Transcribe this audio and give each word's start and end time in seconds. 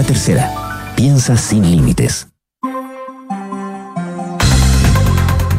La 0.00 0.06
tercera, 0.06 0.94
piensa 0.96 1.36
sin 1.36 1.70
límites. 1.70 2.26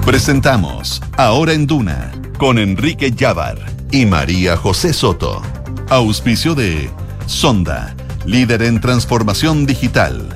Presentamos 0.04 1.00
Ahora 1.16 1.54
en 1.54 1.67
Duna 1.67 2.12
con 2.39 2.57
Enrique 2.57 3.12
Llávar 3.12 3.59
y 3.91 4.07
María 4.07 4.57
José 4.57 4.93
Soto. 4.93 5.43
Auspicio 5.89 6.55
de 6.55 6.89
Sonda, 7.27 7.96
líder 8.25 8.63
en 8.63 8.81
transformación 8.81 9.67
digital. 9.67 10.28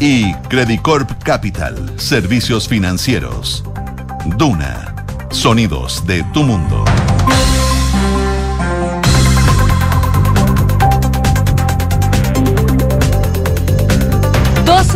Y 0.00 0.32
Credicorp 0.48 1.22
Capital, 1.22 1.92
servicios 1.98 2.66
financieros. 2.66 3.62
Duna, 4.38 5.04
sonidos 5.28 6.06
de 6.06 6.22
tu 6.32 6.44
mundo. 6.44 6.82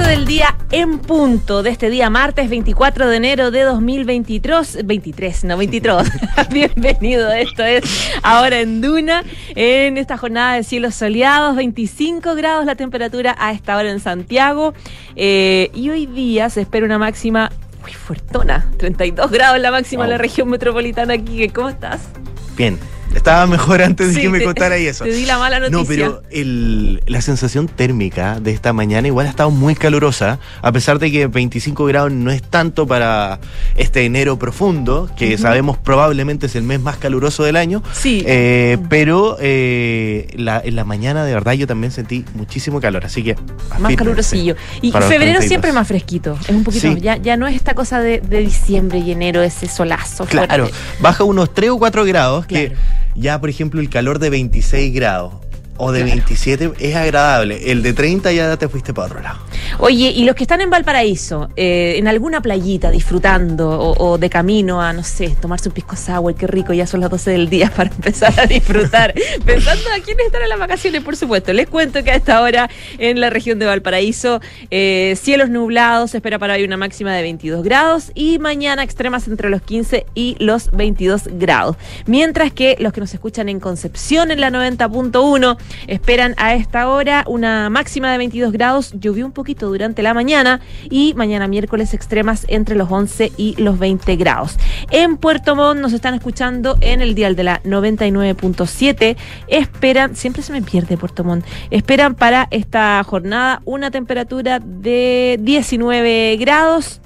Del 0.08 0.24
día 0.24 0.56
en 0.70 1.00
punto 1.00 1.62
de 1.62 1.68
este 1.68 1.90
día 1.90 2.08
martes 2.08 2.48
24 2.48 3.10
de 3.10 3.16
enero 3.16 3.50
de 3.50 3.60
2023, 3.64 4.86
23, 4.86 5.44
no 5.44 5.58
23. 5.58 6.10
Bienvenido, 6.50 7.30
esto 7.30 7.62
es 7.62 7.84
ahora 8.22 8.60
en 8.60 8.80
Duna, 8.80 9.22
en 9.54 9.98
esta 9.98 10.16
jornada 10.16 10.54
de 10.54 10.62
cielos 10.62 10.94
soleados, 10.94 11.56
25 11.56 12.34
grados 12.36 12.64
la 12.64 12.74
temperatura 12.74 13.36
a 13.38 13.52
esta 13.52 13.76
hora 13.76 13.90
en 13.90 14.00
Santiago 14.00 14.72
eh, 15.14 15.70
y 15.74 15.90
hoy 15.90 16.06
día 16.06 16.48
se 16.48 16.62
espera 16.62 16.86
una 16.86 16.98
máxima 16.98 17.52
muy 17.82 17.92
fuertona, 17.92 18.66
32 18.78 19.30
grados 19.30 19.60
la 19.60 19.70
máxima 19.70 20.04
en 20.04 20.10
la 20.10 20.18
región 20.18 20.48
metropolitana 20.48 21.14
aquí. 21.14 21.46
¿Cómo 21.50 21.68
estás? 21.68 22.09
Bien. 22.56 22.78
Estaba 23.14 23.46
mejor 23.46 23.82
antes 23.82 24.14
de 24.14 24.20
que 24.20 24.28
me 24.28 24.42
contara 24.42 24.76
eso. 24.76 25.04
Te 25.04 25.12
di 25.12 25.24
la 25.24 25.38
mala 25.38 25.60
noticia. 25.60 26.06
No, 26.06 26.20
pero 26.30 27.00
la 27.06 27.20
sensación 27.20 27.68
térmica 27.68 28.40
de 28.40 28.52
esta 28.52 28.72
mañana 28.72 29.08
igual 29.08 29.26
ha 29.26 29.30
estado 29.30 29.50
muy 29.50 29.74
calurosa, 29.74 30.38
a 30.62 30.72
pesar 30.72 30.98
de 30.98 31.10
que 31.10 31.26
25 31.26 31.84
grados 31.87 32.12
no 32.12 32.30
es 32.30 32.42
tanto 32.42 32.87
para 32.87 33.40
este 33.76 34.04
enero 34.04 34.38
profundo, 34.38 35.10
que 35.16 35.37
sabemos 35.38 35.76
probablemente 35.78 36.46
es 36.46 36.54
el 36.56 36.62
mes 36.62 36.80
más 36.80 36.96
caluroso 36.96 37.45
del 37.45 37.56
año. 37.56 37.82
Sí. 37.92 38.23
Eh, 38.26 38.78
pero 38.88 39.37
eh, 39.40 40.28
en 40.32 40.76
la 40.76 40.84
mañana 40.84 41.24
de 41.24 41.34
verdad 41.34 41.52
yo 41.52 41.66
también 41.66 41.93
sentí 41.93 42.24
muchísimo 42.34 42.80
calor, 42.80 43.04
así 43.04 43.22
que... 43.22 43.37
Más 43.78 43.95
calurosillo. 43.96 44.56
Y 44.82 44.93
febrero 44.93 45.43
siempre 45.43 45.72
más 45.72 45.87
fresquito. 45.87 46.38
Es 46.43 46.50
un 46.50 46.65
poquito, 46.65 46.96
ya, 46.96 47.16
ya 47.16 47.37
no 47.37 47.46
es 47.46 47.56
esta 47.56 47.74
cosa 47.74 48.00
de, 48.00 48.20
diciembre 48.20 48.98
y 48.98 49.12
enero, 49.12 49.43
ese 49.43 49.68
solazo. 49.68 50.24
Claro, 50.26 50.68
baja 51.00 51.24
unos 51.24 51.52
3 51.52 51.70
o 51.70 51.78
4 51.78 52.04
grados 52.04 52.46
que 52.46 52.74
ya, 53.19 53.41
por 53.41 53.51
ejemplo, 53.51 53.80
el 53.80 53.91
calor 53.91 54.19
de 54.19 54.30
26 54.30 54.95
grados 54.95 55.35
o 55.79 55.93
de 55.93 56.02
27 56.02 56.73
es 56.79 56.96
agradable. 56.96 57.71
El 57.71 57.82
de 57.82 57.93
30 57.93 58.32
ya 58.32 58.57
te 58.57 58.68
fuiste 58.68 58.93
para 58.93 59.07
otro 59.07 59.23
lado. 59.23 59.38
Oye, 59.79 60.10
y 60.10 60.24
los 60.24 60.34
que 60.34 60.45
están 60.45 60.60
en 60.60 60.71
Valparaíso, 60.71 61.48
eh, 61.57 61.95
en 61.96 62.09
alguna 62.09 62.40
playita 62.43 62.90
disfrutando 62.90 63.71
o, 63.71 64.19
de 64.19 64.28
camino 64.28 64.82
a, 64.82 64.93
no 64.93 65.04
sé, 65.04 65.37
tomarse 65.41 65.69
un 65.69 65.75
pisco 65.75 65.94
sour, 65.97 66.34
qué 66.34 66.47
rico, 66.47 66.72
ya 66.72 66.87
son 66.87 67.00
las 67.00 67.10
12 67.10 67.31
del 67.31 67.49
día 67.49 67.71
para 67.76 67.91
empezar 67.91 68.38
a 68.38 68.47
disfrutar. 68.47 69.15
Pensando 69.44 69.88
a 69.91 70.03
quiénes 70.03 70.26
están 70.26 70.43
en 70.43 70.49
las 70.49 70.59
vacaciones, 70.59 71.03
por 71.03 71.16
supuesto. 71.16 71.53
Les 71.53 71.69
cuento 71.69 72.03
que 72.03 72.10
a 72.10 72.16
esta 72.16 72.43
hora 72.43 72.69
en 72.99 73.21
la 73.21 73.31
región 73.31 73.59
de 73.59 73.66
Valparaíso, 73.66 74.41
eh, 74.71 75.16
cielos 75.21 75.49
nublados, 75.49 76.10
se 76.10 76.19
espera 76.19 76.38
para 76.38 76.54
hoy 76.54 76.65
una 76.65 76.76
máxima 76.76 77.15
de 77.15 77.22
22 77.22 77.62
grados 77.62 78.10
y 78.15 78.38
mañana 78.38 78.82
extremas 78.82 79.28
entre 79.28 79.49
los 79.49 79.62
15 79.62 80.06
y 80.15 80.37
los 80.41 80.71
22 80.72 81.28
grados. 81.32 81.76
Mientras 82.06 82.53
que 82.53 82.76
los 82.81 82.93
que 82.93 83.00
nos 83.00 83.15
escuchan 83.15 83.49
en 83.49 83.60
Concepción 83.60 84.31
en 84.31 84.41
la 84.41 84.50
90.1 84.50 85.56
esperan 85.87 86.34
a 86.37 86.55
esta 86.55 86.88
hora 86.88 87.25
una 87.27 87.71
máxima 87.71 88.11
de 88.12 88.19
22 88.19 88.53
grados, 88.53 88.93
llovió 88.99 89.27
un 89.27 89.33
poquito 89.33 89.69
durante 89.69 90.03
la 90.03 90.15
mañana 90.15 90.61
y 90.91 91.15
mañana 91.15 91.49
miércoles 91.49 91.94
extremas 91.94 92.44
entre 92.49 92.77
los 92.77 92.91
11 92.91 93.33
y 93.37 93.55
los 93.61 93.78
20 93.78 94.16
grados. 94.16 94.56
En 94.91 95.16
Puerto 95.16 95.56
Montt 95.56 95.81
nos 95.81 95.93
están 95.93 96.15
escuchando 96.15 96.77
en 96.81 97.01
el 97.01 97.15
dial 97.15 97.37
de 97.37 97.45
la 97.45 97.62
99.7. 97.62 99.17
Esperan, 99.49 100.17
siempre 100.17 100.43
se 100.43 100.53
me 100.53 100.62
pierde 100.62 100.97
Puerto 100.97 101.25
Montt, 101.25 101.45
esperan 101.71 102.15
para 102.15 102.49
esta 102.51 103.03
jornada 103.05 103.62
una 103.65 103.91
temperatura 103.91 104.61
de 104.61 105.39
19 105.41 106.37
grados. 106.37 107.01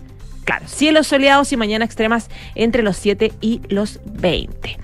Claro, 0.45 0.67
cielos 0.67 1.07
soleados 1.07 1.53
y 1.53 1.57
mañana 1.57 1.85
extremas 1.85 2.29
entre 2.55 2.83
los 2.83 2.97
7 2.97 3.33
y 3.41 3.61
los 3.69 4.01
20. 4.05 4.79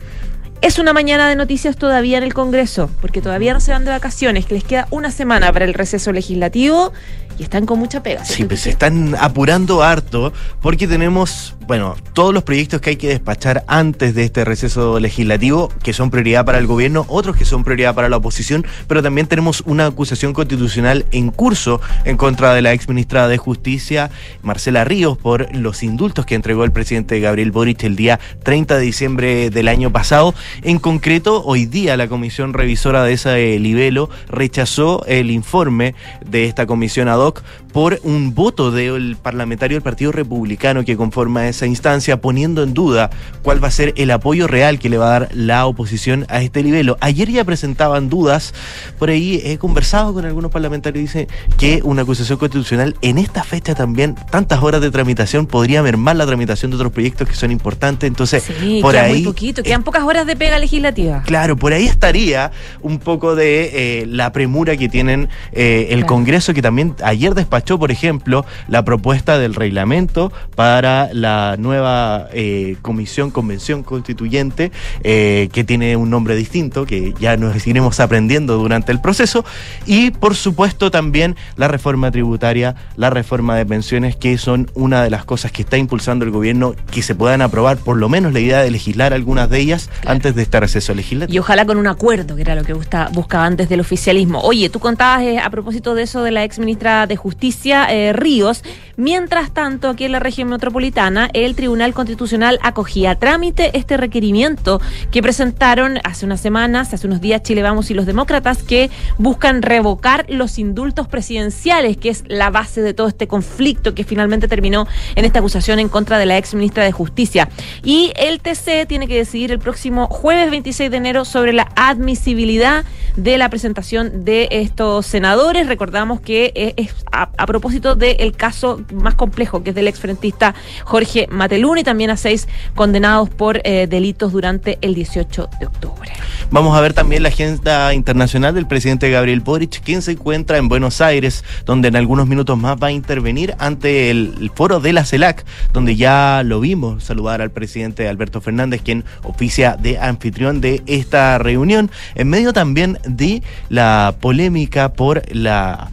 Es 0.61 0.81
una 0.81 0.93
mañana 0.93 1.29
de 1.29 1.37
noticias 1.37 1.77
todavía 1.77 2.19
en 2.19 2.25
el 2.25 2.35
Congreso, 2.35 2.91
porque 3.01 3.23
todavía 3.23 3.53
no 3.53 3.61
se 3.61 3.71
van 3.71 3.85
de 3.85 3.93
vacaciones, 3.93 4.45
que 4.45 4.55
les 4.55 4.65
queda 4.65 4.89
una 4.91 5.13
semana 5.13 5.53
para 5.53 5.65
el 5.65 5.73
receso 5.73 6.13
legislativo 6.13 6.93
y 7.39 7.45
están 7.45 7.65
con 7.65 7.79
mucha 7.79 8.03
pega. 8.03 8.25
Sí, 8.25 8.45
pues 8.45 8.63
se 8.63 8.71
están 8.71 9.15
apurando 9.21 9.85
harto 9.85 10.33
porque 10.61 10.89
tenemos, 10.89 11.55
bueno, 11.69 11.97
todos 12.15 12.33
los 12.33 12.45
proyectos 12.45 12.81
que 12.81 12.89
hay 12.89 12.97
que 12.97 13.09
despachar 13.09 13.63
antes 13.67 14.15
de 14.15 14.25
este 14.25 14.43
receso 14.43 14.99
legislativo, 14.99 15.69
que 15.83 15.93
son 15.93 16.11
prioridad 16.11 16.47
para 16.47 16.57
el 16.57 16.67
gobierno, 16.67 17.05
otros 17.09 17.37
que 17.37 17.45
son 17.45 17.63
prioridad 17.63 17.95
para 17.95 18.09
la 18.09 18.17
oposición, 18.17 18.67
pero 18.87 19.03
también 19.03 19.27
tenemos 19.27 19.63
una 19.67 19.85
acusación 19.85 20.33
constitucional 20.33 21.05
en 21.13 21.29
curso 21.31 21.83
en 22.07 22.17
contra 22.17 22.55
de 22.55 22.63
la 22.63 22.73
ex 22.73 22.89
ministra 22.89 23.29
de 23.29 23.37
Justicia, 23.37 24.11
Marcela 24.41 24.85
Ríos, 24.85 25.19
por 25.19 25.55
los 25.55 25.83
indultos 25.83 26.25
que 26.25 26.37
entregó 26.37 26.65
el 26.65 26.73
presidente 26.73 27.21
Gabriel 27.21 27.51
Boric 27.51 27.85
el 27.85 27.97
día 27.97 28.19
30 28.45 28.79
de 28.79 28.83
diciembre 28.83 29.51
del 29.51 29.69
año 29.69 29.93
pasado. 29.93 30.35
En 30.63 30.79
concreto, 30.79 31.45
hoy 31.45 31.67
día 31.67 31.99
la 31.99 32.09
comisión 32.09 32.55
revisora 32.55 33.05
de 33.05 33.13
ese 33.13 33.59
libelo 33.59 34.09
rechazó 34.31 35.05
el 35.07 35.31
informe 35.31 35.95
de 36.25 36.47
esta 36.47 36.65
comisión 36.65 37.09
ad 37.09 37.19
hoc 37.19 37.43
por 37.79 38.01
un 38.03 38.35
voto 38.35 38.73
del 38.73 39.17
parlamentario 39.23 39.77
del 39.77 39.85
Partido 39.85 40.11
Republicano 40.11 40.85
que 40.85 40.97
conforma 40.97 41.47
esa 41.47 41.65
instancia, 41.65 42.21
poniendo 42.21 42.65
en 42.65 42.75
duda 42.75 43.09
cuál 43.45 43.63
va 43.63 43.69
a 43.69 43.71
ser 43.71 43.95
el 43.97 44.11
apoyo 44.11 44.49
real 44.49 44.81
que 44.81 44.89
le 44.89 44.99
va 44.99 45.07
a 45.07 45.21
dar 45.21 45.29
la 45.33 45.65
oposición 45.65 46.27
a 46.29 46.43
este 46.43 46.65
nivel. 46.65 46.93
Ayer 46.99 47.31
ya 47.31 47.45
presentaban 47.45 48.09
dudas, 48.09 48.53
por 48.99 49.11
ahí 49.11 49.41
he 49.45 49.59
conversado 49.59 50.13
con 50.13 50.25
algunos 50.25 50.51
parlamentarios 50.51 50.99
y 50.99 51.07
dicen 51.07 51.29
que 51.57 51.81
una 51.85 52.03
acusación 52.03 52.37
constitucional 52.37 52.97
en 53.01 53.17
esta 53.17 53.45
fecha 53.45 53.77
también, 53.77 54.17
tantas 54.29 54.61
horas 54.61 54.81
de 54.81 54.91
tramitación, 54.91 55.47
podría 55.47 55.81
mermar 55.81 56.17
la 56.17 56.27
tramitación 56.27 56.73
de 56.73 56.79
otros 56.79 56.91
proyectos 56.91 57.29
que 57.29 57.37
son 57.37 57.53
importantes. 57.53 58.09
Entonces, 58.09 58.43
por 58.83 58.97
ahí. 58.97 59.13
Muy 59.13 59.23
poquito, 59.23 59.63
quedan 59.63 59.85
pocas 59.85 60.03
horas 60.03 60.27
de 60.27 60.35
pega 60.35 60.59
legislativa. 60.59 61.23
Claro, 61.25 61.57
por 61.57 61.73
ahí 61.73 61.87
estaría 61.87 62.51
un 62.83 62.99
poco 62.99 63.37
de 63.37 64.01
eh, 64.01 64.07
la 64.07 64.33
premura 64.33 64.77
que 64.77 64.89
tienen 64.89 65.29
eh, 65.53 65.87
el 65.91 66.07
Congreso, 66.07 66.53
que 66.55 66.63
también 66.63 66.97
ayer 67.05 67.35
despachó, 67.35 67.68
por 67.77 67.91
ejemplo, 67.91 68.47
la 68.69 68.85
propuesta 68.85 69.37
del 69.37 69.55
reglamento 69.55 70.33
para 70.55 71.11
la 71.13 71.57
nueva 71.59 72.29
eh, 72.33 72.77
comisión, 72.83 73.33
convención 73.33 73.83
constituyente, 73.83 74.71
eh, 75.03 75.49
que 75.53 75.65
tiene 75.65 75.97
un 75.97 76.09
nombre 76.09 76.37
distinto, 76.37 76.87
que 76.87 77.15
ya 77.19 77.37
nos 77.37 77.67
iremos 77.67 77.99
aprendiendo 77.99 78.57
durante 78.59 78.93
el 78.93 79.01
proceso, 79.01 79.45
y 79.87 80.13
por 80.13 80.37
supuesto 80.37 80.93
también 80.93 81.35
la 81.57 81.67
reforma 81.67 82.13
tributaria, 82.13 82.77
la 82.97 83.11
reforma 83.11 83.57
de 83.57 83.67
pensiones, 83.67 84.15
que 84.15 84.39
son 84.39 84.71
una 84.75 85.03
de 85.03 85.11
las 85.11 85.25
cosas 85.25 85.51
que 85.51 85.63
está 85.63 85.77
impulsando 85.77 86.25
el 86.25 86.31
gobierno, 86.31 86.75
que 86.93 87.03
se 87.03 87.17
puedan 87.17 87.43
aprobar 87.43 87.79
por 87.79 87.97
lo 87.97 88.09
menos 88.09 88.33
la 88.33 88.41
idea 88.41 88.61
de 88.61 88.71
legislar 88.71 89.13
algunas 89.13 89.51
de 89.51 89.59
ellas 89.59 89.91
antes 90.07 90.35
de 90.35 90.43
este 90.43 90.61
receso 90.61 90.95
legislativo. 90.95 91.35
Y 91.35 91.39
ojalá 91.39 91.67
con 91.67 91.79
un 91.79 91.87
acuerdo, 91.87 92.37
que 92.37 92.43
era 92.43 92.55
lo 92.55 92.63
que 92.63 92.73
buscaba 92.73 93.45
antes 93.45 93.69
del 93.69 93.81
oficialismo. 93.81 94.41
Oye, 94.41 94.71
tú 94.71 94.79
contabas 94.79 95.23
eh, 95.23 95.39
a 95.39 95.51
propósito 95.51 95.95
de 95.95 96.03
eso 96.03 96.23
de 96.23 96.31
la 96.31 96.45
ex 96.45 96.59
ministra 96.59 97.07
de 97.07 97.17
Justicia, 97.17 97.48
eh, 97.91 98.13
Ríos. 98.13 98.63
Mientras 98.97 99.53
tanto, 99.53 99.91
aquí 99.91 100.05
en 100.05 100.13
la 100.13 100.19
región 100.19 100.49
metropolitana, 100.49 101.31
el 101.33 101.55
Tribunal 101.55 101.95
Constitucional 101.95 102.59
acogía 102.63 103.15
trámite 103.15 103.71
este 103.79 103.97
requerimiento 103.97 104.81
que 105.13 105.23
presentaron 105.23 105.99
hace 106.03 106.27
unas 106.27 106.41
semanas, 106.41 106.93
hace 106.93 107.07
unos 107.07 107.21
días 107.21 107.45
Chile 107.45 107.63
Vamos 107.63 107.93
y 107.93 107.95
los 107.95 108.07
demócratas, 108.07 108.65
que 108.65 108.91
buscan 109.17 109.63
revocar 109.63 110.27
los 110.29 110.59
indultos 110.59 111.07
presidenciales, 111.07 111.97
que 111.97 112.09
es 112.09 112.25
la 112.27 112.51
base 112.51 112.83
de 112.83 112.93
todo 112.93 113.07
este 113.07 113.29
conflicto 113.29 113.95
que 113.95 114.03
finalmente 114.03 114.49
terminó 114.49 114.89
en 115.15 115.25
esta 115.25 115.39
acusación 115.39 115.79
en 115.79 115.89
contra 115.89 116.19
de 116.19 116.27
la 116.27 116.37
ex 116.37 116.55
ministra 116.55 116.83
de 116.83 116.91
Justicia. 116.91 117.49
Y 117.85 118.13
el 118.17 118.41
TC 118.41 118.87
tiene 118.89 119.07
que 119.07 119.17
decidir 119.17 119.53
el 119.53 119.61
próximo 119.61 120.09
jueves 120.09 120.51
26 120.51 120.91
de 120.91 120.97
enero 120.97 121.25
sobre 121.25 121.53
la 121.53 121.69
admisibilidad 121.77 122.85
de 123.17 123.39
la 123.39 123.49
presentación 123.49 124.25
de 124.25 124.49
estos 124.51 125.07
senadores. 125.07 125.67
Recordamos 125.67 126.21
que 126.21 126.53
eh, 126.55 126.75
es 126.77 126.95
a, 127.13 127.38
a 127.39 127.47
propósito 127.47 127.95
del 127.95 128.33
caso 128.33 128.83
más 128.93 129.15
complejo, 129.15 129.63
que 129.63 129.71
es 129.71 129.77
del 129.77 129.89
exfrentista 129.89 130.55
Jorge 130.85 131.27
Matelún 131.31 131.79
y 131.79 131.85
también 131.85 132.11
a 132.11 132.17
seis 132.17 132.49
condenados 132.75 133.31
por 133.31 133.61
eh, 133.65 133.87
delitos 133.89 134.33
durante 134.33 134.79
el 134.83 134.95
18 134.95 135.49
de 135.61 135.67
octubre. 135.67 136.11
Vamos 136.51 136.77
a 136.77 136.81
ver 136.81 136.93
también 136.93 137.23
la 137.23 137.29
agenda 137.29 137.95
internacional 137.95 138.55
del 138.55 138.67
presidente 138.67 139.11
Gabriel 139.11 139.41
Boric, 139.41 139.83
quien 139.83 140.03
se 140.03 140.13
encuentra 140.13 140.59
en 140.59 140.69
Buenos 140.69 141.01
Aires, 141.01 141.45
donde 141.65 141.89
en 141.89 141.97
algunos 141.97 142.27
minutos 142.27 142.59
más 142.59 142.77
va 142.83 142.89
a 142.89 142.93
intervenir 142.93 143.55
ante 143.59 144.11
el, 144.11 144.51
foro 144.55 144.81
de 144.81 144.93
la 144.93 145.05
CELAC, 145.05 145.45
donde 145.73 145.97
ya 145.97 146.43
lo 146.45 146.61
vimos 146.61 147.05
saludar 147.05 147.43
al 147.43 147.51
presidente 147.51 148.09
Alberto 148.09 148.41
Fernández, 148.41 148.83
quien 148.83 149.05
oficia 149.23 149.77
de 149.77 149.99
anfitrión 149.99 150.61
de 150.61 150.83
esta 150.87 151.39
reunión, 151.39 151.91
en 152.15 152.29
medio 152.29 152.53
también 152.53 152.99
de 153.05 153.43
la 153.69 154.17
polémica 154.21 154.93
por 154.93 155.23
la 155.35 155.91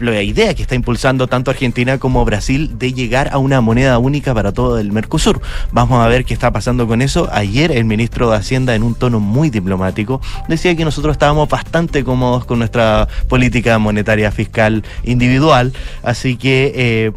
la 0.00 0.22
idea 0.22 0.54
que 0.54 0.62
está 0.62 0.74
impulsando 0.74 1.26
tanto 1.26 1.50
Argentina 1.50 1.98
como 1.98 2.24
Brasil 2.24 2.78
de 2.78 2.92
llegar 2.92 3.30
a 3.32 3.38
una 3.38 3.60
moneda 3.60 3.98
única 3.98 4.34
para 4.34 4.52
todo 4.52 4.78
el 4.78 4.92
Mercosur. 4.92 5.40
Vamos 5.72 6.02
a 6.04 6.08
ver 6.08 6.24
qué 6.24 6.34
está 6.34 6.52
pasando 6.52 6.86
con 6.86 7.02
eso. 7.02 7.28
Ayer 7.32 7.72
el 7.72 7.84
ministro 7.84 8.30
de 8.30 8.36
Hacienda, 8.36 8.74
en 8.74 8.82
un 8.82 8.94
tono 8.94 9.20
muy 9.20 9.50
diplomático, 9.50 10.20
decía 10.48 10.74
que 10.76 10.84
nosotros 10.84 11.12
estábamos 11.12 11.48
bastante 11.48 12.04
cómodos 12.04 12.44
con 12.44 12.58
nuestra 12.58 13.08
política 13.28 13.78
monetaria 13.78 14.30
fiscal 14.30 14.84
individual, 15.04 15.72
así 16.02 16.36
que... 16.36 16.72
Eh, 16.74 17.12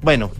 bueno, 0.00 0.30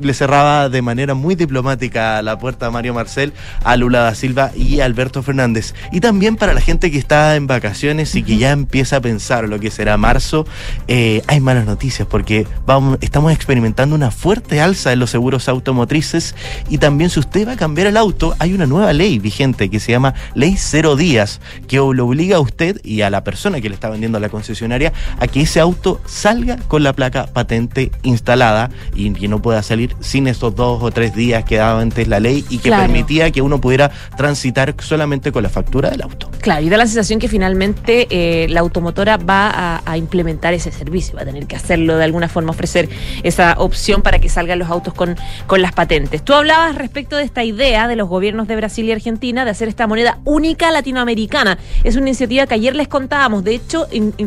le 0.00 0.14
cerraba 0.14 0.70
de 0.70 0.80
manera 0.80 1.14
muy 1.14 1.34
diplomática 1.34 2.22
la 2.22 2.38
puerta 2.38 2.66
a 2.66 2.70
Mario 2.70 2.94
Marcel, 2.94 3.34
a 3.62 3.76
Lula 3.76 4.00
da 4.00 4.14
Silva 4.14 4.50
y 4.56 4.80
Alberto 4.80 5.22
Fernández. 5.22 5.74
Y 5.92 6.00
también 6.00 6.36
para 6.36 6.54
la 6.54 6.62
gente 6.62 6.90
que 6.90 6.98
está 6.98 7.36
en 7.36 7.46
vacaciones 7.46 8.14
y 8.14 8.22
que 8.22 8.38
ya 8.38 8.52
empieza 8.52 8.96
a 8.96 9.00
pensar 9.00 9.46
lo 9.48 9.60
que 9.60 9.70
será 9.70 9.98
marzo, 9.98 10.46
eh, 10.88 11.22
hay 11.26 11.40
malas 11.40 11.66
noticias 11.66 12.08
porque 12.08 12.46
vamos, 12.64 12.98
estamos 13.02 13.32
experimentando 13.32 13.94
una 13.94 14.10
fuerte 14.10 14.62
alza 14.62 14.92
en 14.92 15.00
los 15.00 15.10
seguros 15.10 15.48
automotrices 15.48 16.34
y 16.70 16.78
también 16.78 17.10
si 17.10 17.20
usted 17.20 17.46
va 17.46 17.52
a 17.52 17.56
cambiar 17.56 17.88
el 17.88 17.98
auto, 17.98 18.34
hay 18.38 18.54
una 18.54 18.64
nueva 18.66 18.92
ley 18.94 19.18
vigente 19.18 19.68
que 19.68 19.80
se 19.80 19.92
llama 19.92 20.14
Ley 20.34 20.56
Cero 20.56 20.96
Días, 20.96 21.42
que 21.68 21.76
lo 21.76 22.06
obliga 22.06 22.36
a 22.36 22.40
usted 22.40 22.80
y 22.82 23.02
a 23.02 23.10
la 23.10 23.22
persona 23.22 23.60
que 23.60 23.68
le 23.68 23.74
está 23.74 23.90
vendiendo 23.90 24.16
a 24.16 24.20
la 24.20 24.30
concesionaria 24.30 24.94
a 25.20 25.26
que 25.26 25.42
ese 25.42 25.60
auto 25.60 26.00
salga 26.06 26.56
con 26.68 26.82
la 26.82 26.94
placa 26.94 27.26
patente 27.26 27.90
instalada 28.02 28.70
y 28.94 29.12
que 29.12 29.28
no 29.28 29.40
pueda 29.40 29.62
salir 29.62 29.96
sin 30.00 30.26
esos 30.26 30.54
dos 30.54 30.82
o 30.82 30.90
tres 30.90 31.14
días 31.14 31.44
que 31.44 31.56
daba 31.56 31.80
antes 31.80 32.08
la 32.08 32.20
ley 32.20 32.44
y 32.48 32.58
que 32.58 32.70
permitía 32.70 33.30
que 33.30 33.42
uno 33.42 33.60
pudiera 33.60 33.90
transitar 34.16 34.74
solamente 34.78 35.32
con 35.32 35.42
la 35.42 35.48
factura 35.48 35.90
del 35.90 36.02
auto. 36.02 36.30
Claro, 36.40 36.64
y 36.64 36.68
da 36.68 36.76
la 36.76 36.86
sensación 36.86 37.18
que 37.18 37.28
finalmente 37.28 38.06
eh, 38.10 38.48
la 38.48 38.60
automotora 38.60 39.16
va 39.16 39.82
a, 39.84 39.96
implementar 39.96 40.54
ese 40.54 40.72
servicio, 40.72 41.14
va 41.14 41.22
a 41.22 41.24
tener 41.24 41.46
que 41.46 41.56
hacerlo 41.56 41.96
de 41.96 42.04
alguna 42.04 42.28
forma, 42.28 42.50
ofrecer 42.50 42.88
esa 43.22 43.54
opción 43.58 44.02
para 44.02 44.18
que 44.18 44.28
salgan 44.28 44.58
los 44.58 44.68
autos 44.68 44.92
con, 44.92 45.16
con 45.46 45.62
las 45.62 45.72
patentes. 45.72 46.22
Tú 46.22 46.34
hablabas 46.34 46.74
respecto 46.74 47.16
de 47.16 47.22
esta 47.22 47.44
idea 47.44 47.88
de 47.88 47.96
los 47.96 48.08
gobiernos 48.08 48.48
de 48.48 48.56
Brasil 48.56 48.84
y 48.86 48.92
Argentina 48.92 49.44
de 49.44 49.50
hacer 49.50 49.68
esta 49.68 49.86
moneda 49.86 50.18
única 50.24 50.70
latinoamericana. 50.70 51.58
Es 51.84 51.96
una 51.96 52.08
iniciativa 52.08 52.46
que 52.46 52.54
ayer 52.54 52.74
les 52.74 52.88
contábamos, 52.88 53.44
de 53.44 53.54
hecho, 53.54 53.86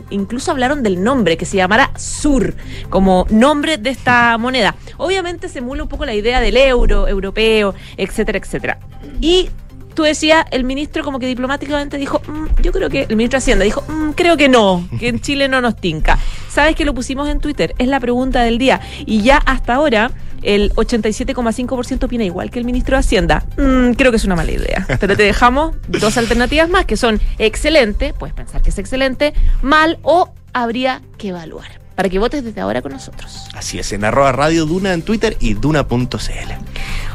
incluso 0.09 0.51
hablaron 0.51 0.83
del 0.83 1.03
nombre, 1.03 1.37
que 1.37 1.45
se 1.45 1.57
llamará 1.57 1.91
SUR, 1.97 2.55
como 2.89 3.25
nombre 3.29 3.77
de 3.77 3.89
esta 3.89 4.37
moneda. 4.37 4.56
Obviamente 4.97 5.49
se 5.49 5.59
emula 5.59 5.83
un 5.83 5.89
poco 5.89 6.05
la 6.05 6.13
idea 6.13 6.39
del 6.39 6.57
euro, 6.57 7.07
europeo, 7.07 7.75
etcétera, 7.97 8.37
etcétera. 8.37 8.79
Y 9.21 9.49
tú 9.97 10.03
decías, 10.03 10.45
el 10.51 10.63
ministro 10.63 11.03
como 11.03 11.17
que 11.17 11.25
diplomáticamente 11.25 11.97
dijo, 11.97 12.21
mm, 12.27 12.61
yo 12.61 12.71
creo 12.71 12.87
que, 12.87 13.07
el 13.09 13.15
ministro 13.15 13.37
de 13.37 13.43
Hacienda 13.43 13.65
dijo, 13.65 13.83
mm, 13.87 14.11
creo 14.11 14.37
que 14.37 14.47
no, 14.47 14.87
que 14.99 15.07
en 15.07 15.19
Chile 15.19 15.47
no 15.47 15.59
nos 15.59 15.75
tinca. 15.75 16.19
¿Sabes 16.49 16.75
que 16.75 16.85
lo 16.85 16.93
pusimos 16.93 17.27
en 17.29 17.39
Twitter? 17.39 17.73
Es 17.79 17.87
la 17.87 17.99
pregunta 17.99 18.43
del 18.43 18.59
día. 18.59 18.79
Y 19.07 19.23
ya 19.23 19.37
hasta 19.37 19.73
ahora 19.73 20.11
el 20.43 20.71
87,5% 20.75 22.05
opina 22.05 22.23
igual 22.23 22.51
que 22.51 22.59
el 22.59 22.65
ministro 22.65 22.95
de 22.95 22.99
Hacienda. 22.99 23.43
Mm, 23.57 23.93
creo 23.93 24.11
que 24.11 24.17
es 24.17 24.25
una 24.25 24.35
mala 24.35 24.51
idea. 24.51 24.85
Pero 24.99 25.17
te 25.17 25.23
dejamos 25.23 25.75
dos 25.87 26.15
alternativas 26.17 26.69
más 26.69 26.85
que 26.85 26.95
son 26.95 27.19
excelente, 27.39 28.13
puedes 28.13 28.35
pensar 28.35 28.61
que 28.61 28.69
es 28.69 28.77
excelente, 28.77 29.33
mal 29.63 29.97
o 30.03 30.29
habría 30.53 31.01
que 31.17 31.29
evaluar 31.29 31.86
para 31.97 32.09
que 32.09 32.19
votes 32.19 32.43
desde 32.43 32.61
ahora 32.61 32.83
con 32.83 32.91
nosotros. 32.91 33.47
Así 33.55 33.79
es, 33.79 33.91
en 33.91 34.05
arroba 34.05 34.31
Radio 34.31 34.67
Duna 34.67 34.93
en 34.93 35.01
Twitter 35.01 35.35
y 35.39 35.55
duna.cl. 35.55 36.07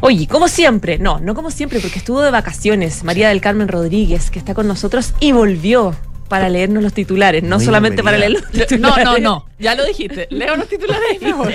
Oye, 0.01 0.27
como 0.27 0.49
siempre, 0.49 0.99
no, 0.99 1.21
no 1.21 1.37
como 1.37 1.53
siempre, 1.53 1.79
porque 1.79 2.01
estuvo 2.01 2.21
de 2.21 2.33
vacaciones 2.33 3.05
María 3.05 3.29
del 3.29 3.41
Carmen 3.41 3.69
Rodríguez, 3.69 4.33
que 4.33 4.41
está 4.41 4.55
con 4.55 4.67
nosotros 4.67 5.15
y 5.21 5.31
volvió 5.31 5.95
para 6.29 6.49
leernos 6.49 6.83
los 6.83 6.93
titulares, 6.93 7.45
no 7.45 7.61
solamente 7.61 8.03
para 8.03 8.19
leer 8.19 8.33
los 8.33 8.43
titulares. 8.51 9.05
No, 9.05 9.13
no, 9.13 9.19
no, 9.19 9.47
ya 9.61 9.77
lo 9.77 9.87
dijiste, 9.87 10.27
leo 10.31 10.57
los 10.57 10.67
titulares 10.67 11.19
y 11.21 11.25
me 11.27 11.33
voy. 11.33 11.55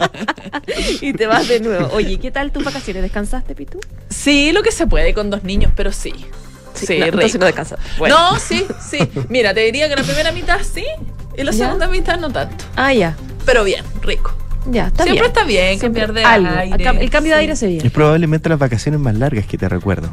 y 1.02 1.12
te 1.12 1.26
vas 1.26 1.46
de 1.46 1.60
nuevo. 1.60 1.90
Oye, 1.92 2.18
¿qué 2.18 2.30
tal 2.30 2.52
tus 2.52 2.64
vacaciones? 2.64 3.02
¿Descansaste, 3.02 3.54
Pitu? 3.54 3.80
Sí, 4.08 4.52
lo 4.52 4.62
que 4.62 4.72
se 4.72 4.86
puede 4.86 5.12
con 5.12 5.28
dos 5.28 5.44
niños, 5.44 5.72
pero 5.76 5.92
sí. 5.92 6.14
Sí, 6.72 6.98
no, 7.00 7.04
entonces 7.04 7.38
no 7.38 7.44
descansas. 7.44 7.78
No, 8.08 8.38
sí, 8.38 8.64
sí. 8.80 8.98
Mira, 9.28 9.52
te 9.52 9.60
diría 9.60 9.90
que 9.90 9.96
la 9.96 10.04
primera 10.04 10.32
mitad 10.32 10.60
sí, 10.62 10.86
y 11.40 11.44
la 11.44 11.52
segunda 11.52 11.88
mitad 11.88 12.18
no 12.18 12.30
tanto. 12.30 12.64
Ah, 12.76 12.92
ya. 12.92 13.16
Pero 13.46 13.64
bien, 13.64 13.84
rico. 14.02 14.34
Ya, 14.66 14.88
está 14.88 15.04
Siempre 15.04 15.22
bien. 15.22 15.30
está 15.32 15.44
bien 15.44 15.78
cambiar 15.78 16.12
de 16.12 16.24
aire. 16.24 17.02
El 17.02 17.10
cambio 17.10 17.32
de 17.32 17.40
aire 17.40 17.56
se 17.56 17.66
viene. 17.66 17.86
Es 17.86 17.92
probablemente 17.92 18.48
las 18.48 18.58
vacaciones 18.58 19.00
más 19.00 19.14
largas 19.14 19.46
que 19.46 19.56
te 19.56 19.68
recuerdo. 19.68 20.10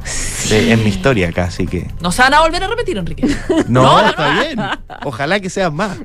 en 0.50 0.84
mi 0.84 0.90
historia 0.90 1.30
acá, 1.30 1.46
así 1.46 1.68
que. 1.68 1.88
No 2.02 2.12
se 2.12 2.22
van 2.22 2.34
a 2.34 2.42
volver 2.42 2.64
a 2.64 2.68
repetir, 2.68 2.98
Enrique. 2.98 3.28
no, 3.68 4.00
está 4.08 4.42
bien. 4.42 4.58
Ojalá 5.04 5.40
que 5.40 5.50
sean 5.50 5.76
más. 5.76 5.98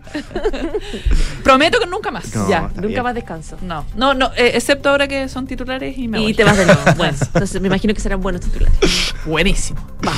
Prometo 1.44 1.78
que 1.78 1.86
nunca 1.86 2.10
más. 2.10 2.32
ya, 2.48 2.70
nunca 2.74 3.02
más 3.02 3.14
descanso. 3.14 3.56
No, 3.62 3.84
no, 3.94 4.14
no, 4.14 4.32
eh, 4.36 4.52
excepto 4.54 4.90
ahora 4.90 5.06
que 5.06 5.28
son 5.28 5.46
titulares 5.46 5.96
y 5.96 6.08
me 6.08 6.20
Y 6.20 6.34
te 6.34 6.42
vas 6.44 6.56
de 6.56 6.66
nuevo. 6.66 6.80
bueno, 6.96 7.16
entonces 7.20 7.60
me 7.60 7.68
imagino 7.68 7.94
que 7.94 8.00
serán 8.00 8.20
buenos 8.20 8.40
titulares. 8.40 8.76
Buenísimo. 9.24 9.80
Va. 10.04 10.12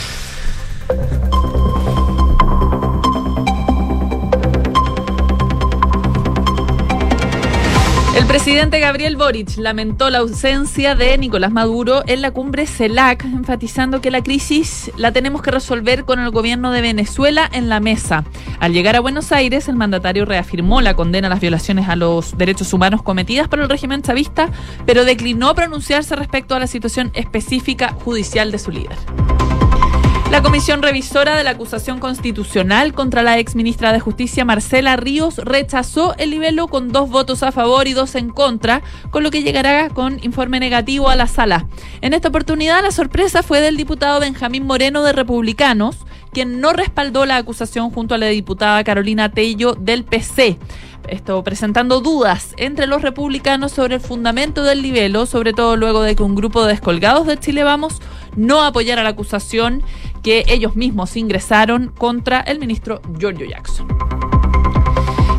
El 8.15 8.27
presidente 8.27 8.79
Gabriel 8.79 9.17
Boric 9.17 9.57
lamentó 9.57 10.09
la 10.09 10.19
ausencia 10.19 10.95
de 10.95 11.19
Nicolás 11.19 11.51
Maduro 11.51 12.05
en 12.07 12.23
la 12.23 12.31
cumbre 12.31 12.65
CELAC, 12.65 13.25
enfatizando 13.25 14.01
que 14.01 14.13
la 14.13 14.23
crisis 14.23 14.93
la 14.97 15.11
tenemos 15.11 15.43
que 15.43 15.51
resolver 15.51 16.05
con 16.05 16.21
el 16.21 16.31
gobierno 16.31 16.71
de 16.71 16.81
Venezuela 16.81 17.51
en 17.53 17.69
la 17.69 17.81
mesa. 17.81 18.25
Al 18.61 18.73
llegar 18.73 18.95
a 18.95 19.01
Buenos 19.01 19.33
Aires, 19.33 19.67
el 19.69 19.75
mandatario 19.75 20.27
reafirmó 20.27 20.81
la 20.81 20.95
condena 20.95 21.27
a 21.27 21.31
las 21.31 21.41
violaciones 21.41 21.89
a 21.89 21.97
los 21.97 22.39
derechos 22.39 22.73
humanos 22.73 23.03
cometidas 23.03 23.49
por 23.49 23.59
el 23.59 23.69
régimen 23.69 24.03
chavista, 24.03 24.49
pero 24.87 25.05
declinó 25.05 25.53
pronunciarse 25.57 26.15
respecto 26.15 26.55
a 26.55 26.61
la 26.61 26.69
situación 26.69 27.11
específica 27.15 27.97
judicial 28.05 28.53
de 28.53 28.61
su 28.61 28.71
líder. 28.71 28.97
La 30.35 30.43
comisión 30.43 30.83
revisora 30.83 31.37
de 31.37 31.45
la 31.45 31.51
acusación 31.51 32.01
constitucional 32.01 32.93
contra 32.93 33.23
la 33.23 33.39
ex 33.39 33.55
ministra 33.55 33.93
de 33.93 34.01
Justicia 34.01 34.45
Marcela 34.45 34.97
Ríos 34.97 35.37
rechazó 35.37 36.17
el 36.19 36.31
libelo 36.31 36.67
con 36.67 36.91
dos 36.91 37.09
votos 37.09 37.45
a 37.45 37.53
favor 37.53 37.87
y 37.87 37.93
dos 37.93 38.17
en 38.17 38.31
contra, 38.31 38.83
con 39.13 39.23
lo 39.23 39.31
que 39.31 39.45
llegará 39.45 39.91
con 39.91 40.19
informe 40.25 40.59
negativo 40.59 41.09
a 41.09 41.15
la 41.15 41.29
sala. 41.29 41.69
En 42.01 42.15
esta 42.15 42.31
oportunidad 42.31 42.83
la 42.83 42.91
sorpresa 42.91 43.45
fue 43.45 43.61
del 43.61 43.77
diputado 43.77 44.19
Benjamín 44.19 44.67
Moreno 44.67 45.05
de 45.05 45.13
Republicanos, 45.13 45.99
quien 46.33 46.61
no 46.61 46.73
respaldó 46.73 47.27
la 47.27 47.37
acusación 47.37 47.93
junto 47.93 48.17
a 48.17 48.19
la 48.19 48.27
diputada 48.27 48.83
Carolina 48.83 49.31
Tello 49.31 49.77
del 49.77 50.03
PC 50.03 50.59
esto 51.09 51.43
presentando 51.45 52.01
dudas 52.01 52.55
entre 52.57 52.87
los 52.87 53.03
republicanos 53.03 53.73
sobre 53.73 53.97
el 53.97 54.01
fundamento 54.01 54.65
del 54.65 54.83
libelo, 54.83 55.27
sobre 55.27 55.53
todo 55.53 55.77
luego 55.77 56.03
de 56.03 56.17
que 56.17 56.23
un 56.23 56.35
grupo 56.35 56.65
de 56.65 56.73
descolgados 56.73 57.27
de 57.27 57.39
Chile 57.39 57.63
Vamos 57.63 58.01
no 58.37 58.63
apoyara 58.63 59.03
la 59.03 59.11
acusación 59.11 59.83
que 60.25 60.45
ellos 60.49 60.75
mismos 60.75 61.17
ingresaron 61.17 61.93
contra 61.97 62.41
el 62.41 62.59
ministro 62.59 63.01
Giorgio 63.17 63.47
Jackson. 63.47 63.87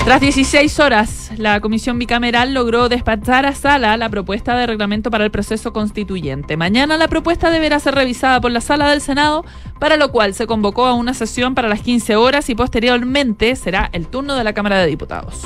Tras 0.05 0.21
16 0.21 0.79
horas, 0.79 1.31
la 1.35 1.59
comisión 1.61 1.97
bicameral 1.97 2.53
logró 2.53 2.89
despachar 2.89 3.47
a 3.47 3.55
sala 3.55 3.97
la 3.97 4.07
propuesta 4.07 4.55
de 4.55 4.67
reglamento 4.67 5.09
para 5.09 5.25
el 5.25 5.31
proceso 5.31 5.73
constituyente. 5.73 6.57
Mañana 6.57 6.95
la 6.95 7.07
propuesta 7.07 7.49
deberá 7.49 7.79
ser 7.79 7.95
revisada 7.95 8.39
por 8.39 8.51
la 8.51 8.61
sala 8.61 8.91
del 8.91 9.01
Senado, 9.01 9.43
para 9.79 9.97
lo 9.97 10.11
cual 10.11 10.35
se 10.35 10.45
convocó 10.45 10.85
a 10.85 10.93
una 10.93 11.15
sesión 11.15 11.55
para 11.55 11.67
las 11.67 11.81
15 11.81 12.17
horas 12.17 12.51
y 12.51 12.55
posteriormente 12.55 13.55
será 13.55 13.89
el 13.93 14.05
turno 14.05 14.35
de 14.35 14.43
la 14.43 14.53
Cámara 14.53 14.79
de 14.79 14.85
Diputados. 14.85 15.41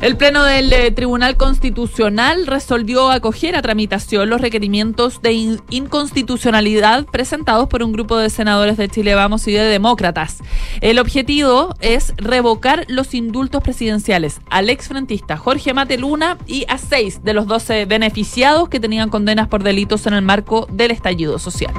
El 0.00 0.16
Pleno 0.16 0.44
del 0.44 0.72
eh, 0.72 0.90
Tribunal 0.92 1.36
Constitucional 1.36 2.46
resolvió 2.46 3.10
acoger 3.10 3.54
a 3.54 3.60
tramitación 3.60 4.30
los 4.30 4.40
requerimientos 4.40 5.20
de 5.20 5.32
inconstitucionalidad 5.68 7.04
presentados 7.04 7.68
por 7.68 7.82
un 7.82 7.92
grupo 7.92 8.16
de 8.16 8.30
senadores 8.30 8.78
de 8.78 8.88
Chile 8.88 9.14
Vamos 9.14 9.46
y 9.46 9.52
de 9.52 9.60
Demócratas. 9.60 10.38
El 10.80 10.98
objetivo 10.98 11.74
es 11.80 12.14
revocar 12.16 12.86
los 12.88 13.12
indultos 13.12 13.62
presidenciales 13.62 14.40
al 14.48 14.70
exfrentista 14.70 15.36
Jorge 15.36 15.74
Mateluna 15.74 16.38
y 16.46 16.64
a 16.68 16.78
seis 16.78 17.22
de 17.22 17.34
los 17.34 17.46
doce 17.46 17.84
beneficiados 17.84 18.70
que 18.70 18.80
tenían 18.80 19.10
condenas 19.10 19.48
por 19.48 19.62
delitos 19.62 20.06
en 20.06 20.14
el 20.14 20.22
marco 20.22 20.66
del 20.72 20.92
estallido 20.92 21.38
social. 21.38 21.74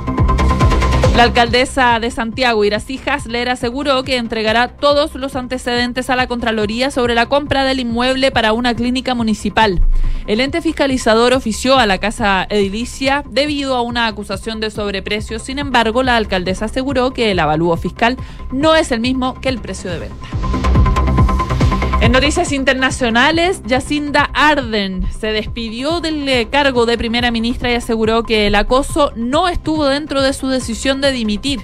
La 1.15 1.23
alcaldesa 1.23 1.99
de 1.99 2.09
Santiago, 2.09 2.63
Iracy 2.63 2.99
Hasler, 3.05 3.49
aseguró 3.49 4.03
que 4.03 4.15
entregará 4.15 4.69
todos 4.69 5.13
los 5.15 5.35
antecedentes 5.35 6.09
a 6.09 6.15
la 6.15 6.27
Contraloría 6.27 6.89
sobre 6.89 7.15
la 7.15 7.27
compra 7.27 7.65
del 7.65 7.81
inmueble 7.81 8.31
para 8.31 8.53
una 8.53 8.73
clínica 8.73 9.13
municipal. 9.13 9.81
El 10.25 10.39
ente 10.39 10.61
fiscalizador 10.61 11.33
ofició 11.33 11.77
a 11.77 11.85
la 11.85 11.97
Casa 11.97 12.47
Edilicia 12.49 13.23
debido 13.29 13.75
a 13.75 13.81
una 13.81 14.07
acusación 14.07 14.61
de 14.61 14.71
sobreprecio. 14.71 15.37
Sin 15.39 15.59
embargo, 15.59 16.01
la 16.01 16.15
alcaldesa 16.15 16.65
aseguró 16.65 17.11
que 17.11 17.31
el 17.31 17.39
avalúo 17.39 17.75
fiscal 17.75 18.15
no 18.51 18.75
es 18.75 18.91
el 18.91 19.01
mismo 19.01 19.39
que 19.41 19.49
el 19.49 19.59
precio 19.59 19.91
de 19.91 19.99
venta. 19.99 20.27
En 22.01 22.13
noticias 22.13 22.51
internacionales, 22.51 23.61
Jacinda 23.69 24.31
Arden 24.33 25.07
se 25.11 25.27
despidió 25.27 26.01
del 26.01 26.27
eh, 26.27 26.47
cargo 26.49 26.87
de 26.87 26.97
primera 26.97 27.29
ministra 27.29 27.71
y 27.71 27.75
aseguró 27.75 28.23
que 28.23 28.47
el 28.47 28.55
acoso 28.55 29.13
no 29.15 29.47
estuvo 29.47 29.85
dentro 29.85 30.23
de 30.23 30.33
su 30.33 30.47
decisión 30.47 30.99
de 30.99 31.11
dimitir. 31.11 31.61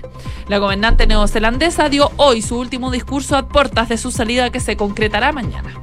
La 0.47 0.59
gobernante 0.59 1.07
neozelandesa 1.07 1.89
dio 1.89 2.11
hoy 2.17 2.43
su 2.43 2.55
último 2.59 2.91
discurso 2.91 3.35
a 3.35 3.49
puertas 3.49 3.89
de 3.89 3.97
su 3.97 4.11
salida 4.11 4.51
que 4.51 4.59
se 4.59 4.77
concretará 4.77 5.31
mañana. 5.31 5.73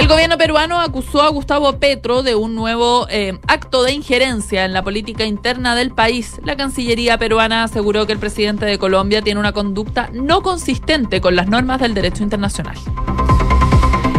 El 0.00 0.08
gobierno 0.08 0.38
peruano 0.38 0.80
acusó 0.80 1.20
a 1.20 1.28
Gustavo 1.28 1.74
Petro 1.76 2.22
de 2.22 2.34
un 2.34 2.54
nuevo 2.54 3.06
eh, 3.10 3.38
acto 3.46 3.82
de 3.82 3.92
injerencia 3.92 4.64
en 4.64 4.72
la 4.72 4.82
política 4.82 5.26
interna 5.26 5.76
del 5.76 5.90
país. 5.90 6.40
La 6.42 6.56
Cancillería 6.56 7.18
peruana 7.18 7.64
aseguró 7.64 8.06
que 8.06 8.14
el 8.14 8.18
presidente 8.18 8.64
de 8.64 8.78
Colombia 8.78 9.20
tiene 9.20 9.40
una 9.40 9.52
conducta 9.52 10.08
no 10.14 10.40
consistente 10.40 11.20
con 11.20 11.36
las 11.36 11.48
normas 11.48 11.82
del 11.82 11.92
derecho 11.92 12.22
internacional. 12.22 12.78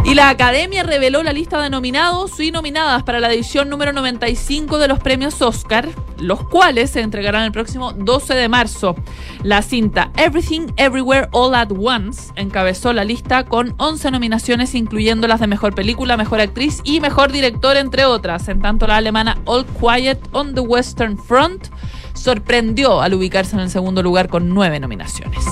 Y 0.04 0.14
la 0.14 0.30
Academia 0.30 0.82
reveló 0.82 1.22
la 1.22 1.32
lista 1.32 1.62
de 1.62 1.70
nominados 1.70 2.38
y 2.40 2.50
nominadas 2.50 3.04
para 3.04 3.20
la 3.20 3.32
edición 3.32 3.70
número 3.70 3.92
95 3.92 4.78
de 4.78 4.88
los 4.88 4.98
premios 4.98 5.40
Oscar, 5.40 5.88
los 6.18 6.44
cuales 6.48 6.90
se 6.90 7.00
entregarán 7.00 7.44
el 7.44 7.52
próximo 7.52 7.92
12 7.92 8.34
de 8.34 8.48
marzo. 8.48 8.96
La 9.44 9.62
cinta 9.62 10.10
Everything 10.16 10.72
Everywhere 10.76 11.28
All 11.30 11.54
at 11.54 11.70
Once 11.70 12.32
encabezó 12.34 12.92
la 12.92 13.04
lista 13.04 13.44
con 13.44 13.74
11 13.78 14.10
nominaciones, 14.10 14.74
incluyendo 14.74 15.28
las 15.28 15.38
de 15.38 15.46
Mejor 15.46 15.74
Película, 15.74 16.16
Mejor 16.16 16.40
Actriz 16.40 16.80
y 16.82 17.00
Mejor 17.00 17.30
Director, 17.30 17.76
entre 17.76 18.04
otras. 18.04 18.48
En 18.48 18.60
tanto, 18.60 18.88
la 18.88 18.96
alemana 18.96 19.38
All 19.44 19.64
Quiet 19.64 20.18
on 20.32 20.54
the 20.54 20.60
Western 20.60 21.16
Front 21.16 21.68
sorprendió 22.14 23.00
al 23.00 23.14
ubicarse 23.14 23.54
en 23.54 23.62
el 23.62 23.70
segundo 23.70 24.02
lugar 24.02 24.28
con 24.28 24.48
nueve 24.48 24.80
nominaciones. 24.80 25.44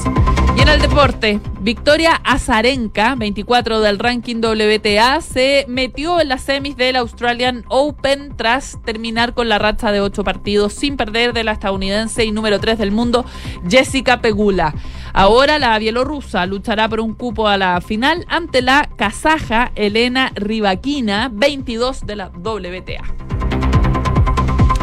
El 0.70 0.80
deporte, 0.82 1.40
Victoria 1.62 2.20
Azarenka, 2.22 3.16
24 3.16 3.80
del 3.80 3.98
ranking 3.98 4.36
WTA, 4.36 5.20
se 5.20 5.64
metió 5.66 6.20
en 6.20 6.28
las 6.28 6.42
semis 6.42 6.76
del 6.76 6.94
Australian 6.94 7.64
Open 7.68 8.36
tras 8.36 8.78
terminar 8.84 9.34
con 9.34 9.48
la 9.48 9.58
racha 9.58 9.90
de 9.90 10.00
ocho 10.00 10.22
partidos 10.22 10.72
sin 10.72 10.96
perder 10.96 11.32
de 11.32 11.42
la 11.42 11.52
estadounidense 11.52 12.24
y 12.24 12.30
número 12.30 12.60
3 12.60 12.78
del 12.78 12.92
mundo, 12.92 13.24
Jessica 13.68 14.20
Pegula. 14.20 14.72
Ahora 15.12 15.58
la 15.58 15.76
bielorrusa 15.80 16.46
luchará 16.46 16.88
por 16.88 17.00
un 17.00 17.14
cupo 17.14 17.48
a 17.48 17.56
la 17.56 17.80
final 17.80 18.24
ante 18.28 18.62
la 18.62 18.88
kazaja 18.96 19.72
Elena 19.74 20.30
Rybakina, 20.36 21.30
22 21.32 22.06
de 22.06 22.14
la 22.14 22.28
WTA. 22.28 23.02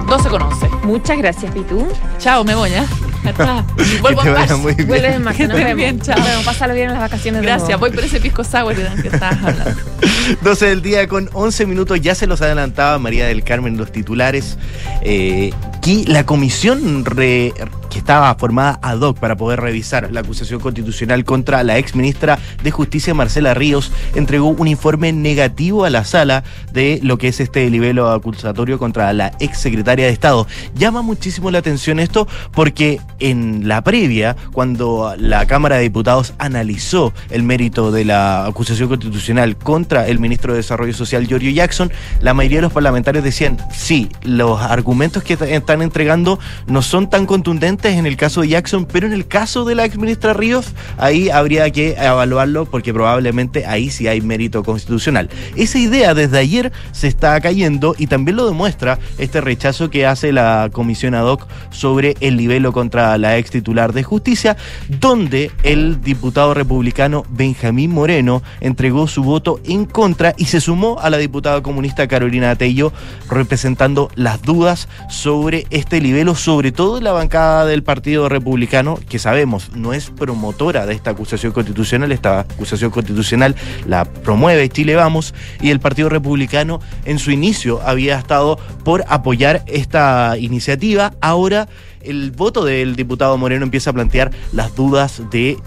12 0.06 0.30
con 0.30 0.42
11. 0.42 0.70
Muchas 0.84 1.18
gracias, 1.18 1.50
Pitu. 1.54 1.88
Chao, 2.20 2.44
me 2.44 2.56
voy, 2.56 2.72
¿eh? 2.72 2.84
Vuelvo 4.02 4.22
Que 4.22 4.24
te 4.24 4.30
en 4.30 4.34
vaya 4.36 4.48
paz. 4.48 4.58
muy 4.60 4.74
bien. 4.74 4.88
Vuelves 4.88 5.16
en 5.16 5.24
marzo, 5.24 5.38
Que 5.38 5.48
nos 5.48 5.58
vemos. 5.58 5.76
bien, 5.76 6.00
chao. 6.02 6.18
Nos 6.18 6.28
vemos, 6.28 6.46
pásalo 6.46 6.74
bien 6.74 6.88
en 6.88 6.94
las 6.94 7.02
vacaciones. 7.02 7.42
de 7.42 7.48
Gracias, 7.48 7.80
voy 7.80 7.92
por 7.92 8.04
ese 8.04 8.20
pisco 8.20 8.44
sour 8.44 8.76
del 8.76 9.02
que 9.02 9.08
estabas 9.10 9.44
hablando. 9.44 9.82
12 10.42 10.66
del 10.66 10.82
día 10.82 11.08
con 11.08 11.30
11 11.34 11.66
minutos, 11.66 12.00
ya 12.02 12.16
se 12.16 12.28
los 12.28 12.42
adelantaba 12.42 12.98
María 13.00 13.26
del 13.28 13.44
Carmen 13.44 13.74
en 13.74 13.80
los 13.80 13.92
titulares, 13.92 14.58
eh, 15.02 15.52
que 15.82 16.04
la 16.08 16.26
comisión 16.26 17.06
re- 17.06 17.54
estaba 17.98 18.34
formada 18.36 18.80
ad 18.82 19.00
hoc 19.00 19.20
para 19.20 19.36
poder 19.36 19.60
revisar 19.60 20.12
la 20.12 20.22
acusación 20.22 20.60
constitucional 20.60 21.26
contra 21.26 21.64
la 21.64 21.78
ex 21.78 21.96
ministra 21.96 22.40
de 22.64 22.72
Justicia 22.72 23.14
Marcela 23.14 23.54
Ríos 23.54 23.92
entregó 24.16 24.48
un 24.48 24.68
informe 24.68 25.14
negativo 25.14 25.86
a 25.86 25.90
la 25.90 26.04
sala 26.04 26.44
de 26.74 27.00
lo 27.04 27.18
que 27.18 27.30
es 27.30 27.40
este 27.40 27.70
libelo 27.70 28.10
acusatorio 28.12 28.78
contra 28.80 29.12
la 29.14 29.32
ex 29.40 29.60
secretaria 29.60 30.06
de 30.06 30.12
Estado. 30.12 30.48
Llama 30.76 31.02
muchísimo 31.02 31.52
la 31.52 31.60
atención 31.60 32.00
esto 32.00 32.28
porque 32.52 33.00
en 33.20 33.68
la 33.68 33.84
previa, 33.84 34.36
cuando 34.52 35.16
la 35.18 35.46
Cámara 35.48 35.78
de 35.78 35.84
Diputados 35.84 36.34
analizó 36.38 37.14
el 37.30 37.44
mérito 37.44 37.92
de 37.92 38.06
la 38.06 38.46
acusación 38.46 38.90
constitucional 38.90 39.58
contra 39.58 40.08
el 40.08 40.20
ministro 40.20 40.54
de 40.54 40.58
Desarrollo 40.58 40.94
Social, 40.94 41.28
Giorgio 41.28 41.52
Jackson, 41.52 41.92
la 42.22 42.34
mayoría 42.34 42.60
de 42.60 42.64
los 42.64 42.74
parlamentarios 42.74 43.24
decían, 43.24 43.58
sí, 43.74 44.10
los 44.24 44.62
argumentos 44.62 45.24
que 45.24 45.34
están 45.34 45.82
entregando 45.82 46.40
no 46.68 46.82
son 46.82 47.10
tan 47.10 47.26
contundentes 47.26 47.87
en 47.96 48.06
el 48.06 48.18
caso 48.18 48.42
de 48.42 48.50
Jackson, 48.50 48.86
pero 48.86 49.08
en 49.08 49.14
el 49.14 49.28
caso 49.28 49.66
de 49.66 49.76
la 49.76 49.86
ex 49.86 49.98
ministra 49.98 50.34
Ríos, 50.34 50.74
ahí 50.98 51.30
habría 51.30 51.70
que 51.72 51.94
evaluarlo 51.94 52.66
porque 52.66 52.94
probablemente 52.94 53.66
ahí 53.66 53.90
sí 53.90 54.08
hay 54.08 54.22
mérito 54.22 54.64
constitucional. 54.64 55.30
Esa 55.56 55.80
idea 55.80 56.14
desde 56.14 56.40
ayer 56.40 56.72
se 56.92 57.08
está 57.08 57.40
cayendo 57.42 57.96
y 57.98 58.08
también 58.08 58.38
lo 58.38 58.48
demuestra 58.48 59.00
este 59.18 59.42
rechazo 59.42 59.90
que 59.90 60.06
hace 60.06 60.32
la 60.32 60.70
comisión 60.72 61.16
ad 61.16 61.26
hoc 61.26 61.48
sobre 61.70 62.16
el 62.20 62.38
libelo 62.38 62.74
contra 62.74 63.18
la 63.18 63.38
ex 63.38 63.52
titular 63.52 63.94
de 63.94 64.04
justicia, 64.04 64.58
donde 64.88 65.52
el 65.64 66.02
diputado 66.02 66.54
republicano 66.54 67.24
Benjamín 67.30 67.92
Moreno 67.92 68.42
entregó 68.62 69.08
su 69.08 69.24
voto 69.24 69.60
en 69.66 69.86
contra 69.86 70.34
y 70.38 70.46
se 70.46 70.62
sumó 70.62 71.00
a 71.00 71.10
la 71.10 71.18
diputada 71.18 71.62
comunista 71.62 72.08
Carolina 72.08 72.56
Tello 72.56 72.92
representando 73.30 74.10
las 74.16 74.42
dudas 74.42 74.88
sobre 75.10 75.68
este 75.70 76.02
libelo, 76.02 76.36
sobre 76.36 76.72
todo 76.72 76.98
en 76.98 77.04
la 77.04 77.12
bancada 77.12 77.66
del 77.78 77.84
Partido 77.84 78.28
Republicano, 78.28 78.98
que 79.08 79.20
sabemos 79.20 79.70
no 79.76 79.94
es 79.94 80.10
promotora 80.10 80.88
de 80.88 80.96
esta 80.96 81.12
acusación 81.12 81.52
constitucional, 81.52 82.12
esta 82.12 82.40
acusación 82.40 82.90
constitucional 82.90 83.56
la 83.86 84.04
promueve 84.06 84.68
Chile 84.68 84.96
Vamos, 84.96 85.36
y 85.62 85.70
el 85.70 85.80
Partido 85.80 86.10
Republicano 86.10 86.82
en 87.06 87.20
su 87.20 87.30
inicio 87.30 87.80
había 87.86 88.18
estado 88.18 88.58
por 88.84 89.06
apoyar 89.10 89.64
esta 89.68 90.38
iniciativa, 90.40 91.14
ahora 91.22 91.70
el 92.02 92.32
voto 92.32 92.66
del 92.66 92.96
diputado 92.96 93.38
Moreno 93.38 93.64
empieza 93.64 93.92
a 93.92 93.94
plantear 93.94 94.32
las 94.54 94.76
dudas 94.76 95.22
de 95.30 95.58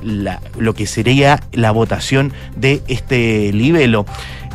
lo 0.59 0.75
que 0.75 0.88
sería 0.88 1.45
la 1.52 1.71
votación 1.71 2.33
de 2.57 2.83
este 2.88 3.52
libelo. 3.52 4.05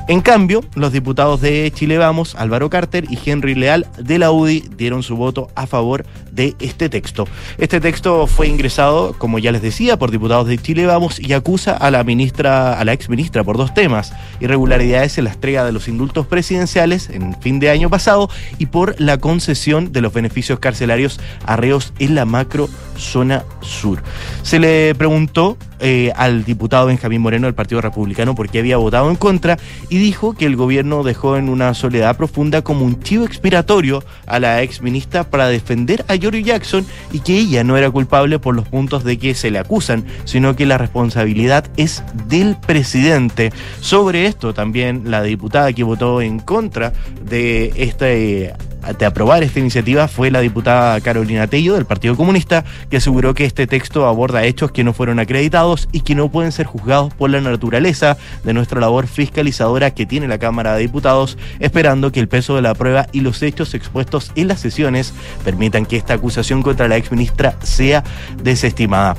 En 0.08 0.22
cambio, 0.22 0.64
los 0.76 0.92
diputados 0.92 1.42
de 1.42 1.72
Chile 1.74 1.98
Vamos, 1.98 2.36
Álvaro 2.36 2.70
Carter 2.70 3.06
y 3.10 3.18
Henry 3.26 3.56
Leal 3.56 3.88
de 3.98 4.20
la 4.20 4.30
UDI 4.30 4.64
dieron 4.78 5.02
su 5.02 5.16
voto 5.16 5.50
a 5.56 5.66
favor 5.66 6.06
de 6.36 6.56
este 6.60 6.90
texto. 6.90 7.28
Este 7.58 7.80
texto 7.80 8.28
fue 8.28 8.48
ingresado, 8.48 9.16
como 9.18 9.40
ya 9.40 9.52
les 9.52 9.62
decía, 9.62 9.98
por 9.98 10.12
diputados 10.12 10.48
de 10.48 10.58
Chile 10.58 10.86
Vamos 10.86 11.20
y 11.20 11.34
acusa 11.34 11.76
a 11.76 11.90
la 11.90 12.04
ministra, 12.04 12.80
a 12.80 12.86
la 12.86 12.94
ex 12.94 13.10
ministra 13.10 13.44
por 13.44 13.58
dos 13.58 13.74
temas: 13.74 14.14
irregularidades 14.40 15.18
en 15.18 15.26
la 15.26 15.32
entrega 15.32 15.64
de 15.64 15.72
los 15.72 15.88
indultos 15.88 16.28
presidenciales 16.28 17.10
en 17.10 17.40
fin 17.42 17.60
de 17.60 17.70
año 17.70 17.90
pasado 17.90 18.30
y 18.58 18.68
por 18.68 19.00
la 19.00 19.18
concesión 19.18 19.92
de 19.92 20.02
los 20.02 20.14
beneficios 20.14 20.60
carcelarios 20.60 21.20
a 21.46 21.56
reos 21.56 21.94
en 22.00 22.16
la 22.16 22.26
macro 22.26 22.70
zona 22.98 23.44
sur. 23.62 24.02
Se 24.44 24.60
le 24.60 24.96
preguntó 24.96 25.58
eh, 25.80 26.12
al 26.16 26.46
diputado 26.46 26.88
Benjamín 26.88 27.22
Moreno 27.22 27.48
del 27.48 27.54
Partido 27.54 27.82
Republicano 27.82 28.34
por 28.34 28.50
qué 28.50 28.60
había 28.60 28.78
votado 28.78 29.10
en 29.10 29.18
contra 29.18 29.58
y 29.90 29.98
dijo 29.98 30.34
que 30.34 30.46
el 30.46 30.56
gobierno 30.56 31.04
dejó 31.04 31.36
en 31.36 31.50
una 31.50 31.74
soledad 31.74 32.16
profunda 32.16 32.62
como 32.62 32.86
un 32.86 33.02
chivo 33.02 33.26
expiratorio 33.26 34.04
a 34.26 34.40
la 34.40 34.62
ex 34.62 34.82
ministra 34.82 35.26
para 35.26 35.48
defender 35.48 36.06
a 36.08 36.16
Jackson 36.34 36.86
y 37.12 37.20
que 37.20 37.38
ella 37.38 37.64
no 37.64 37.78
era 37.78 37.92
culpable 37.92 38.40
por 38.40 38.56
los 38.56 38.68
puntos 38.68 39.04
de 39.04 39.18
que 39.18 39.36
se 39.36 39.52
le 39.52 39.60
acusan, 39.60 40.06
sino 40.26 40.56
que 40.56 40.66
la 40.66 40.78
responsabilidad 40.78 41.66
es 41.78 42.04
del 42.28 42.56
presidente. 42.58 43.52
Sobre 43.82 44.26
esto 44.26 44.54
también 44.54 45.04
la 45.06 45.22
diputada 45.22 45.74
que 45.74 45.84
votó 45.84 46.22
en 46.22 46.40
contra 46.40 46.94
de 47.24 47.74
este 47.76 48.54
de 48.94 49.06
aprobar 49.06 49.44
esta 49.44 49.60
iniciativa 49.60 50.08
fue 50.08 50.32
la 50.32 50.42
diputada 50.42 51.00
Carolina 51.02 51.48
Tello 51.48 51.76
del 51.76 51.86
Partido 51.86 52.16
Comunista, 52.16 52.64
que 52.90 52.98
aseguró 52.98 53.34
que 53.34 53.46
este 53.46 53.68
texto 53.68 54.06
aborda 54.06 54.44
hechos 54.44 54.72
que 54.72 54.84
no 54.84 54.94
fueron 54.94 55.20
acreditados 55.20 55.88
y 55.92 56.02
que 56.02 56.16
no 56.16 56.30
pueden 56.30 56.52
ser 56.52 56.66
juzgados 56.66 57.14
por 57.14 57.30
la 57.30 57.42
naturaleza 57.42 58.18
de 58.44 58.54
nuestra 58.54 58.80
labor 58.80 59.08
fiscalizadora 59.08 59.92
que 59.92 60.06
tiene 60.06 60.28
la 60.28 60.38
Cámara 60.38 60.76
de 60.76 60.82
Diputados, 60.82 61.38
esperando 61.60 62.12
que 62.12 62.20
el 62.20 62.28
peso 62.28 62.56
de 62.56 62.62
la 62.62 62.76
prueba 62.76 63.08
y 63.12 63.22
los 63.22 63.42
hechos 63.42 63.74
expuestos 63.74 64.32
en 64.36 64.48
las 64.48 64.60
sesiones 64.60 65.14
permitan 65.44 65.86
que 65.86 65.98
esta 65.98 66.14
acusación 66.14 66.62
contra 66.62 66.88
la 66.88 66.98
exministra 66.98 67.56
sea 67.62 68.04
desestimada. 68.44 69.16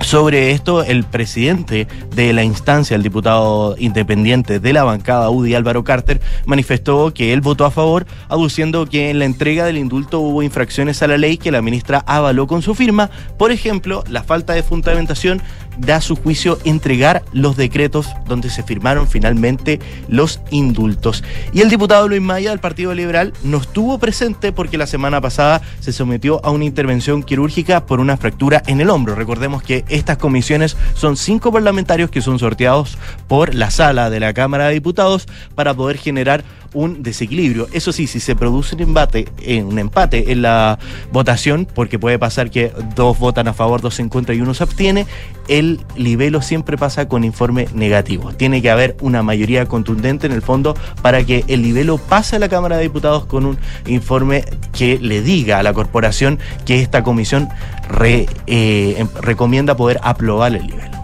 Sobre 0.00 0.50
esto, 0.50 0.84
el 0.84 1.04
presidente 1.04 1.88
de 2.14 2.32
la 2.32 2.44
instancia, 2.44 2.94
el 2.94 3.02
diputado 3.02 3.74
independiente 3.78 4.60
de 4.60 4.72
la 4.72 4.84
bancada 4.84 5.30
UDI, 5.30 5.54
Álvaro 5.54 5.82
Carter, 5.82 6.20
manifestó 6.46 7.12
que 7.14 7.32
él 7.32 7.40
votó 7.40 7.64
a 7.64 7.70
favor, 7.70 8.06
aduciendo 8.28 8.86
que 8.86 9.10
en 9.10 9.18
la 9.18 9.24
entrega 9.24 9.64
del 9.64 9.78
indulto 9.78 10.20
hubo 10.20 10.42
infracciones 10.42 11.02
a 11.02 11.06
la 11.06 11.16
ley 11.16 11.38
que 11.38 11.50
la 11.50 11.62
ministra 11.62 12.04
avaló 12.06 12.46
con 12.46 12.62
su 12.62 12.74
firma. 12.74 13.10
Por 13.38 13.50
ejemplo, 13.50 14.04
la 14.08 14.22
falta 14.22 14.52
de 14.52 14.62
fundamentación 14.62 15.42
da 15.78 16.00
su 16.00 16.16
juicio 16.16 16.58
entregar 16.64 17.24
los 17.32 17.56
decretos 17.56 18.08
donde 18.26 18.50
se 18.50 18.62
firmaron 18.62 19.08
finalmente 19.08 19.80
los 20.08 20.40
indultos. 20.50 21.24
Y 21.52 21.60
el 21.60 21.70
diputado 21.70 22.08
Luis 22.08 22.22
Maya 22.22 22.50
del 22.50 22.60
Partido 22.60 22.94
Liberal 22.94 23.32
no 23.42 23.58
estuvo 23.58 23.98
presente 23.98 24.52
porque 24.52 24.78
la 24.78 24.86
semana 24.86 25.20
pasada 25.20 25.62
se 25.80 25.92
sometió 25.92 26.44
a 26.44 26.50
una 26.50 26.64
intervención 26.64 27.22
quirúrgica 27.22 27.86
por 27.86 28.00
una 28.00 28.16
fractura 28.16 28.62
en 28.66 28.80
el 28.80 28.90
hombro. 28.90 29.14
Recordemos 29.14 29.62
que 29.62 29.84
estas 29.88 30.18
comisiones 30.18 30.76
son 30.94 31.16
cinco 31.16 31.52
parlamentarios 31.52 32.10
que 32.10 32.22
son 32.22 32.38
sorteados 32.38 32.98
por 33.28 33.54
la 33.54 33.70
sala 33.70 34.10
de 34.10 34.20
la 34.20 34.34
Cámara 34.34 34.68
de 34.68 34.74
Diputados 34.74 35.26
para 35.54 35.74
poder 35.74 35.98
generar 35.98 36.44
un 36.74 37.02
desequilibrio. 37.02 37.68
Eso 37.72 37.92
sí, 37.92 38.06
si 38.06 38.20
se 38.20 38.36
produce 38.36 38.74
un 38.74 38.82
empate, 38.82 39.28
eh, 39.40 39.62
un 39.62 39.78
empate 39.78 40.32
en 40.32 40.42
la 40.42 40.78
votación, 41.12 41.66
porque 41.72 41.98
puede 41.98 42.18
pasar 42.18 42.50
que 42.50 42.72
dos 42.94 43.18
votan 43.18 43.48
a 43.48 43.54
favor, 43.54 43.80
dos 43.80 43.98
en 44.00 44.08
contra 44.08 44.34
y 44.34 44.40
uno 44.40 44.52
se 44.54 44.64
abstiene, 44.64 45.06
el 45.48 45.80
libelo 45.96 46.42
siempre 46.42 46.76
pasa 46.76 47.08
con 47.08 47.24
informe 47.24 47.68
negativo. 47.74 48.32
Tiene 48.32 48.60
que 48.60 48.70
haber 48.70 48.96
una 49.00 49.22
mayoría 49.22 49.66
contundente 49.66 50.26
en 50.26 50.32
el 50.32 50.42
fondo 50.42 50.76
para 51.00 51.24
que 51.24 51.44
el 51.48 51.62
libelo 51.62 51.98
pase 51.98 52.36
a 52.36 52.38
la 52.38 52.48
Cámara 52.48 52.76
de 52.76 52.82
Diputados 52.82 53.24
con 53.26 53.46
un 53.46 53.58
informe 53.86 54.44
que 54.76 54.98
le 54.98 55.22
diga 55.22 55.58
a 55.58 55.62
la 55.62 55.72
corporación 55.72 56.38
que 56.66 56.80
esta 56.80 57.02
comisión 57.02 57.48
re- 57.88 58.26
eh, 58.46 58.96
em- 58.98 59.08
recomienda 59.22 59.76
poder 59.76 60.00
aprobar 60.02 60.54
el 60.56 60.66
libelo. 60.66 61.03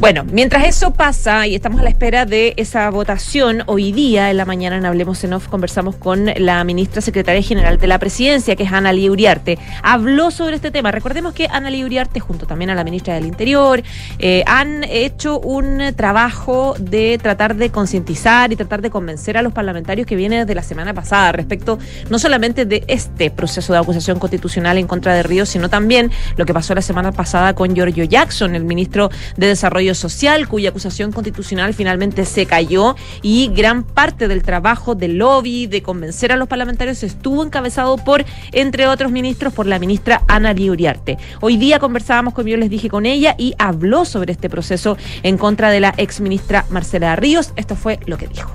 Bueno, 0.00 0.24
mientras 0.30 0.64
eso 0.64 0.92
pasa 0.92 1.48
y 1.48 1.56
estamos 1.56 1.80
a 1.80 1.82
la 1.82 1.90
espera 1.90 2.24
de 2.24 2.54
esa 2.56 2.88
votación, 2.88 3.64
hoy 3.66 3.90
día 3.90 4.30
en 4.30 4.36
la 4.36 4.44
mañana 4.44 4.76
en 4.76 4.86
Hablemos 4.86 5.24
en 5.24 5.32
Off 5.32 5.48
conversamos 5.48 5.96
con 5.96 6.26
la 6.36 6.62
ministra 6.62 7.00
secretaria 7.00 7.42
general 7.42 7.78
de 7.78 7.88
la 7.88 7.98
presidencia, 7.98 8.54
que 8.54 8.62
es 8.62 8.72
Ana 8.72 8.92
Lee 8.92 9.10
Uriarte. 9.10 9.58
Habló 9.82 10.30
sobre 10.30 10.54
este 10.54 10.70
tema. 10.70 10.92
Recordemos 10.92 11.34
que 11.34 11.48
Ana 11.50 11.68
Lee 11.68 11.84
Uriarte, 11.84 12.20
junto 12.20 12.46
también 12.46 12.70
a 12.70 12.76
la 12.76 12.84
ministra 12.84 13.14
del 13.14 13.26
Interior, 13.26 13.82
eh, 14.20 14.44
han 14.46 14.84
hecho 14.84 15.40
un 15.40 15.92
trabajo 15.96 16.76
de 16.78 17.18
tratar 17.20 17.56
de 17.56 17.70
concientizar 17.70 18.52
y 18.52 18.56
tratar 18.56 18.82
de 18.82 18.90
convencer 18.90 19.36
a 19.36 19.42
los 19.42 19.52
parlamentarios 19.52 20.06
que 20.06 20.14
viene 20.14 20.38
desde 20.38 20.54
la 20.54 20.62
semana 20.62 20.94
pasada 20.94 21.32
respecto 21.32 21.80
no 22.08 22.20
solamente 22.20 22.66
de 22.66 22.84
este 22.86 23.32
proceso 23.32 23.72
de 23.72 23.80
acusación 23.80 24.20
constitucional 24.20 24.78
en 24.78 24.86
contra 24.86 25.12
de 25.12 25.24
Ríos, 25.24 25.48
sino 25.48 25.68
también 25.68 26.12
lo 26.36 26.46
que 26.46 26.54
pasó 26.54 26.72
la 26.76 26.82
semana 26.82 27.10
pasada 27.10 27.56
con 27.56 27.74
Giorgio 27.74 28.04
Jackson, 28.04 28.54
el 28.54 28.62
ministro 28.62 29.10
de 29.36 29.48
Desarrollo 29.48 29.87
Social, 29.94 30.48
cuya 30.48 30.70
acusación 30.70 31.12
constitucional 31.12 31.74
finalmente 31.74 32.24
se 32.24 32.46
cayó 32.46 32.96
y 33.22 33.48
gran 33.48 33.84
parte 33.84 34.28
del 34.28 34.42
trabajo 34.42 34.94
del 34.94 35.18
lobby, 35.18 35.66
de 35.66 35.82
convencer 35.82 36.32
a 36.32 36.36
los 36.36 36.48
parlamentarios, 36.48 37.02
estuvo 37.02 37.44
encabezado 37.44 37.96
por, 37.96 38.24
entre 38.52 38.86
otros 38.86 39.10
ministros, 39.12 39.52
por 39.52 39.66
la 39.66 39.78
ministra 39.78 40.22
Ana 40.28 40.52
Lee 40.52 40.70
Uriarte. 40.70 41.18
Hoy 41.40 41.56
día 41.56 41.78
conversábamos, 41.78 42.34
como 42.34 42.48
yo 42.48 42.56
les 42.56 42.70
dije, 42.70 42.88
con 42.88 43.06
ella 43.06 43.34
y 43.38 43.54
habló 43.58 44.04
sobre 44.04 44.32
este 44.32 44.48
proceso 44.48 44.96
en 45.22 45.38
contra 45.38 45.70
de 45.70 45.80
la 45.80 45.94
ex 45.96 46.20
ministra 46.20 46.64
Marcela 46.70 47.16
Ríos. 47.16 47.52
Esto 47.56 47.76
fue 47.76 47.98
lo 48.06 48.18
que 48.18 48.28
dijo. 48.28 48.50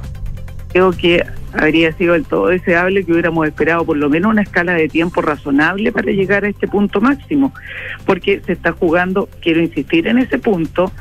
creo 0.72 0.92
que 0.92 1.24
habría 1.53 1.91
sido 1.93 2.13
del 2.13 2.25
todo 2.25 2.48
deseable 2.48 3.03
que 3.03 3.12
hubiéramos 3.12 3.48
esperado 3.48 3.86
por 3.86 3.98
lo 3.98 4.10
menos 4.10 4.31
una 4.31 4.41
escala 4.41 4.74
de 4.74 4.88
tiempo 4.89 5.22
razonable 5.22 5.91
para 5.91 6.12
llegar 6.12 6.45
a 6.45 6.50
este 6.50 6.67
punto 6.67 7.00
máximo, 7.01 7.53
porque 8.05 8.41
se 8.45 8.53
está 8.53 8.72
jugando, 8.72 9.29
quiero 9.41 9.62
insistir 9.62 10.07
en 10.07 10.17
ese 10.17 10.39
punto, 10.39 10.91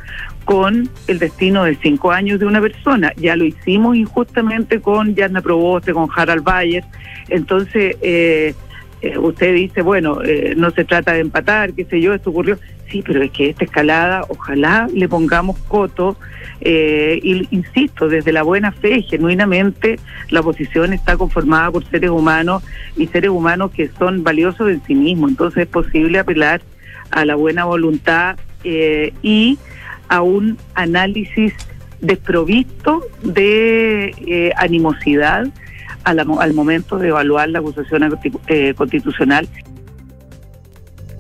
con 0.45 0.89
el 1.07 1.19
destino 1.19 1.65
de 1.65 1.77
cinco 1.77 2.11
años 2.11 2.41
de 2.41 2.47
una 2.47 2.61
persona. 2.61 3.13
Ya 3.17 3.37
lo 3.37 3.45
hicimos 3.45 3.97
injustamente 3.97 4.81
con 4.81 5.15
Yarna 5.15 5.41
Proboste, 5.41 5.93
con 5.93 6.09
Harald 6.15 6.43
Bayer. 6.43 6.85
Entonces, 7.29 7.97
eh, 8.03 8.55
eh, 9.03 9.19
usted 9.19 9.55
dice, 9.55 9.83
bueno, 9.83 10.23
eh, 10.23 10.55
no 10.57 10.71
se 10.71 10.85
trata 10.85 11.13
de 11.13 11.21
empatar, 11.21 11.73
qué 11.75 11.85
sé 11.85 12.01
yo, 12.01 12.15
esto 12.15 12.31
ocurrió. 12.31 12.59
Sí, 12.93 13.03
pero 13.03 13.23
es 13.23 13.31
que 13.31 13.49
esta 13.49 13.65
escalada, 13.65 14.27
ojalá 14.29 14.87
le 14.93 15.09
pongamos 15.09 15.57
coto, 15.67 16.19
eh, 16.61 17.19
insisto, 17.51 18.07
desde 18.07 18.33
la 18.33 18.43
buena 18.43 18.71
fe, 18.71 19.01
genuinamente, 19.01 19.99
la 20.29 20.41
oposición 20.41 20.93
está 20.93 21.17
conformada 21.17 21.71
por 21.71 21.87
seres 21.87 22.11
humanos 22.11 22.63
y 22.95 23.07
seres 23.07 23.31
humanos 23.31 23.71
que 23.71 23.89
son 23.99 24.23
valiosos 24.23 24.69
en 24.69 24.83
sí 24.85 24.95
mismos. 24.95 25.31
Entonces 25.31 25.63
es 25.63 25.69
posible 25.69 26.19
apelar 26.19 26.61
a 27.11 27.25
la 27.25 27.35
buena 27.35 27.65
voluntad 27.65 28.37
eh, 28.63 29.15
y 29.23 29.59
a 30.09 30.21
un 30.21 30.59
análisis 30.75 31.55
desprovisto 32.03 33.07
de 33.23 34.15
eh, 34.27 34.53
animosidad 34.57 35.47
al 36.05 36.53
momento 36.53 36.99
de 36.99 37.09
evaluar 37.09 37.49
la 37.49 37.61
acusación 37.61 38.03
constitu- 38.03 38.75
constitucional 38.75 39.49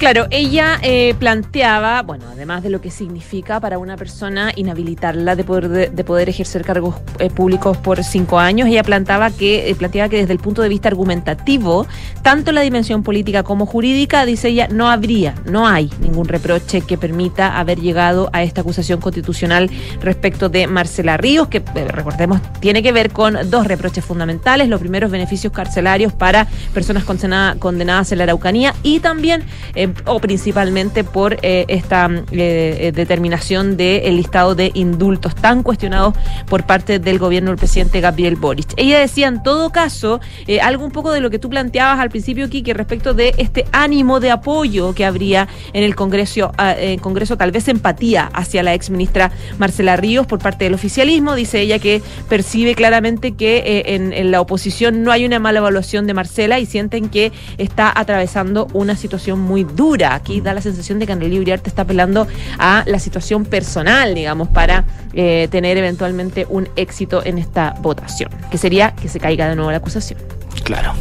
Claro, 0.02 0.26
ella 0.30 0.80
eh, 0.82 1.14
planteaba, 1.16 2.02
bueno, 2.02 2.24
además 2.32 2.64
de 2.64 2.70
lo 2.70 2.80
que 2.80 2.90
significa 2.90 3.60
para 3.60 3.78
una 3.78 3.96
persona 3.96 4.50
inhabilitarla 4.56 5.36
de 5.36 5.44
poder, 5.44 5.68
de, 5.68 5.90
de 5.90 6.02
poder 6.02 6.28
ejercer 6.28 6.64
cargos 6.64 6.96
eh, 7.20 7.30
públicos 7.30 7.76
por 7.76 8.02
cinco 8.02 8.40
años, 8.40 8.66
ella 8.66 8.82
planteaba 8.82 9.30
que, 9.30 9.70
eh, 9.70 9.74
planteaba 9.76 10.08
que 10.08 10.16
desde 10.16 10.32
el 10.32 10.40
punto 10.40 10.60
de 10.60 10.68
vista 10.68 10.88
argumentativo, 10.88 11.86
tanto 12.22 12.50
la 12.50 12.62
dimensión 12.62 13.04
política 13.04 13.44
como 13.44 13.64
jurídica, 13.64 14.26
dice 14.26 14.48
ella, 14.48 14.66
no 14.66 14.90
habría, 14.90 15.36
no 15.44 15.68
hay 15.68 15.88
ningún 16.00 16.26
reproche 16.26 16.80
que 16.80 16.98
permita 16.98 17.56
haber 17.56 17.78
llegado 17.78 18.28
a 18.32 18.42
esta 18.42 18.62
acusación 18.62 19.00
constitucional 19.00 19.70
respecto 20.00 20.48
de 20.48 20.66
Marcela 20.66 21.16
Ríos, 21.16 21.46
que 21.46 21.58
eh, 21.58 21.86
recordemos 21.86 22.40
tiene 22.58 22.82
que 22.82 22.90
ver 22.90 23.12
con 23.12 23.38
dos 23.50 23.68
reproches 23.68 24.04
fundamentales. 24.04 24.68
Lo 24.68 24.80
primero 24.80 25.06
es 25.06 25.12
beneficios 25.12 25.52
carcelarios 25.52 26.12
para 26.12 26.48
personas 26.74 27.04
condena- 27.04 27.54
condenadas 27.60 28.10
en 28.10 28.18
la 28.18 28.24
Araucanía 28.24 28.74
y 28.82 28.98
también 28.98 29.44
eh, 29.76 29.90
o 30.06 30.20
principalmente 30.20 31.04
por 31.04 31.38
eh, 31.42 31.64
esta 31.68 32.08
eh, 32.30 32.76
eh, 32.80 32.92
determinación 32.92 33.76
del 33.76 34.16
listado 34.16 34.54
de 34.54 34.70
indultos 34.74 35.34
tan 35.34 35.62
cuestionados 35.62 36.14
por 36.46 36.64
parte 36.64 36.98
del 36.98 37.18
gobierno 37.18 37.50
del 37.50 37.58
presidente 37.58 38.00
Gabriel 38.00 38.36
Boric. 38.36 38.74
Ella 38.76 38.98
decía 38.98 39.28
en 39.28 39.42
todo 39.42 39.70
caso 39.70 40.20
algo 40.62 40.84
un 40.84 40.92
poco 40.92 41.12
de 41.12 41.20
lo 41.20 41.30
que 41.30 41.38
tú 41.38 41.48
planteabas 41.48 42.00
al 42.00 42.10
principio, 42.10 42.48
Kiki, 42.48 42.72
respecto 42.72 43.14
de 43.14 43.34
este 43.38 43.66
ánimo 43.72 44.20
de 44.20 44.30
apoyo 44.30 44.94
que 44.94 45.04
habría 45.04 45.48
en 45.72 45.82
el 45.82 45.94
Congreso, 45.94 46.52
ah, 46.58 46.74
en 46.76 46.98
Congreso 46.98 47.36
tal 47.36 47.52
vez 47.52 47.68
empatía 47.68 48.30
hacia 48.32 48.62
la 48.62 48.74
ex 48.74 48.90
ministra 48.90 49.32
Marcela 49.58 49.96
Ríos 49.96 50.26
por 50.26 50.38
parte 50.38 50.64
del 50.64 50.74
oficialismo. 50.74 51.34
Dice 51.34 51.60
ella 51.60 51.78
que 51.78 52.02
percibe 52.28 52.74
claramente 52.74 53.32
que 53.32 53.82
en, 53.86 54.12
en 54.12 54.30
la 54.30 54.40
oposición 54.40 55.02
no 55.02 55.12
hay 55.12 55.24
una 55.24 55.38
mala 55.38 55.58
evaluación 55.58 56.06
de 56.06 56.14
Marcela 56.14 56.58
y 56.58 56.66
sienten 56.66 57.08
que 57.08 57.32
está 57.58 57.92
atravesando 57.94 58.68
una 58.72 58.96
situación 58.96 59.40
muy 59.40 59.64
dura. 59.64 59.81
Aquí 60.10 60.40
da 60.40 60.54
la 60.54 60.60
sensación 60.60 60.98
de 60.98 61.06
que 61.06 61.12
Annelí 61.12 61.38
Uriarte 61.38 61.68
está 61.68 61.82
apelando 61.82 62.26
a 62.58 62.84
la 62.86 62.98
situación 62.98 63.44
personal, 63.44 64.14
digamos, 64.14 64.48
para 64.48 64.84
eh, 65.12 65.48
tener 65.50 65.76
eventualmente 65.76 66.46
un 66.48 66.68
éxito 66.76 67.24
en 67.24 67.38
esta 67.38 67.74
votación, 67.80 68.30
que 68.50 68.58
sería 68.58 68.94
que 68.94 69.08
se 69.08 69.18
caiga 69.18 69.48
de 69.48 69.56
nuevo 69.56 69.70
la 69.70 69.78
acusación. 69.78 70.18
Claro. 70.64 70.94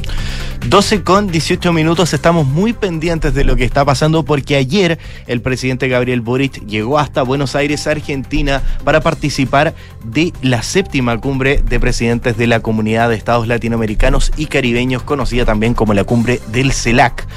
12 0.68 1.04
con 1.04 1.28
18 1.28 1.74
minutos, 1.74 2.14
estamos 2.14 2.46
muy 2.46 2.74
pendientes 2.74 3.34
de 3.34 3.44
lo 3.44 3.56
que 3.56 3.66
está 3.66 3.84
pasando 3.84 4.24
porque 4.24 4.56
ayer 4.56 5.00
el 5.26 5.42
presidente 5.42 5.88
Gabriel 5.88 6.22
Boric 6.22 6.66
llegó 6.68 7.00
hasta 7.00 7.24
Buenos 7.24 7.56
Aires, 7.56 7.88
Argentina, 7.88 8.62
para 8.84 9.02
participar 9.02 9.74
de 10.04 10.34
la 10.44 10.62
séptima 10.62 11.20
cumbre 11.20 11.62
de 11.68 11.80
presidentes 11.80 12.38
de 12.38 12.46
la 12.46 12.60
Comunidad 12.60 13.10
de 13.10 13.16
Estados 13.16 13.48
Latinoamericanos 13.48 14.32
y 14.38 14.46
Caribeños, 14.46 15.02
conocida 15.02 15.46
también 15.46 15.74
como 15.74 15.96
la 15.96 16.04
cumbre 16.04 16.40
del 16.52 16.72
CELAC. 16.72 17.28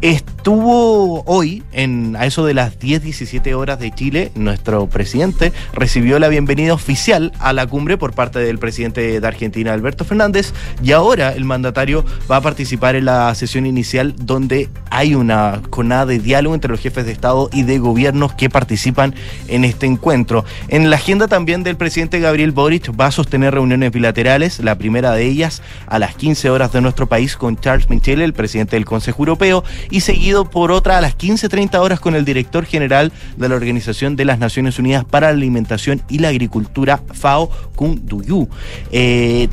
Estuvo 0.00 1.24
hoy, 1.24 1.64
en, 1.72 2.14
a 2.14 2.24
eso 2.24 2.46
de 2.46 2.54
las 2.54 2.78
10, 2.78 3.02
17 3.02 3.54
horas 3.54 3.80
de 3.80 3.90
Chile, 3.90 4.30
nuestro 4.36 4.88
presidente 4.88 5.52
recibió 5.72 6.20
la 6.20 6.28
bienvenida 6.28 6.72
oficial 6.72 7.32
a 7.40 7.52
la 7.52 7.66
cumbre 7.66 7.98
por 7.98 8.14
parte 8.14 8.38
del 8.38 8.60
presidente 8.60 9.20
de 9.20 9.26
Argentina, 9.26 9.72
Alberto 9.72 10.04
Fernández, 10.04 10.54
y 10.84 10.92
ahora 10.92 11.32
el 11.32 11.44
mandatario 11.44 12.04
va 12.30 12.36
a 12.36 12.40
participar 12.40 12.94
en 12.94 13.06
la 13.06 13.34
sesión 13.34 13.66
inicial 13.66 14.14
donde 14.16 14.68
hay 14.90 15.16
una 15.16 15.60
jornada 15.70 16.06
de 16.06 16.20
diálogo 16.20 16.54
entre 16.54 16.70
los 16.70 16.80
jefes 16.80 17.04
de 17.04 17.10
Estado 17.10 17.50
y 17.52 17.64
de 17.64 17.78
gobiernos 17.80 18.32
que 18.34 18.48
participan 18.48 19.16
en 19.48 19.64
este 19.64 19.86
encuentro. 19.86 20.44
En 20.68 20.90
la 20.90 20.96
agenda 20.96 21.26
también 21.26 21.64
del 21.64 21.76
presidente 21.76 22.20
Gabriel 22.20 22.52
Boric 22.52 22.92
va 22.98 23.06
a 23.06 23.10
sostener 23.10 23.52
reuniones 23.52 23.90
bilaterales, 23.90 24.60
la 24.60 24.78
primera 24.78 25.10
de 25.12 25.26
ellas 25.26 25.60
a 25.88 25.98
las 25.98 26.14
15 26.14 26.50
horas 26.50 26.70
de 26.70 26.82
nuestro 26.82 27.08
país 27.08 27.36
con 27.36 27.56
Charles 27.56 27.90
Michel, 27.90 28.22
el 28.22 28.32
presidente 28.32 28.76
del 28.76 28.84
Consejo 28.84 29.24
Europeo, 29.24 29.64
y 29.90 30.00
seguido 30.00 30.48
por 30.48 30.72
otra 30.72 30.98
a 30.98 31.00
las 31.00 31.16
15.30 31.16 31.78
horas 31.78 32.00
con 32.00 32.14
el 32.14 32.24
director 32.24 32.64
general 32.64 33.12
de 33.36 33.48
la 33.48 33.54
Organización 33.56 34.16
de 34.16 34.24
las 34.24 34.38
Naciones 34.38 34.78
Unidas 34.78 35.04
para 35.04 35.28
la 35.28 35.34
Alimentación 35.34 36.02
y 36.08 36.18
la 36.18 36.28
Agricultura, 36.28 37.00
FAO, 37.12 37.50
Kun 37.74 38.06
Duyu. 38.06 38.48
Eh, 38.90 39.48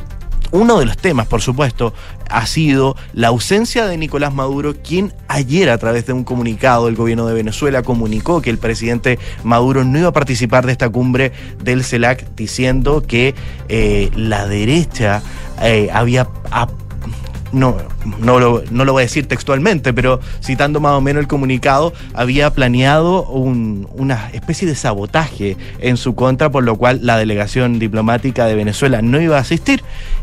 uno 0.52 0.78
de 0.78 0.86
los 0.86 0.96
temas, 0.96 1.26
por 1.26 1.42
supuesto, 1.42 1.92
ha 2.30 2.46
sido 2.46 2.96
la 3.12 3.28
ausencia 3.28 3.86
de 3.86 3.96
Nicolás 3.96 4.32
Maduro, 4.32 4.74
quien 4.74 5.12
ayer 5.28 5.70
a 5.70 5.78
través 5.78 6.06
de 6.06 6.12
un 6.12 6.24
comunicado 6.24 6.86
del 6.86 6.94
gobierno 6.94 7.26
de 7.26 7.34
Venezuela 7.34 7.82
comunicó 7.82 8.42
que 8.42 8.50
el 8.50 8.58
presidente 8.58 9.18
Maduro 9.42 9.84
no 9.84 9.98
iba 9.98 10.08
a 10.08 10.12
participar 10.12 10.66
de 10.66 10.72
esta 10.72 10.88
cumbre 10.88 11.32
del 11.62 11.84
CELAC, 11.84 12.34
diciendo 12.36 13.02
que 13.02 13.34
eh, 13.68 14.10
la 14.14 14.46
derecha 14.46 15.22
eh, 15.62 15.88
había... 15.92 16.28
no, 17.56 17.76
no, 18.20 18.38
lo, 18.38 18.62
no 18.70 18.84
lo 18.84 18.92
voy 18.92 19.00
a 19.02 19.06
decir 19.06 19.26
textualmente, 19.26 19.92
pero 19.92 20.20
citando 20.42 20.78
más 20.78 20.92
o 20.92 21.00
menos 21.00 21.20
el 21.22 21.26
comunicado, 21.26 21.92
había 22.14 22.50
planeado 22.50 23.24
un- 23.26 23.88
una 23.94 24.28
especie 24.32 24.68
de 24.68 24.74
sabotaje 24.74 25.56
en 25.80 25.96
su 25.96 26.14
contra, 26.14 26.50
por 26.50 26.64
lo 26.64 26.76
cual 26.76 27.00
la 27.02 27.16
delegación 27.16 27.78
diplomática 27.78 28.46
de 28.46 28.54
Venezuela 28.54 29.00
no 29.02 29.20
iba 29.20 29.36
a 29.38 29.40
asistir. 29.40 29.82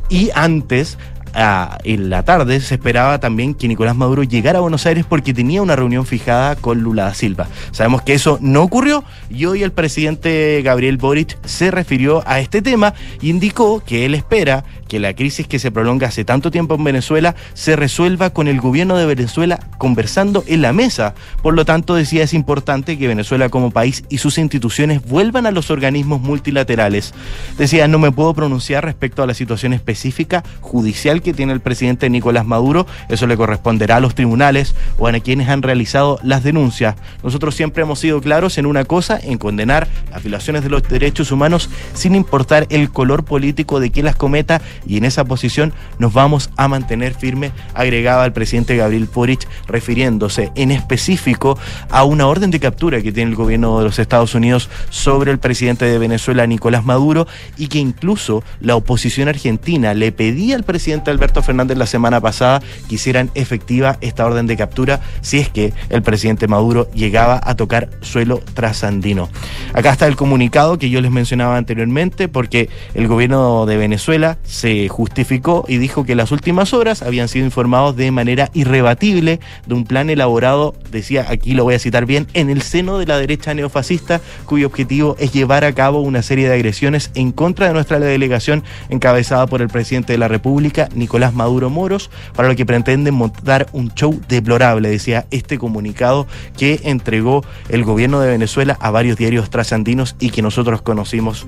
Y 0.09 0.29
antes 0.35 0.97
en 1.35 2.09
la 2.09 2.23
tarde 2.23 2.59
se 2.61 2.75
esperaba 2.75 3.19
también 3.19 3.55
que 3.55 3.67
Nicolás 3.67 3.95
Maduro 3.95 4.23
llegara 4.23 4.59
a 4.59 4.61
Buenos 4.61 4.85
Aires 4.85 5.05
porque 5.07 5.33
tenía 5.33 5.61
una 5.61 5.75
reunión 5.75 6.05
fijada 6.05 6.55
con 6.55 6.81
Lula 6.81 7.05
da 7.05 7.13
Silva. 7.13 7.47
Sabemos 7.71 8.01
que 8.03 8.13
eso 8.13 8.37
no 8.41 8.61
ocurrió 8.61 9.03
y 9.29 9.45
hoy 9.45 9.63
el 9.63 9.71
presidente 9.71 10.61
Gabriel 10.63 10.97
Boric 10.97 11.37
se 11.45 11.71
refirió 11.71 12.23
a 12.27 12.39
este 12.39 12.61
tema 12.61 12.93
y 13.21 13.29
indicó 13.29 13.83
que 13.83 14.05
él 14.05 14.15
espera 14.15 14.63
que 14.93 14.99
la 14.99 15.15
crisis 15.15 15.47
que 15.47 15.57
se 15.57 15.71
prolonga 15.71 16.09
hace 16.09 16.23
tanto 16.23 16.51
tiempo 16.51 16.75
en 16.75 16.83
Venezuela 16.83 17.33
se 17.55 17.75
resuelva 17.75 18.29
con 18.29 18.47
el 18.47 18.61
gobierno 18.61 18.95
de 18.95 19.07
Venezuela 19.07 19.59
conversando 19.79 20.43
en 20.45 20.61
la 20.61 20.71
mesa. 20.71 21.15
Por 21.41 21.55
lo 21.55 21.65
tanto, 21.65 21.95
decía, 21.95 22.21
es 22.21 22.35
importante 22.35 22.99
que 22.99 23.07
Venezuela 23.07 23.49
como 23.49 23.71
país 23.71 24.03
y 24.09 24.19
sus 24.19 24.37
instituciones 24.37 25.03
vuelvan 25.03 25.47
a 25.47 25.51
los 25.51 25.71
organismos 25.71 26.21
multilaterales. 26.21 27.15
Decía, 27.57 27.87
no 27.87 27.97
me 27.97 28.11
puedo 28.11 28.35
pronunciar 28.35 28.85
respecto 28.85 29.23
a 29.23 29.25
la 29.25 29.33
situación 29.33 29.73
específica 29.73 30.43
judicial 30.61 31.22
que 31.23 31.33
tiene 31.33 31.53
el 31.53 31.61
presidente 31.61 32.09
Nicolás 32.09 32.45
Maduro, 32.45 32.85
eso 33.09 33.25
le 33.25 33.37
corresponderá 33.37 33.97
a 33.97 33.99
los 33.99 34.15
tribunales 34.15 34.75
o 34.97 35.07
a 35.07 35.13
quienes 35.19 35.49
han 35.49 35.61
realizado 35.61 36.19
las 36.23 36.43
denuncias. 36.43 36.95
Nosotros 37.23 37.55
siempre 37.55 37.83
hemos 37.83 37.99
sido 37.99 38.21
claros 38.21 38.57
en 38.57 38.65
una 38.65 38.83
cosa, 38.85 39.19
en 39.21 39.37
condenar 39.37 39.87
las 40.11 40.23
violaciones 40.23 40.63
de 40.63 40.69
los 40.69 40.83
derechos 40.83 41.31
humanos 41.31 41.69
sin 41.93 42.15
importar 42.15 42.67
el 42.69 42.89
color 42.89 43.23
político 43.23 43.79
de 43.79 43.91
quien 43.91 44.05
las 44.05 44.15
cometa 44.15 44.61
y 44.85 44.97
en 44.97 45.05
esa 45.05 45.25
posición 45.25 45.73
nos 45.99 46.13
vamos 46.13 46.49
a 46.57 46.67
mantener 46.67 47.13
firme, 47.13 47.51
agregaba 47.73 48.25
el 48.25 48.33
presidente 48.33 48.75
Gabriel 48.75 49.07
Boric, 49.13 49.47
refiriéndose 49.67 50.51
en 50.55 50.71
específico 50.71 51.57
a 51.89 52.03
una 52.03 52.27
orden 52.27 52.51
de 52.51 52.59
captura 52.59 53.01
que 53.01 53.11
tiene 53.11 53.31
el 53.31 53.35
gobierno 53.35 53.79
de 53.79 53.85
los 53.85 53.99
Estados 53.99 54.35
Unidos 54.35 54.69
sobre 54.89 55.31
el 55.31 55.39
presidente 55.39 55.85
de 55.85 55.97
Venezuela, 55.97 56.47
Nicolás 56.47 56.85
Maduro, 56.85 57.27
y 57.57 57.67
que 57.67 57.79
incluso 57.79 58.43
la 58.59 58.75
oposición 58.75 59.27
argentina 59.29 59.93
le 59.93 60.11
pedía 60.11 60.55
al 60.55 60.63
presidente 60.63 61.11
Alberto 61.13 61.41
Fernández 61.41 61.77
la 61.77 61.85
semana 61.85 62.19
pasada 62.19 62.61
que 62.89 62.95
hicieran 62.95 63.31
efectiva 63.35 63.97
esta 64.01 64.25
orden 64.25 64.47
de 64.47 64.57
captura 64.57 64.99
si 65.21 65.39
es 65.39 65.49
que 65.49 65.73
el 65.89 66.01
presidente 66.01 66.47
Maduro 66.47 66.89
llegaba 66.91 67.39
a 67.43 67.55
tocar 67.55 67.89
suelo 68.01 68.41
trasandino. 68.53 69.29
Acá 69.73 69.91
está 69.91 70.07
el 70.07 70.15
comunicado 70.15 70.77
que 70.77 70.89
yo 70.89 71.01
les 71.01 71.11
mencionaba 71.11 71.57
anteriormente, 71.57 72.27
porque 72.27 72.69
el 72.93 73.07
gobierno 73.07 73.65
de 73.65 73.77
Venezuela 73.77 74.37
se 74.43 74.87
justificó 74.89 75.65
y 75.67 75.77
dijo 75.77 76.03
que 76.03 76.15
las 76.15 76.31
últimas 76.31 76.73
horas 76.73 77.01
habían 77.01 77.27
sido 77.27 77.45
informados 77.45 77.95
de 77.95 78.11
manera 78.11 78.49
irrebatible 78.53 79.39
de 79.65 79.73
un 79.73 79.85
plan 79.85 80.09
elaborado, 80.09 80.75
decía, 80.91 81.25
aquí 81.29 81.53
lo 81.53 81.63
voy 81.63 81.75
a 81.75 81.79
citar 81.79 82.05
bien, 82.05 82.27
en 82.33 82.49
el 82.49 82.61
seno 82.61 82.97
de 82.97 83.05
la 83.05 83.17
derecha 83.17 83.53
neofascista, 83.53 84.21
cuyo 84.45 84.67
objetivo 84.67 85.15
es 85.19 85.33
llevar 85.33 85.63
a 85.63 85.73
cabo 85.73 86.01
una 86.01 86.21
serie 86.21 86.47
de 86.47 86.55
agresiones 86.55 87.11
en 87.15 87.31
contra 87.31 87.67
de 87.67 87.73
nuestra 87.73 87.99
delegación 87.99 88.63
encabezada 88.89 89.47
por 89.47 89.61
el 89.61 89.69
presidente 89.69 90.13
de 90.13 90.19
la 90.19 90.27
República, 90.27 90.89
Nicolás 91.03 91.33
Maduro 91.33 91.69
Moros, 91.69 92.09
para 92.33 92.47
lo 92.47 92.55
que 92.55 92.65
pretenden 92.65 93.13
montar 93.13 93.67
un 93.73 93.93
show 93.93 94.17
deplorable, 94.29 94.89
decía 94.89 95.25
este 95.31 95.57
comunicado 95.57 96.27
que 96.57 96.79
entregó 96.85 97.43
el 97.67 97.83
gobierno 97.83 98.21
de 98.21 98.29
Venezuela 98.29 98.77
a 98.79 98.89
varios 98.89 99.17
diarios 99.17 99.49
trasandinos 99.49 100.15
y 100.19 100.29
que 100.29 100.41
nosotros 100.41 100.81
conocimos 100.81 101.45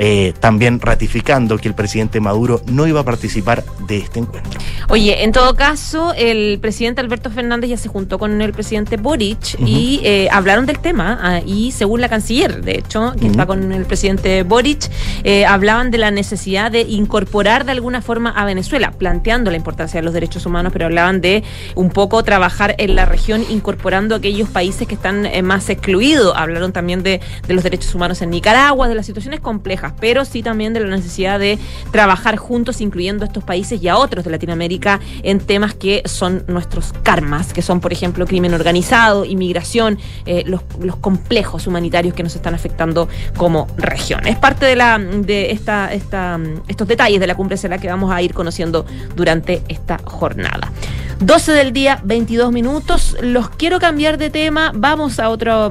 eh, 0.00 0.32
también 0.40 0.80
ratificando 0.80 1.58
que 1.58 1.68
el 1.68 1.74
presidente 1.74 2.20
Maduro 2.20 2.60
no 2.66 2.86
iba 2.86 3.00
a 3.00 3.04
participar 3.04 3.64
de 3.86 3.98
este 3.98 4.18
encuentro. 4.18 4.60
Oye, 4.88 5.22
en 5.22 5.32
todo 5.32 5.54
caso, 5.54 6.12
el 6.16 6.58
presidente 6.60 7.00
Alberto 7.00 7.30
Fernández 7.30 7.70
ya 7.70 7.76
se 7.76 7.88
juntó 7.88 8.18
con 8.18 8.40
el 8.40 8.52
presidente 8.52 8.96
Boric 8.96 9.60
y 9.64 10.00
eh, 10.02 10.28
hablaron 10.32 10.66
del 10.66 10.78
tema 10.78 11.18
ah, 11.22 11.40
y 11.44 11.72
según 11.72 12.00
la 12.00 12.08
canciller, 12.08 12.62
de 12.62 12.78
hecho, 12.78 13.12
que 13.20 13.26
está 13.26 13.46
con 13.46 13.72
el 13.72 13.84
presidente 13.84 14.42
Boric, 14.42 14.90
eh, 15.24 15.46
hablaban 15.46 15.90
de 15.90 15.98
la 15.98 16.10
necesidad 16.10 16.70
de 16.70 16.82
incorporar 16.82 17.64
de 17.64 17.72
alguna 17.72 18.00
forma 18.00 18.30
a 18.30 18.44
Venezuela, 18.44 18.87
planteando 18.92 19.50
la 19.50 19.56
importancia 19.56 20.00
de 20.00 20.04
los 20.04 20.14
derechos 20.14 20.46
humanos, 20.46 20.72
pero 20.72 20.86
hablaban 20.86 21.20
de 21.20 21.42
un 21.74 21.90
poco 21.90 22.22
trabajar 22.22 22.74
en 22.78 22.94
la 22.94 23.04
región 23.04 23.44
incorporando 23.48 24.14
aquellos 24.14 24.48
países 24.48 24.86
que 24.86 24.94
están 24.94 25.28
más 25.44 25.68
excluidos. 25.68 26.34
Hablaron 26.36 26.72
también 26.72 27.02
de, 27.02 27.20
los 27.48 27.62
derechos 27.62 27.94
humanos 27.94 28.22
en 28.22 28.30
Nicaragua, 28.30 28.88
de 28.88 28.94
las 28.94 29.06
situaciones 29.06 29.40
complejas 29.40 29.78
pero 30.00 30.24
sí 30.24 30.42
también 30.42 30.72
de 30.72 30.80
la 30.80 30.96
necesidad 30.96 31.38
de 31.38 31.58
trabajar 31.92 32.36
juntos, 32.36 32.80
incluyendo 32.80 33.24
a 33.24 33.26
estos 33.26 33.44
países 33.44 33.82
y 33.82 33.88
a 33.88 33.96
otros 33.96 34.24
de 34.24 34.30
Latinoamérica, 34.30 35.00
en 35.22 35.40
temas 35.40 35.74
que 35.74 36.02
son 36.04 36.44
nuestros 36.48 36.92
karmas, 37.02 37.52
que 37.52 37.62
son, 37.62 37.80
por 37.80 37.92
ejemplo, 37.92 38.26
crimen 38.26 38.54
organizado, 38.54 39.24
inmigración, 39.24 39.98
eh, 40.26 40.44
los, 40.46 40.62
complejos 41.00 41.66
humanitarios 41.66 42.14
que 42.14 42.22
nos 42.22 42.34
están 42.34 42.54
afectando 42.54 43.08
como 43.36 43.66
región. 43.76 44.26
Es 44.26 44.36
parte 44.36 44.66
de, 44.66 45.50
esta, 45.50 45.92
esta, 45.92 46.38
estos 46.66 46.88
detalles 46.88 47.20
de 47.20 47.26
la 47.26 47.34
cumbre 47.34 47.56
la 47.68 47.78
que 47.78 47.88
vamos 47.88 48.10
a 48.10 48.22
ir 48.22 48.34
conociendo 48.34 48.77
durante 49.14 49.62
esta 49.68 49.98
jornada. 50.04 50.72
12 51.20 51.52
del 51.52 51.72
día, 51.72 52.00
22 52.04 52.52
minutos. 52.52 53.16
Los 53.20 53.50
quiero 53.50 53.80
cambiar 53.80 54.18
de 54.18 54.30
tema. 54.30 54.72
Vamos 54.74 55.18
a 55.18 55.30
otro 55.30 55.70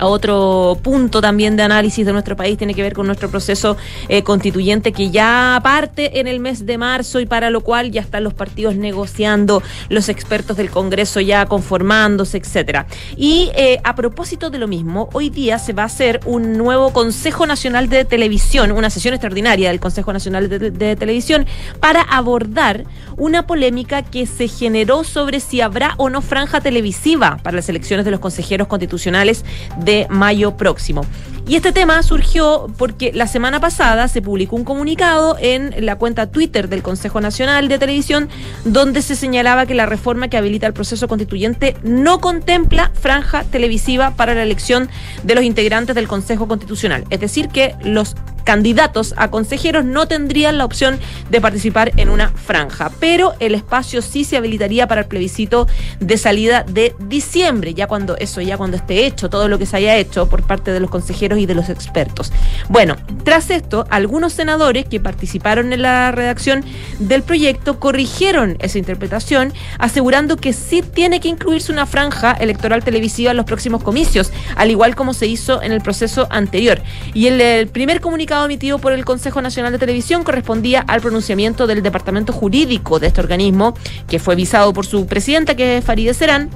otro 0.00 0.78
punto 0.82 1.20
también 1.20 1.56
de 1.56 1.62
análisis 1.62 2.04
de 2.04 2.12
nuestro 2.12 2.36
país 2.36 2.58
tiene 2.58 2.74
que 2.74 2.82
ver 2.82 2.94
con 2.94 3.06
nuestro 3.06 3.30
proceso 3.30 3.76
eh, 4.08 4.22
constituyente 4.22 4.92
que 4.92 5.10
ya 5.10 5.60
parte 5.62 6.20
en 6.20 6.26
el 6.26 6.40
mes 6.40 6.66
de 6.66 6.78
marzo 6.78 7.20
y 7.20 7.26
para 7.26 7.50
lo 7.50 7.60
cual 7.60 7.90
ya 7.90 8.00
están 8.00 8.24
los 8.24 8.34
partidos 8.34 8.76
negociando, 8.76 9.62
los 9.88 10.08
expertos 10.08 10.56
del 10.56 10.70
Congreso 10.70 11.20
ya 11.20 11.46
conformándose, 11.46 12.38
etcétera. 12.38 12.86
Y 13.16 13.50
eh, 13.54 13.80
a 13.84 13.94
propósito 13.94 14.50
de 14.50 14.58
lo 14.58 14.68
mismo, 14.68 15.08
hoy 15.12 15.30
día 15.30 15.58
se 15.58 15.72
va 15.72 15.82
a 15.82 15.86
hacer 15.86 16.20
un 16.24 16.56
nuevo 16.56 16.92
Consejo 16.92 17.46
Nacional 17.46 17.88
de 17.88 18.04
Televisión, 18.04 18.72
una 18.72 18.90
sesión 18.90 19.14
extraordinaria 19.14 19.70
del 19.70 19.80
Consejo 19.80 20.12
Nacional 20.12 20.48
de, 20.48 20.70
de 20.70 20.96
Televisión 20.96 21.46
para 21.80 22.02
abordar 22.02 22.84
una 23.16 23.46
polémica 23.46 24.02
que 24.02 24.26
se 24.26 24.48
generó 24.48 25.04
sobre 25.04 25.40
si 25.40 25.60
habrá 25.60 25.94
o 25.98 26.10
no 26.10 26.20
franja 26.20 26.60
televisiva 26.60 27.38
para 27.42 27.56
las 27.56 27.68
elecciones 27.68 28.04
de 28.04 28.10
los 28.10 28.20
consejeros 28.20 28.68
constitucionales 28.68 29.44
de 29.84 30.06
mayo 30.08 30.52
próximo. 30.52 31.04
Y 31.46 31.56
este 31.56 31.72
tema 31.72 32.02
surgió 32.02 32.68
porque 32.78 33.12
la 33.12 33.26
semana 33.26 33.60
pasada 33.60 34.08
se 34.08 34.22
publicó 34.22 34.56
un 34.56 34.64
comunicado 34.64 35.36
en 35.38 35.74
la 35.84 35.96
cuenta 35.96 36.30
Twitter 36.30 36.70
del 36.70 36.82
Consejo 36.82 37.20
Nacional 37.20 37.68
de 37.68 37.78
Televisión 37.78 38.30
donde 38.64 39.02
se 39.02 39.14
señalaba 39.14 39.66
que 39.66 39.74
la 39.74 39.84
reforma 39.84 40.28
que 40.28 40.38
habilita 40.38 40.66
el 40.66 40.72
proceso 40.72 41.06
constituyente 41.06 41.76
no 41.82 42.18
contempla 42.20 42.90
franja 42.94 43.44
televisiva 43.44 44.12
para 44.12 44.34
la 44.34 44.42
elección 44.42 44.88
de 45.22 45.34
los 45.34 45.44
integrantes 45.44 45.94
del 45.94 46.08
Consejo 46.08 46.48
Constitucional. 46.48 47.04
Es 47.10 47.20
decir, 47.20 47.48
que 47.48 47.74
los 47.84 48.16
candidatos 48.44 49.14
a 49.16 49.30
consejeros 49.30 49.84
no 49.84 50.06
tendrían 50.06 50.58
la 50.58 50.64
opción 50.64 50.98
de 51.30 51.40
participar 51.40 51.92
en 51.96 52.10
una 52.10 52.28
franja, 52.28 52.90
pero 53.00 53.34
el 53.40 53.54
espacio 53.54 54.02
sí 54.02 54.24
se 54.24 54.36
habilitaría 54.36 54.86
para 54.86 55.02
el 55.02 55.06
plebiscito 55.06 55.66
de 55.98 56.16
salida 56.18 56.62
de 56.62 56.94
diciembre, 57.00 57.74
ya 57.74 57.86
cuando 57.86 58.16
eso 58.18 58.40
ya 58.40 58.56
cuando 58.56 58.76
esté 58.76 59.06
hecho, 59.06 59.30
todo 59.30 59.48
lo 59.48 59.58
que 59.58 59.66
se 59.66 59.78
haya 59.78 59.96
hecho 59.96 60.28
por 60.28 60.42
parte 60.42 60.72
de 60.72 60.80
los 60.80 60.90
consejeros 60.90 61.33
y 61.38 61.46
de 61.46 61.54
los 61.54 61.68
expertos. 61.68 62.32
Bueno, 62.68 62.96
tras 63.24 63.50
esto, 63.50 63.86
algunos 63.90 64.32
senadores 64.32 64.86
que 64.86 65.00
participaron 65.00 65.72
en 65.72 65.82
la 65.82 66.12
redacción 66.12 66.64
del 66.98 67.22
proyecto 67.22 67.78
corrigieron 67.78 68.56
esa 68.60 68.78
interpretación, 68.78 69.52
asegurando 69.78 70.36
que 70.36 70.52
sí 70.52 70.82
tiene 70.82 71.20
que 71.20 71.28
incluirse 71.28 71.72
una 71.72 71.86
franja 71.86 72.32
electoral 72.32 72.84
televisiva 72.84 73.32
en 73.32 73.36
los 73.36 73.46
próximos 73.46 73.82
comicios, 73.82 74.32
al 74.56 74.70
igual 74.70 74.94
como 74.94 75.14
se 75.14 75.26
hizo 75.26 75.62
en 75.62 75.72
el 75.72 75.80
proceso 75.80 76.26
anterior. 76.30 76.80
Y 77.12 77.26
el, 77.26 77.40
el 77.40 77.68
primer 77.68 78.00
comunicado 78.00 78.44
emitido 78.44 78.78
por 78.78 78.92
el 78.92 79.04
Consejo 79.04 79.42
Nacional 79.42 79.72
de 79.72 79.78
Televisión 79.78 80.24
correspondía 80.24 80.84
al 80.86 81.00
pronunciamiento 81.00 81.66
del 81.66 81.82
departamento 81.82 82.32
jurídico 82.32 82.98
de 82.98 83.08
este 83.08 83.20
organismo, 83.20 83.74
que 84.08 84.18
fue 84.18 84.34
visado 84.34 84.72
por 84.72 84.86
su 84.86 85.06
presidenta, 85.06 85.54
que 85.54 85.78
es 85.78 85.84
Farideh 85.84 86.14
Serán, 86.14 86.50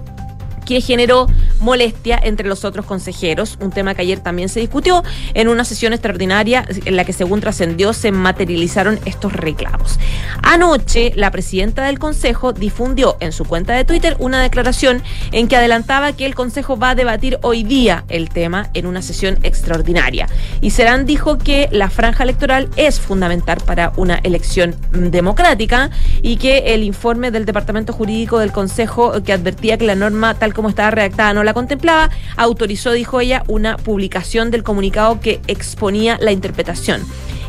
que 0.69 0.81
generó 0.83 1.27
molestia 1.61 2.18
entre 2.23 2.49
los 2.49 2.64
otros 2.64 2.87
consejeros, 2.87 3.59
un 3.61 3.71
tema 3.71 3.94
que 3.94 4.03
ayer 4.03 4.21
también 4.21 4.49
se 4.49 4.61
discutió 4.61 5.03
en 5.35 5.49
una 5.49 5.64
sesión 5.64 5.92
extraordinaria 5.92 6.64
en 6.85 6.97
la 6.97 7.05
que 7.05 7.12
según 7.12 7.40
trascendió 7.40 7.92
se 7.92 8.12
materializaron 8.12 8.99
estos 9.05 9.33
reclamos. 9.33 9.99
Anoche 10.42 11.12
la 11.14 11.31
presidenta 11.31 11.85
del 11.85 11.99
Consejo 11.99 12.53
difundió 12.53 13.16
en 13.21 13.33
su 13.33 13.44
cuenta 13.44 13.75
de 13.75 13.85
Twitter 13.85 14.16
una 14.18 14.42
declaración 14.42 15.03
en 15.33 15.49
que 15.49 15.57
adelantaba 15.57 16.12
que 16.12 16.27
el 16.27 16.35
Consejo 16.35 16.79
va 16.79 16.90
a 16.90 16.94
debatir 16.94 17.38
hoy 17.42 17.64
día 17.64 18.05
el 18.09 18.29
tema 18.29 18.71
en 18.75 18.87
una 18.87 19.03
sesión 19.03 19.38
extraordinaria. 19.42 20.27
Y 20.61 20.71
Serán 20.71 21.07
dijo 21.07 21.38
que 21.38 21.68
la 21.71 21.90
franja 21.90 22.25
electoral 22.25 22.68
es 22.77 23.01
fundamental 23.01 23.59
para 23.64 23.92
una 23.97 24.16
elección 24.23 24.77
democrática 24.92 25.90
y 26.23 26.37
que 26.37 26.75
el 26.75 26.83
informe 26.83 27.31
del 27.31 27.44
Departamento 27.44 27.92
Jurídico 27.92 28.38
del 28.38 28.53
Consejo 28.53 29.23
que 29.23 29.33
advertía 29.33 29.79
que 29.79 29.85
la 29.85 29.94
norma 29.94 30.35
tal 30.35 30.55
como 30.55 30.68
estaba 30.68 30.90
redactada 30.90 31.35
no 31.35 31.44
la 31.49 31.55
contemplaba, 31.55 32.11
autorizó, 32.37 32.93
dijo 32.93 33.21
ella, 33.21 33.43
una 33.49 33.79
publicación 33.79 34.51
del 34.51 34.63
comunicado 34.63 35.19
que 35.21 35.41
exponía 35.47 36.19
la 36.21 36.31
interpretación. 36.31 37.03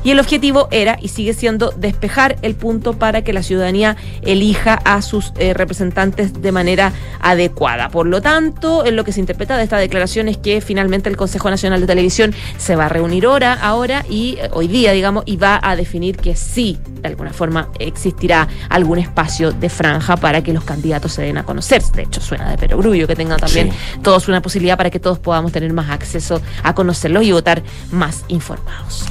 Y 0.04 0.12
el 0.12 0.20
objetivo 0.20 0.68
era 0.72 0.98
y 1.02 1.10
sigue 1.10 1.34
siendo 1.34 1.72
despejar 1.76 2.38
el 2.42 2.56
punto 2.56 2.94
para 2.94 3.24
que 3.24 3.34
la 3.34 3.44
ciudadanía 3.44 3.98
elija 4.22 4.76
a 4.86 5.02
sus 5.02 5.34
eh, 5.38 5.54
representantes 5.54 6.42
de 6.42 6.52
manera 6.52 6.94
adecuada. 7.20 7.90
Por 7.90 8.08
lo 8.08 8.22
tanto, 8.22 8.86
en 8.86 8.96
lo 8.96 9.04
que 9.04 9.12
se 9.12 9.20
interpreta 9.20 9.58
de 9.58 9.64
esta 9.64 9.78
declaración 9.78 10.28
es 10.28 10.38
que 10.38 10.62
finalmente 10.62 11.10
el 11.10 11.18
Consejo 11.18 11.50
Nacional 11.50 11.82
de 11.82 11.88
Televisión 11.88 12.34
se 12.58 12.76
va 12.76 12.86
a 12.86 12.90
reunir 12.90 13.26
ahora, 13.26 13.54
ahora 13.54 14.06
y 14.10 14.38
eh, 14.40 14.50
hoy 14.54 14.68
día, 14.68 14.92
digamos, 14.92 15.24
y 15.26 15.38
va 15.38 15.60
a 15.62 15.76
definir 15.76 16.18
que 16.18 16.36
sí, 16.36 16.78
de 17.02 17.08
alguna 17.08 17.34
forma, 17.34 17.70
existirá 17.80 18.48
algún 18.70 19.00
espacio 19.00 19.52
de 19.52 19.70
franja 19.70 20.18
para 20.18 20.42
que 20.42 20.54
los 20.54 20.64
candidatos 20.64 21.14
se 21.14 21.24
den 21.24 21.38
a 21.38 21.44
conocer. 21.44 21.84
De 21.96 22.04
hecho, 22.04 22.22
suena 22.22 22.50
de 22.50 22.58
perogrullo 22.58 23.08
que 23.08 23.16
tengan 23.16 23.40
también 23.40 23.72
todos 24.02 24.28
una 24.28 24.42
posibilidad 24.42 24.78
para 24.78 24.90
que 24.90 25.00
todos 25.00 25.20
podamos 25.20 25.52
tener 25.52 25.72
más 25.74 25.90
acceso 25.90 26.42
a 26.64 26.74
conocerlos 26.74 27.24
y 27.24 27.32
votar 27.32 27.64
más 27.92 28.24
informados. 28.28 29.06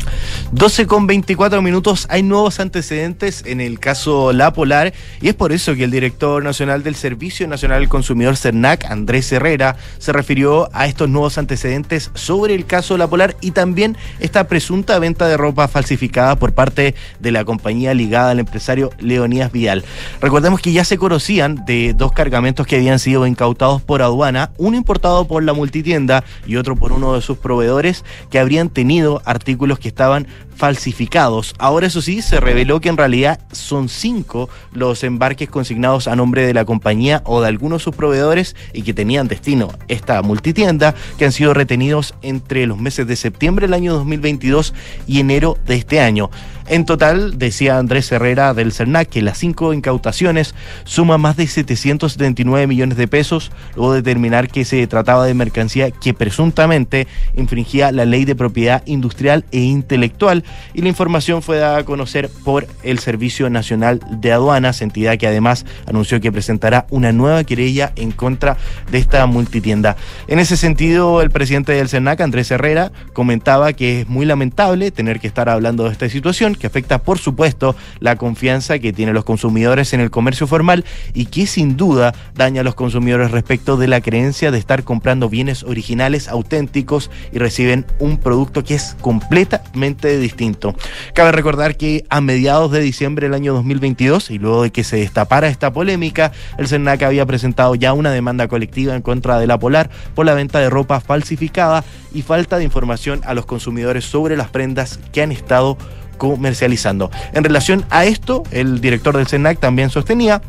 12 0.52 0.77
con 0.86 1.06
24 1.08 1.60
minutos, 1.60 2.06
hay 2.08 2.22
nuevos 2.22 2.60
antecedentes 2.60 3.42
en 3.46 3.60
el 3.60 3.80
caso 3.80 4.32
La 4.32 4.52
Polar 4.52 4.92
y 5.20 5.28
es 5.28 5.34
por 5.34 5.50
eso 5.50 5.74
que 5.74 5.84
el 5.84 5.90
director 5.90 6.44
nacional 6.44 6.84
del 6.84 6.94
Servicio 6.94 7.48
Nacional 7.48 7.80
del 7.80 7.88
Consumidor 7.88 8.36
CERNAC, 8.36 8.84
Andrés 8.84 9.32
Herrera, 9.32 9.76
se 9.98 10.12
refirió 10.12 10.68
a 10.72 10.86
estos 10.86 11.08
nuevos 11.08 11.36
antecedentes 11.36 12.10
sobre 12.14 12.54
el 12.54 12.64
caso 12.64 12.96
La 12.96 13.08
Polar 13.08 13.34
y 13.40 13.50
también 13.50 13.96
esta 14.20 14.46
presunta 14.46 14.98
venta 15.00 15.26
de 15.26 15.36
ropa 15.36 15.66
falsificada 15.66 16.36
por 16.36 16.52
parte 16.52 16.94
de 17.18 17.32
la 17.32 17.44
compañía 17.44 17.92
ligada 17.94 18.30
al 18.30 18.38
empresario 18.38 18.90
Leonías 19.00 19.50
Vidal. 19.50 19.84
Recordemos 20.20 20.60
que 20.60 20.72
ya 20.72 20.84
se 20.84 20.98
conocían 20.98 21.64
de 21.64 21.92
dos 21.96 22.12
cargamentos 22.12 22.66
que 22.66 22.76
habían 22.76 23.00
sido 23.00 23.26
incautados 23.26 23.82
por 23.82 24.02
aduana, 24.02 24.52
uno 24.58 24.76
importado 24.76 25.26
por 25.26 25.42
la 25.42 25.54
multitienda 25.54 26.24
y 26.46 26.56
otro 26.56 26.76
por 26.76 26.92
uno 26.92 27.14
de 27.14 27.22
sus 27.22 27.38
proveedores 27.38 28.04
que 28.30 28.38
habrían 28.38 28.68
tenido 28.68 29.22
artículos 29.24 29.78
que 29.78 29.88
estaban 29.88 30.28
falsificados. 30.58 31.54
Ahora 31.58 31.86
eso 31.86 32.02
sí, 32.02 32.20
se 32.20 32.40
reveló 32.40 32.80
que 32.80 32.88
en 32.88 32.96
realidad 32.96 33.40
son 33.52 33.88
cinco 33.88 34.50
los 34.72 35.04
embarques 35.04 35.48
consignados 35.48 36.08
a 36.08 36.16
nombre 36.16 36.44
de 36.44 36.52
la 36.52 36.64
compañía 36.64 37.22
o 37.24 37.40
de 37.40 37.46
algunos 37.46 37.80
de 37.80 37.84
sus 37.84 37.94
proveedores 37.94 38.56
y 38.72 38.82
que 38.82 38.92
tenían 38.92 39.28
destino 39.28 39.70
esta 39.86 40.20
multitienda, 40.20 40.96
que 41.16 41.24
han 41.24 41.32
sido 41.32 41.54
retenidos 41.54 42.14
entre 42.22 42.66
los 42.66 42.76
meses 42.76 43.06
de 43.06 43.14
septiembre 43.14 43.66
del 43.66 43.74
año 43.74 43.94
2022 43.94 44.74
y 45.06 45.20
enero 45.20 45.56
de 45.64 45.76
este 45.76 46.00
año. 46.00 46.28
En 46.70 46.84
total, 46.84 47.38
decía 47.38 47.78
Andrés 47.78 48.12
Herrera 48.12 48.52
del 48.52 48.72
CERNAC, 48.72 49.08
que 49.08 49.22
las 49.22 49.38
cinco 49.38 49.72
incautaciones 49.72 50.54
suman 50.84 51.18
más 51.18 51.34
de 51.38 51.46
779 51.46 52.66
millones 52.66 52.98
de 52.98 53.08
pesos, 53.08 53.50
luego 53.74 53.94
de 53.94 54.02
determinar 54.02 54.48
que 54.48 54.66
se 54.66 54.86
trataba 54.86 55.24
de 55.24 55.32
mercancía 55.32 55.90
que 55.90 56.12
presuntamente 56.12 57.06
infringía 57.34 57.90
la 57.90 58.04
ley 58.04 58.26
de 58.26 58.34
propiedad 58.34 58.82
industrial 58.84 59.46
e 59.50 59.60
intelectual, 59.60 60.44
y 60.74 60.82
la 60.82 60.88
información 60.88 61.40
fue 61.40 61.56
dada 61.56 61.78
a 61.78 61.84
conocer 61.84 62.28
por 62.44 62.66
el 62.82 62.98
Servicio 62.98 63.48
Nacional 63.48 64.00
de 64.10 64.32
Aduanas, 64.32 64.82
entidad 64.82 65.16
que 65.16 65.26
además 65.26 65.64
anunció 65.86 66.20
que 66.20 66.32
presentará 66.32 66.86
una 66.90 67.12
nueva 67.12 67.44
querella 67.44 67.92
en 67.96 68.12
contra 68.12 68.58
de 68.90 68.98
esta 68.98 69.24
multitienda. 69.24 69.96
En 70.26 70.38
ese 70.38 70.58
sentido, 70.58 71.22
el 71.22 71.30
presidente 71.30 71.72
del 71.72 71.88
CERNAC, 71.88 72.20
Andrés 72.20 72.50
Herrera, 72.50 72.92
comentaba 73.14 73.72
que 73.72 74.02
es 74.02 74.08
muy 74.08 74.26
lamentable 74.26 74.90
tener 74.90 75.18
que 75.18 75.28
estar 75.28 75.48
hablando 75.48 75.84
de 75.84 75.92
esta 75.92 76.10
situación, 76.10 76.57
que 76.58 76.66
afecta 76.66 76.98
por 76.98 77.18
supuesto 77.18 77.76
la 78.00 78.16
confianza 78.16 78.78
que 78.78 78.92
tienen 78.92 79.14
los 79.14 79.24
consumidores 79.24 79.92
en 79.92 80.00
el 80.00 80.10
comercio 80.10 80.46
formal 80.46 80.84
y 81.14 81.26
que 81.26 81.46
sin 81.46 81.76
duda 81.76 82.14
daña 82.34 82.60
a 82.60 82.64
los 82.64 82.74
consumidores 82.74 83.30
respecto 83.30 83.76
de 83.76 83.88
la 83.88 84.00
creencia 84.00 84.50
de 84.50 84.58
estar 84.58 84.84
comprando 84.84 85.28
bienes 85.28 85.62
originales, 85.62 86.28
auténticos 86.28 87.10
y 87.32 87.38
reciben 87.38 87.86
un 87.98 88.18
producto 88.18 88.64
que 88.64 88.74
es 88.74 88.96
completamente 89.00 90.18
distinto. 90.18 90.74
Cabe 91.14 91.32
recordar 91.32 91.76
que 91.76 92.04
a 92.10 92.20
mediados 92.20 92.70
de 92.72 92.80
diciembre 92.80 93.26
del 93.26 93.34
año 93.34 93.54
2022 93.54 94.30
y 94.30 94.38
luego 94.38 94.62
de 94.62 94.70
que 94.70 94.84
se 94.84 94.96
destapara 94.96 95.48
esta 95.48 95.72
polémica, 95.72 96.32
el 96.58 96.68
CERNAC 96.68 97.02
había 97.02 97.26
presentado 97.26 97.74
ya 97.74 97.92
una 97.92 98.10
demanda 98.10 98.48
colectiva 98.48 98.94
en 98.94 99.02
contra 99.02 99.38
de 99.38 99.46
la 99.46 99.58
Polar 99.58 99.90
por 100.14 100.26
la 100.26 100.34
venta 100.34 100.58
de 100.58 100.70
ropa 100.70 101.00
falsificada 101.00 101.84
y 102.12 102.22
falta 102.22 102.58
de 102.58 102.64
información 102.64 103.20
a 103.24 103.34
los 103.34 103.46
consumidores 103.46 104.04
sobre 104.04 104.36
las 104.36 104.48
prendas 104.48 104.98
que 105.12 105.22
han 105.22 105.32
estado 105.32 105.78
comercializando. 106.18 107.10
En 107.32 107.44
relación 107.44 107.84
a 107.90 108.04
esto, 108.04 108.42
el 108.50 108.80
director 108.80 109.16
del 109.16 109.26
CENAC 109.26 109.58
también 109.58 109.90
sostenía 109.90 110.42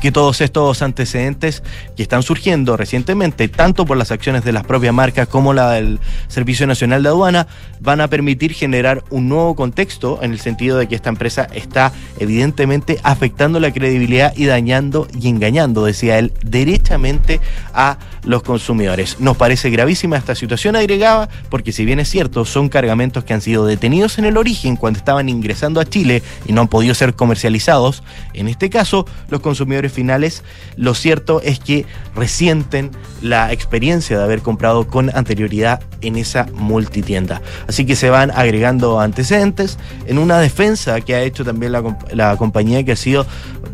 que 0.00 0.12
todos 0.12 0.40
estos 0.40 0.82
antecedentes 0.82 1.62
que 1.96 2.02
están 2.02 2.22
surgiendo 2.22 2.76
recientemente, 2.76 3.48
tanto 3.48 3.86
por 3.86 3.96
las 3.96 4.10
acciones 4.10 4.44
de 4.44 4.52
las 4.52 4.64
propias 4.64 4.94
marcas 4.94 5.28
como 5.28 5.52
la 5.52 5.72
del 5.72 6.00
Servicio 6.28 6.66
Nacional 6.66 7.02
de 7.02 7.08
Aduana, 7.08 7.46
van 7.80 8.00
a 8.00 8.08
permitir 8.08 8.52
generar 8.52 9.02
un 9.10 9.28
nuevo 9.28 9.54
contexto 9.54 10.18
en 10.22 10.32
el 10.32 10.40
sentido 10.40 10.78
de 10.78 10.86
que 10.86 10.94
esta 10.94 11.08
empresa 11.08 11.48
está 11.54 11.92
evidentemente 12.18 12.98
afectando 13.02 13.60
la 13.60 13.72
credibilidad 13.72 14.32
y 14.36 14.46
dañando 14.46 15.08
y 15.18 15.28
engañando, 15.28 15.84
decía 15.84 16.18
él, 16.18 16.32
derechamente 16.42 17.40
a 17.72 17.98
los 18.26 18.42
consumidores. 18.42 19.18
Nos 19.20 19.36
parece 19.36 19.70
gravísima 19.70 20.16
esta 20.16 20.34
situación, 20.34 20.76
agregaba, 20.76 21.28
porque 21.48 21.72
si 21.72 21.84
bien 21.84 22.00
es 22.00 22.10
cierto, 22.10 22.44
son 22.44 22.68
cargamentos 22.68 23.24
que 23.24 23.32
han 23.32 23.40
sido 23.40 23.64
detenidos 23.64 24.18
en 24.18 24.26
el 24.26 24.36
origen 24.36 24.76
cuando 24.76 24.98
estaban 24.98 25.28
ingresando 25.28 25.80
a 25.80 25.86
Chile 25.86 26.22
y 26.44 26.52
no 26.52 26.60
han 26.60 26.68
podido 26.68 26.94
ser 26.94 27.14
comercializados, 27.14 28.02
en 28.34 28.48
este 28.48 28.68
caso 28.68 29.06
los 29.30 29.40
consumidores 29.40 29.92
finales, 29.92 30.42
lo 30.76 30.94
cierto 30.94 31.40
es 31.42 31.60
que 31.60 31.86
resienten 32.14 32.90
la 33.22 33.52
experiencia 33.52 34.18
de 34.18 34.24
haber 34.24 34.42
comprado 34.42 34.88
con 34.88 35.10
anterioridad 35.16 35.80
en 36.00 36.16
esa 36.16 36.46
multitienda. 36.52 37.40
Así 37.68 37.86
que 37.86 37.96
se 37.96 38.10
van 38.10 38.30
agregando 38.32 39.00
antecedentes 39.00 39.78
en 40.06 40.18
una 40.18 40.38
defensa 40.38 41.00
que 41.00 41.14
ha 41.14 41.22
hecho 41.22 41.44
también 41.44 41.72
la, 41.72 41.96
la 42.12 42.36
compañía 42.36 42.84
que 42.84 42.92
ha 42.92 42.96
sido 42.96 43.26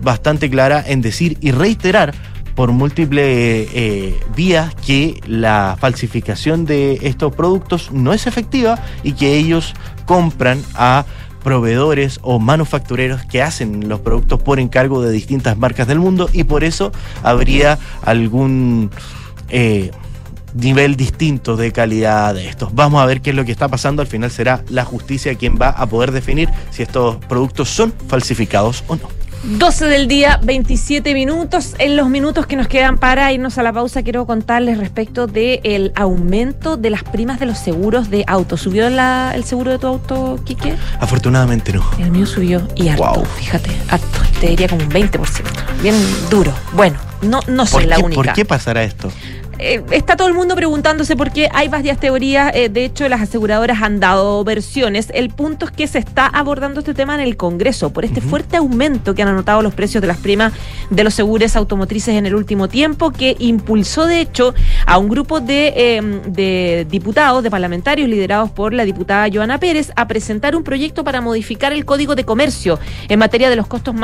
bastante 0.02 0.50
clara 0.50 0.82
en 0.86 1.00
decir 1.00 1.38
y 1.40 1.52
reiterar 1.52 2.14
por 2.54 2.72
múltiples 2.72 3.68
eh, 3.72 4.20
vías 4.34 4.74
que 4.74 5.20
la 5.26 5.76
falsificación 5.78 6.64
de 6.64 6.98
estos 7.02 7.34
productos 7.34 7.90
no 7.92 8.12
es 8.12 8.26
efectiva 8.26 8.78
y 9.02 9.12
que 9.12 9.36
ellos 9.36 9.74
compran 10.06 10.62
a 10.74 11.04
proveedores 11.42 12.20
o 12.22 12.38
manufactureros 12.38 13.24
que 13.24 13.42
hacen 13.42 13.88
los 13.88 14.00
productos 14.00 14.40
por 14.42 14.60
encargo 14.60 15.02
de 15.02 15.10
distintas 15.10 15.58
marcas 15.58 15.86
del 15.86 15.98
mundo 15.98 16.28
y 16.32 16.44
por 16.44 16.64
eso 16.64 16.92
habría 17.22 17.78
algún 18.04 18.90
eh, 19.48 19.90
nivel 20.54 20.96
distinto 20.96 21.56
de 21.56 21.72
calidad 21.72 22.34
de 22.34 22.48
estos. 22.48 22.74
Vamos 22.74 23.02
a 23.02 23.06
ver 23.06 23.20
qué 23.20 23.30
es 23.30 23.36
lo 23.36 23.44
que 23.44 23.52
está 23.52 23.68
pasando. 23.68 24.02
Al 24.02 24.08
final 24.08 24.30
será 24.30 24.64
la 24.68 24.84
justicia 24.84 25.34
quien 25.34 25.58
va 25.60 25.70
a 25.70 25.86
poder 25.86 26.12
definir 26.12 26.48
si 26.70 26.82
estos 26.82 27.16
productos 27.26 27.68
son 27.68 27.92
falsificados 28.08 28.84
o 28.86 28.96
no. 28.96 29.08
12 29.42 29.86
del 29.86 30.06
día, 30.06 30.38
27 30.42 31.14
minutos. 31.14 31.74
En 31.78 31.96
los 31.96 32.08
minutos 32.08 32.46
que 32.46 32.54
nos 32.54 32.68
quedan 32.68 32.96
para 32.96 33.32
irnos 33.32 33.58
a 33.58 33.64
la 33.64 33.72
pausa, 33.72 34.02
quiero 34.04 34.24
contarles 34.24 34.78
respecto 34.78 35.26
del 35.26 35.92
aumento 35.96 36.76
de 36.76 36.90
las 36.90 37.02
primas 37.02 37.40
de 37.40 37.46
los 37.46 37.58
seguros 37.58 38.08
de 38.08 38.24
auto. 38.28 38.56
¿Subió 38.56 38.88
la, 38.88 39.32
el 39.34 39.42
seguro 39.42 39.72
de 39.72 39.78
tu 39.80 39.88
auto, 39.88 40.38
Quique? 40.44 40.76
Afortunadamente 41.00 41.72
no. 41.72 41.84
El 41.98 42.12
mío 42.12 42.24
subió 42.24 42.68
y 42.76 42.88
harto, 42.88 43.24
fíjate, 43.36 43.70
harto. 43.88 44.20
Te 44.40 44.48
diría 44.48 44.68
como 44.68 44.84
un 44.84 44.90
20%. 44.90 45.20
Bien 45.82 45.96
duro. 46.30 46.52
Bueno, 46.74 46.98
no, 47.22 47.40
no 47.48 47.66
soy 47.66 47.86
la 47.86 47.98
única. 47.98 48.22
¿Por 48.22 48.32
qué 48.32 48.44
pasará 48.44 48.84
esto? 48.84 49.10
Eh, 49.64 49.80
está 49.92 50.16
todo 50.16 50.26
el 50.26 50.34
mundo 50.34 50.56
preguntándose 50.56 51.14
por 51.14 51.30
qué 51.30 51.48
hay 51.52 51.68
varias 51.68 52.00
teorías. 52.00 52.50
Eh, 52.52 52.68
de 52.68 52.84
hecho, 52.84 53.08
las 53.08 53.20
aseguradoras 53.20 53.80
han 53.80 54.00
dado 54.00 54.42
versiones. 54.42 55.08
El 55.14 55.30
punto 55.30 55.66
es 55.66 55.70
que 55.70 55.86
se 55.86 56.00
está 56.00 56.26
abordando 56.26 56.80
este 56.80 56.94
tema 56.94 57.14
en 57.14 57.20
el 57.20 57.36
Congreso 57.36 57.92
por 57.92 58.04
este 58.04 58.20
fuerte 58.20 58.56
aumento 58.56 59.14
que 59.14 59.22
han 59.22 59.28
anotado 59.28 59.62
los 59.62 59.72
precios 59.72 60.00
de 60.00 60.08
las 60.08 60.18
primas 60.18 60.52
de 60.90 61.04
los 61.04 61.14
seguros 61.14 61.54
automotrices 61.54 62.16
en 62.16 62.26
el 62.26 62.34
último 62.34 62.68
tiempo, 62.68 63.12
que 63.12 63.36
impulsó, 63.38 64.06
de 64.06 64.20
hecho, 64.20 64.52
a 64.84 64.98
un 64.98 65.08
grupo 65.08 65.38
de, 65.38 65.72
em, 65.76 66.22
de 66.22 66.84
diputados, 66.90 67.44
de 67.44 67.50
parlamentarios 67.50 68.08
liderados 68.08 68.50
por 68.50 68.74
la 68.74 68.84
diputada 68.84 69.28
Joana 69.32 69.58
Pérez, 69.58 69.92
a 69.94 70.08
presentar 70.08 70.56
un 70.56 70.64
proyecto 70.64 71.04
para 71.04 71.20
modificar 71.20 71.72
el 71.72 71.84
Código 71.84 72.16
de 72.16 72.24
Comercio 72.24 72.80
en 73.08 73.18
materia 73.20 73.48
de 73.48 73.54
los 73.54 73.68
costos 73.68 73.94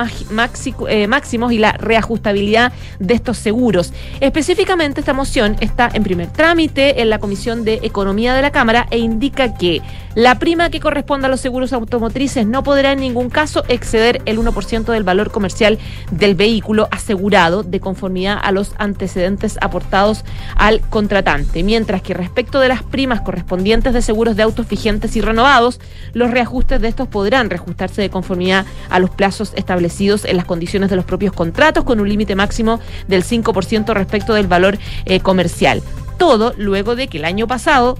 eh, 0.88 1.06
máximos 1.08 1.52
y 1.52 1.58
la 1.58 1.72
reajustabilidad 1.72 2.72
de 3.00 3.14
estos 3.14 3.38
seguros. 3.38 3.92
Específicamente, 4.20 5.00
esta 5.00 5.12
moción 5.12 5.47
está 5.60 5.88
en 5.92 6.02
primer 6.02 6.28
trámite 6.28 7.00
en 7.00 7.10
la 7.10 7.18
Comisión 7.18 7.64
de 7.64 7.80
Economía 7.82 8.34
de 8.34 8.42
la 8.42 8.50
Cámara 8.50 8.86
e 8.90 8.98
indica 8.98 9.54
que 9.54 9.82
la 10.14 10.38
prima 10.38 10.70
que 10.70 10.80
corresponde 10.80 11.26
a 11.26 11.30
los 11.30 11.40
seguros 11.40 11.72
automotrices 11.72 12.46
no 12.46 12.62
podrá 12.62 12.92
en 12.92 13.00
ningún 13.00 13.30
caso 13.30 13.62
exceder 13.68 14.20
el 14.24 14.38
1% 14.38 14.92
del 14.92 15.04
valor 15.04 15.30
comercial 15.30 15.78
del 16.10 16.34
vehículo 16.34 16.88
asegurado 16.90 17.62
de 17.62 17.78
conformidad 17.78 18.38
a 18.42 18.50
los 18.50 18.72
antecedentes 18.78 19.58
aportados 19.60 20.24
al 20.56 20.80
contratante, 20.80 21.62
mientras 21.62 22.02
que 22.02 22.14
respecto 22.14 22.58
de 22.58 22.68
las 22.68 22.82
primas 22.82 23.20
correspondientes 23.20 23.94
de 23.94 24.02
seguros 24.02 24.34
de 24.34 24.42
autos 24.42 24.68
vigentes 24.68 25.14
y 25.14 25.20
renovados, 25.20 25.80
los 26.14 26.30
reajustes 26.30 26.80
de 26.80 26.88
estos 26.88 27.08
podrán 27.08 27.48
reajustarse 27.48 28.02
de 28.02 28.10
conformidad 28.10 28.66
a 28.90 28.98
los 28.98 29.10
plazos 29.10 29.52
establecidos 29.54 30.24
en 30.24 30.36
las 30.36 30.46
condiciones 30.46 30.90
de 30.90 30.96
los 30.96 31.04
propios 31.04 31.32
contratos 31.32 31.84
con 31.84 32.00
un 32.00 32.08
límite 32.08 32.34
máximo 32.34 32.80
del 33.06 33.24
5% 33.24 33.94
respecto 33.94 34.34
del 34.34 34.48
valor 34.48 34.78
eh, 35.04 35.20
comercial. 35.28 35.82
Todo 36.16 36.54
luego 36.56 36.96
de 36.96 37.08
que 37.08 37.18
el 37.18 37.26
año 37.26 37.46
pasado 37.46 37.98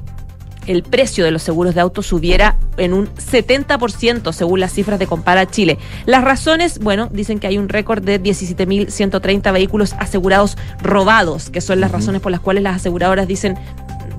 el 0.67 0.83
precio 0.83 1.27
de 1.27 1.31
los 1.31 1.43
seguros 1.43 1.75
de 1.75 1.83
auto 1.83 2.03
subiera 2.03 2.57
en 2.79 2.95
un 2.95 3.07
70% 3.17 4.33
según 4.33 4.61
las 4.61 4.73
cifras 4.73 4.99
de 4.99 5.07
Compara 5.07 5.47
Chile. 5.47 5.79
Las 6.07 6.25
razones, 6.25 6.79
bueno, 6.79 7.09
dicen 7.13 7.39
que 7.39 7.47
hay 7.47 7.59
un 7.59 7.69
récord 7.69 8.03
de 8.03 8.23
17.130 8.23 9.53
vehículos 9.53 9.95
asegurados 9.99 10.57
robados, 10.83 11.51
que 11.51 11.61
son 11.61 11.81
las 11.81 11.91
razones 11.91 12.23
por 12.23 12.33
las 12.33 12.41
cuales 12.41 12.63
las 12.63 12.77
aseguradoras 12.77 13.29
dicen 13.29 13.59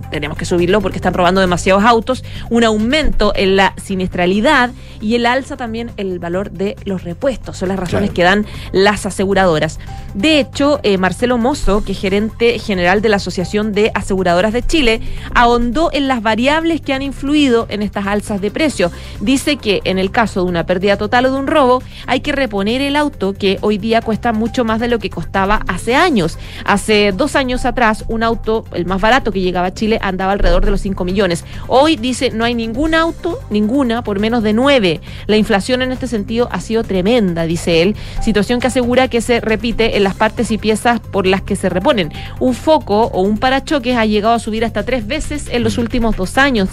tenemos 0.10 0.38
que 0.38 0.46
subirlo 0.46 0.82
porque 0.82 0.98
están 0.98 1.14
robando 1.14 1.42
demasiados 1.42 1.84
autos, 1.84 2.24
un 2.50 2.64
aumento 2.64 3.34
en 3.36 3.56
la 3.56 3.74
siniestralidad 3.78 4.72
y 5.02 5.16
el 5.16 5.26
alza 5.26 5.56
también 5.58 5.92
el 5.98 6.20
valor 6.20 6.52
de 6.52 6.76
los 6.86 7.04
repuestos. 7.04 7.58
Son 7.58 7.70
las 7.70 7.80
razones 7.80 8.12
Claro. 8.12 8.14
que 8.14 8.24
dan 8.24 8.46
las 8.72 9.06
aseguradoras. 9.06 9.80
De 10.14 10.40
hecho, 10.40 10.80
eh, 10.84 10.98
Marcelo 10.98 11.38
Mozo, 11.38 11.84
que 11.84 11.92
es 11.94 12.00
gerente 12.00 12.60
general 12.60 13.02
de 13.02 13.10
la 13.10 13.18
Asociación 13.18 13.72
de 13.74 13.92
Aseguradoras 13.94 14.54
de 14.54 14.64
Chile, 14.64 15.02
ahondó 15.36 15.90
en 15.94 16.08
las 16.08 16.22
variables 16.22 16.82
que 16.82 16.94
han 16.94 17.02
influido 17.02 17.68
en 17.70 17.82
estas 17.82 18.08
alzas 18.08 18.42
de 18.42 18.52
precio. 18.52 18.92
Dice 19.22 19.58
que 19.58 19.82
en 19.84 20.00
el 20.00 20.12
caso 20.12 20.44
de 20.44 20.50
una 20.50 20.66
pérdida 20.66 20.98
total 20.98 21.26
o 21.28 21.32
de 21.32 21.38
un 21.38 21.48
robo, 21.48 21.82
hay 22.08 22.22
que 22.22 22.32
reponer 22.32 22.82
el 22.82 22.96
auto 22.96 23.34
que 23.34 23.58
hoy 23.62 23.78
día 23.78 24.02
cuesta 24.02 24.34
mucho 24.34 24.66
más 24.66 24.80
de 24.80 24.88
lo 24.88 25.00
que 25.00 25.10
costaba 25.10 25.62
hace 25.68 25.96
años. 25.96 26.38
Hace 26.66 27.12
dos 27.12 27.36
años 27.36 27.66
atrás, 27.66 28.06
un 28.08 28.24
auto, 28.24 28.66
el 28.74 28.86
más 28.86 29.00
barato 29.02 29.32
que 29.32 29.42
llegaba 29.42 29.68
a 29.68 29.74
Chile, 29.74 29.99
andaba 30.02 30.32
alrededor 30.32 30.66
de 30.66 30.72
los 30.72 30.82
5 30.82 31.04
millones. 31.06 31.46
Hoy 31.68 31.96
dice, 31.96 32.32
no 32.32 32.46
hay 32.46 32.56
ningún 32.56 32.96
auto, 32.96 33.40
ninguna, 33.50 34.04
por 34.04 34.20
menos 34.20 34.44
de 34.44 34.54
9. 34.54 35.02
La 35.28 35.38
inflación 35.38 35.82
en 35.82 35.92
este 35.92 36.08
sentido 36.08 36.50
ha 36.52 36.62
sido 36.62 36.84
tremenda, 36.84 37.44
dice 37.44 37.82
él, 37.82 37.96
situación 38.22 38.60
que 38.60 38.68
asegura 38.68 39.08
que 39.08 39.22
se 39.22 39.40
repite 39.42 39.98
en 39.98 40.04
las 40.04 40.16
partes 40.16 40.52
y 40.52 40.58
piezas 40.58 41.00
por 41.00 41.26
las 41.26 41.42
que 41.42 41.56
se 41.56 41.70
reponen. 41.70 42.12
Un 42.40 42.54
foco 42.54 43.06
o 43.06 43.22
un 43.22 43.38
parachoques 43.38 43.96
ha 43.96 44.06
llegado 44.06 44.34
a 44.34 44.40
subir 44.40 44.66
hasta 44.66 44.84
tres 44.84 45.08
veces 45.08 45.48
en 45.50 45.64
los 45.64 45.78
últimos 45.78 46.16
dos 46.16 46.38
años, 46.38 46.70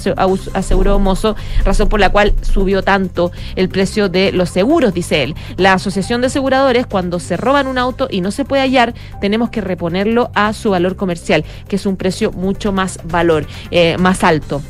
aseguró 0.54 0.98
Mozo, 0.98 1.36
razón 1.64 1.88
por 1.88 2.00
la 2.00 2.10
cual 2.10 2.34
subió 2.42 2.82
tanto 2.82 3.32
el 3.54 3.68
precio 3.68 4.08
de 4.08 4.32
los 4.32 4.50
seguros, 4.50 4.94
dice 4.94 5.22
él. 5.22 5.34
La 5.56 5.74
Asociación 5.74 6.20
de 6.20 6.28
Aseguradores, 6.28 6.86
cuando 6.86 7.20
se 7.20 7.36
roban 7.36 7.66
un 7.66 7.78
auto 7.78 8.08
y 8.10 8.20
no 8.20 8.30
se 8.30 8.44
puede 8.44 8.62
hallar, 8.62 8.94
tenemos 9.20 9.50
que 9.50 9.60
reponerlo 9.60 10.30
a 10.34 10.52
su 10.52 10.70
valor 10.70 10.96
comercial, 10.96 11.44
que 11.68 11.76
es 11.76 11.86
un 11.86 11.96
precio 11.96 12.32
mucho 12.32 12.72
más 12.72 12.98
valor, 13.16 13.46
eh, 13.70 13.96
más 13.98 14.22
alto. 14.22 14.62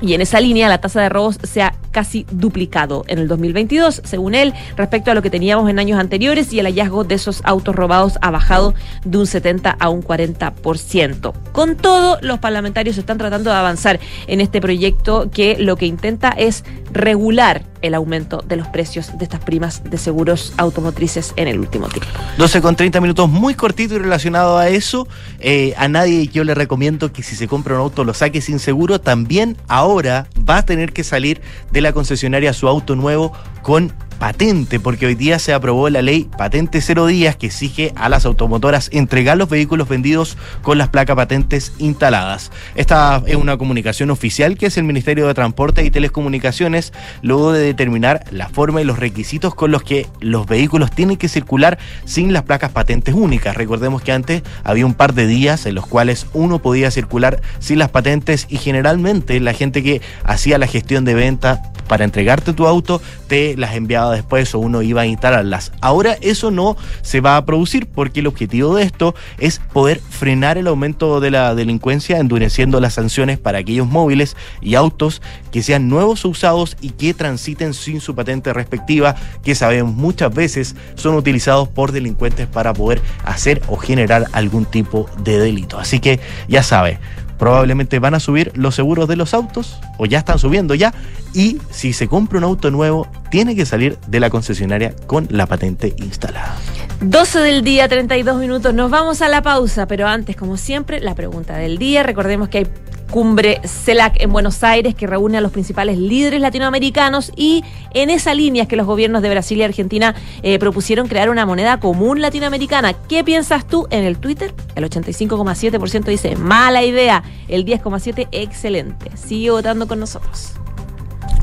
Y 0.00 0.14
en 0.14 0.20
esa 0.20 0.40
línea 0.40 0.68
la 0.68 0.80
tasa 0.80 1.00
de 1.00 1.08
robos 1.08 1.38
se 1.44 1.62
ha 1.62 1.74
casi 1.92 2.26
duplicado 2.32 3.04
en 3.06 3.20
el 3.20 3.28
2022, 3.28 4.02
según 4.04 4.34
él, 4.34 4.52
respecto 4.76 5.12
a 5.12 5.14
lo 5.14 5.22
que 5.22 5.30
teníamos 5.30 5.70
en 5.70 5.78
años 5.78 6.00
anteriores 6.00 6.52
y 6.52 6.58
el 6.58 6.66
hallazgo 6.66 7.04
de 7.04 7.14
esos 7.14 7.40
autos 7.44 7.76
robados 7.76 8.18
ha 8.20 8.30
bajado 8.32 8.74
de 9.04 9.18
un 9.18 9.26
70 9.26 9.76
a 9.78 9.88
un 9.90 10.02
40%. 10.02 11.32
Con 11.52 11.76
todo, 11.76 12.18
los 12.20 12.40
parlamentarios 12.40 12.98
están 12.98 13.18
tratando 13.18 13.50
de 13.50 13.56
avanzar 13.56 14.00
en 14.26 14.40
este 14.40 14.60
proyecto 14.60 15.30
que 15.30 15.56
lo 15.58 15.76
que 15.76 15.86
intenta 15.86 16.30
es 16.30 16.64
regular 16.90 17.71
el 17.82 17.94
aumento 17.94 18.42
de 18.46 18.56
los 18.56 18.68
precios 18.68 19.18
de 19.18 19.24
estas 19.24 19.40
primas 19.40 19.82
de 19.84 19.98
seguros 19.98 20.54
automotrices 20.56 21.32
en 21.36 21.48
el 21.48 21.58
último 21.58 21.88
tiempo. 21.88 22.08
12 22.38 22.62
con 22.62 22.76
30 22.76 23.00
minutos, 23.00 23.28
muy 23.28 23.54
cortito 23.54 23.94
y 23.94 23.98
relacionado 23.98 24.58
a 24.58 24.68
eso. 24.68 25.06
eh, 25.40 25.74
a 25.76 25.88
nadie 25.88 26.28
yo 26.28 26.44
le 26.44 26.54
recomiendo 26.54 27.12
que 27.12 27.22
si 27.22 27.36
se 27.36 27.48
compra 27.48 27.74
un 27.74 27.80
auto 27.80 28.04
lo 28.04 28.14
saque 28.14 28.40
sin 28.40 28.58
seguro. 28.58 29.00
También 29.00 29.56
ahora 29.68 30.26
va 30.48 30.58
a 30.58 30.64
tener 30.64 30.92
que 30.92 31.04
salir 31.04 31.40
de 31.70 31.80
la 31.80 31.92
concesionaria 31.92 32.52
su 32.52 32.68
auto 32.68 32.96
nuevo 32.96 33.32
con 33.62 33.92
patente, 34.22 34.78
porque 34.78 35.06
hoy 35.06 35.16
día 35.16 35.40
se 35.40 35.52
aprobó 35.52 35.90
la 35.90 36.00
ley 36.00 36.30
Patente 36.38 36.80
Cero 36.80 37.06
Días 37.06 37.34
que 37.34 37.46
exige 37.46 37.92
a 37.96 38.08
las 38.08 38.24
automotoras 38.24 38.88
entregar 38.92 39.36
los 39.36 39.48
vehículos 39.48 39.88
vendidos 39.88 40.38
con 40.62 40.78
las 40.78 40.90
placas 40.90 41.16
patentes 41.16 41.72
instaladas. 41.78 42.52
Esta 42.76 43.20
es 43.26 43.34
una 43.34 43.56
comunicación 43.56 44.12
oficial 44.12 44.56
que 44.56 44.66
es 44.66 44.78
el 44.78 44.84
Ministerio 44.84 45.26
de 45.26 45.34
Transporte 45.34 45.84
y 45.84 45.90
Telecomunicaciones 45.90 46.92
luego 47.20 47.50
de 47.50 47.62
determinar 47.64 48.22
la 48.30 48.48
forma 48.48 48.80
y 48.80 48.84
los 48.84 49.00
requisitos 49.00 49.56
con 49.56 49.72
los 49.72 49.82
que 49.82 50.06
los 50.20 50.46
vehículos 50.46 50.92
tienen 50.92 51.16
que 51.16 51.28
circular 51.28 51.80
sin 52.04 52.32
las 52.32 52.44
placas 52.44 52.70
patentes 52.70 53.16
únicas. 53.16 53.56
Recordemos 53.56 54.02
que 54.02 54.12
antes 54.12 54.42
había 54.62 54.86
un 54.86 54.94
par 54.94 55.14
de 55.14 55.26
días 55.26 55.66
en 55.66 55.74
los 55.74 55.88
cuales 55.88 56.28
uno 56.32 56.60
podía 56.60 56.92
circular 56.92 57.42
sin 57.58 57.80
las 57.80 57.88
patentes 57.88 58.46
y 58.48 58.58
generalmente 58.58 59.40
la 59.40 59.52
gente 59.52 59.82
que 59.82 60.00
hacía 60.22 60.58
la 60.58 60.68
gestión 60.68 61.04
de 61.04 61.14
venta 61.14 61.71
para 61.92 62.04
entregarte 62.04 62.54
tu 62.54 62.66
auto 62.66 63.02
te 63.26 63.54
las 63.58 63.74
enviaba 63.74 64.14
después 64.14 64.54
o 64.54 64.60
uno 64.60 64.80
iba 64.80 65.02
a 65.02 65.06
instalarlas. 65.06 65.72
Ahora 65.82 66.16
eso 66.22 66.50
no 66.50 66.74
se 67.02 67.20
va 67.20 67.36
a 67.36 67.44
producir 67.44 67.86
porque 67.86 68.20
el 68.20 68.28
objetivo 68.28 68.76
de 68.76 68.84
esto 68.84 69.14
es 69.36 69.58
poder 69.58 70.00
frenar 70.00 70.56
el 70.56 70.68
aumento 70.68 71.20
de 71.20 71.30
la 71.30 71.54
delincuencia 71.54 72.16
endureciendo 72.16 72.80
las 72.80 72.94
sanciones 72.94 73.38
para 73.38 73.58
aquellos 73.58 73.86
móviles 73.86 74.38
y 74.62 74.74
autos 74.74 75.20
que 75.50 75.62
sean 75.62 75.90
nuevos 75.90 76.24
o 76.24 76.30
usados 76.30 76.78
y 76.80 76.92
que 76.92 77.12
transiten 77.12 77.74
sin 77.74 78.00
su 78.00 78.14
patente 78.14 78.54
respectiva, 78.54 79.14
que 79.44 79.54
sabemos 79.54 79.94
muchas 79.94 80.32
veces 80.32 80.74
son 80.94 81.14
utilizados 81.14 81.68
por 81.68 81.92
delincuentes 81.92 82.46
para 82.46 82.72
poder 82.72 83.02
hacer 83.22 83.60
o 83.68 83.76
generar 83.76 84.28
algún 84.32 84.64
tipo 84.64 85.10
de 85.22 85.38
delito. 85.38 85.78
Así 85.78 86.00
que 86.00 86.20
ya 86.48 86.62
sabe, 86.62 87.00
probablemente 87.42 87.98
van 87.98 88.14
a 88.14 88.20
subir 88.20 88.52
los 88.54 88.76
seguros 88.76 89.08
de 89.08 89.16
los 89.16 89.34
autos 89.34 89.80
o 89.98 90.06
ya 90.06 90.18
están 90.18 90.38
subiendo 90.38 90.76
ya 90.76 90.94
y 91.34 91.58
si 91.72 91.92
se 91.92 92.06
compra 92.06 92.38
un 92.38 92.44
auto 92.44 92.70
nuevo 92.70 93.08
tiene 93.32 93.56
que 93.56 93.66
salir 93.66 93.98
de 94.06 94.20
la 94.20 94.30
concesionaria 94.30 94.94
con 95.08 95.26
la 95.28 95.46
patente 95.46 95.92
instalada. 95.96 96.54
12 97.00 97.40
del 97.40 97.64
día, 97.64 97.88
32 97.88 98.38
minutos. 98.38 98.72
Nos 98.72 98.92
vamos 98.92 99.22
a 99.22 99.28
la 99.28 99.42
pausa, 99.42 99.88
pero 99.88 100.06
antes, 100.06 100.36
como 100.36 100.56
siempre, 100.56 101.00
la 101.00 101.16
pregunta 101.16 101.56
del 101.56 101.78
día. 101.78 102.04
Recordemos 102.04 102.48
que 102.48 102.58
hay 102.58 102.66
cumbre 103.12 103.60
CELAC 103.64 104.22
en 104.22 104.32
Buenos 104.32 104.64
Aires 104.64 104.94
que 104.94 105.06
reúne 105.06 105.36
a 105.36 105.42
los 105.42 105.52
principales 105.52 105.98
líderes 105.98 106.40
latinoamericanos 106.40 107.30
y 107.36 107.62
en 107.92 108.08
esa 108.08 108.32
línea 108.32 108.62
es 108.62 108.68
que 108.70 108.74
los 108.74 108.86
gobiernos 108.86 109.20
de 109.20 109.28
Brasil 109.28 109.58
y 109.58 109.62
Argentina 109.62 110.14
eh, 110.42 110.58
propusieron 110.58 111.06
crear 111.08 111.28
una 111.28 111.44
moneda 111.44 111.78
común 111.78 112.22
latinoamericana. 112.22 112.94
¿Qué 112.94 113.22
piensas 113.22 113.66
tú 113.66 113.86
en 113.90 114.04
el 114.04 114.16
Twitter? 114.16 114.54
El 114.74 114.88
85,7% 114.88 116.04
dice 116.04 116.36
mala 116.36 116.82
idea, 116.82 117.22
el 117.48 117.66
10,7% 117.66 118.28
excelente. 118.32 119.10
Sigue 119.14 119.50
votando 119.50 119.86
con 119.86 120.00
nosotros. 120.00 120.54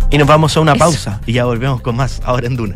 Y 0.10 0.18
nos 0.18 0.28
vamos 0.28 0.58
a 0.58 0.62
una 0.62 0.72
Eso. 0.74 0.80
pausa 0.80 1.22
y 1.28 1.34
ya 1.34 1.46
volvemos 1.46 1.82
con 1.82 1.96
más 1.96 2.20
ahora 2.26 2.48
en 2.48 2.56
Duna. 2.56 2.76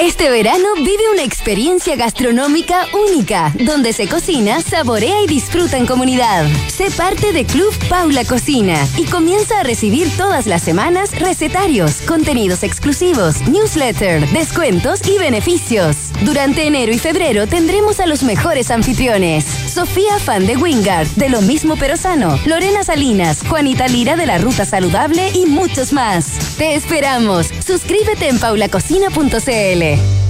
Este 0.00 0.30
verano 0.30 0.68
vive 0.76 1.10
una 1.12 1.24
experiencia 1.24 1.94
gastronómica 1.94 2.86
única, 3.10 3.52
donde 3.58 3.92
se 3.92 4.08
cocina, 4.08 4.62
saborea 4.62 5.22
y 5.22 5.26
disfruta 5.26 5.76
en 5.76 5.84
comunidad. 5.84 6.46
Sé 6.68 6.90
parte 6.90 7.34
de 7.34 7.44
Club 7.44 7.70
Paula 7.90 8.24
Cocina 8.24 8.78
y 8.96 9.04
comienza 9.04 9.60
a 9.60 9.62
recibir 9.62 10.08
todas 10.16 10.46
las 10.46 10.62
semanas 10.62 11.18
recetarios, 11.20 12.00
contenidos 12.00 12.62
exclusivos, 12.62 13.42
newsletter, 13.42 14.26
descuentos 14.30 15.06
y 15.06 15.18
beneficios. 15.18 15.96
Durante 16.22 16.66
enero 16.66 16.92
y 16.92 16.98
febrero 16.98 17.46
tendremos 17.46 18.00
a 18.00 18.06
los 18.06 18.22
mejores 18.22 18.70
anfitriones. 18.70 19.44
Sofía 19.44 20.18
Fan 20.18 20.46
de 20.46 20.56
Wingard, 20.56 21.08
de 21.08 21.28
Lo 21.28 21.42
Mismo 21.42 21.76
Pero 21.76 21.98
Sano, 21.98 22.40
Lorena 22.46 22.84
Salinas, 22.84 23.40
Juanita 23.46 23.86
Lira 23.86 24.16
de 24.16 24.24
la 24.24 24.38
Ruta 24.38 24.64
Saludable 24.64 25.30
y 25.34 25.44
muchos 25.44 25.92
más. 25.92 26.56
Te 26.56 26.74
esperamos. 26.74 27.48
Suscríbete 27.62 28.28
en 28.28 28.38
paulacocina.cl. 28.38 29.89
Chile. 29.90 30.29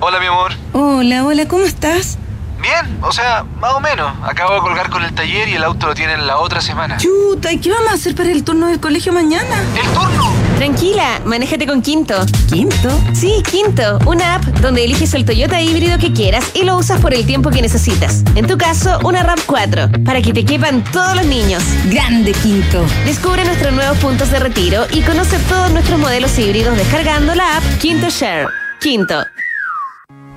Hola, 0.00 0.18
mi 0.18 0.26
amor. 0.26 0.52
Hola, 0.72 1.24
hola, 1.24 1.46
¿cómo 1.46 1.62
estás? 1.62 2.18
Bien, 2.60 2.98
o 3.00 3.12
sea, 3.12 3.44
más 3.60 3.74
o 3.74 3.78
menos. 3.78 4.12
Acabo 4.24 4.54
de 4.54 4.60
colgar 4.60 4.90
con 4.90 5.04
el 5.04 5.14
taller 5.14 5.48
y 5.48 5.54
el 5.54 5.62
auto 5.62 5.86
lo 5.86 5.94
tienen 5.94 6.26
la 6.26 6.38
otra 6.38 6.60
semana. 6.60 6.96
Chuta, 6.96 7.52
¿y 7.52 7.58
qué 7.60 7.70
vamos 7.70 7.92
a 7.92 7.94
hacer 7.94 8.16
para 8.16 8.32
el 8.32 8.42
turno 8.42 8.66
del 8.66 8.80
colegio 8.80 9.12
mañana? 9.12 9.62
¿El 9.80 9.86
turno? 9.92 10.28
Tranquila, 10.58 11.20
manéjate 11.24 11.68
con 11.68 11.82
Quinto. 11.82 12.16
¿Quinto? 12.48 12.90
Sí, 13.12 13.44
Quinto, 13.48 14.00
una 14.06 14.34
app 14.34 14.44
donde 14.60 14.82
eliges 14.82 15.14
el 15.14 15.24
Toyota 15.24 15.60
híbrido 15.60 15.98
que 15.98 16.12
quieras 16.12 16.50
y 16.52 16.64
lo 16.64 16.76
usas 16.76 17.00
por 17.00 17.14
el 17.14 17.24
tiempo 17.24 17.50
que 17.50 17.62
necesitas. 17.62 18.24
En 18.34 18.48
tu 18.48 18.58
caso, 18.58 18.98
una 19.04 19.22
RAM 19.22 19.38
4, 19.46 20.02
para 20.04 20.20
que 20.20 20.32
te 20.32 20.44
quepan 20.44 20.82
todos 20.90 21.14
los 21.14 21.26
niños. 21.26 21.62
Grande 21.92 22.32
Quinto. 22.32 22.84
Descubre 23.04 23.44
nuestros 23.44 23.72
nuevos 23.72 23.98
puntos 23.98 24.32
de 24.32 24.40
retiro 24.40 24.84
y 24.90 25.02
conoce 25.02 25.38
todos 25.48 25.70
nuestros 25.70 26.00
modelos 26.00 26.36
híbridos 26.36 26.76
descargando 26.76 27.36
la 27.36 27.58
app 27.58 27.62
Quinto 27.78 28.08
Share. 28.08 28.48
Quinto. 28.80 29.14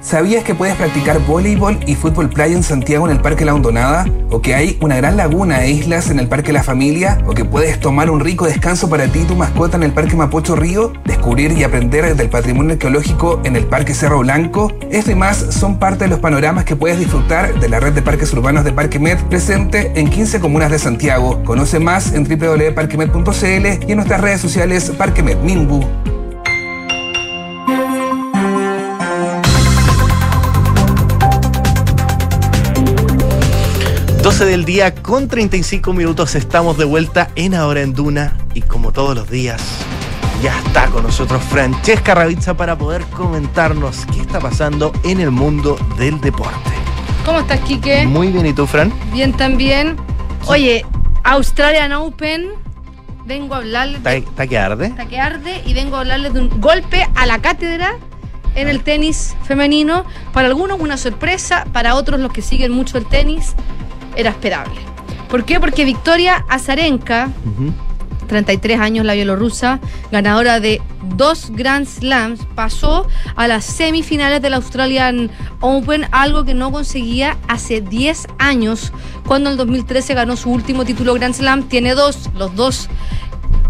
¿Sabías 0.02 0.44
que 0.44 0.56
puedes 0.56 0.76
practicar 0.76 1.20
voleibol 1.28 1.80
y 1.86 1.94
fútbol 1.94 2.28
playa 2.28 2.56
en 2.56 2.64
Santiago 2.64 3.06
en 3.06 3.16
el 3.16 3.22
Parque 3.22 3.46
La 3.46 3.54
Hondonada? 3.54 4.08
¿O 4.32 4.42
que 4.42 4.56
hay 4.56 4.80
una 4.82 4.96
gran 4.96 5.16
laguna 5.16 5.64
e 5.64 5.70
islas 5.70 6.10
en 6.10 6.18
el 6.18 6.28
Parque 6.28 6.52
La 6.52 6.64
Familia? 6.64 7.20
¿O 7.28 7.34
que 7.34 7.46
puedes 7.46 7.80
tomar 7.80 8.10
un 8.10 8.20
rico 8.20 8.48
descanso 8.48 8.90
para 8.90 9.06
ti 9.08 9.20
y 9.20 9.26
tu 9.26 9.36
mascota 9.36 9.78
en 9.78 9.84
el 9.84 9.92
Parque 9.92 10.16
Mapocho 10.16 10.56
Río? 10.56 10.92
¿Descubrir 11.06 11.52
y 11.52 11.64
aprender 11.64 12.16
del 12.16 12.30
patrimonio 12.30 12.74
arqueológico 12.74 13.42
en 13.44 13.56
el 13.56 13.66
Parque 13.66 13.94
Cerro 13.94 14.20
Blanco? 14.20 14.74
Esto 14.90 15.12
y 15.12 15.16
más 15.16 15.38
son 15.38 15.78
parte 15.78 16.06
de 16.06 16.10
los 16.10 16.20
panoramas 16.20 16.66
que 16.66 16.76
puedes 16.76 16.98
disfrutar 16.98 17.60
de 17.60 17.70
la 17.70 17.80
red 17.80 17.94
de 17.94 18.02
parques 18.02 18.34
urbanos 18.34 18.64
de 18.64 18.74
Parque 18.74 18.98
Med 18.98 19.20
presente 19.30 19.92
en 19.94 20.10
15 20.10 20.40
comunas 20.40 20.72
de 20.72 20.80
Santiago. 20.80 21.44
Conoce 21.44 21.80
más 21.80 22.14
en 22.14 22.24
www.parquemed.cl 22.24 23.88
y 23.88 23.92
en 23.92 23.96
nuestras 23.96 24.20
redes 24.20 24.42
sociales 24.42 24.92
Parque 24.98 25.22
Med 25.22 25.38
Minbu. 25.44 25.86
12 34.32 34.46
del 34.46 34.64
día 34.64 34.96
con 34.96 35.28
35 35.28 35.92
minutos 35.92 36.36
estamos 36.36 36.78
de 36.78 36.86
vuelta 36.86 37.30
en 37.36 37.54
Ahora 37.54 37.82
en 37.82 37.94
Duna 37.94 38.38
y 38.54 38.62
como 38.62 38.94
todos 38.94 39.14
los 39.14 39.30
días 39.30 39.62
ya 40.42 40.58
está 40.58 40.86
con 40.86 41.04
nosotros 41.04 41.44
Francesca 41.44 42.16
Ravizza 42.16 42.54
para 42.54 42.78
poder 42.78 43.04
comentarnos 43.08 44.06
qué 44.06 44.22
está 44.22 44.40
pasando 44.40 44.94
en 45.04 45.20
el 45.20 45.32
mundo 45.32 45.78
del 45.98 46.22
deporte. 46.22 46.72
¿Cómo 47.26 47.42
estás, 47.42 47.60
Quique? 47.60 48.06
Muy 48.06 48.28
bien, 48.28 48.46
¿y 48.46 48.54
tú, 48.54 48.66
Fran? 48.66 48.94
Bien 49.12 49.34
también. 49.34 49.98
Oye, 50.46 50.86
Australian 51.26 51.92
Open, 51.92 52.52
vengo 53.26 53.56
a 53.56 53.58
hablarles 53.58 53.98
¿Está, 53.98 54.12
de 54.12 54.18
está 54.20 54.48
que 54.48 54.58
arde? 54.58 54.86
Está 54.86 55.08
que 55.08 55.20
arde 55.20 55.62
y 55.66 55.74
vengo 55.74 55.98
a 55.98 56.00
hablarles 56.00 56.34
de 56.34 56.40
un 56.40 56.62
golpe 56.62 57.06
a 57.16 57.26
la 57.26 57.40
cátedra 57.40 57.98
en 58.56 58.70
el 58.70 58.82
tenis 58.82 59.36
femenino. 59.44 60.06
Para 60.32 60.48
algunos 60.48 60.80
una 60.80 60.96
sorpresa, 60.96 61.68
para 61.74 61.96
otros 61.96 62.22
los 62.22 62.32
que 62.32 62.42
siguen 62.42 62.72
mucho 62.72 62.98
el 62.98 63.06
tenis 63.06 63.56
era 64.16 64.30
esperable. 64.32 64.92
¿Por 65.32 65.46
qué? 65.46 65.62
Porque 65.62 65.86
Victoria 65.86 66.46
Azarenka, 66.50 67.30
33 68.28 68.80
años 68.80 69.06
la 69.06 69.14
bielorrusa, 69.14 69.80
ganadora 70.12 70.60
de 70.60 70.82
dos 71.16 71.52
Grand 71.52 71.88
Slams, 71.88 72.42
pasó 72.54 73.08
a 73.36 73.48
las 73.48 73.64
semifinales 73.64 74.42
del 74.42 74.56
Australian 74.56 75.32
Open, 75.62 76.06
algo 76.12 76.44
que 76.44 76.54
no 76.54 76.72
conseguía 76.72 77.38
hace 77.48 77.80
10 77.80 78.28
años, 78.40 78.92
cuando 79.26 79.50
en 79.50 79.54
el 79.54 79.58
2013 79.58 80.14
ganó 80.16 80.36
su 80.36 80.52
último 80.52 80.84
título 80.84 81.14
Grand 81.14 81.34
Slam, 81.34 81.64
tiene 81.64 81.94
dos, 81.94 82.30
los 82.38 82.54
dos 82.56 82.90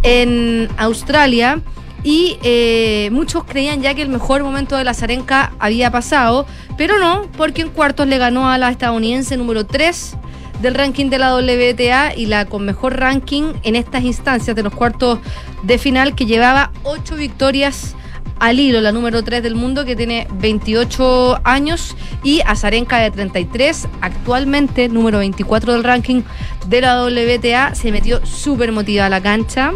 en 0.02 0.68
Australia. 0.78 1.62
Y 2.04 2.40
eh, 2.42 3.10
muchos 3.12 3.44
creían 3.44 3.84
ya 3.84 3.94
que 3.94 4.02
el 4.02 4.10
mejor 4.10 4.42
momento 4.42 4.76
de 4.76 4.84
la 4.84 4.96
Zarenka 4.96 5.52
había 5.60 5.92
pasado, 5.92 6.48
pero 6.76 6.98
no, 6.98 7.28
porque 7.38 7.62
en 7.62 7.70
cuartos 7.70 8.08
le 8.08 8.18
ganó 8.18 8.50
a 8.50 8.58
la 8.58 8.72
estadounidense 8.72 9.38
número 9.38 9.68
3 9.68 10.18
del 10.62 10.76
ranking 10.76 11.10
de 11.10 11.18
la 11.18 11.36
WTA 11.36 12.16
y 12.16 12.28
la 12.28 12.46
con 12.46 12.66
mejor 12.66 12.98
ranking 12.98 13.54
en 13.64 13.76
estas 13.76 14.04
instancias 14.04 14.56
de 14.56 14.64
los 14.64 14.74
cuartos 14.74 15.20
de 15.64 15.78
final 15.78 16.16
que 16.16 16.26
llevaba 16.26 16.72
ocho 16.84 17.16
victorias 17.16 17.96
al 18.40 18.60
hilo, 18.60 18.82
la 18.82 18.92
número 18.92 19.24
3 19.24 19.44
del 19.44 19.54
mundo 19.54 19.86
que 19.86 19.96
tiene 19.96 20.28
28 20.34 21.42
años 21.44 21.96
y 22.24 22.42
Azarenka 22.42 22.98
de 22.98 23.12
33, 23.12 23.88
actualmente 24.02 24.90
número 24.90 25.20
24 25.20 25.74
del 25.74 25.84
ranking 25.84 26.24
de 26.68 26.82
la 26.82 27.04
WTA, 27.04 27.76
se 27.76 27.92
metió 27.92 28.26
súper 28.26 28.72
motivada 28.72 29.08
a 29.08 29.10
la 29.12 29.22
cancha, 29.22 29.74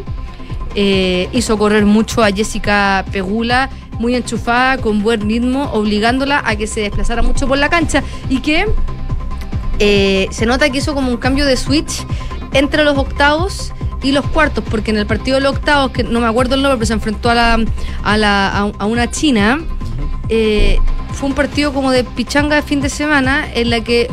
eh, 0.73 1.29
hizo 1.31 1.59
correr 1.59 1.86
mucho 1.86 2.23
a 2.23 2.31
Jessica 2.31 3.05
Pegula, 3.11 3.69
muy 3.99 4.15
enchufada, 4.15 4.77
con 4.79 5.03
buen 5.03 5.21
ritmo, 5.21 5.71
obligándola 5.71 6.41
a 6.43 6.55
que 6.55 6.65
se 6.65 6.81
desplazara 6.81 7.21
mucho 7.21 7.47
por 7.47 7.59
la 7.59 7.69
cancha 7.69 8.03
y 8.29 8.39
que 8.39 8.65
eh, 9.80 10.28
se 10.32 10.45
nota 10.45 10.69
que 10.69 10.78
hizo 10.80 10.93
como 10.93 11.09
un 11.11 11.17
cambio 11.17 11.45
de 11.45 11.57
switch 11.57 12.05
entre 12.53 12.84
los 12.84 12.97
octavos 12.97 13.73
y 14.03 14.11
los 14.11 14.26
cuartos, 14.28 14.63
porque 14.69 14.91
en 14.91 14.97
el 14.97 15.05
partido 15.07 15.36
de 15.38 15.41
los 15.43 15.55
octavos, 15.55 15.91
que 15.91 16.03
no 16.03 16.19
me 16.19 16.28
acuerdo 16.28 16.55
el 16.55 16.61
nombre, 16.61 16.78
pero 16.78 16.86
se 16.86 16.93
enfrentó 16.93 17.30
a, 17.30 17.36
la, 17.36 17.59
a, 18.03 18.17
la, 18.17 18.49
a, 18.78 18.86
una 18.86 19.09
china, 19.09 19.59
eh, 20.30 20.80
fue 21.13 21.30
un 21.30 21.36
partido 21.36 21.73
como 21.73 21.91
de 21.91 22.03
pichanga 22.03 22.55
de 22.57 22.61
fin 22.61 22.82
de 22.82 22.89
semana 22.89 23.45
en 23.53 23.69
la 23.69 23.82
que 23.82 24.11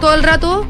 todo 0.00 0.14
el 0.14 0.22
rato 0.22 0.66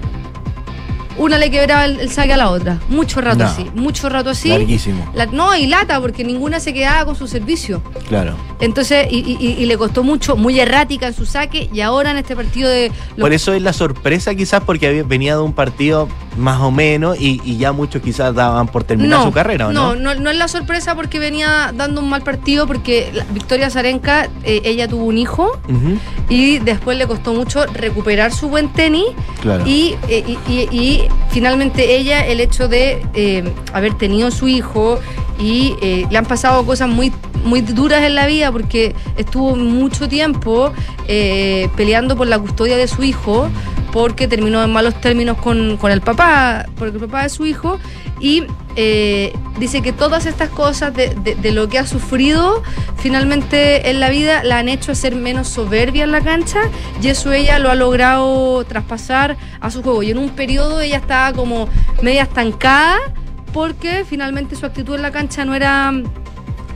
una 1.18 1.36
le 1.36 1.50
quebraba 1.50 1.84
el, 1.84 2.00
el 2.00 2.10
saque 2.10 2.32
a 2.32 2.36
la 2.36 2.48
otra. 2.50 2.78
Mucho 2.88 3.20
rato 3.20 3.40
No. 3.40 3.44
así, 3.46 3.66
mucho 3.74 4.08
rato 4.08 4.30
así. 4.30 4.48
Larguísimo. 4.48 5.10
La- 5.14 5.26
no, 5.26 5.54
y 5.56 5.66
lata, 5.66 6.00
porque 6.00 6.24
ninguna 6.24 6.60
se 6.60 6.72
quedaba 6.72 7.04
con 7.04 7.14
su 7.16 7.26
servicio. 7.26 7.82
Claro. 8.08 8.36
Entonces, 8.60 9.06
y, 9.10 9.36
y- 9.40 9.66
le 9.66 9.78
costó 9.78 10.02
mucho, 10.02 10.36
muy 10.36 10.58
errática 10.60 11.06
en 11.06 11.14
su 11.14 11.24
saque, 11.26 11.70
y 11.72 11.80
ahora 11.80 12.10
en 12.10 12.18
este 12.18 12.34
partido 12.36 12.68
de 12.68 12.88
los 13.16 13.20
Por 13.24 13.32
eso 13.32 13.52
es 13.54 13.62
la 13.62 13.72
sorpresa 13.72 14.34
quizás 14.34 14.62
porque 14.64 14.86
había- 14.86 15.02
venía 15.02 15.34
de 15.36 15.42
un 15.42 15.52
partido 15.52 16.08
más 16.36 16.60
o 16.60 16.70
menos 16.70 17.20
y, 17.20 17.40
y 17.44 17.56
ya 17.56 17.72
muchos 17.72 18.02
quizás 18.02 18.34
daban 18.34 18.68
por 18.68 18.84
terminar 18.84 19.22
su 19.24 19.32
carrera, 19.32 19.68
¿o 19.68 19.72
no? 19.72 19.94
no, 19.96 20.14
no, 20.14 20.30
es 20.30 20.36
la 20.36 20.48
sorpresa 20.48 20.94
porque 20.94 21.18
venía 21.18 21.72
dando 21.74 22.00
un 22.00 22.08
mal 22.08 22.22
partido 22.22 22.66
porque 22.66 23.10
Victoria 23.32 23.68
Zarenka, 23.70 24.28
eh, 24.44 24.62
ella 24.64 24.86
tuvo 24.88 25.04
un 25.04 25.18
hijo 25.18 25.58
y 26.28 26.58
después 26.58 26.96
le 26.98 27.06
costó 27.06 27.32
mucho 27.34 27.64
recuperar 27.66 28.32
su 28.32 28.48
buen 28.48 28.68
tenis 28.72 29.06
Claro. 29.42 29.66
y, 29.66 29.96
eh, 30.08 30.24
y- 30.48 30.52
y- 30.52 30.68
y 30.76 31.08
finalmente 31.30 31.96
ella, 31.96 32.26
el 32.26 32.40
hecho 32.40 32.68
de 32.68 33.02
eh, 33.14 33.52
haber 33.72 33.94
tenido 33.94 34.30
su 34.30 34.48
hijo 34.48 34.98
y 35.38 35.74
eh, 35.82 36.06
le 36.10 36.18
han 36.18 36.26
pasado 36.26 36.64
cosas 36.66 36.88
muy, 36.88 37.12
muy 37.44 37.60
duras 37.62 38.02
en 38.04 38.14
la 38.14 38.26
vida 38.26 38.49
porque 38.52 38.94
estuvo 39.16 39.56
mucho 39.56 40.08
tiempo 40.08 40.72
eh, 41.08 41.68
peleando 41.76 42.16
por 42.16 42.26
la 42.26 42.38
custodia 42.38 42.76
de 42.76 42.88
su 42.88 43.02
hijo 43.02 43.48
porque 43.92 44.28
terminó 44.28 44.62
en 44.62 44.72
malos 44.72 44.94
términos 45.00 45.36
con, 45.38 45.76
con 45.76 45.90
el 45.90 46.00
papá, 46.00 46.66
por 46.76 46.88
el 46.88 46.94
papá 46.94 47.24
de 47.24 47.28
su 47.28 47.44
hijo 47.44 47.78
y 48.20 48.44
eh, 48.76 49.32
dice 49.58 49.82
que 49.82 49.92
todas 49.92 50.26
estas 50.26 50.48
cosas 50.50 50.94
de, 50.94 51.08
de- 51.24 51.34
de 51.34 51.50
lo 51.50 51.68
que 51.68 51.78
ha 51.78 51.86
sufrido 51.86 52.62
finalmente 52.98 53.90
en 53.90 53.98
la 53.98 54.08
vida 54.10 54.44
la 54.44 54.58
han 54.58 54.68
hecho 54.68 54.94
ser 54.94 55.16
menos 55.16 55.48
soberbia 55.48 56.04
en 56.04 56.12
la 56.12 56.20
cancha 56.20 56.60
y 57.02 57.08
eso 57.08 57.32
ella 57.32 57.58
lo 57.58 57.68
ha 57.70 57.74
logrado 57.74 58.62
traspasar 58.64 59.36
a 59.60 59.70
su 59.72 59.82
juego. 59.82 60.02
Y 60.04 60.12
en 60.12 60.18
un 60.18 60.30
periodo 60.30 60.80
ella 60.80 60.98
estaba 60.98 61.32
como 61.32 61.68
media 62.02 62.22
estancada 62.22 62.96
porque 63.52 64.04
finalmente 64.08 64.54
su 64.54 64.64
actitud 64.66 64.94
en 64.94 65.02
la 65.02 65.10
cancha 65.10 65.44
no 65.44 65.56
era 65.56 65.92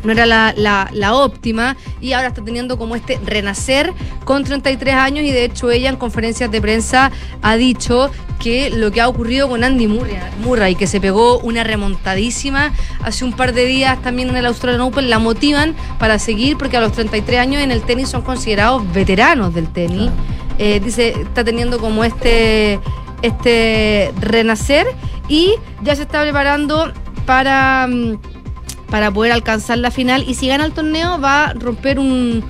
no 0.04 0.12
era 0.12 0.26
la, 0.26 0.54
la- 0.56 0.88
la 0.92 1.14
óptima 1.14 1.76
y 2.00 2.12
ahora 2.12 2.28
está 2.28 2.44
teniendo 2.44 2.78
como 2.78 2.94
este 2.96 3.18
renacer 3.24 3.92
con 4.24 4.44
33 4.44 4.94
años 4.94 5.24
y 5.24 5.32
de 5.32 5.44
hecho 5.44 5.70
ella 5.70 5.88
en 5.90 5.96
conferencias 5.96 6.50
de 6.50 6.60
prensa 6.60 7.10
ha 7.42 7.56
dicho 7.56 8.10
que 8.38 8.68
lo 8.70 8.90
que 8.90 9.00
ha 9.00 9.08
ocurrido 9.08 9.48
con 9.48 9.64
Andy 9.64 9.86
Murray, 9.86 10.18
Murray 10.42 10.74
que 10.74 10.86
se 10.86 11.00
pegó 11.00 11.38
una 11.38 11.64
remontadísima 11.64 12.72
hace 13.02 13.24
un 13.24 13.32
par 13.32 13.52
de 13.54 13.64
días 13.64 14.00
también 14.02 14.28
en 14.28 14.36
el 14.36 14.46
Australian 14.46 14.82
Open, 14.82 15.08
la 15.08 15.18
motivan 15.18 15.74
para 15.98 16.18
seguir 16.18 16.56
porque 16.58 16.76
a 16.76 16.80
los 16.80 16.92
33 16.92 17.40
años 17.40 17.62
en 17.62 17.70
el 17.70 17.82
tenis 17.82 18.08
son 18.10 18.22
considerados 18.22 18.82
veteranos 18.92 19.54
del 19.54 19.68
tenis. 19.72 20.10
Eh, 20.58 20.80
dice, 20.84 21.08
está 21.22 21.42
teniendo 21.42 21.78
como 21.78 22.04
este, 22.04 22.78
este 23.22 24.12
renacer 24.20 24.86
y 25.28 25.54
ya 25.82 25.96
se 25.96 26.02
está 26.02 26.20
preparando 26.22 26.92
para... 27.26 27.86
mm, 27.88 28.18
para 28.94 29.10
poder 29.10 29.32
alcanzar 29.32 29.78
la 29.78 29.90
final. 29.90 30.22
Y 30.28 30.34
si 30.34 30.46
gana 30.46 30.64
el 30.64 30.70
torneo 30.70 31.20
va 31.20 31.46
a 31.46 31.52
romper 31.54 31.98
un, 31.98 32.44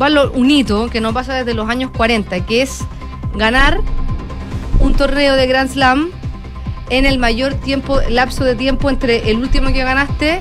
va 0.00 0.08
lo- 0.08 0.32
un 0.32 0.50
hito 0.50 0.88
que 0.88 0.98
no 0.98 1.12
pasa 1.12 1.34
desde 1.34 1.52
los 1.52 1.68
años 1.68 1.90
40, 1.94 2.46
que 2.46 2.62
es 2.62 2.84
ganar 3.36 3.80
un 4.78 4.94
torneo 4.94 5.36
de 5.36 5.46
Grand 5.46 5.70
Slam 5.70 6.08
en 6.88 7.04
el 7.04 7.18
mayor 7.18 7.52
tiempo, 7.52 7.98
lapso 8.08 8.44
de 8.44 8.54
tiempo 8.56 8.88
entre 8.88 9.30
el 9.30 9.40
último 9.40 9.74
que 9.74 9.84
ganaste 9.84 10.40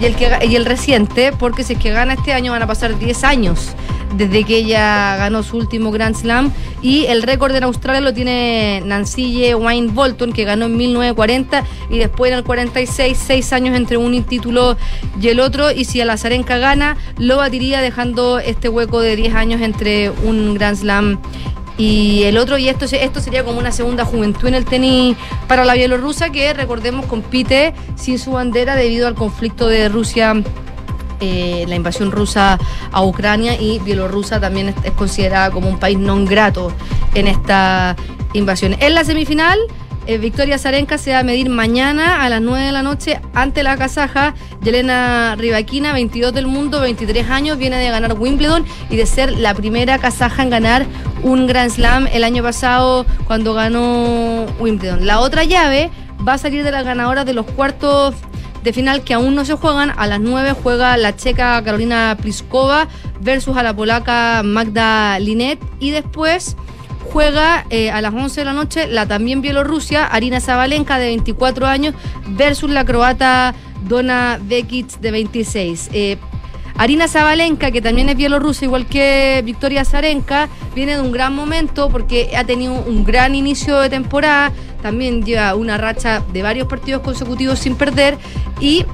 y 0.00 0.06
el, 0.06 0.16
que, 0.16 0.36
y 0.48 0.56
el 0.56 0.64
reciente, 0.64 1.30
porque 1.30 1.62
si 1.62 1.74
es 1.74 1.78
que 1.78 1.92
gana 1.92 2.14
este 2.14 2.32
año 2.32 2.50
van 2.50 2.62
a 2.64 2.66
pasar 2.66 2.98
10 2.98 3.22
años 3.22 3.68
desde 4.16 4.44
que 4.44 4.58
ella 4.58 5.16
ganó 5.16 5.42
su 5.42 5.56
último 5.56 5.90
Grand 5.90 6.16
Slam. 6.16 6.52
Y 6.82 7.06
el 7.06 7.22
récord 7.22 7.54
en 7.54 7.64
Australia 7.64 8.00
lo 8.00 8.14
tiene 8.14 8.82
Nancy 8.84 9.54
Wayne 9.54 9.88
Bolton 9.92 10.32
que 10.32 10.44
ganó 10.44 10.66
en 10.66 10.76
1940 10.76 11.64
y 11.90 11.98
después 11.98 12.32
en 12.32 12.38
el 12.38 12.44
46 12.44 13.18
seis 13.18 13.52
años 13.52 13.76
entre 13.76 13.96
un 13.96 14.22
título 14.24 14.76
y 15.20 15.28
el 15.28 15.40
otro. 15.40 15.70
Y 15.70 15.84
si 15.84 16.00
Alazarenka 16.00 16.58
gana 16.58 16.96
lo 17.18 17.38
batiría 17.38 17.80
dejando 17.80 18.38
este 18.38 18.68
hueco 18.68 19.00
de 19.00 19.16
10 19.16 19.34
años 19.34 19.60
entre 19.60 20.10
un 20.10 20.54
Grand 20.54 20.76
Slam 20.76 21.18
y 21.78 22.22
el 22.22 22.38
otro, 22.38 22.56
y 22.56 22.68
esto, 22.68 22.86
esto 22.86 23.20
sería 23.20 23.44
como 23.44 23.58
una 23.58 23.70
segunda 23.70 24.04
juventud 24.06 24.48
en 24.48 24.54
el 24.54 24.64
tenis 24.64 25.16
para 25.46 25.64
la 25.64 25.74
bielorrusa, 25.74 26.30
que 26.30 26.54
recordemos 26.54 27.04
compite 27.04 27.74
sin 27.96 28.18
su 28.18 28.32
bandera 28.32 28.76
debido 28.76 29.06
al 29.06 29.14
conflicto 29.14 29.68
de 29.68 29.90
Rusia, 29.90 30.42
eh, 31.20 31.64
la 31.68 31.74
invasión 31.74 32.10
rusa 32.10 32.58
a 32.92 33.02
Ucrania, 33.02 33.60
y 33.60 33.78
Bielorrusia 33.80 34.40
también 34.40 34.74
es, 34.84 34.92
considerada 34.92 35.50
como 35.50 35.68
un 35.68 35.78
país 35.78 35.98
non 35.98 36.24
grato 36.24 36.72
en 37.14 37.26
esta 37.28 37.96
invasión. 38.32 38.76
En 38.80 38.94
la 38.94 39.04
semifinal, 39.04 39.58
eh, 40.06 40.18
Victoria 40.18 40.56
Zarenka 40.56 40.98
se 40.98 41.10
va 41.12 41.20
a 41.20 41.22
medir 41.24 41.48
mañana 41.48 42.22
a 42.22 42.28
las 42.28 42.40
9 42.40 42.64
de 42.64 42.72
la 42.72 42.82
noche 42.82 43.20
ante 43.34 43.64
la 43.64 43.76
kazaja 43.76 44.34
Yelena 44.62 45.34
Rybakina, 45.36 45.92
22 45.92 46.32
del 46.32 46.46
mundo, 46.46 46.80
23 46.80 47.28
años, 47.28 47.58
viene 47.58 47.76
de 47.76 47.90
ganar 47.90 48.12
Wimbledon 48.18 48.64
y 48.88 48.96
de 48.96 49.06
ser 49.06 49.32
la 49.32 49.54
primera 49.54 49.98
kazaja 49.98 50.44
en 50.44 50.50
ganar 50.50 50.86
un 51.24 51.48
Grand 51.48 51.72
Slam 51.72 52.06
el 52.12 52.22
año 52.22 52.42
pasado 52.42 53.04
cuando 53.26 53.52
ganó 53.54 54.46
Wimbledon. 54.60 55.06
La 55.06 55.18
otra 55.18 55.42
llave 55.42 55.90
va 56.26 56.34
a 56.34 56.38
salir 56.38 56.62
de 56.62 56.70
las 56.70 56.84
ganadoras 56.84 57.26
de 57.26 57.34
los 57.34 57.46
cuartos 57.46 58.14
de 58.66 58.72
final 58.72 59.04
que 59.04 59.14
aún 59.14 59.36
no 59.36 59.44
se 59.44 59.54
juegan. 59.54 59.92
A 59.96 60.08
las 60.08 60.18
9 60.18 60.56
juega 60.60 60.96
la 60.96 61.14
checa 61.14 61.62
Carolina 61.62 62.16
Pliskova 62.20 62.88
versus 63.20 63.56
a 63.56 63.62
la 63.62 63.76
polaca 63.76 64.42
Magda 64.44 65.20
Linet 65.20 65.60
y 65.78 65.90
después 65.90 66.56
juega 67.12 67.64
eh, 67.70 67.92
a 67.92 68.00
las 68.00 68.12
11 68.12 68.40
de 68.40 68.44
la 68.44 68.52
noche 68.52 68.88
la 68.88 69.06
también 69.06 69.40
Bielorrusia, 69.40 70.04
Arina 70.04 70.40
Zabalenka 70.40 70.98
de 70.98 71.06
24 71.06 71.64
años 71.68 71.94
versus 72.30 72.68
la 72.68 72.84
croata 72.84 73.54
Dona 73.88 74.40
Vekic 74.42 74.98
de 74.98 75.12
26. 75.12 75.90
Eh, 75.92 76.16
Arina 76.78 77.08
Zabalenka, 77.08 77.70
que 77.70 77.80
también 77.80 78.08
es 78.08 78.16
bielorrusa, 78.16 78.64
igual 78.64 78.86
que 78.86 79.40
Victoria 79.44 79.84
Zarenka, 79.84 80.48
viene 80.74 80.96
de 80.96 81.00
un 81.00 81.10
gran 81.10 81.34
momento 81.34 81.88
porque 81.88 82.36
ha 82.36 82.44
tenido 82.44 82.74
un 82.74 83.04
gran 83.04 83.34
inicio 83.34 83.78
de 83.78 83.88
temporada, 83.88 84.52
también 84.82 85.24
lleva 85.24 85.54
una 85.54 85.78
racha 85.78 86.22
de 86.32 86.42
varios 86.42 86.68
partidos 86.68 87.02
consecutivos 87.02 87.58
sin 87.58 87.76
perder 87.76 88.18
y 88.60 88.84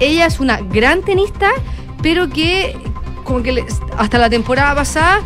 ella 0.00 0.26
es 0.26 0.38
una 0.38 0.60
gran 0.60 1.02
tenista, 1.02 1.50
pero 2.02 2.28
que 2.28 2.76
como 3.24 3.42
que 3.42 3.64
hasta 3.96 4.18
la 4.18 4.28
temporada 4.28 4.74
pasada 4.74 5.20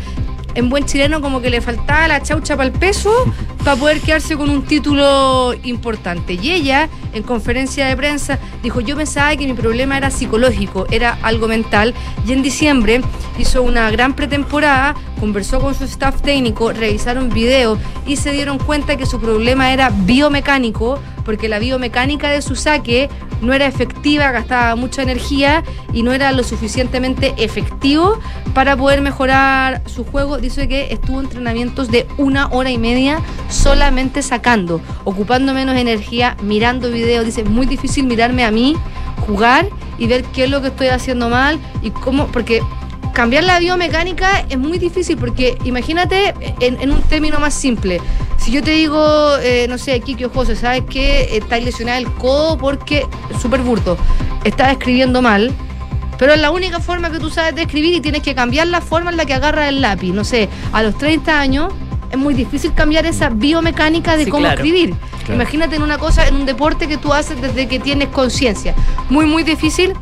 en 0.55 0.69
buen 0.69 0.85
chileno 0.85 1.21
como 1.21 1.41
que 1.41 1.49
le 1.49 1.61
faltaba 1.61 2.07
la 2.07 2.23
chaucha 2.23 2.55
para 2.55 2.67
el 2.67 2.73
peso 2.73 3.11
para 3.63 3.77
poder 3.77 4.01
quedarse 4.01 4.35
con 4.35 4.49
un 4.49 4.63
título 4.63 5.53
importante. 5.63 6.33
Y 6.33 6.51
ella, 6.51 6.89
en 7.13 7.23
conferencia 7.23 7.87
de 7.87 7.95
prensa, 7.95 8.39
dijo, 8.63 8.79
yo 8.79 8.95
pensaba 8.95 9.35
que 9.35 9.45
mi 9.45 9.53
problema 9.53 9.97
era 9.97 10.11
psicológico, 10.11 10.87
era 10.91 11.17
algo 11.21 11.47
mental. 11.47 11.93
Y 12.27 12.33
en 12.33 12.43
diciembre 12.43 13.01
hizo 13.37 13.61
una 13.63 13.89
gran 13.91 14.15
pretemporada, 14.15 14.95
conversó 15.25 15.59
con 15.59 15.73
su 15.73 15.85
staff 15.85 16.21
técnico, 16.21 16.71
revisaron 16.71 17.29
videos 17.29 17.79
y 18.05 18.17
se 18.17 18.31
dieron 18.31 18.59
cuenta 18.59 18.95
que 18.95 19.07
su 19.07 19.19
problema 19.19 19.73
era 19.73 19.89
biomecánico, 19.89 20.99
porque 21.25 21.49
la 21.49 21.57
biomecánica 21.57 22.29
de 22.29 22.43
su 22.43 22.55
saque 22.55 23.09
no 23.41 23.51
era 23.51 23.65
efectiva, 23.65 24.31
gastaba 24.31 24.75
mucha 24.75 25.01
energía 25.01 25.63
y 25.93 26.03
no 26.03 26.13
era 26.13 26.31
lo 26.31 26.43
suficientemente 26.43 27.33
efectivo 27.37 28.19
para 28.53 28.77
poder 28.77 29.01
mejorar 29.01 29.81
su 29.87 30.05
juego. 30.05 30.37
Dice 30.37 30.67
que 30.67 30.93
estuvo 30.93 31.17
en 31.21 31.25
entrenamientos 31.25 31.89
de 31.89 32.05
una 32.17 32.45
hora 32.49 32.69
y 32.69 32.77
media 32.77 33.19
solamente 33.49 34.21
sacando, 34.21 34.79
ocupando 35.05 35.55
menos 35.55 35.75
energía, 35.75 36.37
mirando 36.43 36.91
videos. 36.91 37.25
Dice, 37.25 37.41
es 37.41 37.49
muy 37.49 37.65
difícil 37.65 38.05
mirarme 38.05 38.43
a 38.45 38.51
mí, 38.51 38.77
jugar 39.25 39.69
y 39.97 40.05
ver 40.05 40.23
qué 40.23 40.43
es 40.43 40.51
lo 40.51 40.61
que 40.61 40.67
estoy 40.67 40.89
haciendo 40.89 41.29
mal 41.29 41.59
y 41.81 41.89
cómo, 41.89 42.27
porque 42.27 42.61
cambiar 43.15 43.45
la 43.45 43.57
biomecánica 43.59 44.45
es 44.49 44.57
muy 44.59 44.77
difícil 44.77 45.17
porque 45.17 45.57
imagínate 45.63 46.35
en, 46.59 46.79
en 46.81 46.91
un 46.91 47.01
término 47.03 47.39
más 47.39 47.53
simple. 47.53 47.99
Si 48.37 48.51
yo 48.51 48.61
te 48.61 48.71
digo, 48.71 49.37
eh, 49.41 49.65
no 49.69 49.77
sé, 49.79 49.99
Kiki 50.01 50.25
José, 50.25 50.55
¿sabes 50.55 50.83
que 50.87 51.35
Está 51.35 51.57
lesionado 51.57 51.97
el 51.97 52.11
codo 52.13 52.57
porque, 52.57 53.07
súper 53.41 53.61
burdo, 53.61 53.97
estás 54.43 54.73
escribiendo 54.73 55.21
mal, 55.21 55.51
pero 56.19 56.33
es 56.33 56.39
la 56.39 56.51
única 56.51 56.79
forma 56.79 57.09
que 57.09 57.17
tú 57.17 57.29
sabes 57.29 57.55
de 57.55 57.63
escribir 57.63 57.93
y 57.95 58.01
tienes 58.01 58.21
que 58.21 58.35
cambiar 58.35 58.67
la 58.67 58.81
forma 58.81 59.09
en 59.11 59.17
la 59.17 59.25
que 59.25 59.33
agarras 59.33 59.69
el 59.69 59.81
lápiz. 59.81 60.11
No 60.11 60.23
sé, 60.23 60.49
a 60.73 60.83
los 60.83 60.97
30 60.97 61.39
años 61.39 61.73
es 62.11 62.17
muy 62.17 62.33
difícil 62.33 62.73
cambiar 62.73 63.05
esa 63.05 63.29
biomecánica 63.29 64.17
de 64.17 64.25
Sí, 64.25 64.29
cómo 64.29 64.41
claro. 64.43 64.55
escribir. 64.61 64.93
Claro. 65.19 65.35
Imagínate 65.35 65.77
en 65.77 65.81
una 65.83 65.97
cosa, 65.97 66.27
en 66.27 66.35
un 66.35 66.45
deporte 66.45 66.87
que 66.87 66.97
tú 66.97 67.13
haces 67.13 67.41
desde 67.41 67.67
que 67.67 67.79
tienes 67.79 68.09
conciencia. 68.09 68.75
Muy, 69.09 69.25
muy 69.25 69.43
difícil. 69.43 69.93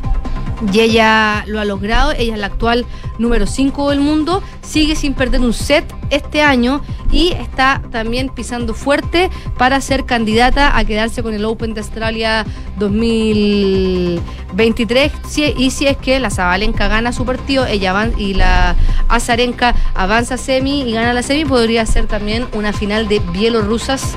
Y 0.72 0.80
ella 0.80 1.44
lo 1.48 1.60
ha 1.60 1.66
logrado, 1.66 2.12
ella 2.14 2.34
es 2.34 2.40
la 2.40 2.46
actual 2.48 2.86
número 3.20 3.46
5 3.48 3.90
del 3.90 4.00
mundo, 4.00 4.42
sigue 4.62 4.96
sin 4.96 5.14
perder 5.14 5.42
un 5.42 5.52
set 5.54 5.84
este 6.10 6.42
año 6.42 6.82
y 7.12 7.34
está 7.34 7.82
también 7.92 8.30
pisando 8.30 8.74
fuerte 8.74 9.30
para 9.58 9.82
ser 9.82 10.06
candidata 10.06 10.78
a 10.78 10.86
quedarse 10.86 11.22
con 11.22 11.34
el 11.34 11.44
Open 11.46 11.74
de 11.74 11.82
Australia 11.82 12.46
2023 12.78 15.12
Si- 15.28 15.54
y 15.58 15.72
si 15.72 15.88
es 15.88 15.98
que 15.98 16.20
la 16.20 16.30
Zabalenka 16.30 16.88
gana 16.88 17.12
su 17.12 17.26
partido, 17.26 17.66
ella 17.66 17.94
y 18.18 18.34
la 18.34 18.76
Azarenka 19.10 19.76
avanza 19.96 20.38
semi 20.38 20.84
y 20.84 20.94
gana 20.94 21.14
la 21.14 21.24
semi, 21.24 21.46
podría 21.46 21.86
ser 21.86 22.08
también 22.08 22.46
una 22.54 22.74
final 22.74 23.08
de 23.08 23.20
bielorrusas 23.20 24.16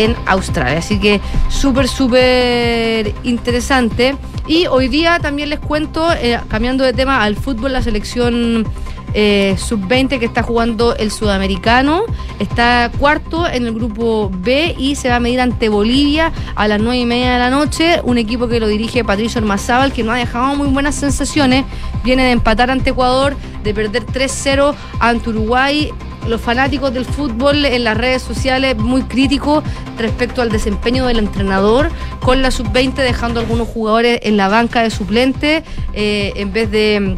en 0.00 0.16
Australia. 0.26 0.78
Así 0.78 0.98
que 0.98 1.20
súper, 1.48 1.86
súper 1.86 3.14
interesante. 3.22 4.16
Y 4.46 4.66
hoy 4.66 4.88
día 4.88 5.18
también 5.20 5.50
les 5.50 5.60
cuento, 5.60 6.10
eh, 6.12 6.40
cambiando 6.48 6.84
de 6.84 6.92
tema 6.92 7.22
al 7.22 7.36
fútbol, 7.36 7.72
la 7.72 7.82
selección 7.82 8.66
eh, 9.12 9.56
sub-20 9.58 10.18
que 10.18 10.24
está 10.24 10.42
jugando 10.42 10.96
el 10.96 11.10
sudamericano. 11.10 12.04
Está 12.38 12.90
cuarto 12.98 13.46
en 13.46 13.66
el 13.66 13.74
grupo 13.74 14.30
B 14.32 14.74
y 14.78 14.94
se 14.94 15.10
va 15.10 15.16
a 15.16 15.20
medir 15.20 15.40
ante 15.40 15.68
Bolivia 15.68 16.32
a 16.54 16.66
las 16.66 16.80
9 16.80 16.98
y 16.98 17.06
media 17.06 17.34
de 17.34 17.38
la 17.38 17.50
noche. 17.50 18.00
Un 18.02 18.18
equipo 18.18 18.48
que 18.48 18.58
lo 18.58 18.68
dirige 18.68 19.04
Patricio 19.04 19.40
Ormazábal, 19.40 19.92
que 19.92 20.02
no 20.02 20.12
ha 20.12 20.16
dejado 20.16 20.56
muy 20.56 20.68
buenas 20.68 20.94
sensaciones. 20.94 21.64
Viene 22.02 22.24
de 22.24 22.30
empatar 22.30 22.70
ante 22.70 22.90
Ecuador, 22.90 23.36
de 23.62 23.74
perder 23.74 24.06
3-0 24.06 24.74
ante 24.98 25.28
Uruguay 25.28 25.92
los 26.28 26.40
fanáticos 26.40 26.92
del 26.92 27.04
fútbol 27.04 27.64
en 27.64 27.84
las 27.84 27.96
redes 27.96 28.22
sociales 28.22 28.76
muy 28.76 29.02
críticos 29.02 29.64
respecto 29.98 30.42
al 30.42 30.50
desempeño 30.50 31.06
del 31.06 31.18
entrenador 31.18 31.88
con 32.20 32.42
la 32.42 32.50
sub-20 32.50 32.94
dejando 32.94 33.40
algunos 33.40 33.68
jugadores 33.68 34.20
en 34.22 34.36
la 34.36 34.48
banca 34.48 34.82
de 34.82 34.90
suplente 34.90 35.64
eh, 35.94 36.32
en 36.36 36.52
vez 36.52 36.70
de 36.70 37.16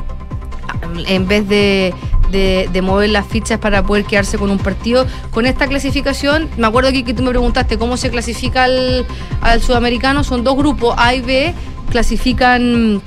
en 1.06 1.26
vez 1.28 1.48
de, 1.48 1.94
de- 2.30 2.82
mover 2.82 3.10
las 3.10 3.26
fichas 3.26 3.58
para 3.58 3.82
poder 3.82 4.04
quedarse 4.04 4.36
con 4.38 4.50
un 4.50 4.58
partido. 4.58 5.06
Con 5.30 5.46
esta 5.46 5.66
clasificación, 5.66 6.48
me 6.56 6.66
acuerdo 6.66 6.88
aquí 6.90 7.02
que 7.02 7.14
tú 7.14 7.22
me 7.22 7.30
preguntaste 7.30 7.78
cómo 7.78 7.96
se 7.96 8.10
clasifica 8.10 8.64
al 8.64 9.60
sudamericano, 9.62 10.24
son 10.24 10.44
dos 10.44 10.56
grupos, 10.56 10.94
A 10.98 11.14
y 11.14 11.20
B, 11.20 11.54
clasifican 11.90 13.00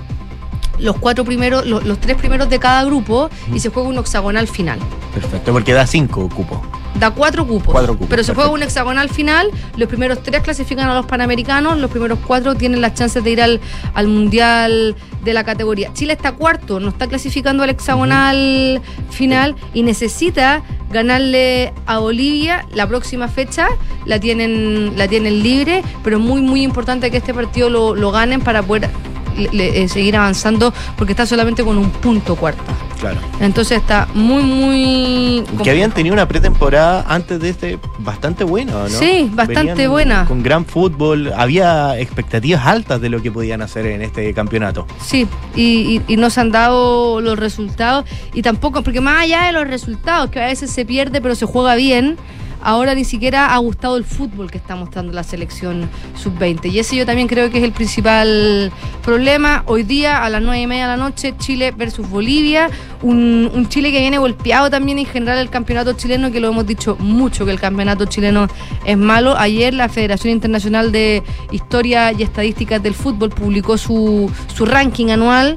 los 0.80 0.98
cuatro 0.98 1.24
primeros, 1.26 1.66
los, 1.66 1.86
los 1.86 2.00
tres 2.00 2.18
primeros 2.18 2.50
de 2.50 2.60
cada 2.60 2.84
grupo 2.84 3.30
y 3.54 3.60
se 3.60 3.70
juega 3.70 3.90
un 3.90 3.98
hexagonal 3.98 4.48
final. 4.48 4.80
Perfecto, 5.14 5.52
porque 5.52 5.74
da 5.74 5.88
cinco 5.88 6.30
cupos. 6.30 6.60
Da 7.00 7.12
cuatro 7.12 7.46
cupos. 7.46 7.74
Cuatro 7.74 7.94
cupos, 7.94 8.08
Pero 8.10 8.24
se 8.24 8.34
juega 8.34 8.50
un 8.50 8.64
hexagonal 8.64 9.10
final. 9.10 9.52
Los 9.76 9.90
primeros 9.90 10.24
tres 10.24 10.42
clasifican 10.42 10.90
a 10.90 10.96
los 10.96 11.06
panamericanos. 11.06 11.78
Los 11.78 11.92
primeros 11.92 12.20
cuatro 12.26 12.56
tienen 12.56 12.80
las 12.80 12.94
chances 12.94 13.22
de 13.24 13.32
ir 13.32 13.42
al, 13.42 13.60
al 13.94 14.08
mundial 14.08 14.96
de 15.24 15.34
la 15.34 15.44
categoría. 15.44 15.92
Chile 15.94 16.14
está 16.14 16.32
cuarto, 16.34 16.80
no 16.80 16.90
está 16.90 17.08
clasificando 17.08 17.64
al 17.64 17.70
hexagonal 17.72 18.82
final 19.10 19.56
y 19.74 19.84
necesita 19.84 20.64
ganarle 20.90 21.74
a 21.86 22.00
Bolivia 22.00 22.66
la 22.74 22.88
próxima 22.88 23.28
fecha. 23.28 23.68
La 24.06 24.20
tienen, 24.20 24.94
la 24.96 25.08
tienen 25.10 25.44
libre, 25.44 25.84
pero 26.04 26.20
muy, 26.20 26.42
muy 26.42 26.62
importante 26.62 27.12
que 27.12 27.18
este 27.18 27.34
partido 27.34 27.70
lo, 27.70 27.96
lo 27.96 28.12
ganen 28.12 28.40
para 28.40 28.64
poder 28.64 28.90
le- 29.36 29.84
eh, 29.84 29.88
seguir 29.88 30.16
avanzando 30.18 30.74
porque 30.98 31.14
está 31.14 31.26
solamente 31.26 31.64
con 31.64 31.78
un 31.78 31.90
punto 31.90 32.36
cuarta. 32.36 32.64
Claro. 33.00 33.20
Entonces 33.40 33.78
está 33.78 34.08
muy, 34.14 34.42
muy... 34.44 35.44
Que 35.64 35.70
habían 35.72 35.92
tenido 35.92 36.14
una 36.14 36.28
pretemporada 36.28 37.06
antes 37.08 37.40
de 37.40 37.50
este 37.50 37.80
bastante 38.00 38.44
buena, 38.44 38.72
¿no? 38.74 38.88
Sí, 38.90 39.30
bastante 39.34 39.72
Venían 39.72 39.92
buena. 39.92 40.26
Con 40.26 40.42
gran 40.42 40.66
fútbol. 40.66 41.32
Había 41.36 42.00
expectativas 42.00 42.66
altas 42.66 43.02
de 43.02 43.10
lo 43.10 43.22
que 43.22 43.32
podían 43.32 43.62
hacer 43.62 43.86
en 43.86 44.02
este 44.02 44.34
campeonato. 44.34 44.88
Sí, 45.04 45.28
y, 45.56 46.02
y, 46.08 46.14
y 46.14 46.18
no 46.18 46.30
se 46.30 46.42
han 46.42 46.52
dado 46.52 47.20
los 47.22 47.38
resultados. 47.38 48.06
Y 48.34 48.42
tampoco, 48.42 48.82
porque 48.82 49.02
más 49.02 49.24
allá 49.24 49.44
de 49.44 49.52
los 49.52 49.68
resultados, 49.68 50.30
que 50.30 50.42
a 50.42 50.48
veces 50.48 50.72
se 50.72 50.86
pierde 50.86 51.22
pero 51.22 51.36
se 51.36 51.46
juega 51.46 51.76
bien, 51.76 52.18
ahora 52.66 52.96
ni 52.96 53.06
siquiera 53.06 53.54
ha 53.54 53.58
gustado 53.60 53.96
el 53.96 54.04
fútbol 54.04 54.50
que 54.50 54.58
está 54.58 54.76
mostrando 54.76 55.14
la 55.14 55.24
selección 55.24 55.88
sub-20. 56.16 56.72
Y 56.72 56.80
ese 56.80 56.96
yo 56.96 57.06
también 57.06 57.28
creo 57.28 57.52
que 57.52 57.60
es 57.60 57.64
el 57.64 57.72
principal 57.72 58.72
problema. 59.04 59.64
Hoy 59.68 59.84
día, 59.84 60.24
a 60.24 60.30
las 60.32 60.42
nueve 60.42 60.62
y 60.62 60.68
media 60.68 60.90
de 60.90 60.98
la 60.98 61.04
noche, 61.04 61.36
Chile 61.38 61.72
versus 61.72 62.10
Bolivia. 62.10 62.72
Un, 63.04 63.68
Chile 63.70 63.92
que 63.92 64.00
viene 64.00 64.18
golpeado 64.18 64.72
también 64.72 64.98
en 64.98 65.06
general 65.06 65.38
el 65.38 65.52
campeonato 65.52 65.94
chileno, 65.94 66.32
que 66.32 66.40
lo 66.40 66.48
hemos 66.48 66.66
dicho 66.66 66.98
mucho, 67.00 67.46
que 67.46 67.52
el 67.52 67.60
campeonato 67.60 68.06
chileno 68.06 68.48
es 68.84 68.98
malo. 68.98 69.38
Ayer 69.38 69.72
la 69.76 69.88
Federación 69.88 70.34
Internacional 70.34 70.92
de 70.92 71.22
Historia 71.52 72.12
y 72.14 72.24
Estadísticas 72.24 72.82
del 72.82 72.96
Fútbol 72.96 73.30
publicó 73.30 73.78
su, 73.78 74.32
su 74.56 74.66
ranking 74.66 75.12
anual 75.12 75.56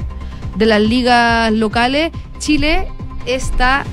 de 0.56 0.66
las 0.66 0.82
ligas 0.82 1.50
locales. 1.54 2.12
Chile 2.38 2.86
está 3.24 3.84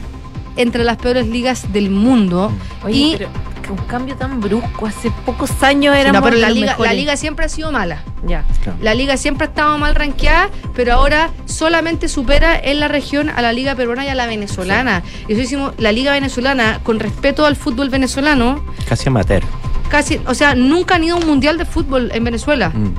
entre 0.55 0.83
las 0.83 0.97
peores 0.97 1.27
ligas 1.27 1.71
del 1.73 1.89
mundo. 1.89 2.51
Oye, 2.83 2.95
y 2.97 3.15
pero 3.17 3.29
que 3.65 3.71
un 3.71 3.77
cambio 3.87 4.15
tan 4.15 4.39
brusco, 4.41 4.85
hace 4.85 5.09
pocos 5.25 5.63
años 5.63 5.95
éramos 5.95 6.21
no, 6.21 6.25
pero 6.27 6.37
la 6.37 6.51
liga, 6.51 6.67
mejores. 6.73 6.91
la 6.91 6.95
liga 6.95 7.17
siempre 7.17 7.45
ha 7.45 7.49
sido 7.49 7.71
mala. 7.71 8.03
Ya. 8.27 8.43
La 8.81 8.93
liga 8.93 9.17
siempre 9.17 9.47
ha 9.47 9.49
estado 9.49 9.75
mal 9.79 9.95
rankeada, 9.95 10.49
pero 10.75 10.93
ahora 10.93 11.31
solamente 11.45 12.07
supera 12.07 12.59
en 12.59 12.79
la 12.79 12.87
región 12.87 13.29
a 13.29 13.41
la 13.41 13.51
liga 13.53 13.73
peruana 13.75 14.05
y 14.05 14.09
a 14.09 14.15
la 14.15 14.27
venezolana. 14.27 15.01
Y 15.27 15.33
eso 15.33 15.41
hicimos 15.41 15.73
la 15.79 15.91
liga 15.91 16.11
venezolana, 16.13 16.79
con 16.83 16.99
respeto 16.99 17.43
al 17.45 17.55
fútbol 17.55 17.89
venezolano, 17.89 18.63
Casi 18.87 19.07
amateur. 19.09 19.41
casi, 19.89 20.19
o 20.27 20.35
sea, 20.35 20.53
nunca 20.53 20.95
han 20.95 21.03
ido 21.03 21.15
a 21.15 21.19
un 21.19 21.25
mundial 21.25 21.57
de 21.57 21.65
fútbol 21.65 22.11
en 22.13 22.23
Venezuela. 22.23 22.69
Mm. 22.69 22.93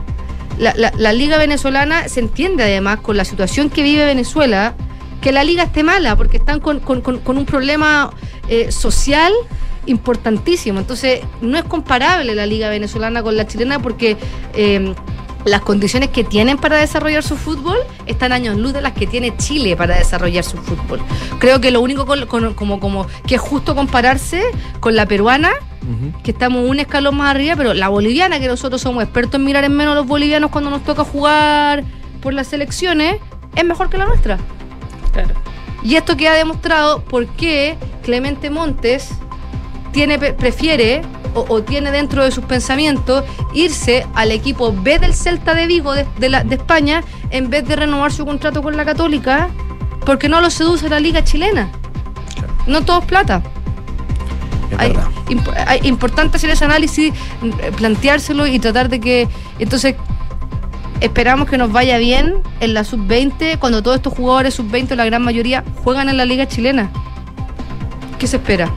La, 0.58 0.74
la- 0.74 0.92
la 0.96 1.12
liga 1.12 1.38
venezolana 1.38 2.08
se 2.08 2.18
entiende 2.20 2.64
además 2.64 2.98
con 3.00 3.16
la 3.16 3.24
situación 3.24 3.70
que 3.70 3.82
vive 3.84 4.04
Venezuela, 4.04 4.74
que 5.26 5.32
la 5.32 5.42
liga 5.42 5.64
esté 5.64 5.82
mala, 5.82 6.14
porque 6.14 6.36
están 6.36 6.60
con, 6.60 6.78
con- 6.78 7.00
un 7.36 7.44
problema 7.46 8.10
eh, 8.48 8.70
social 8.70 9.32
importantísimo. 9.86 10.78
Entonces, 10.78 11.20
no 11.40 11.58
es 11.58 11.64
comparable 11.64 12.32
la 12.36 12.46
liga 12.46 12.68
venezolana 12.68 13.24
con 13.24 13.36
la 13.36 13.44
chilena 13.46 13.80
porque... 13.80 14.16
eh, 14.54 14.94
las 15.44 15.60
condiciones 15.60 16.08
que 16.08 16.24
tienen 16.24 16.58
para 16.58 16.76
desarrollar 16.78 17.22
su 17.22 17.36
fútbol 17.36 17.76
están 18.06 18.32
años 18.32 18.56
luz 18.56 18.72
de 18.72 18.80
las 18.80 18.94
que 18.94 19.06
tiene 19.06 19.36
Chile 19.36 19.76
para 19.76 19.96
desarrollar 19.96 20.42
su 20.42 20.56
fútbol. 20.56 20.98
Creo 21.38 21.60
que 21.60 21.70
lo 21.70 21.80
único 21.82 22.04
con- 22.04 22.26
con- 22.26 22.52
como, 22.54 22.80
como 22.80 23.06
que 23.28 23.36
es 23.36 23.40
justo 23.40 23.76
compararse 23.76 24.42
con 24.80 24.96
la 24.96 25.06
peruana, 25.06 25.50
que 26.24 26.32
estamos 26.32 26.68
un 26.68 26.80
escalón 26.80 27.16
más 27.18 27.30
arriba, 27.30 27.54
pero 27.54 27.74
la 27.74 27.88
boliviana, 27.88 28.40
que 28.40 28.48
nosotros 28.48 28.80
somos 28.82 29.04
expertos 29.04 29.36
en 29.36 29.44
mirar 29.44 29.62
en 29.62 29.76
menos 29.76 29.92
a 29.92 29.94
los 29.94 30.06
bolivianos 30.08 30.50
cuando 30.50 30.68
nos 30.68 30.82
toca 30.82 31.04
jugar 31.04 31.84
por 32.20 32.34
las 32.34 32.48
selecciones, 32.48 33.20
es 33.54 33.64
mejor 33.64 33.88
que 33.88 33.98
la 33.98 34.06
nuestra. 34.06 34.38
Claro. 35.24 35.34
Y 35.82 35.96
esto 35.96 36.16
queda 36.16 36.32
demostrado 36.34 37.02
por 37.04 37.26
qué 37.26 37.76
Clemente 38.02 38.50
Montes 38.50 39.10
tiene, 39.92 40.18
pre- 40.18 40.32
prefiere 40.32 41.02
o, 41.34 41.44
o 41.48 41.62
tiene 41.62 41.90
dentro 41.90 42.24
de 42.24 42.30
sus 42.30 42.44
pensamientos 42.44 43.24
irse 43.54 44.06
al 44.14 44.32
equipo 44.32 44.72
B 44.76 44.98
del 44.98 45.14
Celta 45.14 45.54
de 45.54 45.66
Vigo 45.66 45.92
de, 45.94 46.06
de 46.18 46.28
la- 46.28 46.44
de 46.44 46.56
España 46.56 47.02
en 47.30 47.50
vez 47.50 47.66
de 47.66 47.76
renovar 47.76 48.12
su 48.12 48.24
contrato 48.26 48.62
con 48.62 48.76
la 48.76 48.84
Católica 48.84 49.48
porque 50.04 50.28
no 50.28 50.40
lo 50.40 50.50
seduce 50.50 50.88
la 50.88 51.00
liga 51.00 51.22
chilena. 51.24 51.68
No 52.66 52.82
todo 52.82 53.00
es 53.00 53.04
plata. 53.06 53.42
Es 54.72 54.78
Hay, 54.78 54.88
verdad. 54.92 55.08
imp- 55.28 55.64
hay- 55.66 55.80
importante 55.84 56.36
hacer 56.36 56.50
ese 56.50 56.64
análisis, 56.64 57.12
planteárselo 57.76 58.46
y 58.46 58.58
tratar 58.58 58.88
de 58.88 59.00
que. 59.00 59.28
Entonces, 59.58 59.94
esperamos 61.00 61.48
que 61.48 61.58
nos 61.58 61.72
vaya 61.72 61.98
bien 61.98 62.36
en 62.60 62.74
la 62.74 62.84
sub-20, 62.84 63.58
cuando 63.58 63.82
todos 63.82 63.96
estos 63.96 64.14
jugadores 64.14 64.54
sub-20, 64.54 64.94
la 64.94 65.04
gran 65.04 65.22
mayoría, 65.22 65.64
juegan 65.84 66.08
en 66.08 66.16
la 66.16 66.24
liga 66.24 66.46
chilena. 66.46 66.90
¿Qué 68.18 68.26
se 68.26 68.36
espera? 68.36 68.70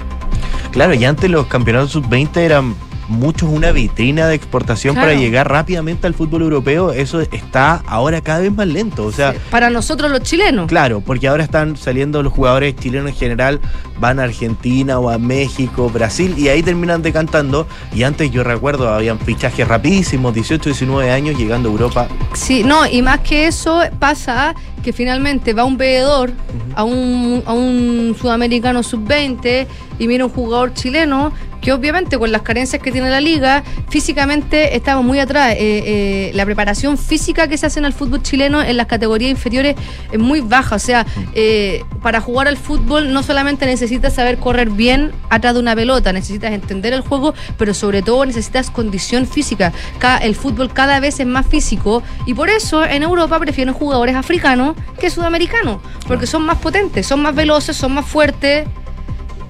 Claro, 0.71 0.93
y 0.93 1.05
antes 1.05 1.29
los 1.29 1.47
campeonatos 1.47 1.91
sub-20 1.91 2.37
eran 2.37 2.75
muchos 3.09 3.49
una 3.49 3.71
vitrina 3.71 4.27
de 4.27 4.35
exportación 4.35 4.93
Claro. 4.95 5.09
para 5.09 5.19
llegar 5.19 5.49
rápidamente 5.51 6.07
al 6.07 6.13
fútbol 6.13 6.43
europeo. 6.43 6.91
Eso 6.93 7.19
está 7.19 7.83
ahora 7.87 8.21
cada 8.21 8.39
vez 8.39 8.53
más 8.55 8.67
lento. 8.67 9.05
O 9.05 9.11
sea, 9.11 9.33
Para 9.51 9.69
nosotros 9.69 10.09
los 10.11 10.21
chilenos. 10.21 10.67
Claro, 10.67 11.01
porque 11.01 11.27
ahora 11.27 11.43
están 11.43 11.75
saliendo 11.75 12.23
los 12.23 12.31
jugadores 12.31 12.75
chilenos 12.75 13.09
en 13.09 13.15
general, 13.15 13.59
van 13.99 14.19
a 14.19 14.23
Argentina 14.23 14.99
o 14.99 15.09
a 15.09 15.17
México, 15.17 15.89
Brasil, 15.89 16.35
y 16.37 16.47
ahí 16.49 16.63
terminan 16.63 17.01
decantando. 17.01 17.67
Y 17.93 18.03
antes 18.03 18.31
yo 18.31 18.43
recuerdo, 18.43 18.87
habían 18.89 19.19
fichajes 19.19 19.67
rapidísimos, 19.67 20.33
18, 20.33 20.69
19 20.69 21.11
años, 21.11 21.37
llegando 21.37 21.69
a 21.69 21.71
Europa. 21.71 22.07
Sí, 22.33 22.63
no, 22.63 22.85
y 22.87 23.01
más 23.01 23.19
que 23.21 23.47
eso 23.47 23.81
pasa 23.99 24.55
que 24.83 24.93
finalmente 24.93 25.53
va 25.53 25.65
un 25.65 25.75
veedor 25.77 26.31
a, 26.75 26.85
un, 26.85 27.43
a 27.45 27.51
un 27.53 28.15
sudamericano 28.19 28.81
sub-20 28.81 29.67
y 29.99 30.07
mira 30.07 30.25
un 30.25 30.31
jugador 30.31 30.73
chileno 30.73 31.33
que 31.61 31.71
obviamente 31.73 32.17
con 32.17 32.31
las 32.31 32.41
carencias 32.41 32.81
que 32.81 32.91
tiene 32.91 33.09
la 33.09 33.21
liga, 33.21 33.63
físicamente 33.89 34.75
estamos 34.75 35.03
muy 35.03 35.19
atrás. 35.19 35.53
Eh, 35.53 35.57
eh, 35.59 36.31
la 36.33 36.45
preparación 36.45 36.97
física 36.97 37.47
que 37.47 37.57
se 37.57 37.65
hace 37.65 37.79
en 37.79 37.85
el 37.85 37.93
fútbol 37.93 38.21
chileno 38.23 38.61
en 38.61 38.77
las 38.77 38.87
categorías 38.87 39.31
inferiores 39.31 39.75
es 40.11 40.19
muy 40.19 40.41
baja. 40.41 40.75
O 40.75 40.79
sea, 40.79 41.05
eh, 41.33 41.83
para 42.01 42.21
jugar 42.21 42.47
al 42.47 42.57
fútbol 42.57 43.11
no 43.11 43.23
solamente 43.23 43.65
necesitas 43.65 44.13
saber 44.13 44.37
correr 44.37 44.69
bien 44.69 45.11
atrás 45.29 45.53
de 45.53 45.59
una 45.59 45.75
pelota, 45.75 46.13
necesitas 46.13 46.51
entender 46.53 46.93
el 46.93 47.01
juego, 47.01 47.33
pero 47.57 47.73
sobre 47.73 48.01
todo 48.01 48.25
necesitas 48.25 48.71
condición 48.71 49.27
física. 49.27 49.73
Ca- 49.97 50.17
el 50.17 50.35
fútbol 50.35 50.71
cada 50.71 50.99
vez 50.99 51.19
es 51.19 51.27
más 51.27 51.45
físico 51.45 52.03
y 52.25 52.33
por 52.33 52.49
eso 52.49 52.83
en 52.85 53.03
Europa 53.03 53.37
prefieren 53.39 53.73
jugadores 53.73 54.15
africanos 54.15 54.75
que 54.99 55.09
sudamericanos, 55.09 55.79
porque 56.07 56.25
son 56.27 56.43
más 56.45 56.57
potentes, 56.57 57.05
son 57.05 57.21
más 57.21 57.35
veloces, 57.35 57.75
son 57.75 57.93
más 57.93 58.05
fuertes. 58.05 58.67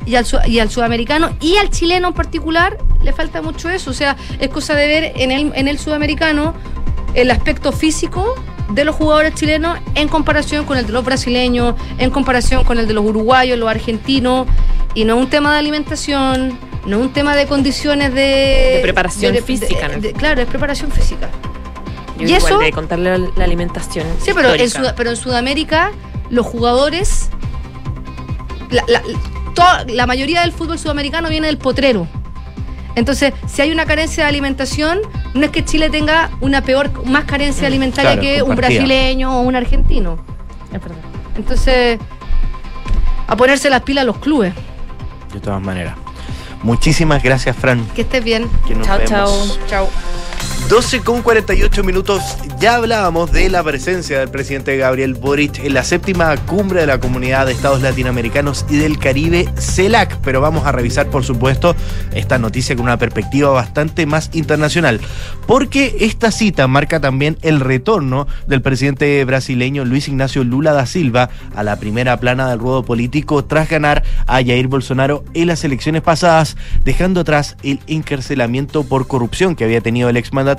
Y 0.10 0.16
al, 0.16 0.26
su- 0.26 0.40
y 0.48 0.58
al 0.58 0.72
sudamericano 0.72 1.30
y 1.40 1.58
al 1.58 1.70
chileno 1.70 2.08
en 2.08 2.14
particular 2.16 2.78
le 3.04 3.14
falta 3.14 3.44
mucho 3.44 3.70
eso. 3.70 3.92
O 3.92 3.94
sea, 3.94 4.18
es 4.40 4.50
cosa 4.50 4.74
de 4.74 4.88
ver 4.88 5.14
en 5.18 5.32
el, 5.32 5.52
en 5.54 5.68
el 5.68 5.78
sudamericano 5.78 6.56
el 7.14 7.30
aspecto 7.30 7.72
físico 7.72 8.34
de 8.70 8.86
los 8.86 8.96
jugadores 8.96 9.36
chilenos 9.36 9.78
en 9.94 10.08
comparación 10.08 10.66
con 10.66 10.78
el 10.80 10.88
de 10.88 10.94
los 10.94 11.06
brasileños, 11.06 11.76
en 12.00 12.10
comparación 12.10 12.64
con 12.64 12.80
el 12.80 12.88
de 12.88 12.94
los 12.96 13.06
uruguayos, 13.06 13.58
los 13.60 13.70
argentinos. 13.70 14.48
Y 14.96 15.06
no 15.06 15.16
es 15.18 15.22
un 15.26 15.30
tema 15.30 15.54
de 15.54 15.60
alimentación, 15.60 16.58
no 16.88 16.98
es 16.98 17.02
un 17.04 17.14
tema 17.14 17.36
de 17.36 17.46
condiciones 17.46 18.12
de... 18.14 18.20
De 18.78 18.80
preparación 18.82 19.36
física, 19.44 19.88
de- 19.90 19.96
¿no? 19.96 20.02
de- 20.02 20.14
claro, 20.14 20.42
es 20.42 20.48
preparación 20.48 20.92
física. 20.92 21.30
Yo 22.18 22.28
y 22.28 22.34
igual 22.34 22.54
eso... 22.54 22.60
de 22.60 22.72
contarle 22.72 23.16
la, 23.18 23.28
la 23.36 23.44
alimentación. 23.44 24.08
Sí, 24.24 24.32
pero 24.34 24.54
en, 24.56 24.62
histórica. 24.66 24.90
Sud- 24.90 24.96
pero 24.98 25.10
en 25.12 25.16
Sudamérica 25.18 25.92
los 26.32 26.46
jugadores, 26.48 27.30
la, 28.72 28.84
la- 28.88 29.02
toda- 29.60 29.86
la 29.88 30.06
mayoría 30.08 30.42
del 30.42 30.52
fútbol 30.52 30.80
sudamericano 30.80 31.30
viene 31.30 31.48
del 31.48 31.58
potrero. 31.58 32.08
Entonces, 32.96 33.34
si 33.48 33.62
hay 33.62 33.72
una 33.72 33.86
carencia 33.86 34.24
de 34.24 34.30
alimentación, 34.30 35.00
no 35.34 35.46
es 35.46 35.52
que 35.52 35.64
Chile 35.64 35.90
tenga 35.90 36.32
una 36.42 36.62
peor, 36.62 37.06
más 37.06 37.26
carencia 37.26 37.68
alimentaria 37.68 38.14
claro, 38.14 38.22
que 38.22 38.42
un 38.44 38.56
brasileño 38.56 39.38
o 39.38 39.42
un 39.42 39.56
argentino. 39.56 40.18
Es 40.74 40.82
verdad. 40.82 40.98
Entonces, 41.38 42.00
a 43.28 43.36
ponerse 43.38 43.70
las 43.70 43.84
pilas 43.84 44.06
los 44.06 44.18
clubes. 44.18 44.54
De 45.34 45.40
todas 45.40 45.62
maneras. 45.62 45.96
Muchísimas 46.64 47.24
gracias, 47.24 47.56
Fran. 47.56 47.86
Que 47.96 48.02
estés 48.02 48.24
bien. 48.24 48.50
Que 48.68 48.76
nos 48.76 48.86
Chao, 48.86 48.98
vemos. 48.98 49.10
chao. 49.70 49.88
Chao. 49.88 49.90
12 50.70 51.02
con 51.02 51.24
48 51.24 51.84
minutos. 51.84 52.22
Ya 52.60 52.76
hablábamos 52.76 53.32
de 53.32 53.50
la 53.50 53.64
presencia 53.64 54.20
del 54.20 54.30
presidente 54.30 54.78
Gabriel 54.78 55.16
Boric 55.16 55.58
en 55.66 55.74
la 55.74 55.84
séptima 55.84 56.38
cumbre 56.46 56.82
de 56.82 56.86
la 56.86 57.00
Comunidad 57.00 57.48
de 57.48 57.54
Estados 57.54 57.82
Latinoamericanos 57.82 58.68
y 58.70 58.78
del 58.78 59.00
Caribe, 59.00 59.50
CELAC. 59.58 60.20
Pero 60.20 60.42
vamos 60.42 60.68
a 60.68 60.72
revisar, 60.72 61.08
por 61.10 61.24
supuesto, 61.24 61.76
esta 62.14 62.38
noticia 62.38 62.76
con 62.76 62.86
una 62.86 63.00
perspectiva 63.00 63.50
bastante 63.50 64.06
más 64.06 64.30
internacional. 64.34 65.02
Porque 65.48 65.96
esta 66.02 66.30
cita 66.30 66.68
marca 66.68 67.00
también 67.00 67.40
el 67.42 67.62
retorno 67.62 68.28
del 68.46 68.62
presidente 68.62 69.26
brasileño 69.26 69.86
Luis 69.86 70.08
Ignacio 70.08 70.44
Lula 70.44 70.74
da 70.74 70.86
Silva 70.86 71.32
a 71.56 71.64
la 71.64 71.78
primera 71.78 72.20
plana 72.20 72.48
del 72.48 72.60
ruedo 72.60 72.84
político 72.84 73.44
tras 73.44 73.70
ganar 73.70 74.04
a 74.28 74.36
Jair 74.36 74.68
Bolsonaro 74.68 75.24
en 75.34 75.48
las 75.48 75.64
elecciones 75.64 76.04
pasadas, 76.04 76.58
dejando 76.84 77.22
atrás 77.22 77.58
el 77.64 77.80
encarcelamiento 77.88 78.84
por 78.84 79.08
corrupción 79.08 79.56
que 79.56 79.64
había 79.64 79.82
tenido 79.82 80.10
el 80.10 80.18
exmandatario 80.18 80.59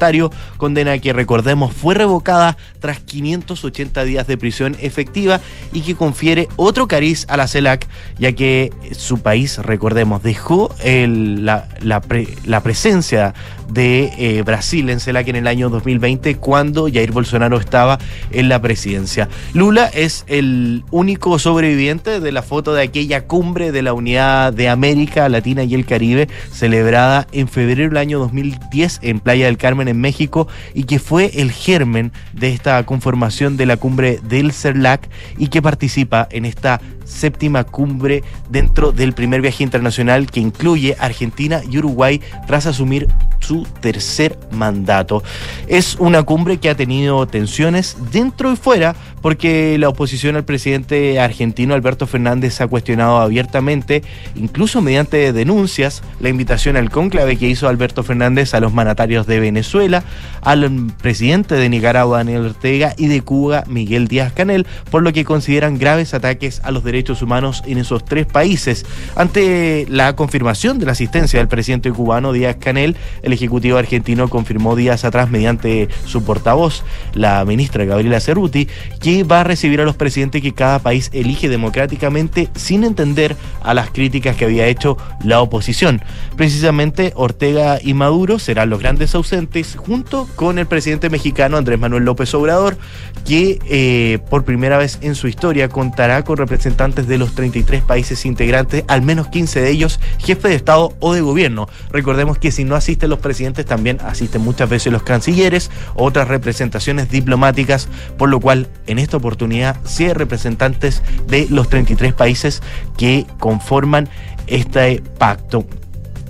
condena 0.57 0.98
que 0.98 1.12
recordemos 1.12 1.72
fue 1.72 1.94
revocada 1.94 2.57
tras 2.80 2.98
580 3.01 4.05
días 4.05 4.26
de 4.26 4.36
prisión 4.38 4.76
efectiva 4.80 5.40
y 5.72 5.82
que 5.82 5.94
confiere 5.94 6.48
otro 6.57 6.88
cariz 6.88 7.26
a 7.28 7.36
la 7.36 7.46
CELAC, 7.46 7.86
ya 8.18 8.32
que 8.32 8.72
su 8.92 9.18
país, 9.20 9.59
recordemos, 9.59 10.22
dejó 10.22 10.74
el- 10.82 11.44
la, 11.44 11.68
la 11.82 12.01
pre- 12.01 12.28
la 12.46 12.62
presencia 12.62 13.34
de 13.73 14.12
eh, 14.18 14.43
Brasil 14.43 14.91
en 14.91 15.01
CELAC 15.01 15.29
en 15.29 15.37
el 15.37 15.47
año 15.47 15.71
2020 15.71 16.37
cuando 16.37 16.89
Jair 16.93 17.12
Bolsonaro 17.12 17.59
estaba 17.59 17.99
en 18.31 18.49
la 18.49 18.61
presidencia. 18.61 19.29
Lula 19.55 19.87
es 19.87 20.25
el 20.27 20.85
único 20.91 21.39
sobreviviente 21.39 22.21
de 22.21 22.33
la 22.33 22.43
foto 22.43 22.75
de 22.75 22.83
aquella 22.83 23.27
cumbre 23.27 23.73
de 23.73 23.83
la 23.83 23.93
Unidad 23.93 24.53
de 24.53 24.68
América 24.68 25.29
Latina 25.29 25.64
y 25.64 25.75
el 25.75 25.87
Caribe 25.87 26.29
celebrada 26.53 27.27
en 27.33 27.49
febrero 27.49 27.89
del 27.89 27.99
año 27.99 28.18
2010 28.18 29.01
en 29.03 29.21
Playa 29.21 29.47
del 29.47 29.59
Carmen 29.59 29.89
en 29.89 30.01
México 30.01 30.49
y 30.75 30.85
que 30.85 30.99
fue 30.99 31.31
el 31.35 31.53
germen 31.53 32.12
de 32.33 32.53
esta 32.53 32.85
conformación 32.85 33.57
de 33.57 33.66
la 33.66 33.77
cumbre 33.77 34.21
del 34.23 34.53
CELAC 34.53 35.09
y 35.39 35.49
que 35.49 35.62
participa 35.62 36.29
en 36.31 36.45
esta 36.45 36.81
séptima 37.11 37.65
cumbre 37.65 38.23
dentro 38.49 38.93
del 38.93 39.13
primer 39.13 39.41
viaje 39.41 39.65
internacional 39.65 40.31
que 40.31 40.41
incluye 40.41 40.97
Argentina 40.99 41.61
y 41.69 41.79
Uruguay 41.79 42.21
tras 42.47 42.67
asumir 42.67 43.09
su 43.41 43.67
tercer 43.81 44.39
mandato. 44.53 45.23
Es 45.67 45.97
una 45.99 46.23
cumbre 46.23 46.59
que 46.59 46.71
ha 46.71 46.75
tenido 46.75 47.27
tensiones 47.27 47.97
dentro 48.13 48.53
y 48.53 48.57
fuera 48.57 48.95
porque 49.23 49.77
la 49.79 49.89
oposición 49.89 50.37
al 50.37 50.45
presidente 50.45 51.21
argentino 51.21 51.75
Alberto 51.75 52.07
Fernández 52.07 52.61
ha 52.61 52.66
cuestionado 52.66 53.18
abiertamente, 53.18 54.03
incluso 54.35 54.81
mediante 54.81 55.33
denuncias, 55.33 56.03
la 56.21 56.29
invitación 56.29 56.77
al 56.77 56.91
cónclave 56.91 57.37
que 57.37 57.49
hizo 57.49 57.68
Alberto 57.68 58.03
Fernández 58.03 58.55
a 58.55 58.61
los 58.61 58.73
mandatarios 58.73 59.27
de 59.27 59.41
Venezuela, 59.41 60.05
al 60.43 60.71
presidente 61.01 61.55
de 61.55 61.68
Nicaragua 61.68 62.18
Daniel 62.18 62.47
Ortega 62.47 62.95
y 62.97 63.07
de 63.09 63.21
Cuba 63.23 63.64
Miguel 63.66 64.09
Díaz 64.09 64.33
Canel, 64.33 64.66
por 64.91 65.03
lo 65.03 65.12
que 65.12 65.25
consideran 65.25 65.79
graves 65.79 66.14
ataques 66.14 66.61
a 66.64 66.71
los 66.71 66.85
derechos 66.85 67.23
humanos 67.23 67.62
en 67.66 67.79
esos 67.79 68.05
tres 68.05 68.27
países. 68.27 68.87
Ante 69.16 69.87
la 69.89 70.16
confirmación 70.16 70.79
de 70.79 70.87
la 70.87 70.93
asistencia 70.93 71.39
del 71.39 71.49
presidente 71.49 71.91
cubano 71.91 72.33
Díaz 72.33 72.57
Canel, 72.57 72.97
el 73.23 73.33
Ejecutivo 73.33 73.79
argentino 73.79 74.29
confirmó 74.29 74.77
días 74.77 75.05
atrás 75.05 75.31
mediante 75.31 75.89
su 76.07 76.25
portavoz, 76.25 76.83
la 77.14 77.45
ministra 77.45 77.85
Gabriela 77.85 78.21
Cerruti, 78.21 78.68
que 79.01 79.10
va 79.31 79.41
a 79.41 79.45
recibir 79.45 79.81
a 79.81 79.85
los 79.85 79.97
presidentes 79.97 80.43
que 80.43 80.53
cada 80.53 80.79
país 80.79 81.11
elige 81.13 81.49
democráticamente 81.49 82.49
sin 82.55 82.85
entender 82.85 83.37
a 83.63 83.75
las 83.75 83.91
críticas 83.91 84.37
que 84.37 84.45
había 84.45 84.67
hecho 84.67 84.97
la 85.25 85.41
oposición. 85.41 86.03
Precisamente 86.37 87.13
Ortega 87.17 87.79
y 87.83 87.95
Maduro 87.95 88.39
serán 88.39 88.71
los 88.71 88.81
grandes 88.81 89.15
ausentes 89.15 89.77
junto 89.77 90.29
con 90.37 90.59
el 90.59 90.67
presidente 90.67 91.11
mexicano 91.11 91.57
Andrés 91.57 91.79
Manuel 91.79 92.05
López 92.05 92.33
Obrador, 92.35 92.77
que 93.25 93.59
eh, 93.67 94.19
por 94.31 94.45
primera 94.45 94.79
vez 94.79 94.99
en 95.03 95.15
su 95.15 95.29
historia 95.29 95.69
contará 95.69 96.25
con 96.25 96.37
representantes 96.37 97.07
de 97.07 97.19
los 97.19 97.35
33 97.35 97.83
países 97.83 98.25
integrantes, 98.25 98.85
al 98.89 99.03
menos 99.03 99.29
15 99.29 99.61
de 99.61 99.71
ellos 99.71 100.01
jefe 100.19 100.49
de 100.49 100.55
Estado 100.55 100.95
o 101.01 101.13
de 101.13 101.21
gobierno. 101.21 101.69
Recordemos 101.91 102.39
que 102.39 102.53
si 102.53 102.65
no 102.65 102.77
asisten 102.77 103.11
los 103.11 103.19
presidentes, 103.19 103.67
también 103.67 103.99
asisten 104.05 104.43
muchas 104.43 104.69
veces 104.69 104.93
los 104.93 105.03
cancilleres, 105.03 105.71
otras 105.95 106.29
representaciones 106.29 107.11
diplomáticas, 107.11 107.89
por 108.17 108.29
lo 108.29 108.41
cual 108.41 108.69
en 108.87 108.99
esta 109.01 109.16
oportunidad 109.16 109.76
sí 109.84 110.12
representantes 110.12 111.03
de 111.26 111.46
los 111.51 111.68
33 111.68 112.12
países 112.12 112.62
que 112.96 113.26
conforman 113.38 114.09
este 114.46 115.03
pacto. 115.18 115.64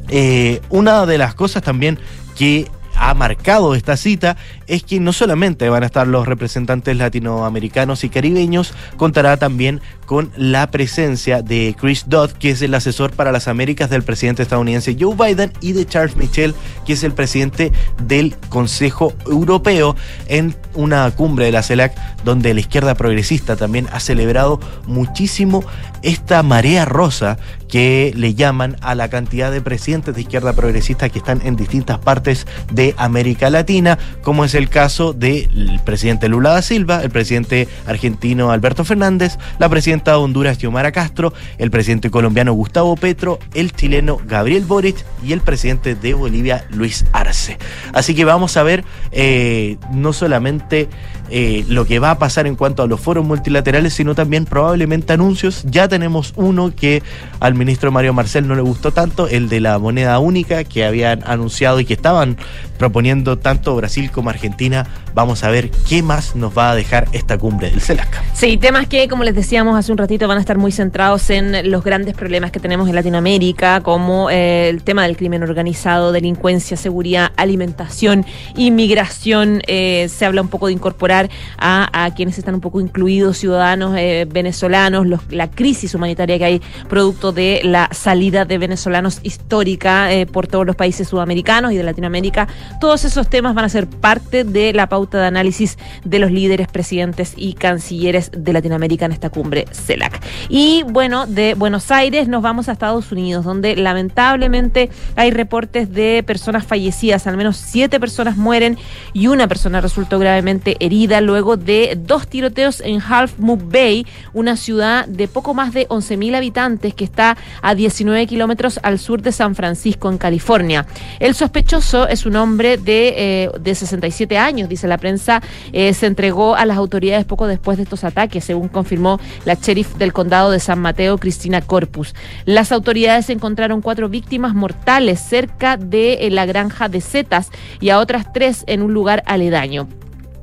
Eh, 0.09 0.61
una 0.71 1.07
de 1.07 1.19
las 1.19 1.35
cosas 1.35 1.63
también 1.63 1.99
que 2.37 2.69
ha 3.01 3.15
marcado 3.15 3.75
esta 3.75 3.97
cita 3.97 4.37
es 4.67 4.83
que 4.83 5.01
no 5.01 5.15
solamente 5.15 5.69
van 5.71 5.83
a 5.83 5.87
estar 5.87 6.07
los 6.07 6.29
representantes 6.29 6.95
latinoamericanos 6.97 8.05
y 8.05 8.11
caribeños, 8.11 8.75
contará 8.99 9.39
también 9.39 9.81
con 10.05 10.31
la 10.37 10.71
presencia 10.71 11.41
de 11.41 11.75
Chris 11.81 12.05
Dodd, 12.09 12.33
que 12.33 12.51
es 12.51 12.61
el 12.61 12.75
asesor 12.75 13.13
para 13.13 13.33
las 13.33 13.49
Américas 13.49 13.89
del 13.89 14.03
presidente 14.03 14.43
estadounidense 14.43 14.97
Joe 15.01 15.17
Biden, 15.17 15.53
y 15.63 15.73
de 15.73 15.87
Charles 15.87 16.17
Michel, 16.17 16.55
que 16.85 16.93
es 16.93 17.03
el 17.03 17.13
presidente 17.13 17.73
del 18.07 18.37
Consejo 18.51 19.15
Europeo, 19.27 19.97
en 20.29 20.55
una 20.75 21.11
cumbre 21.13 21.47
de 21.47 21.53
la 21.53 21.63
CELAC, 21.63 21.97
donde 22.23 22.53
la 22.53 22.61
izquierda 22.61 22.95
progresista 22.95 23.57
también 23.57 23.89
ha 23.93 24.01
celebrado 24.01 24.61
muchísimo 24.87 25.65
esta 26.03 26.43
marea 26.43 26.85
rosa 26.85 27.39
que 27.71 28.13
le 28.17 28.35
llaman 28.35 28.77
a 28.81 28.95
la 28.95 29.09
cantidad 29.09 29.51
de 29.51 29.61
presidentes 29.61 30.15
de 30.15 30.21
izquierda 30.23 30.53
progresista 30.53 31.09
que 31.09 31.19
están 31.19 31.41
en 31.45 31.57
distintas 31.57 31.99
partes 31.99 32.47
de 32.73 32.95
América 32.97 33.49
Latina, 33.49 33.99
como 34.23 34.45
es 34.45 34.55
el 34.55 34.69
caso 34.69 35.13
del 35.13 35.81
presidente 35.85 36.29
Lula 36.29 36.51
da 36.51 36.63
Silva, 36.63 37.03
el 37.03 37.11
presidente 37.11 37.69
argentino 37.87 38.51
Alberto 38.51 38.85
Fernández, 38.85 39.39
la 39.59 39.69
presidenta 39.69 40.13
de 40.13 40.17
Honduras 40.19 40.59
Xiomara 40.59 40.93
Castro, 40.93 41.33
el 41.59 41.71
presidente 41.71 42.11
colombiano 42.11 42.53
Gustavo 42.53 42.97
Petro, 42.97 43.39
el 43.55 43.73
chileno 43.73 44.19
Gabriel 44.27 44.65
Boric 44.65 44.97
y 45.25 45.33
el 45.33 45.41
presidente 45.41 45.95
de 45.95 46.15
Bolivia 46.15 46.65
Luis 46.71 47.07
Arce. 47.13 47.59
Así 47.93 48.15
que 48.15 48.25
vamos 48.25 48.57
a 48.57 48.63
ver 48.63 48.85
eh, 49.13 49.79
no 49.93 50.13
solamente 50.13 50.89
eh, 51.31 51.65
lo 51.69 51.85
que 51.87 51.99
va 51.99 52.13
a 52.13 52.19
pasar 52.19 52.47
en 52.47 52.57
cuanto 52.57 52.83
a 52.83 52.87
los 52.87 53.01
foros 53.01 53.25
multilaterales, 53.25 53.95
sino 53.95 54.15
también 54.15 54.45
probablemente 54.45 55.13
anuncios. 55.13 55.63
Ya 55.65 55.89
tenemos 55.89 56.33
uno 56.37 56.75
que 56.75 57.03
al 57.39 57.55
ministro 57.55 57.93
Mario 57.93 58.13
Marcel 58.13 58.49
no 58.49 58.55
le 58.55 58.63
gustó 58.63 58.93
tanto, 58.93 59.29
el 59.29 59.49
de 59.49 59.61
la 59.61 59.79
moneda 59.79 60.19
única 60.19 60.65
que 60.65 60.85
habían 60.85 61.23
anunciado 61.27 61.81
y 61.81 61.85
que 61.85 61.95
estaban 61.95 62.37
proponiendo 62.79 63.39
tanto 63.39 63.77
Brasil 63.77 64.11
como 64.11 64.31
Argentina. 64.31 64.87
Vamos 65.15 65.45
a 65.45 65.51
ver 65.51 65.71
qué 65.89 66.03
más 66.03 66.37
nos 66.37 66.57
va 66.57 66.71
a 66.71 66.75
dejar 66.75 67.09
esta 67.13 67.37
cumbre 67.37 67.71
del 67.71 67.81
CELAC. 67.81 68.23
Sí, 68.33 68.57
temas 68.57 68.87
que, 68.87 69.09
como 69.09 69.25
les 69.25 69.35
decíamos 69.35 69.77
hace 69.77 69.93
un 69.93 69.99
ratito, 69.99 70.27
van 70.29 70.39
a 70.39 70.41
estar 70.41 70.57
muy 70.57 70.73
centrados 70.73 71.31
en 71.31 71.71
los 71.71 71.85
grandes 71.85 72.15
problemas 72.15 72.51
que 72.51 72.61
tenemos 72.61 72.89
en 72.89 72.95
Latinoamérica, 72.95 73.81
como 73.81 74.31
eh, 74.31 74.69
el 74.69 74.83
tema 74.83 75.03
del 75.03 75.17
crimen 75.17 75.43
organizado, 75.43 76.13
delincuencia, 76.13 76.77
seguridad, 76.77 77.33
alimentación, 77.37 78.25
inmigración. 78.57 79.63
Eh, 79.67 80.09
se 80.09 80.25
habla 80.25 80.43
un 80.43 80.49
poco 80.49 80.69
de 80.69 80.73
incorporar 80.73 81.20
a, 81.59 82.11
quienes 82.17 82.39
están 82.39 82.55
un 82.55 82.61
poco 82.61 82.81
incluidos, 82.81 83.39
ciudadanos 83.39 83.97
eh, 83.97 84.27
venezolanos, 84.31 85.07
la 85.31 85.51
crisis 85.51 85.95
humanitaria 85.95 86.39
que 86.39 86.45
hay 86.45 86.63
producto 86.89 87.33
de 87.33 87.61
la 87.65 87.89
salida 87.93 88.45
de 88.45 88.59
venezolanos 88.59 89.21
histórica 89.23 90.13
eh, 90.13 90.27
por 90.27 90.47
todos 90.47 90.67
los 90.67 90.77
países 90.77 91.09
sudamericanos 91.09 91.73
y 91.73 91.77
de 91.77 91.83
Latinoamérica. 91.83 92.49
Todos 92.81 93.05
esos 93.05 93.29
temas 93.29 93.55
van 93.55 93.65
a 93.65 93.69
ser 93.69 93.87
parte 93.87 94.45
de 94.45 94.73
la 94.73 94.89
pauta 94.89 95.21
de 95.21 95.27
análisis 95.27 95.79
de 96.05 96.19
los 96.19 96.31
líderes, 96.31 96.69
presidentes 96.69 97.35
y 97.37 97.55
cancilleres 97.55 98.31
de 98.37 98.53
Latinoamérica 98.53 99.07
en 99.07 99.13
esta 99.13 99.31
cumbre 99.31 99.67
CELAC. 99.73 100.23
Y 100.49 100.85
bueno, 100.89 101.27
de 101.27 101.55
Buenos 101.55 101.91
Aires 101.91 102.29
nos 102.29 102.43
vamos 102.43 102.69
a 102.69 102.73
Estados 102.73 103.13
Unidos, 103.13 103.45
donde 103.45 103.77
lamentablemente 103.77 104.91
hay 105.17 105.31
reportes 105.31 105.93
de 105.93 106.23
personas 106.27 106.67
fallecidas, 106.67 107.27
al 107.27 107.37
menos 107.37 107.57
siete 107.57 108.01
personas 108.01 108.37
mueren 108.37 108.79
y 109.13 109.27
una 109.27 109.49
persona 109.49 109.81
resultó 109.81 110.19
gravemente 110.19 110.77
herida 110.81 111.10
luego 111.21 111.57
de 111.57 111.99
dos 111.99 112.29
tiroteos 112.29 112.81
en 112.81 113.01
Half 113.01 113.39
Moon 113.39 113.69
Bay, 113.71 114.07
una 114.33 114.57
ciudad 114.57 115.07
de 115.07 115.29
poco 115.29 115.55
más 115.55 115.73
de 115.73 115.89
11.000 115.89 116.37
habitantes 116.37 116.95
que 116.95 117.05
está 117.05 117.37
a 117.63 117.75
19 117.75 118.27
kilómetros 118.27 118.79
al 118.83 118.99
sur 118.99 119.23
de 119.23 119.33
San 119.33 119.55
Francisco, 119.55 120.11
en 120.11 120.19
California. 120.19 120.87
El 121.19 121.35
sospechoso 121.35 122.07
es 122.07 122.27
un 122.27 122.37
hombre 122.37 122.77
de, 122.77 123.15
eh, 123.17 123.51
de 123.61 123.75
67 123.75 124.39
años, 124.39 124.69
dice 124.69 124.87
la 124.87 124.99
prensa, 124.99 125.43
eh, 125.73 125.95
se 125.95 126.07
entregó 126.07 126.55
a 126.55 126.67
las 126.67 126.77
autoridades 126.77 127.25
poco 127.25 127.47
después 127.47 127.79
de 127.79 127.85
estos 127.85 128.05
ataques, 128.05 128.45
según 128.45 128.69
confirmó 128.69 129.19
la 129.45 129.55
sheriff 129.55 129.97
del 129.97 130.13
condado 130.13 130.51
de 130.51 130.61
San 130.61 130.81
Mateo, 130.81 131.19
Cristina 131.19 131.61
Corpus. 131.61 132.15
Las 132.45 132.73
autoridades 132.73 133.31
encontraron 133.31 133.81
cuatro 133.81 134.09
víctimas 134.09 134.55
mortales 134.55 135.21
cerca 135.21 135.77
de 135.77 136.27
eh, 136.27 136.31
la 136.31 136.47
granja 136.47 136.89
de 136.89 137.01
setas 137.01 137.51
y 137.81 137.91
a 137.91 137.99
otras 137.99 138.33
tres 138.33 138.65
en 138.67 138.83
un 138.83 138.93
lugar 138.93 139.23
aledaño. 139.27 139.89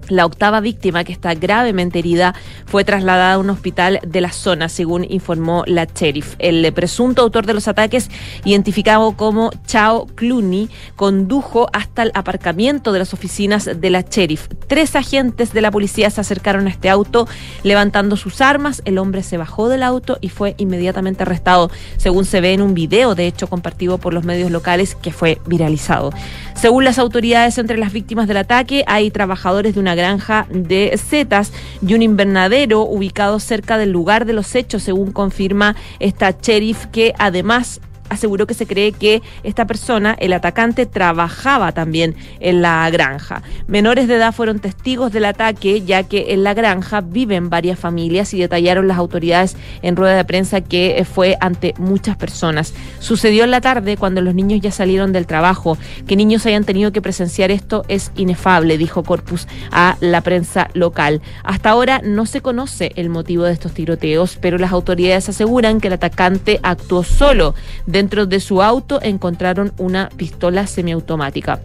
La 0.10 0.26
octava 0.26 0.62
víctima, 0.62 1.03
que 1.03 1.12
está 1.12 1.34
gravemente 1.34 1.99
herida, 1.99 2.34
fue 2.66 2.84
trasladada 2.84 3.34
a 3.34 3.38
un 3.38 3.49
hospital 3.49 3.99
de 4.05 4.22
la 4.22 4.32
zona, 4.32 4.70
según 4.70 5.05
informó 5.10 5.64
la 5.68 5.86
sheriff. 5.86 6.36
El 6.39 6.72
presunto 6.74 7.22
autor 7.22 7.45
de 7.45 7.53
los 7.53 7.68
ataques, 7.68 8.10
identificado 8.45 9.18
como 9.18 9.51
Chao 9.66 10.08
Clooney, 10.16 10.70
condujo 10.95 11.68
hasta 11.74 12.03
el 12.03 12.12
aparcamiento 12.14 12.93
de 12.93 12.99
las 12.99 13.14
oficinas 13.14 13.66
de 13.66 13.89
la 13.89 14.01
sheriff. 14.01 14.47
Tres 14.68 14.95
agentes 14.95 15.51
de 15.53 15.62
la 15.62 15.72
policía 15.72 16.10
se 16.10 16.22
acercaron 16.22 16.68
a 16.68 16.70
este 16.70 16.89
auto 16.89 17.28
levantando 17.64 18.16
sus 18.16 18.39
armas. 18.39 18.82
El 18.86 18.97
hombre 18.97 19.24
se 19.24 19.38
bajó 19.38 19.68
del 19.68 19.84
auto 19.84 20.18
y 20.22 20.30
fue 20.30 20.55
inmediatamente 20.58 21.24
arrestado, 21.24 21.70
según 21.97 22.26
se 22.26 22.39
ve 22.39 22.53
en 22.53 22.62
un 22.62 22.74
video, 22.74 23.16
de 23.16 23.28
hecho, 23.28 23.47
compartido 23.47 23.97
por 23.97 24.14
los 24.14 24.24
medios 24.24 24.51
locales 24.51 24.95
que 24.95 25.12
fue 25.12 25.39
viralizado. 25.45 26.12
Según 26.55 26.86
las 26.86 26.97
autoridades, 26.97 27.58
entre 27.58 27.78
las 27.78 27.93
víctimas 27.93 28.28
del 28.28 28.38
ataque 28.38 28.84
hay 28.88 29.12
trabajadores 29.12 29.76
de 29.76 29.80
una 29.80 29.95
granja 29.98 30.48
de 30.50 30.98
setas 30.98 31.52
y 31.86 31.93
un 31.93 32.02
invernadero 32.02 32.84
ubicado 32.84 33.41
cerca 33.41 33.78
del 33.78 33.91
lugar 33.91 34.26
de 34.26 34.32
los 34.32 34.56
hechos, 34.56 34.84
según 34.84 35.12
confirma 35.12 35.76
esta 36.00 36.32
sheriff, 36.32 36.86
que 36.86 37.14
además 37.20 37.82
aseguró 38.10 38.47
que 38.47 38.53
se 38.53 38.68
cree 38.68 38.91
que 38.91 39.22
esta 39.43 39.66
persona, 39.66 40.16
el 40.20 40.34
atacante, 40.34 40.86
trabajaba 40.86 41.72
también 41.72 42.16
en 42.39 42.62
la 42.62 42.89
granja. 42.89 43.41
Menores 43.68 44.08
de 44.08 44.16
edad 44.16 44.34
fueron 44.34 44.60
testigos 44.60 45.12
del 45.12 45.26
ataque, 45.26 45.84
ya 45.86 46.03
que 46.03 46.34
en 46.34 46.43
la 46.43 46.53
granja 46.53 47.01
viven 47.01 47.49
varias 47.49 47.80
familias 47.80 48.34
y 48.34 48.39
detallaron 48.39 48.88
las 48.88 48.97
autoridades 48.97 49.55
en 49.82 49.95
rueda 49.95 50.16
de 50.16 50.26
prensa 50.26 50.62
que 50.62 51.05
fue 51.12 51.38
ante 51.39 51.74
muchas 51.78 52.18
personas. 52.18 52.74
Sucedió 52.99 53.43
en 53.43 53.51
la 53.51 53.62
tarde 53.62 53.97
cuando 53.97 54.22
los 54.22 54.36
niños 54.36 54.62
ya 54.62 54.72
salieron 54.72 55.14
del 55.14 55.28
trabajo. 55.28 55.78
Que 56.08 56.16
niños 56.16 56.45
hayan 56.45 56.64
tenido 56.64 56.91
que 56.91 57.01
presenciar 57.01 57.51
esto 57.51 57.84
es 57.88 58.12
inefable, 58.16 58.78
dijo 58.78 59.03
Corpus 59.03 59.47
a 59.72 59.97
la 59.99 60.22
prensa 60.22 60.70
local. 60.74 61.22
Hasta 61.43 61.70
ahora 61.70 62.01
no 62.03 62.26
se 62.26 62.41
conoce 62.41 62.91
el 62.95 63.10
motivo 63.10 63.43
de 63.43 63.53
estos 63.53 63.74
tiroteos, 63.74 64.38
pero 64.39 64.58
las 64.58 64.72
autoridades 64.72 65.30
aseguran 65.30 65.80
que 65.80 65.88
el 65.88 65.93
atacante 65.93 66.60
actuó 66.64 67.03
solo. 67.03 67.55
Dentro 67.98 68.28
de 68.28 68.39
su 68.39 68.62
auto 68.62 69.00
encontraron 69.02 69.74
una 69.80 70.10
pistola 70.16 70.68
semiautomática. 70.68 71.60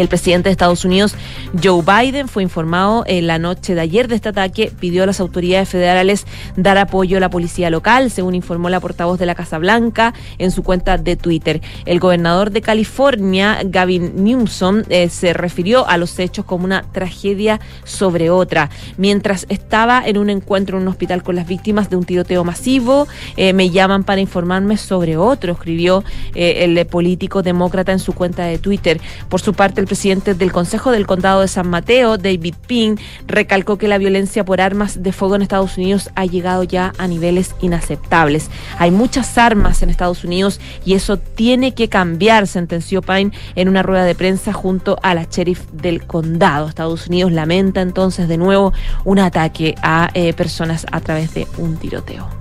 El 0.00 0.08
presidente 0.08 0.48
de 0.48 0.52
Estados 0.52 0.84
Unidos, 0.84 1.14
Joe 1.62 1.82
Biden, 1.82 2.28
fue 2.28 2.42
informado 2.42 3.04
en 3.06 3.26
la 3.26 3.38
noche 3.38 3.74
de 3.74 3.80
ayer 3.80 4.06
de 4.06 4.14
este 4.14 4.28
ataque, 4.28 4.72
pidió 4.78 5.02
a 5.02 5.06
las 5.06 5.18
autoridades 5.18 5.68
federales 5.68 6.24
dar 6.56 6.78
apoyo 6.78 7.16
a 7.16 7.20
la 7.20 7.30
policía 7.30 7.68
local, 7.68 8.10
según 8.10 8.34
informó 8.34 8.70
la 8.70 8.80
portavoz 8.80 9.18
de 9.18 9.26
la 9.26 9.34
Casa 9.34 9.58
Blanca 9.58 10.14
en 10.38 10.50
su 10.50 10.62
cuenta 10.62 10.98
de 10.98 11.16
Twitter. 11.16 11.60
El 11.84 11.98
gobernador 11.98 12.50
de 12.50 12.60
California, 12.60 13.58
Gavin 13.64 14.22
Newsom, 14.22 14.84
eh, 14.88 15.08
se 15.08 15.32
refirió 15.32 15.88
a 15.88 15.96
los 15.96 16.18
hechos 16.18 16.44
como 16.44 16.64
una 16.64 16.82
tragedia 16.92 17.60
sobre 17.84 18.30
otra. 18.30 18.70
Mientras 18.96 19.46
estaba 19.48 20.02
en 20.06 20.18
un 20.18 20.30
encuentro 20.30 20.76
en 20.76 20.82
un 20.82 20.88
hospital 20.88 21.22
con 21.22 21.34
las 21.34 21.48
víctimas 21.48 21.90
de 21.90 21.96
un 21.96 22.04
tiroteo 22.04 22.44
masivo, 22.44 23.08
eh, 23.36 23.52
me 23.52 23.70
llaman 23.70 24.04
para 24.04 24.20
informarme 24.20 24.76
sobre 24.76 25.16
otro, 25.16 25.52
escribió 25.52 26.04
eh, 26.34 26.64
el 26.64 26.86
político 26.86 27.42
demócrata 27.42 27.92
en 27.92 27.98
su 27.98 28.12
cuenta 28.12 28.44
de 28.44 28.58
Twitter. 28.58 29.00
Por 29.28 29.40
su 29.40 29.54
parte, 29.54 29.80
el 29.80 29.87
presidente 29.88 30.34
del 30.34 30.52
Consejo 30.52 30.92
del 30.92 31.06
Condado 31.06 31.40
de 31.40 31.48
San 31.48 31.68
Mateo, 31.68 32.18
David 32.18 32.54
Ping, 32.66 32.96
recalcó 33.26 33.78
que 33.78 33.88
la 33.88 33.98
violencia 33.98 34.44
por 34.44 34.60
armas 34.60 35.02
de 35.02 35.12
fuego 35.12 35.34
en 35.34 35.42
Estados 35.42 35.76
Unidos 35.76 36.10
ha 36.14 36.26
llegado 36.26 36.62
ya 36.62 36.92
a 36.98 37.08
niveles 37.08 37.56
inaceptables. 37.60 38.50
Hay 38.78 38.92
muchas 38.92 39.36
armas 39.38 39.82
en 39.82 39.90
Estados 39.90 40.22
Unidos 40.22 40.60
y 40.84 40.94
eso 40.94 41.16
tiene 41.16 41.74
que 41.74 41.88
cambiar, 41.88 42.46
sentenció 42.46 43.02
Pine 43.02 43.32
en 43.56 43.68
una 43.68 43.82
rueda 43.82 44.04
de 44.04 44.14
prensa 44.14 44.52
junto 44.52 44.98
a 45.02 45.14
la 45.14 45.24
sheriff 45.24 45.66
del 45.72 46.06
condado. 46.06 46.68
Estados 46.68 47.08
Unidos 47.08 47.32
lamenta 47.32 47.80
entonces 47.80 48.28
de 48.28 48.36
nuevo 48.36 48.72
un 49.04 49.18
ataque 49.18 49.74
a 49.82 50.10
eh, 50.14 50.34
personas 50.34 50.86
a 50.92 51.00
través 51.00 51.34
de 51.34 51.48
un 51.56 51.76
tiroteo. 51.78 52.37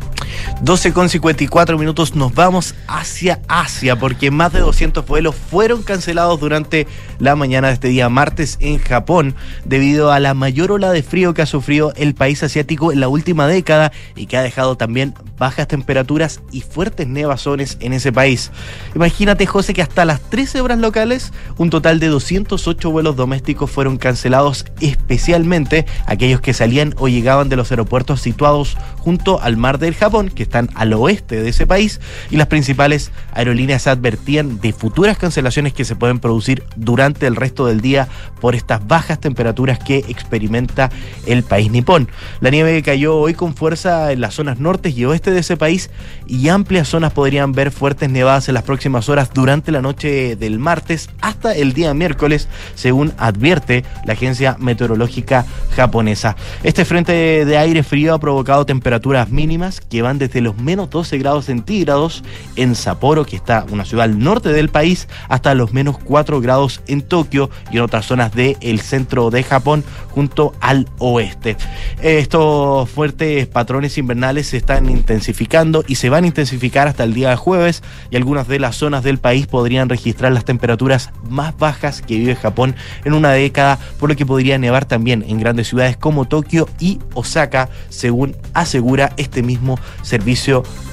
12 0.62 0.92
con 0.92 1.08
54 1.08 1.78
minutos 1.78 2.16
nos 2.16 2.34
vamos 2.34 2.74
hacia 2.88 3.40
Asia 3.48 3.96
porque 3.96 4.32
más 4.32 4.52
de 4.52 4.60
200 4.60 5.06
vuelos 5.06 5.36
fueron 5.36 5.84
cancelados 5.84 6.40
durante 6.40 6.88
la 7.20 7.36
mañana 7.36 7.68
de 7.68 7.76
este 7.76 7.90
día 7.90 8.10
martes 8.10 8.58
en 8.60 8.80
Japón 8.80 9.36
debido 9.66 10.12
a 10.12 10.20
la 10.20 10.34
mayor 10.34 10.72
ola 10.72 10.92
de 10.92 11.04
frío 11.04 11.36
que 11.36 11.44
ha 11.44 11.46
sufrido 11.46 11.94
el 11.96 12.16
país 12.16 12.42
asiático 12.42 12.92
en 12.92 13.02
la 13.02 13.08
última 13.08 13.46
década 13.46 13.92
y 14.16 14.26
que 14.26 14.36
ha 14.36 14.42
dejado 14.42 14.76
también 14.78 15.14
bajas 15.38 15.68
temperaturas 15.68 16.42
y 16.52 16.62
fuertes 16.62 17.08
nevazones 17.08 17.78
en 17.80 17.94
ese 17.94 18.12
país. 18.12 18.52
Imagínate 18.96 19.46
José 19.46 19.76
que 19.76 19.84
hasta 19.84 20.06
las 20.06 20.22
13 20.22 20.62
horas 20.62 20.80
locales 20.80 21.34
un 21.58 21.70
total 21.70 22.00
de 22.00 22.08
208 22.08 22.90
vuelos 22.90 23.16
domésticos 23.16 23.70
fueron 23.70 23.98
cancelados 23.98 24.66
especialmente 24.82 25.86
aquellos 26.08 26.42
que 26.42 26.56
salían 26.56 26.96
o 26.98 27.08
llegaban 27.08 27.48
de 27.48 27.58
los 27.58 27.70
aeropuertos 27.72 28.22
situados 28.22 28.76
junto 28.98 29.40
al 29.40 29.56
mar 29.56 29.78
del 29.78 29.94
Japón 29.94 30.30
que 30.30 30.47
están 30.48 30.70
al 30.76 30.94
oeste 30.94 31.42
de 31.42 31.50
ese 31.50 31.68
país 31.68 32.00
y 32.32 32.38
las 32.38 32.48
principales 32.48 33.12
aerolíneas 33.34 33.86
advertían 33.88 34.60
de 34.60 34.74
futuras 34.74 35.18
cancelaciones 35.18 35.74
que 35.74 35.86
se 35.86 35.96
pueden 35.96 36.20
producir 36.20 36.64
durante 36.76 37.28
el 37.28 37.36
resto 37.36 37.66
del 37.68 37.82
día 37.82 38.08
por 38.40 38.56
estas 38.56 38.88
bajas 38.88 39.20
temperaturas 39.20 39.80
que 39.80 39.98
experimenta 40.08 40.90
el 41.26 41.44
país 41.44 41.70
nipón. 41.70 42.08
La 42.40 42.50
nieve 42.50 42.82
cayó 42.82 43.18
hoy 43.18 43.34
con 43.34 43.56
fuerza 43.56 44.12
en 44.12 44.22
las 44.22 44.36
zonas 44.36 44.60
nortes 44.60 44.98
y 44.98 45.06
oeste 45.06 45.32
de 45.32 45.42
ese 45.42 45.58
país 45.58 45.90
y 46.26 46.48
amplias 46.50 46.88
zonas 46.88 47.12
podrían 47.12 47.52
ver 47.52 47.72
fuertes 47.72 48.10
nevadas 48.10 48.48
en 48.48 48.54
las 48.54 48.64
próximas 48.64 49.10
horas 49.10 49.32
durante 49.34 49.72
la 49.72 49.82
noche 49.82 50.36
del 50.36 50.60
martes 50.60 51.10
hasta 51.22 51.54
el 51.54 51.74
día 51.74 51.94
miércoles, 51.94 52.48
según 52.76 53.14
advierte 53.18 53.84
la 54.06 54.14
agencia 54.14 54.56
meteorológica 54.60 55.46
japonesa. 55.76 56.36
Este 56.64 56.86
frente 56.86 57.46
de 57.46 57.58
aire 57.58 57.84
frío 57.84 58.14
ha 58.14 58.20
provocado 58.20 58.66
temperaturas 58.66 59.30
mínimas 59.30 59.82
que 59.82 60.02
van 60.02 60.18
desde 60.18 60.37
los 60.42 60.58
menos 60.58 60.90
12 60.90 61.18
grados 61.18 61.46
centígrados 61.46 62.24
en 62.56 62.76
Sapporo, 62.76 63.26
que 63.26 63.36
está 63.36 63.66
una 63.72 63.86
ciudad 63.86 64.06
al 64.06 64.20
norte 64.20 64.50
del 64.50 64.70
país, 64.70 65.08
hasta 65.30 65.56
los 65.56 65.74
menos 65.74 65.98
4 65.98 66.42
grados 66.42 66.82
en 66.88 67.02
Tokio 67.02 67.50
y 67.72 67.78
en 67.78 67.84
otras 67.84 68.06
zonas 68.06 68.34
del 68.34 68.80
centro 68.80 69.30
de 69.30 69.44
Japón 69.44 69.84
junto 70.12 70.54
al 70.62 70.88
oeste. 71.00 71.58
Estos 72.02 72.90
fuertes 72.90 73.48
patrones 73.48 73.98
invernales 73.98 74.48
se 74.48 74.58
están 74.58 74.90
intensificando 74.90 75.84
y 75.88 75.96
se 75.96 76.10
van 76.10 76.24
a 76.24 76.28
intensificar 76.28 76.88
hasta 76.88 77.04
el 77.04 77.14
día 77.14 77.36
jueves 77.36 77.84
y 78.10 78.16
algunas 78.16 78.48
de 78.48 78.60
las 78.60 78.76
zonas 78.76 79.04
del 79.04 79.18
país 79.18 79.48
podrían 79.48 79.90
registrar 79.90 80.32
las 80.32 80.46
temperaturas 80.46 81.12
más 81.30 81.58
bajas 81.58 82.02
que 82.02 82.18
vive 82.18 82.36
Japón 82.36 82.76
en 83.06 83.14
una 83.14 83.32
década, 83.32 83.80
por 84.00 84.10
lo 84.10 84.16
que 84.16 84.26
podría 84.26 84.58
nevar 84.58 84.86
también 84.86 85.24
en 85.28 85.40
grandes 85.40 85.68
ciudades 85.68 85.98
como 85.98 86.26
Tokio 86.26 86.68
y 86.80 87.00
Osaka, 87.14 87.70
según 87.90 88.36
asegura 88.54 89.14
este 89.18 89.44
mismo 89.44 89.80
servicio 90.02 90.27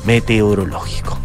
meteorológico. 0.05 1.19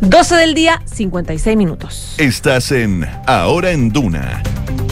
12 0.00 0.34
del 0.36 0.54
día, 0.54 0.82
56 0.86 1.56
minutos. 1.56 2.14
Estás 2.18 2.72
en 2.72 3.06
Ahora 3.26 3.70
en 3.70 3.90
Duna. 3.90 4.42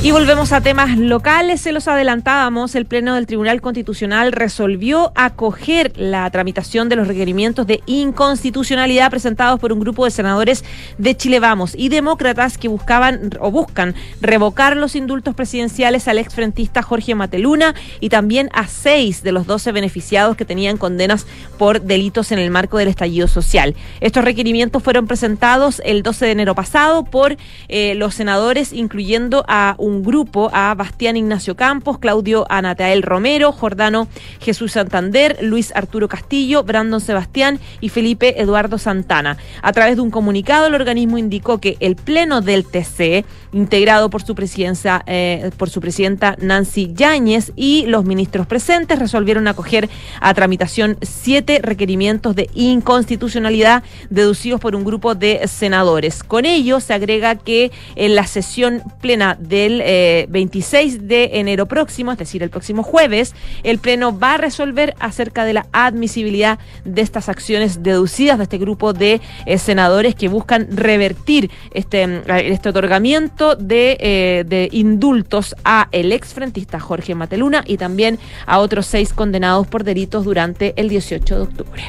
Y 0.05 0.11
volvemos 0.11 0.50
a 0.50 0.61
temas 0.61 0.98
locales. 0.98 1.61
Se 1.61 1.70
los 1.70 1.86
adelantábamos. 1.86 2.74
El 2.74 2.86
Pleno 2.86 3.14
del 3.14 3.28
Tribunal 3.28 3.61
Constitucional 3.61 4.32
resolvió 4.32 5.12
acoger 5.14 5.92
la 5.94 6.28
tramitación 6.28 6.88
de 6.88 6.96
los 6.96 7.07
requerimientos 7.07 7.68
de 7.68 7.82
inconstitucionalidad 7.86 9.11
presentados 9.11 9.61
por 9.61 9.72
un 9.72 9.78
grupo 9.78 10.05
de 10.05 10.11
senadores 10.11 10.64
de 10.98 11.16
Chile 11.16 11.38
Vamos 11.38 11.76
y 11.76 11.88
demócratas 11.88 12.59
que 12.59 12.66
buscaban 12.66 13.30
o 13.38 13.53
buscan 13.53 13.94
revocar 14.20 14.76
los 14.76 14.96
indultos 14.96 15.36
presidenciales 15.36 16.09
al 16.09 16.18
exfrentista 16.18 16.82
Jorge 16.82 17.14
Mateluna 17.14 17.76
y 18.00 18.09
también 18.09 18.48
a 18.55 18.66
seis 18.66 19.22
de 19.22 19.30
los 19.30 19.46
12 19.46 19.70
beneficiados 19.70 20.36
que 20.36 20.44
tenían 20.44 20.78
condenas 20.78 21.28
por 21.59 21.80
delitos 21.80 22.32
en 22.32 22.40
el 22.40 22.50
marco 22.50 22.78
del 22.78 22.88
estallido 22.88 23.28
social. 23.28 23.76
Estos 24.00 24.24
requerimientos 24.24 24.82
fueron 24.82 25.07
presentados 25.07 25.80
el 25.84 26.03
12 26.03 26.24
de 26.26 26.32
enero 26.32 26.57
pasado 26.57 27.05
por 27.05 27.36
eh, 27.68 27.94
los 27.94 28.16
senadores, 28.16 28.72
incluyendo 28.72 29.44
a 29.46 29.76
un 29.78 29.91
grupo 30.01 30.49
a 30.55 30.74
Bastián 30.74 31.18
Ignacio 31.18 31.57
Campos, 31.57 31.99
Claudio 31.99 32.47
Anatael 32.49 33.03
Romero, 33.03 33.53
Jordano 33.53 34.09
Jesús 34.40 34.72
Santander, 34.72 35.36
Luis 35.43 35.72
Arturo 35.74 36.09
Castillo, 36.09 36.62
Brandon 36.62 37.01
Sebastián 37.01 37.61
y 37.80 37.90
Felipe 37.90 38.40
Eduardo 38.40 38.78
Santana. 38.78 39.36
A 39.61 39.72
través 39.72 39.97
de 39.97 40.03
un 40.03 40.11
comunicado, 40.11 40.68
el 40.68 40.74
organismo 40.74 41.18
indicó 41.18 41.59
que 41.59 41.76
el 41.80 41.97
Pleno 41.97 42.40
del 42.40 42.64
TC, 42.64 43.24
integrado 43.53 44.09
por 44.09 44.22
su, 44.22 44.34
presidencia, 44.34 45.03
eh, 45.07 45.51
por 45.59 45.68
su 45.68 45.80
presidenta 45.80 46.36
Nancy 46.40 46.93
Yáñez 46.95 47.53
y 47.57 47.84
los 47.86 48.05
ministros 48.05 48.47
presentes, 48.47 48.99
resolvieron 48.99 49.49
acoger 49.49 49.90
a 50.20 50.32
tramitación 50.32 50.97
siete 51.03 51.61
requerimientos 51.62 52.34
de 52.34 52.49
inconstitucionalidad 52.55 53.82
deducidos 54.09 54.61
por 54.61 54.76
un 54.76 54.84
grupo 54.84 55.14
de 55.14 55.47
senadores. 55.49 56.22
Con 56.22 56.47
ello 56.47 56.80
se 56.80 56.95
agrega 56.95 57.34
que 57.34 57.72
en 57.97 58.14
la 58.14 58.26
sesión 58.26 58.82
plena 59.01 59.36
del 59.38 59.81
26 60.28 60.94
eh, 60.94 60.98
de 61.00 61.30
enero 61.34 61.66
próximo, 61.66 62.12
es 62.12 62.18
decir, 62.18 62.42
el 62.42 62.50
próximo 62.50 62.82
jueves, 62.82 63.34
el 63.62 63.78
Pleno 63.78 64.16
va 64.16 64.34
a 64.34 64.38
resolver 64.38 64.94
acerca 65.00 65.44
de 65.44 65.52
la 65.52 65.66
admisibilidad 65.72 66.58
de 66.84 67.02
estas 67.02 67.28
acciones 67.28 67.82
deducidas 67.82 68.38
de 68.38 68.44
este 68.44 68.58
grupo 68.58 68.92
de 68.92 69.20
eh, 69.46 69.58
senadores 69.58 70.14
que 70.14 70.28
buscan 70.28 70.68
revertir 70.70 71.50
este, 71.72 72.22
este 72.52 72.68
otorgamiento 72.68 73.56
de, 73.56 73.96
eh, 74.00 74.44
de 74.46 74.68
indultos 74.72 75.54
a 75.64 75.88
el 75.92 76.12
exfrentista 76.12 76.80
Jorge 76.80 77.14
Mateluna 77.14 77.64
y 77.66 77.76
también 77.76 78.18
a 78.46 78.58
otros 78.58 78.86
seis 78.86 79.12
condenados 79.12 79.66
por 79.66 79.84
delitos 79.84 80.24
durante 80.24 80.74
el 80.76 80.88
18 80.88 81.36
de 81.36 81.42
octubre. 81.42 81.82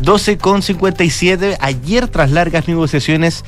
12 0.00 0.38
con 0.38 0.62
57. 0.62 1.58
Ayer, 1.60 2.08
tras 2.08 2.30
largas 2.30 2.66
negociaciones, 2.66 3.44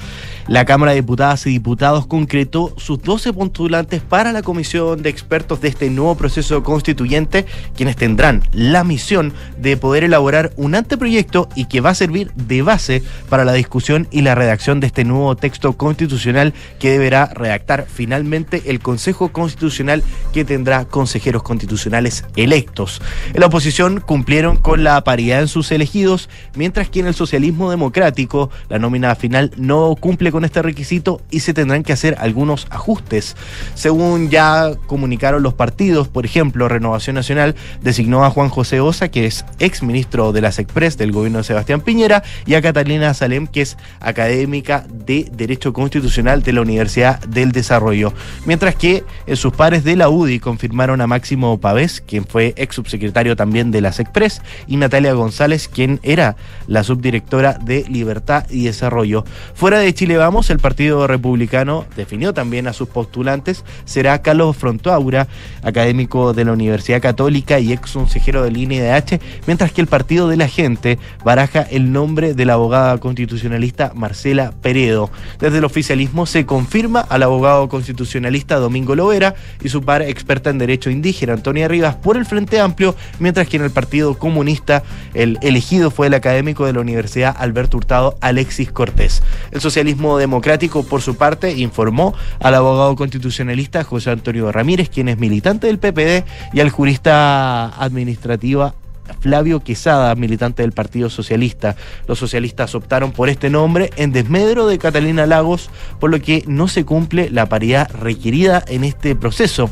la 0.47 0.65
Cámara 0.65 0.93
de 0.93 0.97
Diputadas 0.97 1.47
y 1.47 1.51
Diputados 1.51 2.07
concretó 2.07 2.75
sus 2.77 3.01
12 3.03 3.33
postulantes 3.33 4.03
para 4.03 4.33
la 4.33 4.43
comisión 4.43 5.03
de 5.03 5.09
expertos 5.09 5.61
de 5.61 5.69
este 5.69 5.89
nuevo 5.91 6.15
proceso 6.17 6.63
constituyente, 6.63 7.47
quienes 7.75 7.97
tendrán 7.97 8.43
la 8.53 8.85
misión 8.85 9.33
de 9.59 9.77
poder 9.77 10.05
elaborar 10.05 10.53
un 10.57 10.75
anteproyecto 10.75 11.49
y 11.55 11.67
que 11.67 11.81
va 11.81 11.91
a 11.91 11.95
servir 11.95 12.33
de 12.35 12.63
base 12.63 13.03
para 13.29 13.45
la 13.45 13.55
discusión 13.55 14.07
y 14.11 14.23
la 14.23 14.35
redacción 14.35 14.81
de 14.81 14.87
este 14.87 15.05
nuevo 15.05 15.35
texto 15.37 15.75
constitucional 15.75 16.53
que 16.79 16.91
deberá 16.91 17.27
redactar 17.27 17.87
finalmente 17.89 18.63
el 18.67 18.81
Consejo 18.81 19.33
Constitucional 19.33 20.03
que 20.33 20.45
tendrá 20.45 20.85
consejeros 20.85 21.43
constitucionales 21.43 22.25
electos. 22.37 23.01
En 23.33 23.41
la 23.41 23.47
oposición 23.47 24.01
cumplieron 24.01 24.57
con 24.57 24.85
la 24.85 25.03
paridad 25.05 25.41
en 25.41 25.49
sus 25.49 25.73
elegidos 25.73 26.29
mientras 26.55 26.91
que 26.91 27.01
en 27.01 27.07
el 27.07 27.15
socialismo 27.15 27.71
democrático 27.71 28.51
la 28.69 28.79
nómina 28.79 29.15
final 29.15 29.51
no 29.57 29.95
cumple 29.99 30.34
con 30.35 30.45
este 30.45 30.63
requisito 30.63 31.21
y 31.31 31.41
se 31.41 31.55
tendrán 31.55 31.85
que 31.85 31.93
hacer 31.93 32.17
algunos 32.19 32.67
ajustes. 32.69 33.37
Según 33.77 34.31
ya 34.31 34.73
comunicaron 34.89 35.45
los 35.45 35.55
partidos, 35.55 36.09
por 36.09 36.25
ejemplo, 36.25 36.69
Renovación 36.69 37.15
Nacional 37.15 37.55
designó 37.83 38.25
a 38.25 38.31
Juan 38.31 38.49
José 38.49 38.81
Osa, 38.81 39.13
que 39.13 39.27
es 39.27 39.45
ex 39.61 39.85
ministro 39.85 40.33
de 40.33 40.41
las 40.41 40.59
Express 40.59 40.99
del 40.99 41.13
gobierno 41.13 41.39
de 41.39 41.45
Sebastián 41.45 41.83
Piñera, 41.83 42.25
y 42.47 42.55
a 42.55 42.63
Catalina 42.63 43.15
Salem, 43.15 43.47
que 43.47 43.61
es 43.61 43.77
académica 44.01 44.85
de 44.91 45.31
Derecho 45.33 45.73
Constitucional 45.73 46.43
de 46.43 46.53
la 46.53 46.63
Universidad 46.63 47.21
del 47.21 47.53
Desarrollo. 47.53 48.13
Mientras 48.45 48.75
que 48.75 49.05
eh, 49.29 49.37
sus 49.37 49.53
pares 49.53 49.85
de 49.85 49.95
la 49.95 50.09
UDI 50.09 50.41
confirmaron 50.41 51.01
a 51.01 51.07
Máximo 51.07 51.61
Pavés, 51.61 52.03
quien 52.05 52.25
fue 52.25 52.55
ex 52.57 52.75
subsecretario 52.75 53.37
también 53.37 53.71
de 53.71 53.81
las 53.81 54.01
Express, 54.01 54.43
y 54.67 54.79
Natalia 54.79 55.13
González, 55.13 55.69
quien 55.69 56.01
era 56.03 56.35
la 56.67 56.83
subdirectora 56.83 57.53
de 57.53 57.85
Libertad 57.89 58.51
y 58.51 58.65
Desarrollo. 58.65 59.25
Fuera 59.55 59.79
de 59.79 59.95
Chile 59.95 60.24
El 60.25 60.59
Partido 60.59 61.07
Republicano 61.07 61.85
definió 61.97 62.33
también 62.33 62.67
a 62.67 62.73
sus 62.73 62.89
postulantes. 62.89 63.63
Será 63.85 64.23
Carlos 64.23 64.57
Frontoaura, 64.57 65.29
académico 65.63 66.33
de 66.33 66.47
la 66.47 66.53
Universidad 66.53 67.03
Católica 67.03 67.61
y 67.61 67.75
ex 67.75 67.93
consejero 67.93 68.43
del 68.43 68.57
INDH, 68.57 69.21
mientras 69.47 69.71
que 69.71 69.83
el 69.83 69.87
Partido 69.87 70.27
de 70.29 70.39
la 70.39 70.49
Gente 70.49 70.99
baraja 71.25 71.61
el 71.61 71.93
nombre 71.93 72.33
de 72.33 72.47
la 72.47 72.55
abogada 72.55 72.97
constitucionalista 72.97 73.93
Marcela 73.95 74.53
Peredo. 74.63 75.11
Desde 75.41 75.59
el 75.59 75.65
oficialismo 75.65 76.25
se 76.25 76.47
confirma 76.47 77.01
al 77.01 77.23
abogado 77.23 77.69
constitucionalista 77.69 78.57
Domingo 78.57 78.95
Lovera 78.95 79.35
y 79.63 79.69
su 79.69 79.83
par 79.83 80.01
experta 80.01 80.49
en 80.49 80.57
derecho 80.57 80.89
indígena 80.89 81.35
Antonia 81.35 81.69
Rivas 81.69 81.97
por 81.97 82.17
el 82.17 82.25
Frente 82.25 82.61
Amplio, 82.61 82.97
mientras 83.19 83.47
que 83.47 83.59
en 83.59 83.65
el 83.65 83.71
Partido 83.71 84.19
Comunista 84.19 84.83
el 85.13 85.39
elegido 85.43 85.91
fue 85.91 86.07
el 86.07 86.15
académico 86.15 86.65
de 86.65 86.73
la 86.73 86.81
Universidad 86.81 87.37
Alberto 87.39 87.77
Hurtado 87.77 88.17
Alexis 88.23 88.73
Cortés. 88.73 89.23
El 89.51 89.61
socialismo 89.61 90.14
democrático, 90.19 90.83
por 90.85 91.03
su 91.03 91.17
parte, 91.17 91.53
informó 91.53 92.15
al 92.41 92.55
abogado 92.55 92.97
constitucionalista 92.97 93.85
José 93.85 94.11
Antonio 94.11 94.51
Ramírez, 94.53 94.89
quien 94.89 95.09
es 95.09 95.19
militante 95.19 95.67
del 95.67 95.79
PPD, 95.79 96.25
y 96.53 96.61
al 96.61 96.71
jurista 96.71 97.69
administrativa 97.83 98.75
Flavio 99.21 99.61
Quesada, 99.61 100.15
militante 100.15 100.63
del 100.63 100.73
Partido 100.73 101.11
Socialista. 101.11 101.77
Los 102.07 102.19
socialistas 102.19 102.75
optaron 102.75 103.13
por 103.13 103.29
este 103.29 103.51
nombre 103.51 103.91
en 103.97 104.13
desmedro 104.13 104.67
de 104.67 104.79
Catalina 104.79 105.27
Lagos, 105.27 105.71
por 106.01 106.11
lo 106.11 106.21
que 106.21 106.45
no 106.47 106.69
se 106.69 106.85
cumple 106.85 107.31
la 107.31 107.47
paridad 107.49 107.91
requerida 107.91 108.65
en 108.67 108.85
este 108.85 109.15
proceso. 109.15 109.71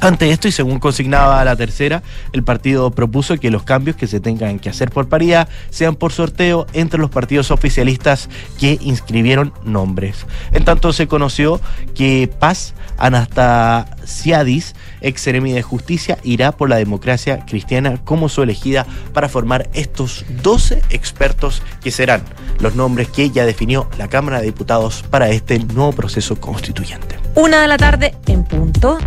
Ante 0.00 0.30
esto, 0.30 0.48
y 0.48 0.52
según 0.52 0.80
consignaba 0.80 1.44
la 1.44 1.56
tercera, 1.56 2.02
el 2.32 2.42
partido 2.42 2.90
propuso 2.90 3.38
que 3.38 3.50
los 3.50 3.62
cambios 3.62 3.96
que 3.96 4.06
se 4.06 4.20
tengan 4.20 4.58
que 4.58 4.68
hacer 4.68 4.90
por 4.90 5.08
paridad 5.08 5.48
sean 5.70 5.94
por 5.94 6.12
sorteo 6.12 6.66
entre 6.72 7.00
los 7.00 7.10
partidos 7.10 7.50
oficialistas 7.50 8.28
que 8.58 8.78
inscribieron 8.82 9.52
nombres. 9.64 10.26
En 10.52 10.64
tanto, 10.64 10.92
se 10.92 11.06
conoció 11.06 11.60
que 11.94 12.30
Paz 12.38 12.74
Anastasiadis, 12.98 14.74
ex 15.00 15.24
de 15.24 15.62
justicia, 15.62 16.18
irá 16.22 16.52
por 16.52 16.68
la 16.68 16.76
democracia 16.76 17.44
cristiana 17.46 17.98
como 18.04 18.28
su 18.28 18.42
elegida 18.42 18.86
para 19.12 19.28
formar 19.28 19.68
estos 19.72 20.24
12 20.42 20.82
expertos 20.90 21.62
que 21.82 21.90
serán 21.90 22.22
los 22.60 22.74
nombres 22.74 23.08
que 23.08 23.30
ya 23.30 23.46
definió 23.46 23.88
la 23.98 24.08
Cámara 24.08 24.40
de 24.40 24.46
Diputados 24.46 25.04
para 25.10 25.30
este 25.30 25.58
nuevo 25.58 25.92
proceso 25.92 26.40
constituyente. 26.40 27.18
Una 27.34 27.62
de 27.62 27.68
la 27.68 27.76
tarde 27.76 28.14
en 28.26 28.44
punto. 28.44 28.98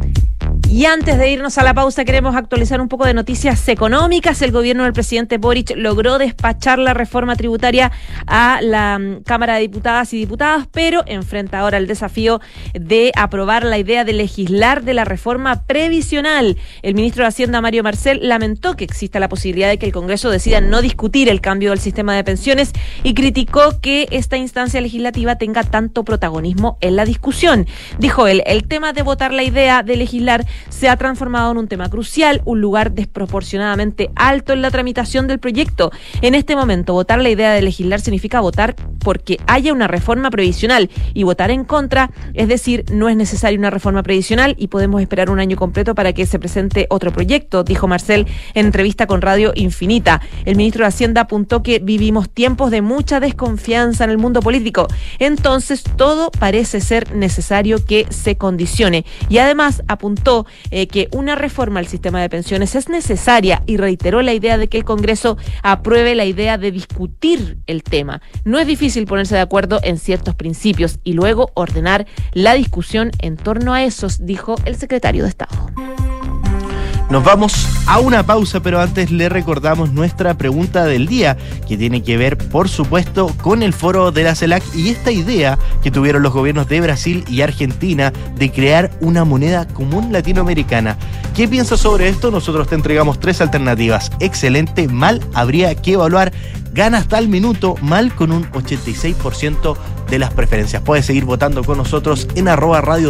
Y 0.70 0.84
antes 0.84 1.18
de 1.18 1.32
irnos 1.32 1.58
a 1.58 1.64
la 1.64 1.74
pausa, 1.74 2.04
queremos 2.04 2.36
actualizar 2.36 2.82
un 2.82 2.90
poco 2.90 3.06
de 3.06 3.14
noticias 3.14 3.70
económicas. 3.70 4.42
El 4.42 4.52
gobierno 4.52 4.84
del 4.84 4.92
presidente 4.92 5.38
Boric 5.38 5.72
logró 5.78 6.18
despachar 6.18 6.78
la 6.78 6.94
reforma 6.94 7.38
tributaria 7.38 7.90
a 8.28 8.60
la 8.62 9.00
mm, 9.00 9.24
Cámara 9.24 9.56
de 9.56 9.62
Diputadas 9.62 10.12
y 10.14 10.18
Diputados, 10.18 10.68
pero 10.70 11.04
enfrenta 11.08 11.60
ahora 11.60 11.78
el 11.78 11.88
desafío 11.88 12.42
de 12.74 13.14
aprobar 13.16 13.64
la 13.64 13.78
idea 13.78 14.04
de 14.04 14.12
legislar 14.12 14.84
de 14.84 14.94
la 14.94 15.06
reforma 15.06 15.64
previsional. 15.64 16.58
El 16.82 16.96
ministro 16.96 17.24
de 17.24 17.30
Hacienda, 17.30 17.62
Mario 17.62 17.82
Marcel, 17.82 18.20
lamentó 18.28 18.76
que 18.76 18.84
exista 18.84 19.22
la 19.22 19.30
posibilidad 19.30 19.70
de 19.70 19.80
que 19.80 19.86
el 19.86 19.94
Congreso 19.94 20.30
decida 20.30 20.60
no 20.60 20.82
discutir 20.82 21.30
el 21.30 21.40
cambio 21.40 21.70
del 21.70 21.80
sistema 21.80 22.14
de 22.14 22.26
pensiones 22.26 22.74
y 23.04 23.14
criticó 23.14 23.80
que 23.80 24.10
esta 24.12 24.36
instancia 24.36 24.82
legislativa 24.82 25.38
tenga 25.38 25.64
tanto 25.64 26.04
protagonismo 26.04 26.78
en 26.82 26.98
la 26.98 27.06
discusión. 27.06 27.68
Dijo 28.00 28.28
él, 28.28 28.44
el 28.46 28.68
tema 28.68 28.92
de 28.92 29.02
votar 29.02 29.34
la 29.34 29.44
idea 29.44 29.82
de 29.82 29.96
legislar 29.96 30.46
se 30.70 30.90
ha 30.90 30.98
transformado 30.98 31.52
en 31.52 31.58
un 31.58 31.68
tema 31.68 31.90
crucial, 31.90 32.42
un 32.46 32.62
lugar 32.62 32.92
desproporcionadamente 32.92 34.12
alto 34.16 34.54
en 34.54 34.62
la 34.62 34.72
tramitación 34.72 35.28
del 35.28 35.40
proyecto. 35.40 35.92
En 36.22 36.36
este 36.36 36.56
momento, 36.56 36.94
votar 36.94 37.20
la 37.22 37.30
idea 37.30 37.54
de 37.54 37.62
legislar 37.62 38.02
significa 38.02 38.42
votar 38.42 38.76
porque 39.00 39.40
haya 39.48 39.74
una 39.74 39.88
reforma 39.88 40.30
previsional 40.30 40.90
y 41.14 41.24
votar 41.24 41.52
en 41.52 41.64
contra, 41.64 42.12
es 42.34 42.48
decir, 42.48 42.86
no 42.92 43.10
es 43.10 43.16
necesaria 43.16 43.58
una 43.58 43.70
reforma 43.70 44.04
previsional 44.04 44.56
y 44.58 44.68
podemos 44.68 45.02
esperar 45.02 45.30
un 45.30 45.40
año 45.40 45.56
completo 45.56 45.96
para 45.96 46.14
que 46.14 46.26
se 46.26 46.40
presente 46.40 46.88
otro 46.90 47.12
proyecto, 47.12 47.64
dijo 47.64 47.88
Marcel 47.88 48.28
en 48.54 48.66
entrevista 48.66 49.08
con 49.08 49.22
Radio 49.22 49.52
Infinita. 49.56 50.22
El 50.46 50.56
ministro 50.56 50.84
de 50.84 50.90
Hacienda 50.90 51.22
apuntó 51.22 51.64
que 51.64 51.80
vivimos 51.80 52.30
tiempos 52.30 52.72
de 52.72 52.82
mucha 52.82 53.20
desconfianza 53.20 54.04
en 54.04 54.10
el 54.10 54.18
mundo 54.18 54.42
político, 54.42 54.88
entonces 55.20 55.84
todo 55.96 56.32
parece 56.32 56.82
ser 56.82 57.16
necesario 57.16 57.86
que 57.86 58.08
se 58.10 58.38
condicione. 58.38 59.06
Y 59.30 59.38
además 59.38 59.84
apuntó 59.88 60.47
eh, 60.72 60.88
que 60.88 61.08
una 61.12 61.36
reforma 61.36 61.80
al 61.80 61.88
sistema 61.88 62.22
de 62.22 62.30
pensiones 62.30 62.76
es 62.76 62.90
necesaria 62.90 63.64
y 63.66 63.78
reiteró 63.78 64.22
la 64.22 64.34
idea 64.34 64.58
de 64.58 64.68
que 64.68 64.78
el 64.78 64.86
Congreso 64.86 65.38
apruebe 65.64 66.16
la 66.16 66.26
idea 66.26 66.58
de 66.58 66.72
discutir 66.72 67.58
el 67.68 67.84
tema. 67.84 68.22
No 68.44 68.60
es 68.60 68.68
difícil 68.68 69.06
ponerse 69.06 69.36
de 69.36 69.42
acuerdo 69.42 69.80
en 69.84 69.98
ciertos 69.98 70.36
principios 70.36 71.00
y 71.04 71.14
luego 71.14 71.52
ordenar 71.54 72.08
la 72.34 72.54
discusión 72.54 73.12
en 73.20 73.38
torno 73.38 73.74
a 73.74 73.84
esos, 73.84 74.26
dijo 74.26 74.56
el 74.66 74.76
secretario 74.76 75.24
de 75.24 75.30
Estado. 75.30 75.72
Nos 77.10 77.24
vamos 77.24 77.68
a 77.86 78.00
una 78.00 78.26
pausa, 78.26 78.60
pero 78.60 78.82
antes 78.82 79.12
le 79.12 79.30
recordamos 79.30 79.94
nuestra 79.94 80.34
pregunta 80.38 80.84
del 80.84 81.08
día, 81.08 81.38
que 81.66 81.78
tiene 81.78 82.04
que 82.04 82.18
ver, 82.18 82.38
por 82.38 82.68
supuesto, 82.68 83.32
con 83.42 83.64
el 83.64 83.72
foro 83.72 84.12
de 84.12 84.24
la 84.24 84.36
CELAC 84.36 84.62
y 84.76 84.90
esta 84.90 85.10
idea 85.10 85.58
que 85.82 85.90
tuvieron 85.90 86.22
los 86.22 86.34
gobiernos 86.34 86.68
de 86.68 86.82
Brasil 86.82 87.24
y 87.30 87.42
Argentina 87.42 88.12
de 88.36 88.52
crear 88.52 88.92
una 89.00 89.24
moneda 89.24 89.66
común 89.70 90.12
latinoamericana. 90.12 90.98
¿Qué 91.34 91.48
piensas 91.48 91.80
sobre 91.80 92.10
esto? 92.10 92.30
Nosotros 92.30 92.68
te 92.68 92.76
entregamos 92.76 93.22
tres 93.22 93.40
alternativas. 93.40 94.12
Excelente, 94.20 94.90
mal, 94.90 95.22
habría 95.34 95.74
que 95.76 95.94
evaluar. 95.94 96.34
Gana 96.74 96.98
hasta 96.98 97.20
el 97.20 97.30
minuto, 97.30 97.76
mal 97.82 98.14
con 98.14 98.34
un 98.34 98.52
86% 98.52 99.78
de 100.10 100.20
las 100.20 100.34
preferencias. 100.34 100.82
Puedes 100.82 101.06
seguir 101.06 101.26
votando 101.26 101.64
con 101.64 101.78
nosotros 101.78 102.28
en 102.36 102.48
arroba 102.48 102.82
Radio 102.82 103.08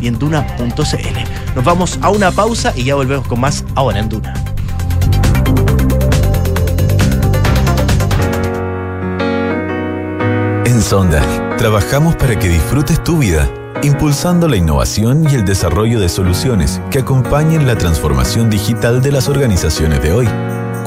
y 0.00 0.08
en 0.08 0.18
duna.cl. 0.18 1.54
Nos 1.54 1.64
vamos 1.64 1.98
a 2.02 2.10
una 2.10 2.30
pausa 2.30 2.72
y 2.76 2.84
ya 2.84 2.94
volvemos 2.94 3.26
con 3.26 3.40
más 3.40 3.64
ahora 3.74 3.98
en 3.98 4.08
Duna. 4.08 4.34
En 10.64 10.82
Sonda, 10.82 11.22
trabajamos 11.56 12.14
para 12.16 12.38
que 12.38 12.48
disfrutes 12.48 13.02
tu 13.02 13.18
vida, 13.18 13.48
impulsando 13.82 14.48
la 14.48 14.56
innovación 14.56 15.26
y 15.30 15.34
el 15.34 15.44
desarrollo 15.44 15.98
de 15.98 16.08
soluciones 16.08 16.80
que 16.90 16.98
acompañen 17.00 17.66
la 17.66 17.76
transformación 17.76 18.50
digital 18.50 19.00
de 19.00 19.12
las 19.12 19.28
organizaciones 19.28 20.02
de 20.02 20.12
hoy. 20.12 20.28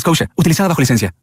Scotia, 0.00 0.28
utilizada 0.36 0.68
bajo 0.68 0.80
licencia. 0.80 1.14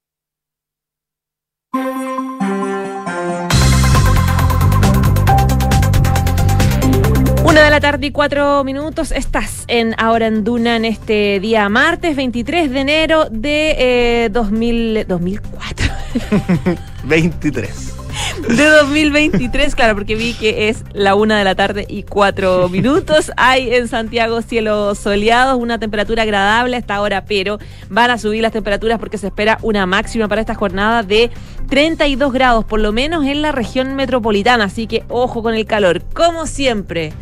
Una 7.46 7.64
de 7.66 7.70
la 7.70 7.80
tarde 7.80 8.08
y 8.08 8.12
cuatro 8.12 8.64
minutos. 8.64 9.12
Estás 9.12 9.66
en 9.68 9.94
Ahora 10.00 10.28
en 10.28 10.44
Duna 10.44 10.76
en 10.76 10.86
este 10.86 11.40
día 11.40 11.70
martes 11.70 12.16
23 12.16 12.72
de 12.72 12.80
enero 12.80 13.28
de 13.30 14.26
eh, 14.26 14.30
2000, 14.30 15.06
2004. 15.08 15.86
23. 17.04 17.94
De 18.48 18.66
2023, 18.66 19.76
claro, 19.76 19.96
porque 19.96 20.16
vi 20.16 20.34
que 20.34 20.70
es 20.70 20.84
la 20.94 21.16
una 21.16 21.38
de 21.38 21.44
la 21.44 21.56
tarde 21.56 21.86
y 21.88 22.04
cuatro 22.04 22.70
minutos. 22.70 23.32
Hay 23.38 23.74
en 23.74 23.88
Santiago 23.88 24.42
cielos 24.42 25.00
soleados, 25.00 25.60
una 25.60 25.80
temperatura 25.80 26.24
agradable 26.24 26.78
hasta 26.78 26.96
ahora, 26.96 27.26
pero 27.26 27.60
van 27.90 28.12
a 28.12 28.18
subir 28.18 28.42
las 28.42 28.52
temperaturas 28.52 29.00
porque 29.00 29.18
se 29.18 29.28
espera 29.28 29.58
una 29.62 29.86
máxima 29.86 30.28
para 30.28 30.42
esta 30.42 30.56
jornada 30.56 31.04
de 31.04 31.32
32 31.70 32.32
grados, 32.32 32.66
por 32.66 32.80
lo 32.80 32.92
menos 32.92 33.26
en 33.26 33.42
la 33.42 33.52
región 33.52 33.96
metropolitana. 33.96 34.66
Así 34.66 34.88
que 34.88 35.04
ojo 35.10 35.42
con 35.42 35.56
el 35.56 35.66
calor. 35.66 36.04
Como 36.14 36.46
siempre, 36.46 37.14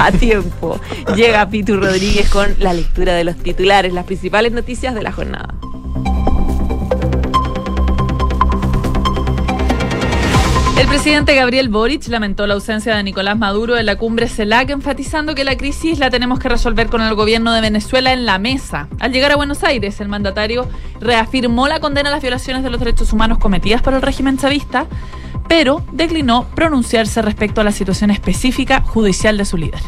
a 0.00 0.10
tiempo, 0.10 0.80
llega 1.14 1.48
Pitu 1.48 1.76
Rodríguez 1.76 2.28
con 2.30 2.54
la 2.58 2.72
lectura 2.72 3.14
de 3.14 3.24
los 3.24 3.36
titulares, 3.36 3.92
las 3.92 4.04
principales 4.04 4.52
noticias 4.52 4.94
de 4.94 5.02
la 5.02 5.12
jornada. 5.12 5.54
El 10.82 10.88
presidente 10.88 11.36
Gabriel 11.36 11.68
Boric 11.68 12.08
lamentó 12.08 12.44
la 12.44 12.54
ausencia 12.54 12.96
de 12.96 13.04
Nicolás 13.04 13.38
Maduro 13.38 13.78
en 13.78 13.86
la 13.86 13.94
cumbre 13.94 14.28
CELAC, 14.28 14.70
enfatizando 14.70 15.36
que 15.36 15.44
la 15.44 15.56
crisis 15.56 16.00
la 16.00 16.10
tenemos 16.10 16.40
que 16.40 16.48
resolver 16.48 16.88
con 16.88 17.00
el 17.02 17.14
gobierno 17.14 17.52
de 17.52 17.60
Venezuela 17.60 18.12
en 18.12 18.26
la 18.26 18.40
mesa. 18.40 18.88
Al 18.98 19.12
llegar 19.12 19.30
a 19.30 19.36
Buenos 19.36 19.62
Aires, 19.62 20.00
el 20.00 20.08
mandatario 20.08 20.68
reafirmó 21.00 21.68
la 21.68 21.78
condena 21.78 22.08
a 22.08 22.12
las 22.12 22.20
violaciones 22.20 22.64
de 22.64 22.70
los 22.70 22.80
derechos 22.80 23.12
humanos 23.12 23.38
cometidas 23.38 23.80
por 23.80 23.94
el 23.94 24.02
régimen 24.02 24.38
chavista, 24.38 24.88
pero 25.46 25.84
declinó 25.92 26.48
pronunciarse 26.56 27.22
respecto 27.22 27.60
a 27.60 27.64
la 27.64 27.70
situación 27.70 28.10
específica 28.10 28.80
judicial 28.80 29.38
de 29.38 29.44
su 29.44 29.58
líder. 29.58 29.80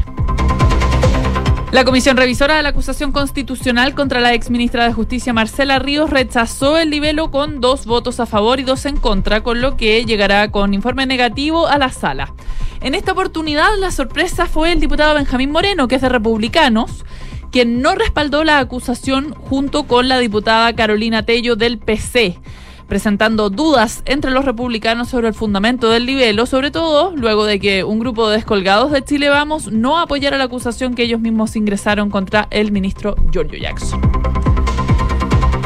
La 1.74 1.84
comisión 1.84 2.16
revisora 2.16 2.54
de 2.54 2.62
la 2.62 2.68
acusación 2.68 3.10
constitucional 3.10 3.96
contra 3.96 4.20
la 4.20 4.32
exministra 4.32 4.84
de 4.84 4.92
Justicia 4.92 5.32
Marcela 5.32 5.80
Ríos 5.80 6.08
rechazó 6.08 6.78
el 6.78 6.88
libelo 6.88 7.32
con 7.32 7.60
dos 7.60 7.84
votos 7.84 8.20
a 8.20 8.26
favor 8.26 8.60
y 8.60 8.62
dos 8.62 8.86
en 8.86 8.96
contra, 8.96 9.42
con 9.42 9.60
lo 9.60 9.76
que 9.76 10.04
llegará 10.04 10.52
con 10.52 10.72
informe 10.72 11.04
negativo 11.04 11.66
a 11.66 11.76
la 11.76 11.90
sala. 11.90 12.32
En 12.80 12.94
esta 12.94 13.10
oportunidad 13.10 13.70
la 13.80 13.90
sorpresa 13.90 14.46
fue 14.46 14.70
el 14.70 14.78
diputado 14.78 15.16
Benjamín 15.16 15.50
Moreno, 15.50 15.88
que 15.88 15.96
es 15.96 16.02
de 16.02 16.08
Republicanos, 16.08 17.04
quien 17.50 17.82
no 17.82 17.96
respaldó 17.96 18.44
la 18.44 18.60
acusación 18.60 19.34
junto 19.34 19.88
con 19.88 20.06
la 20.06 20.20
diputada 20.20 20.76
Carolina 20.76 21.24
Tello 21.24 21.56
del 21.56 21.78
PC 21.78 22.38
presentando 22.86 23.50
dudas 23.50 24.02
entre 24.04 24.30
los 24.30 24.44
republicanos 24.44 25.08
sobre 25.08 25.28
el 25.28 25.34
fundamento 25.34 25.90
del 25.90 26.06
libelo, 26.06 26.46
sobre 26.46 26.70
todo 26.70 27.12
luego 27.16 27.44
de 27.44 27.58
que 27.58 27.84
un 27.84 27.98
grupo 27.98 28.28
de 28.28 28.36
descolgados 28.36 28.92
de 28.92 29.02
Chile 29.02 29.28
Vamos 29.28 29.72
no 29.72 29.98
apoyara 29.98 30.38
la 30.38 30.44
acusación 30.44 30.94
que 30.94 31.04
ellos 31.04 31.20
mismos 31.20 31.56
ingresaron 31.56 32.10
contra 32.10 32.46
el 32.50 32.72
ministro 32.72 33.16
Giorgio 33.32 33.58
Jackson. 33.58 34.00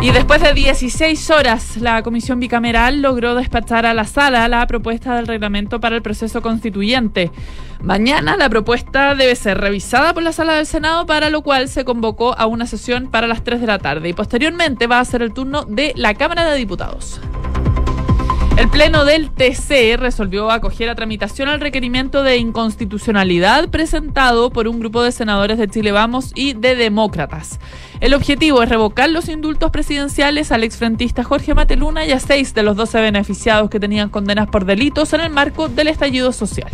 Y 0.01 0.13
después 0.13 0.41
de 0.41 0.55
16 0.55 1.31
horas, 1.31 1.77
la 1.77 2.03
comisión 2.05 2.39
bicameral 2.39 3.03
logró 3.03 3.35
despachar 3.35 3.85
a 3.85 3.95
la 3.95 4.05
sala 4.05 4.47
la 4.47 4.65
propuesta 4.69 5.17
del 5.17 5.27
reglamento 5.27 5.81
para 5.81 5.97
el 5.97 6.03
proceso 6.03 6.41
constituyente. 6.41 7.33
Mañana 7.83 8.37
la 8.37 8.49
propuesta 8.49 9.17
debe 9.17 9.35
ser 9.35 9.59
revisada 9.59 10.15
por 10.15 10.23
la 10.23 10.33
sala 10.33 10.55
del 10.55 10.67
Senado, 10.67 11.05
para 11.05 11.31
lo 11.31 11.43
cual 11.43 11.69
se 11.69 11.85
convocó 11.85 12.33
a 12.39 12.47
una 12.47 12.67
sesión 12.67 13.09
para 13.11 13.27
las 13.27 13.43
3 13.43 13.61
de 13.61 13.67
la 13.67 13.81
tarde. 13.81 14.09
Y 14.09 14.13
posteriormente 14.13 14.87
va 14.87 15.01
a 15.01 15.05
ser 15.05 15.21
el 15.21 15.33
turno 15.33 15.65
de 15.65 15.93
la 15.97 16.15
Cámara 16.15 16.49
de 16.49 16.57
Diputados. 16.59 17.21
El 18.57 18.69
Pleno 18.71 19.05
del 19.05 19.31
TC 19.31 19.97
resolvió 19.97 20.51
acoger 20.51 20.91
a 20.91 20.95
tramitación 20.95 21.49
el 21.49 21.61
requerimiento 21.61 22.23
de 22.23 22.37
inconstitucionalidad 22.37 23.69
presentado 23.69 24.51
por 24.51 24.69
un 24.69 24.79
grupo 24.79 25.03
de 25.03 25.11
senadores 25.11 25.59
de 25.59 25.69
Chile 25.69 25.91
Vamos 25.91 26.33
y 26.37 26.55
de 26.55 26.77
Demócratas. 26.77 27.59
El 28.01 28.15
objetivo 28.15 28.63
es 28.63 28.69
revocar 28.69 29.11
los 29.11 29.29
indultos 29.29 29.71
presidenciales 29.73 30.53
al 30.53 30.63
exfrentista 30.63 31.25
Jorge 31.25 31.55
Mateluna 31.55 32.07
y 32.07 32.13
a 32.13 32.21
seis 32.21 32.55
de 32.55 32.63
los 32.63 32.77
12 32.77 33.01
beneficiados 33.01 33.71
que 33.71 33.81
tenían 33.81 34.09
condenas 34.09 34.47
por 34.49 34.65
delitos 34.65 35.13
en 35.13 35.21
el 35.21 35.31
marco 35.31 35.69
del 35.69 35.89
estallido 35.89 36.33
social. 36.33 36.71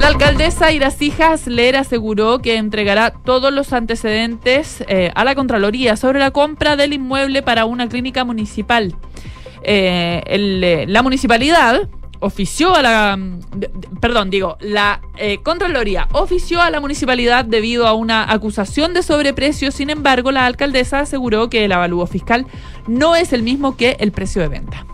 La 0.00 0.06
alcaldesa 0.06 0.72
Iracija 0.72 1.32
Asler 1.32 1.76
aseguró 1.76 2.38
que 2.38 2.56
entregará 2.56 3.10
todos 3.10 3.52
los 3.52 3.74
antecedentes 3.74 4.82
eh, 4.88 5.12
a 5.14 5.24
la 5.24 5.34
Contraloría 5.34 5.96
sobre 5.96 6.18
la 6.18 6.30
compra 6.30 6.76
del 6.76 6.94
inmueble 6.94 7.42
para 7.42 7.66
una 7.66 7.86
clínica 7.86 8.24
municipal. 8.24 8.96
Eh, 9.62 10.22
eh, 10.24 10.86
la 10.88 11.02
municipalidad 11.02 11.90
ofició 12.20 12.74
a 12.74 12.82
la. 12.82 13.18
Perdón, 14.00 14.30
digo, 14.30 14.56
la 14.60 15.00
eh, 15.16 15.38
Contraloría 15.42 16.08
ofició 16.12 16.60
a 16.60 16.70
la 16.70 16.80
municipalidad 16.80 17.44
debido 17.44 17.86
a 17.86 17.92
una 17.94 18.30
acusación 18.32 18.94
de 18.94 19.02
sobreprecio. 19.02 19.72
Sin 19.72 19.90
embargo, 19.90 20.32
la 20.32 20.46
alcaldesa 20.46 21.00
aseguró 21.00 21.50
que 21.50 21.64
el 21.64 21.72
avalúo 21.72 22.06
fiscal 22.06 22.46
no 22.86 23.16
es 23.16 23.32
el 23.32 23.42
mismo 23.42 23.76
que 23.76 23.96
el 24.00 24.12
precio 24.12 24.42
de 24.42 24.48
venta. 24.48 24.86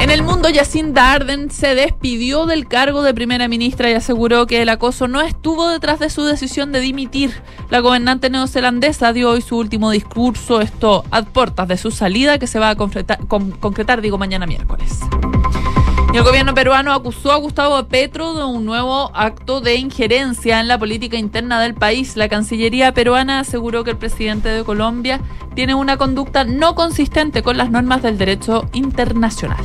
En 0.00 0.10
el 0.10 0.22
mundo, 0.22 0.48
Jacinda 0.54 1.12
Arden 1.12 1.50
se 1.50 1.74
despidió 1.74 2.46
del 2.46 2.68
cargo 2.68 3.02
de 3.02 3.12
primera 3.12 3.48
ministra 3.48 3.90
y 3.90 3.94
aseguró 3.94 4.46
que 4.46 4.62
el 4.62 4.68
acoso 4.68 5.08
no 5.08 5.20
estuvo 5.20 5.68
detrás 5.68 5.98
de 5.98 6.08
su 6.08 6.24
decisión 6.24 6.70
de 6.70 6.80
dimitir. 6.80 7.42
La 7.68 7.80
gobernante 7.80 8.30
neozelandesa 8.30 9.12
dio 9.12 9.30
hoy 9.30 9.42
su 9.42 9.58
último 9.58 9.90
discurso, 9.90 10.60
esto 10.60 11.04
a 11.10 11.22
puertas 11.22 11.66
de 11.66 11.76
su 11.76 11.90
salida, 11.90 12.38
que 12.38 12.46
se 12.46 12.60
va 12.60 12.70
a 12.70 12.76
concretar, 12.76 13.18
con- 13.26 13.50
concretar 13.50 14.00
digo, 14.00 14.18
mañana 14.18 14.46
miércoles. 14.46 15.00
El 16.18 16.24
gobierno 16.24 16.52
peruano 16.52 16.92
acusó 16.92 17.30
a 17.30 17.36
Gustavo 17.36 17.80
Petro 17.86 18.34
de 18.34 18.44
un 18.44 18.64
nuevo 18.64 19.12
acto 19.14 19.60
de 19.60 19.76
injerencia 19.76 20.58
en 20.58 20.66
la 20.66 20.76
política 20.76 21.16
interna 21.16 21.60
del 21.60 21.74
país. 21.74 22.16
La 22.16 22.28
Cancillería 22.28 22.92
peruana 22.92 23.38
aseguró 23.38 23.84
que 23.84 23.92
el 23.92 23.98
presidente 23.98 24.48
de 24.48 24.64
Colombia 24.64 25.20
tiene 25.54 25.76
una 25.76 25.96
conducta 25.96 26.42
no 26.42 26.74
consistente 26.74 27.44
con 27.44 27.56
las 27.56 27.70
normas 27.70 28.02
del 28.02 28.18
derecho 28.18 28.68
internacional. 28.72 29.64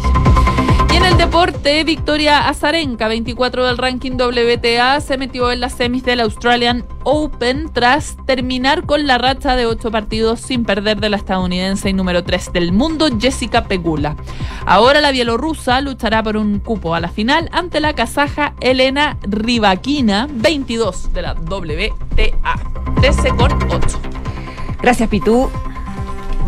En 0.93 1.03
el 1.03 1.17
deporte, 1.17 1.83
Victoria 1.83 2.47
Azarenka, 2.47 3.07
24 3.07 3.65
del 3.65 3.79
ranking 3.79 4.11
WTA, 4.11 5.01
se 5.01 5.17
metió 5.17 5.51
en 5.51 5.59
las 5.59 5.73
semis 5.73 6.03
del 6.03 6.19
Australian 6.19 6.85
Open 7.03 7.71
tras 7.73 8.15
terminar 8.27 8.85
con 8.85 9.07
la 9.07 9.17
racha 9.17 9.55
de 9.55 9.65
ocho 9.65 9.89
partidos 9.89 10.39
sin 10.39 10.65
perder 10.65 10.99
de 10.99 11.09
la 11.09 11.17
estadounidense 11.17 11.89
y 11.89 11.93
número 11.93 12.23
3 12.23 12.53
del 12.53 12.73
mundo, 12.73 13.09
Jessica 13.19 13.63
Pegula. 13.65 14.15
Ahora 14.67 15.01
la 15.01 15.09
bielorrusa 15.09 15.81
luchará 15.81 16.21
por 16.21 16.37
un 16.37 16.59
cupo 16.59 16.93
a 16.93 16.99
la 16.99 17.09
final 17.09 17.49
ante 17.51 17.79
la 17.79 17.95
kazaja 17.95 18.53
Elena 18.61 19.17
Rybakina, 19.23 20.27
22 20.29 21.11
de 21.11 21.21
la 21.23 21.33
WTA, 21.33 22.59
13 23.01 23.29
con 23.29 23.51
8. 23.51 23.99
Gracias, 24.79 25.09
Pitú. 25.09 25.49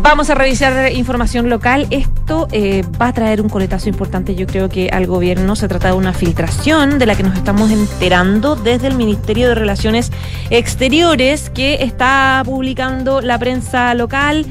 Vamos 0.00 0.30
a 0.30 0.34
revisar 0.34 0.92
información 0.92 1.48
local. 1.48 1.86
Esto 1.90 2.48
eh, 2.52 2.84
va 3.00 3.08
a 3.08 3.12
traer 3.12 3.40
un 3.40 3.48
coletazo 3.48 3.88
importante, 3.88 4.34
yo 4.34 4.46
creo 4.46 4.68
que 4.68 4.88
al 4.90 5.06
gobierno. 5.06 5.56
Se 5.56 5.68
trata 5.68 5.88
de 5.88 5.94
una 5.94 6.12
filtración 6.12 6.98
de 6.98 7.06
la 7.06 7.16
que 7.16 7.22
nos 7.22 7.36
estamos 7.36 7.70
enterando 7.70 8.56
desde 8.56 8.88
el 8.88 8.94
Ministerio 8.94 9.48
de 9.48 9.54
Relaciones 9.54 10.12
Exteriores 10.50 11.50
que 11.50 11.82
está 11.82 12.42
publicando 12.44 13.20
la 13.20 13.38
prensa 13.38 13.94
local. 13.94 14.46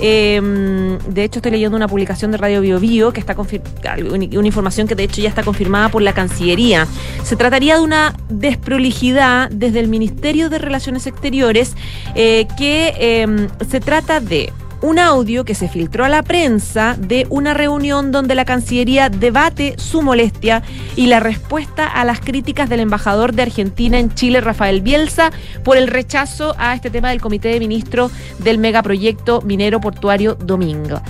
Eh, 0.00 0.98
de 1.08 1.24
hecho, 1.24 1.38
estoy 1.38 1.52
leyendo 1.52 1.76
una 1.76 1.88
publicación 1.88 2.30
de 2.30 2.36
Radio 2.36 2.60
Bio 2.60 2.78
Bio 2.78 3.12
que 3.12 3.20
está 3.20 3.36
una 3.38 4.46
información 4.46 4.86
que 4.86 4.94
de 4.94 5.04
hecho 5.04 5.20
ya 5.20 5.28
está 5.28 5.42
confirmada 5.42 5.88
por 5.88 6.02
la 6.02 6.12
Cancillería. 6.12 6.86
Se 7.24 7.36
trataría 7.36 7.76
de 7.76 7.80
una 7.80 8.14
desprolijidad 8.28 9.50
desde 9.50 9.80
el 9.80 9.88
Ministerio 9.88 10.50
de 10.50 10.58
Relaciones 10.58 11.06
Exteriores 11.06 11.74
eh, 12.14 12.46
que 12.56 12.94
eh, 12.98 13.48
se 13.68 13.80
trata 13.80 14.20
de 14.20 14.52
un 14.82 14.98
audio 14.98 15.44
que 15.44 15.54
se 15.54 15.68
filtró 15.68 16.04
a 16.04 16.08
la 16.08 16.22
prensa 16.22 16.96
de 16.98 17.26
una 17.30 17.54
reunión 17.54 18.12
donde 18.12 18.34
la 18.34 18.44
Cancillería 18.44 19.08
debate 19.08 19.74
su 19.78 20.02
molestia 20.02 20.62
y 20.96 21.06
la 21.06 21.20
respuesta 21.20 21.86
a 21.86 22.04
las 22.04 22.20
críticas 22.20 22.68
del 22.68 22.80
embajador 22.80 23.32
de 23.32 23.42
Argentina 23.42 23.98
en 23.98 24.14
Chile, 24.14 24.40
Rafael 24.40 24.80
Bielsa, 24.80 25.30
por 25.64 25.76
el 25.76 25.88
rechazo 25.88 26.54
a 26.58 26.74
este 26.74 26.90
tema 26.90 27.10
del 27.10 27.20
Comité 27.20 27.48
de 27.48 27.58
Ministros 27.58 28.12
del 28.38 28.58
megaproyecto 28.58 29.42
minero 29.42 29.80
portuario 29.80 30.34
Domingo. 30.34 31.00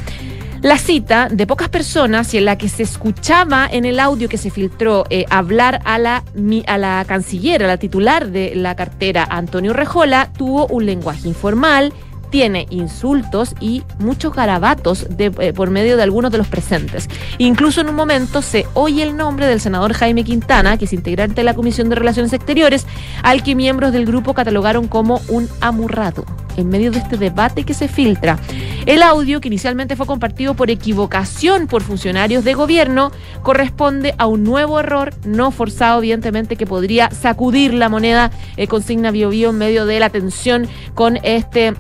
La 0.61 0.77
cita 0.77 1.29
de 1.31 1.47
pocas 1.47 1.69
personas 1.69 2.35
y 2.35 2.39
en 2.39 2.45
la 2.45 2.59
que 2.59 2.69
se 2.69 2.83
escuchaba 2.83 3.69
en 3.71 3.85
el 3.85 4.01
audio 4.01 4.29
que 4.29 4.39
se 4.39 4.51
filtró 4.51 5.05
eh, 5.09 5.25
hablar 5.31 5.81
a 5.85 5.99
la, 5.99 6.25
a 6.67 6.79
la 6.79 7.05
canciller, 7.07 7.63
a 7.63 7.69
la 7.69 7.77
titular 7.77 8.29
de 8.31 8.57
la 8.57 8.75
cartera, 8.75 9.25
Antonio 9.31 9.73
Rejola, 9.73 10.33
tuvo 10.37 10.67
un 10.67 10.85
lenguaje 10.85 11.29
informal, 11.29 11.93
tiene 12.31 12.67
insultos 12.71 13.55
y 13.61 13.83
muchos 13.99 14.35
garabatos 14.35 15.07
de- 15.11 15.33
eh, 15.41 15.53
por 15.53 15.71
medio 15.71 15.97
de 15.97 16.03
algunos 16.03 16.31
de 16.31 16.39
los 16.39 16.49
presentes. 16.49 17.09
Incluso 17.39 17.81
en 17.81 17.89
un 17.89 17.95
momento 17.95 18.43
se 18.43 18.67
oye 18.75 19.03
el 19.03 19.17
nombre 19.17 19.47
del 19.47 19.61
senador 19.61 19.93
Jaime 19.93 20.25
Quintana, 20.25 20.77
que 20.77 20.85
es 20.85 20.93
integrante 20.93 21.37
de 21.37 21.45
la 21.45 21.55
Comisión 21.55 21.89
de 21.89 21.97
Relaciones 21.97 22.33
Exteriores, 22.33 22.87
al 23.23 23.43
que 23.43 23.55
miembros 23.55 23.93
del 23.93 24.07
grupo 24.07 24.35
catalogaron 24.35 24.89
como 24.89 25.21
un 25.29 25.49
amurrado 25.61 26.25
en 26.57 26.69
medio 26.69 26.91
de 26.91 26.99
este 26.99 27.17
debate 27.17 27.63
que 27.65 27.73
se 27.73 27.87
filtra. 27.87 28.37
El 28.85 29.03
audio, 29.03 29.41
que 29.41 29.47
inicialmente 29.49 29.95
fue 29.95 30.07
compartido 30.07 30.55
por 30.55 30.71
equivocación 30.71 31.69
por 31.69 31.83
funcionarios 31.83 32.43
de 32.43 32.55
gobierno, 32.55 33.13
corresponde 33.43 34.15
a 34.19 34.27
un 34.27 34.43
nuevo 34.43 34.81
error 34.81 35.15
no 35.25 35.53
forzado, 35.53 35.99
evidentemente, 35.99 36.57
que 36.57 36.67
podría 36.67 37.11
sacudir 37.11 37.75
la 37.75 37.89
moneda, 37.89 38.33
eh, 38.57 38.67
consigna 38.67 39.13
Bio 39.13 39.31
Bio 39.31 39.51
en 39.51 39.59
medio 39.59 39.87
de 39.87 40.01
la 40.01 40.11
tensión 40.11 40.67
con 40.95 41.19
este 41.23 41.75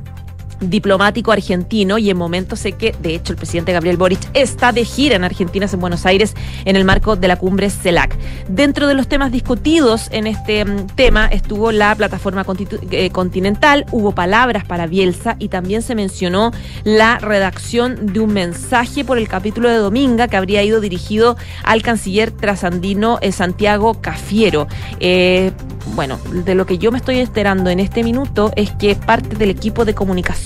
diplomático 0.60 1.32
argentino 1.32 1.98
y 1.98 2.10
en 2.10 2.16
momentos 2.16 2.60
sé 2.60 2.72
que 2.72 2.94
de 3.00 3.14
hecho 3.14 3.32
el 3.32 3.36
presidente 3.36 3.72
Gabriel 3.72 3.96
Boric 3.96 4.20
está 4.34 4.72
de 4.72 4.84
gira 4.84 5.16
en 5.16 5.24
Argentina 5.24 5.66
en 5.72 5.80
Buenos 5.80 6.06
Aires 6.06 6.34
en 6.64 6.76
el 6.76 6.84
marco 6.84 7.16
de 7.16 7.28
la 7.28 7.36
cumbre 7.36 7.70
CELAC. 7.70 8.16
Dentro 8.48 8.86
de 8.86 8.94
los 8.94 9.08
temas 9.08 9.32
discutidos 9.32 10.08
en 10.10 10.26
este 10.26 10.64
mm, 10.64 10.86
tema 10.88 11.26
estuvo 11.26 11.72
la 11.72 11.94
plataforma 11.94 12.44
eh, 12.90 13.10
continental, 13.10 13.86
hubo 13.90 14.12
palabras 14.12 14.64
para 14.64 14.86
Bielsa 14.86 15.36
y 15.38 15.48
también 15.48 15.82
se 15.82 15.94
mencionó 15.94 16.52
la 16.84 17.18
redacción 17.18 18.12
de 18.12 18.20
un 18.20 18.32
mensaje 18.32 19.04
por 19.04 19.18
el 19.18 19.28
capítulo 19.28 19.68
de 19.68 19.76
Dominga 19.76 20.28
que 20.28 20.36
habría 20.36 20.62
ido 20.62 20.80
dirigido 20.80 21.36
al 21.64 21.82
canciller 21.82 22.30
trasandino 22.30 23.18
eh, 23.20 23.32
Santiago 23.32 24.00
Cafiero. 24.00 24.66
Eh, 25.00 25.52
bueno, 25.94 26.18
de 26.44 26.54
lo 26.54 26.66
que 26.66 26.78
yo 26.78 26.92
me 26.92 26.98
estoy 26.98 27.18
enterando 27.18 27.70
en 27.70 27.80
este 27.80 28.04
minuto 28.04 28.52
es 28.56 28.70
que 28.72 28.94
parte 28.94 29.36
del 29.36 29.50
equipo 29.50 29.84
de 29.84 29.94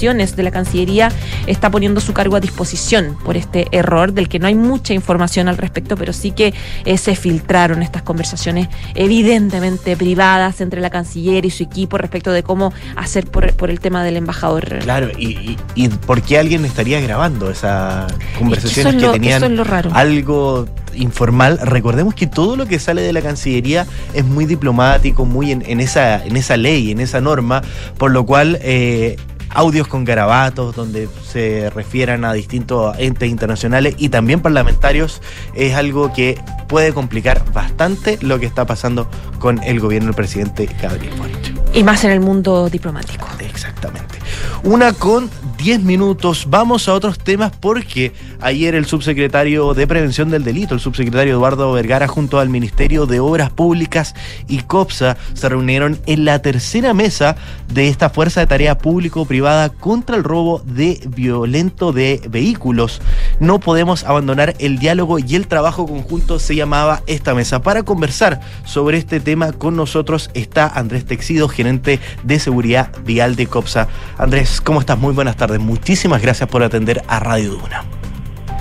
comunicaciones 0.03 0.37
de 0.37 0.43
la 0.43 0.51
Cancillería 0.51 1.11
está 1.47 1.70
poniendo 1.70 2.01
su 2.01 2.12
cargo 2.12 2.35
a 2.37 2.41
disposición 2.41 3.16
por 3.24 3.37
este 3.37 3.66
error, 3.70 4.12
del 4.12 4.29
que 4.29 4.39
no 4.41 4.47
hay 4.49 4.55
mucha 4.55 4.95
información 4.95 5.49
al 5.49 5.57
respecto, 5.57 5.97
pero 5.97 6.12
sí 6.12 6.33
que 6.33 6.53
eh, 6.85 6.99
se 6.99 7.15
filtraron 7.15 7.83
estas 7.83 8.03
conversaciones 8.03 8.69
evidentemente 8.95 9.97
privadas 9.97 10.61
entre 10.61 10.81
la 10.81 10.91
Canciller 10.91 11.45
y 11.45 11.51
su 11.51 11.62
equipo 11.62 11.99
respecto 11.99 12.33
de 12.33 12.43
cómo 12.43 12.73
hacer 12.97 13.27
por, 13.27 13.53
por 13.55 13.70
el 13.70 13.79
tema 13.79 14.03
del 14.03 14.16
embajador. 14.16 14.79
Claro, 14.81 15.09
y, 15.16 15.27
y, 15.27 15.59
y 15.77 15.89
por 15.89 16.23
qué 16.23 16.39
alguien 16.39 16.65
estaría 16.65 17.01
grabando 17.01 17.51
esas 17.51 18.12
conversaciones 18.39 18.95
es 18.95 19.01
que 19.01 19.07
lo- 19.07 19.12
tenían 19.12 19.37
eso 19.37 19.47
es 19.47 19.53
lo 19.53 19.65
raro. 19.65 19.91
algo 19.95 20.66
informal? 20.95 21.59
Recordemos 21.62 22.15
que 22.15 22.27
todo 22.27 22.57
lo 22.57 22.66
que 22.66 22.79
sale 22.79 23.03
de 23.03 23.12
la 23.12 23.23
Cancillería 23.23 23.87
es 24.15 24.24
muy 24.24 24.45
diplomático, 24.47 25.24
muy 25.24 25.53
en, 25.53 25.62
en 25.66 25.81
esa, 25.81 26.23
en 26.24 26.37
esa 26.37 26.57
ley, 26.57 26.91
en 26.91 27.01
esa 27.01 27.20
norma, 27.20 27.62
por 27.99 28.11
lo 28.11 28.27
cual 28.27 28.59
eh, 28.62 29.16
audios 29.55 29.89
con 29.89 30.05
garabatos 30.05 30.74
donde 30.74 31.09
se 31.24 31.70
refieran 31.70 32.24
a 32.24 32.33
distintos 32.33 32.95
entes 32.99 33.29
internacionales 33.29 33.95
y 33.99 34.09
también 34.09 34.41
parlamentarios 34.41 35.20
es 35.55 35.74
algo 35.74 36.12
que 36.12 36.41
puede 36.69 36.93
complicar 36.93 37.45
bastante 37.53 38.19
lo 38.23 38.39
que 38.39 38.47
está 38.47 38.66
pasando 38.66 39.09
con 39.39 39.62
el 39.62 39.81
gobierno 39.81 40.09
del 40.09 40.15
presidente 40.15 40.69
Gabriel 40.81 41.15
Boric. 41.19 41.74
Y 41.74 41.83
más 41.85 42.05
en 42.05 42.12
el 42.12 42.20
mundo 42.20 42.69
diplomático. 42.69 43.27
Exactamente. 43.41 44.22
Una 44.64 44.92
con 44.92 45.30
10 45.59 45.82
minutos. 45.82 46.46
Vamos 46.48 46.88
a 46.88 46.94
otros 46.94 47.18
temas 47.18 47.52
porque 47.59 48.12
ayer 48.40 48.74
el 48.74 48.86
subsecretario 48.86 49.74
de 49.74 49.86
Prevención 49.86 50.30
del 50.30 50.42
Delito, 50.42 50.74
el 50.74 50.80
subsecretario 50.80 51.34
Eduardo 51.34 51.72
Vergara, 51.72 52.09
junto 52.09 52.40
al 52.40 52.48
Ministerio 52.48 53.06
de 53.06 53.20
Obras 53.20 53.50
Públicas 53.50 54.14
y 54.48 54.59
COPSA, 54.60 55.16
se 55.34 55.48
reunieron 55.48 56.00
en 56.06 56.24
la 56.24 56.42
tercera 56.42 56.94
mesa 56.94 57.36
de 57.72 57.88
esta 57.88 58.10
Fuerza 58.10 58.40
de 58.40 58.46
Tarea 58.46 58.78
Público-Privada 58.78 59.68
contra 59.68 60.16
el 60.16 60.24
robo 60.24 60.62
de 60.64 61.00
violento 61.06 61.92
de 61.92 62.20
vehículos. 62.28 63.00
No 63.38 63.60
podemos 63.60 64.04
abandonar 64.04 64.54
el 64.59 64.78
diálogo 64.78 65.18
y 65.18 65.36
el 65.36 65.46
trabajo 65.46 65.86
conjunto 65.86 66.38
se 66.38 66.56
llamaba 66.56 67.02
esta 67.06 67.34
mesa. 67.34 67.62
Para 67.62 67.82
conversar 67.82 68.40
sobre 68.64 68.98
este 68.98 69.20
tema 69.20 69.52
con 69.52 69.76
nosotros 69.76 70.30
está 70.34 70.66
Andrés 70.66 71.04
Texido, 71.04 71.48
gerente 71.48 72.00
de 72.24 72.38
seguridad 72.38 72.90
vial 73.04 73.36
de 73.36 73.46
COPSA. 73.46 73.88
Andrés, 74.23 74.61
¿cómo 74.61 74.78
estás? 74.78 74.97
Muy 74.97 75.12
buenas 75.12 75.36
tardes. 75.36 75.59
Muchísimas 75.59 76.23
gracias 76.23 76.49
por 76.49 76.62
atender 76.62 77.03
a 77.09 77.19
Radio 77.19 77.55
Duna. 77.55 77.82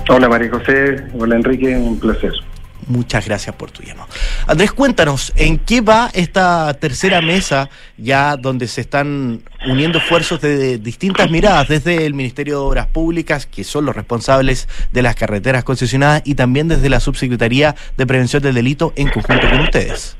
Hola 0.08 0.28
María 0.28 0.50
José, 0.50 0.96
hola 1.16 1.36
Enrique, 1.36 1.76
un 1.76 2.00
placer. 2.00 2.32
Muchas 2.88 3.24
gracias 3.24 3.54
por 3.54 3.70
tu 3.70 3.80
llamado. 3.80 4.08
Andrés, 4.48 4.72
cuéntanos, 4.72 5.32
¿en 5.36 5.58
qué 5.58 5.80
va 5.80 6.10
esta 6.14 6.74
tercera 6.74 7.22
mesa 7.22 7.70
ya 7.96 8.36
donde 8.36 8.66
se 8.66 8.80
están 8.80 9.40
uniendo 9.64 9.98
esfuerzos 9.98 10.40
de, 10.40 10.56
de 10.56 10.78
distintas 10.78 11.30
miradas, 11.30 11.68
desde 11.68 12.06
el 12.06 12.14
Ministerio 12.14 12.54
de 12.54 12.64
Obras 12.64 12.88
Públicas, 12.88 13.46
que 13.46 13.62
son 13.62 13.84
los 13.84 13.94
responsables 13.94 14.68
de 14.90 15.02
las 15.02 15.14
carreteras 15.14 15.62
concesionadas, 15.62 16.22
y 16.24 16.34
también 16.34 16.66
desde 16.66 16.88
la 16.88 16.98
Subsecretaría 16.98 17.76
de 17.96 18.04
Prevención 18.04 18.42
del 18.42 18.56
Delito 18.56 18.92
en 18.96 19.10
conjunto 19.10 19.48
con 19.48 19.60
ustedes? 19.60 20.16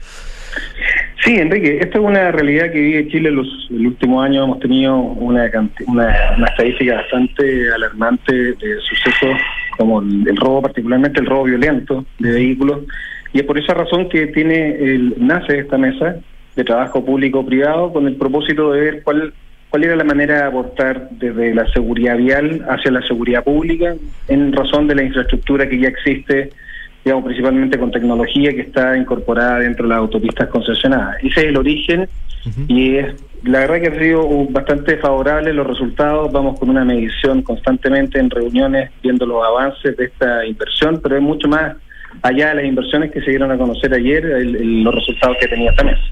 Sí, 1.25 1.37
Enrique, 1.37 1.79
esto 1.81 1.99
es 1.99 2.05
una 2.05 2.33
realidad 2.33 2.73
que 2.73 2.81
vive 2.81 3.07
Chile 3.07 3.31
los, 3.31 3.47
el 3.71 3.87
último 3.87 4.21
año. 4.21 4.43
Hemos 4.43 4.59
tenido 4.59 4.97
una, 4.97 5.49
una, 5.87 6.47
estadística 6.49 6.97
bastante 6.97 7.73
alarmante 7.73 8.35
de 8.35 8.81
sucesos 8.81 9.39
como 9.79 10.03
el, 10.03 10.27
el 10.27 10.37
robo, 10.37 10.63
particularmente 10.63 11.21
el 11.21 11.27
robo 11.27 11.45
violento 11.45 12.05
de 12.19 12.33
vehículos. 12.33 12.81
Y 13.33 13.39
es 13.39 13.45
por 13.45 13.57
esa 13.57 13.73
razón 13.73 14.09
que 14.09 14.27
tiene 14.29 14.71
el, 14.71 15.15
nace 15.17 15.61
esta 15.61 15.79
mesa 15.79 16.17
de 16.57 16.65
trabajo 16.65 17.05
público-privado 17.05 17.93
con 17.93 18.09
el 18.09 18.17
propósito 18.17 18.73
de 18.73 18.81
ver 18.81 19.03
cuál, 19.05 19.33
cuál 19.71 19.85
era 19.85 19.95
la 19.95 20.05
manera 20.05 20.39
de 20.39 20.43
aportar 20.43 21.09
desde 21.13 21.55
la 21.55 21.71
seguridad 21.73 22.17
vial 22.17 22.67
hacia 22.69 22.91
la 22.91 23.03
seguridad 23.07 23.45
pública 23.45 23.95
en 24.27 24.53
razón 24.53 24.89
de 24.89 24.97
la 24.97 25.05
infraestructura 25.05 25.69
que 25.69 25.79
ya 25.79 25.89
existe 25.89 26.51
digamos, 27.05 27.25
principalmente 27.25 27.79
con 27.79 27.91
tecnología 27.91 28.53
que 28.53 28.61
está 28.63 28.97
incorporada 28.97 29.59
dentro 29.61 29.85
de 29.85 29.89
las 29.91 29.99
autopistas 29.99 30.49
concesionadas. 30.49 31.17
Ese 31.23 31.41
es 31.41 31.47
el 31.47 31.57
origen 31.57 32.09
y 32.69 32.97
es 32.97 33.15
la 33.45 33.61
verdad 33.61 33.81
que 33.81 33.89
ha 33.89 33.99
sido 34.01 34.29
bastante 34.51 34.97
favorable 34.99 35.53
los 35.53 35.67
resultados. 35.67 36.31
Vamos 36.33 36.59
con 36.61 36.71
una 36.71 36.85
medición 36.85 37.43
constantemente 37.43 38.19
en 38.21 38.31
reuniones 38.31 38.91
viendo 39.03 39.27
los 39.27 39.45
avances 39.45 39.97
de 39.97 40.05
esta 40.05 40.47
inversión, 40.47 41.01
pero 41.03 41.17
es 41.17 41.23
mucho 41.23 41.49
más 41.49 41.75
allá 42.23 42.51
de 42.51 42.55
las 42.57 42.65
inversiones 42.67 43.11
que 43.11 43.21
se 43.21 43.31
dieron 43.31 43.51
a 43.51 43.57
conocer 43.59 43.93
ayer, 43.95 44.25
el- 44.25 44.55
el- 44.57 44.83
los 44.85 44.95
resultados 44.95 45.37
que 45.41 45.49
tenía 45.49 45.71
esta 45.71 45.83
mesa. 45.85 46.03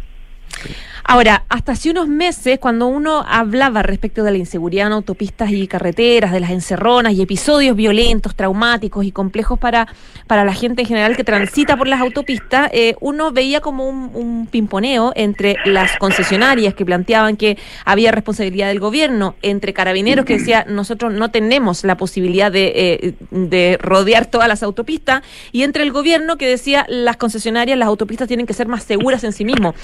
Ahora, 1.04 1.44
hasta 1.48 1.72
hace 1.72 1.90
unos 1.90 2.08
meses, 2.08 2.58
cuando 2.58 2.86
uno 2.86 3.24
hablaba 3.26 3.82
respecto 3.82 4.22
de 4.22 4.30
la 4.30 4.38
inseguridad 4.38 4.86
en 4.86 4.92
autopistas 4.92 5.50
y 5.50 5.66
carreteras, 5.66 6.32
de 6.32 6.40
las 6.40 6.50
encerronas 6.50 7.14
y 7.14 7.22
episodios 7.22 7.74
violentos, 7.74 8.34
traumáticos 8.34 9.04
y 9.04 9.12
complejos 9.12 9.58
para, 9.58 9.88
para 10.26 10.44
la 10.44 10.52
gente 10.54 10.82
en 10.82 10.88
general 10.88 11.16
que 11.16 11.24
transita 11.24 11.76
por 11.76 11.88
las 11.88 12.00
autopistas, 12.00 12.70
eh, 12.72 12.94
uno 13.00 13.32
veía 13.32 13.60
como 13.60 13.88
un, 13.88 14.48
pimponeo 14.50 15.12
entre 15.16 15.56
las 15.64 15.96
concesionarias 15.98 16.74
que 16.74 16.84
planteaban 16.84 17.36
que 17.36 17.58
había 17.84 18.10
responsabilidad 18.10 18.68
del 18.68 18.80
gobierno, 18.80 19.34
entre 19.42 19.72
carabineros 19.72 20.24
que 20.24 20.38
decía 20.38 20.64
nosotros 20.68 21.12
no 21.12 21.30
tenemos 21.30 21.84
la 21.84 21.96
posibilidad 21.96 22.50
de, 22.50 22.72
eh, 22.74 23.14
de 23.30 23.78
rodear 23.80 24.26
todas 24.26 24.48
las 24.48 24.62
autopistas, 24.62 25.22
y 25.52 25.62
entre 25.62 25.82
el 25.82 25.92
gobierno 25.92 26.36
que 26.36 26.48
decía 26.48 26.86
las 26.88 27.16
concesionarias, 27.16 27.78
las 27.78 27.88
autopistas 27.88 28.28
tienen 28.28 28.46
que 28.46 28.54
ser 28.54 28.68
más 28.68 28.84
seguras 28.84 29.24
en 29.24 29.32
sí 29.32 29.44
mismos. 29.44 29.74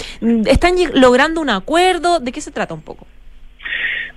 ¿Están 0.45 0.75
lleg- 0.75 0.93
logrando 1.07 1.39
un 1.39 1.49
acuerdo? 1.49 2.19
¿De 2.19 2.33
qué 2.33 2.41
se 2.41 2.51
trata 2.51 2.73
un 2.73 2.81
poco? 2.81 3.07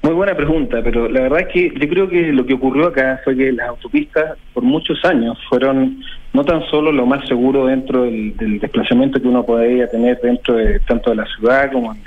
Muy 0.03 0.13
buena 0.13 0.35
pregunta, 0.35 0.81
pero 0.83 1.09
la 1.09 1.21
verdad 1.21 1.41
es 1.43 1.49
que 1.49 1.73
yo 1.79 1.89
creo 1.89 2.09
que 2.09 2.33
lo 2.33 2.45
que 2.45 2.55
ocurrió 2.55 2.89
acá 2.89 3.21
fue 3.23 3.37
que 3.37 3.53
las 3.53 3.69
autopistas 3.69 4.37
por 4.53 4.65
muchos 4.65 4.99
años 5.05 5.39
fueron 5.49 6.03
no 6.33 6.45
tan 6.45 6.63
solo 6.69 6.91
lo 6.91 7.07
más 7.07 7.29
seguro 7.29 7.67
dentro 7.67 8.03
del, 8.05 8.35
desplazamiento 8.59 9.21
que 9.21 9.29
uno 9.29 9.45
podía 9.45 9.89
tener 9.89 10.19
dentro 10.21 10.57
de 10.57 10.81
tanto 10.81 11.11
de 11.11 11.17
la 11.17 11.27
ciudad 11.27 11.71
como 11.71 11.93
en, 11.93 12.01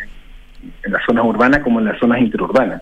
en 0.84 0.92
las 0.92 1.02
zonas 1.06 1.24
urbanas 1.24 1.60
como 1.62 1.80
en 1.80 1.86
las 1.86 2.00
zonas 2.00 2.20
interurbanas. 2.20 2.82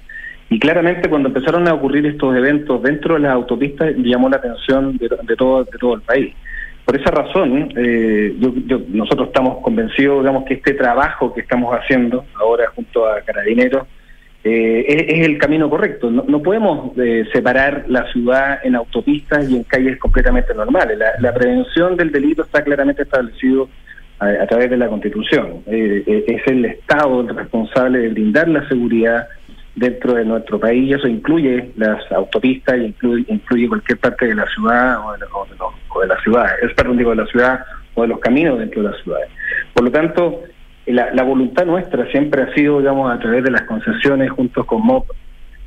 Y 0.50 0.58
claramente 0.58 1.08
cuando 1.08 1.28
empezaron 1.28 1.68
a 1.68 1.74
ocurrir 1.74 2.06
estos 2.08 2.36
eventos 2.36 2.82
dentro 2.82 3.14
de 3.16 3.22
las 3.22 3.34
autopistas 3.34 3.94
llamó 3.98 4.28
la 4.28 4.38
atención 4.38 4.98
de, 4.98 5.08
de 5.08 5.36
todo 5.36 5.66
de 5.66 5.78
todo 5.78 5.96
el 5.96 6.02
país. 6.02 6.34
Por 6.86 7.00
esa 7.00 7.12
razón, 7.12 7.72
eh, 7.78 8.36
yo- 8.40 8.54
yo- 8.66 8.82
nosotros 8.90 9.28
estamos 9.28 9.60
convencidos, 9.62 10.22
digamos, 10.22 10.46
que 10.46 10.56
este 10.56 10.74
trabajo 10.74 11.34
que 11.34 11.42
estamos 11.42 11.74
haciendo 11.76 12.26
ahora 12.36 12.66
junto 12.76 13.08
a 13.08 13.22
Carabineros 13.22 13.88
eh, 14.44 14.86
es, 15.08 15.24
el 15.26 15.38
camino 15.38 15.70
correcto. 15.70 16.10
No, 16.10 16.26
no 16.28 16.42
podemos 16.42 16.98
eh, 16.98 17.26
separar 17.32 17.86
la 17.88 18.12
ciudad 18.12 18.60
en 18.64 18.76
autopistas 18.76 19.48
y 19.48 19.56
en 19.56 19.64
calles 19.64 20.00
completamente 20.00 20.54
normales. 20.56 20.98
La, 20.98 21.12
la 21.20 21.32
prevención 21.34 21.96
del 21.96 22.12
delito 22.12 22.42
está 22.42 22.64
claramente 22.64 23.04
establecido 23.04 23.70
a, 24.18 24.26
a 24.26 24.48
través 24.48 24.72
de 24.72 24.78
la 24.78 24.88
Constitución. 24.88 25.58
Eh, 25.68 26.04
eh, 26.08 26.24
es 26.28 26.48
el 26.48 26.66
Estado 26.66 27.22
el 27.22 27.36
responsable 27.36 28.00
de 28.00 28.10
brindar 28.10 28.48
la 28.48 28.68
seguridad 28.68 29.28
dentro 29.76 30.14
de 30.16 30.26
nuestro 30.26 30.60
país 30.60 30.90
y 30.90 30.94
eso 30.94 31.08
incluye 31.08 31.72
las 31.78 32.00
autopistas 32.12 32.78
y 32.78 32.86
incluye, 32.86 33.26
incluye 33.28 33.68
cualquier 33.70 33.98
parte 34.00 34.28
de 34.28 34.36
la 34.36 34.46
ciudad 34.48 35.00
o 35.08 35.14
de, 35.14 35.20
la- 35.20 35.26
o 35.34 35.46
de 35.46 35.56
los- 35.58 35.74
o 35.90 36.02
de 36.02 36.08
la 36.08 36.20
ciudad, 36.22 36.46
es 36.62 36.74
perdón, 36.74 36.98
digo, 36.98 37.12
de 37.12 37.18
la 37.18 37.26
ciudad 37.28 37.60
o 37.94 38.02
de 38.04 38.08
los 38.10 38.20
caminos 38.20 38.60
dentro 38.60 38.82
de 38.84 38.90
las 38.90 39.02
ciudades. 39.02 39.30
Por 39.74 39.84
lo 39.86 39.92
tanto, 39.92 40.44
la, 40.86 41.14
la 41.14 41.24
voluntad 41.24 41.66
nuestra 41.66 42.06
siempre 42.12 42.44
ha 42.44 42.54
sido, 42.54 42.80
digamos, 42.80 43.14
a 43.14 43.20
través 43.20 43.44
de 43.44 43.52
las 43.52 43.62
concesiones 43.64 44.30
juntos 44.32 44.66
con 44.66 44.82
MOP, 44.86 45.10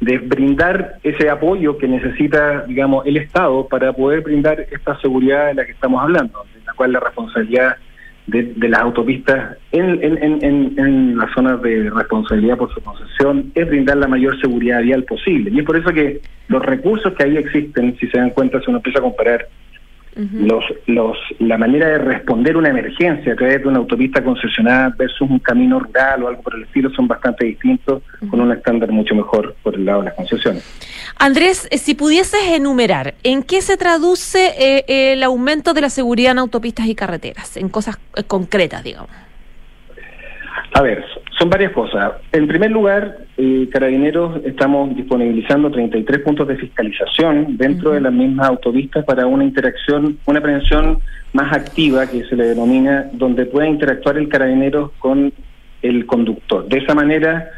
de 0.00 0.18
brindar 0.18 0.96
ese 1.02 1.30
apoyo 1.30 1.78
que 1.78 1.88
necesita, 1.88 2.62
digamos, 2.66 3.06
el 3.06 3.16
Estado 3.16 3.66
para 3.68 3.92
poder 3.92 4.20
brindar 4.22 4.60
esta 4.70 4.98
seguridad 5.00 5.46
de 5.46 5.54
la 5.54 5.64
que 5.64 5.72
estamos 5.72 6.02
hablando, 6.02 6.44
de 6.54 6.64
la 6.66 6.72
cual 6.74 6.92
la 6.92 7.00
responsabilidad 7.00 7.76
de, 8.26 8.54
de 8.56 8.68
las 8.68 8.80
autopistas 8.80 9.58
en, 9.72 10.02
en, 10.02 10.22
en, 10.22 10.78
en, 10.78 11.18
las 11.18 11.30
zonas 11.34 11.60
de 11.62 11.90
responsabilidad 11.90 12.56
por 12.56 12.72
su 12.72 12.80
concesión 12.80 13.52
es 13.54 13.68
brindar 13.68 13.98
la 13.98 14.08
mayor 14.08 14.40
seguridad 14.40 14.80
vial 14.80 15.04
posible. 15.04 15.50
Y 15.50 15.58
es 15.58 15.64
por 15.64 15.76
eso 15.76 15.92
que 15.92 16.20
los 16.48 16.64
recursos 16.64 17.12
que 17.14 17.24
ahí 17.24 17.36
existen, 17.36 17.96
si 17.98 18.06
se 18.08 18.18
dan 18.18 18.30
cuenta, 18.30 18.60
si 18.60 18.66
uno 18.68 18.78
empieza 18.78 19.00
a 19.00 19.02
comparar 19.02 19.46
los, 20.16 20.64
los, 20.86 21.16
la 21.40 21.58
manera 21.58 21.88
de 21.88 21.98
responder 21.98 22.56
una 22.56 22.68
emergencia 22.68 23.32
a 23.32 23.36
través 23.36 23.62
de 23.62 23.68
una 23.68 23.78
autopista 23.78 24.22
concesionada 24.22 24.94
versus 24.96 25.28
un 25.28 25.38
camino 25.38 25.80
rural 25.80 26.22
o 26.22 26.28
algo 26.28 26.42
por 26.42 26.54
el 26.54 26.62
estilo 26.62 26.90
son 26.90 27.08
bastante 27.08 27.46
distintos, 27.46 28.02
con 28.30 28.40
un 28.40 28.52
estándar 28.52 28.90
mucho 28.92 29.14
mejor 29.14 29.56
por 29.62 29.74
el 29.74 29.84
lado 29.84 30.00
de 30.00 30.04
las 30.06 30.14
concesiones. 30.14 30.64
Andrés, 31.18 31.68
eh, 31.70 31.78
si 31.78 31.94
pudieses 31.94 32.40
enumerar, 32.48 33.14
¿en 33.22 33.42
qué 33.42 33.60
se 33.60 33.76
traduce 33.76 34.52
eh, 34.58 35.12
el 35.12 35.22
aumento 35.22 35.74
de 35.74 35.80
la 35.80 35.90
seguridad 35.90 36.32
en 36.32 36.38
autopistas 36.38 36.86
y 36.86 36.94
carreteras? 36.94 37.56
En 37.56 37.68
cosas 37.68 37.98
eh, 38.16 38.24
concretas, 38.24 38.82
digamos. 38.84 39.10
A 40.74 40.82
ver, 40.82 41.04
son 41.38 41.48
varias 41.48 41.70
cosas. 41.70 42.14
En 42.32 42.48
primer 42.48 42.72
lugar, 42.72 43.18
eh, 43.36 43.68
Carabineros 43.70 44.44
estamos 44.44 44.94
disponibilizando 44.96 45.70
33 45.70 46.20
puntos 46.20 46.48
de 46.48 46.56
fiscalización 46.56 47.56
dentro 47.56 47.92
de 47.92 48.00
las 48.00 48.12
mismas 48.12 48.48
autopistas 48.48 49.04
para 49.04 49.24
una 49.24 49.44
interacción, 49.44 50.18
una 50.26 50.40
prevención 50.40 50.98
más 51.32 51.52
activa 51.52 52.08
que 52.08 52.24
se 52.24 52.34
le 52.34 52.48
denomina, 52.48 53.08
donde 53.12 53.46
pueda 53.46 53.68
interactuar 53.68 54.18
el 54.18 54.28
Carabineros 54.28 54.90
con 54.98 55.32
el 55.80 56.06
conductor. 56.06 56.66
De 56.66 56.78
esa 56.78 56.92
manera, 56.92 57.50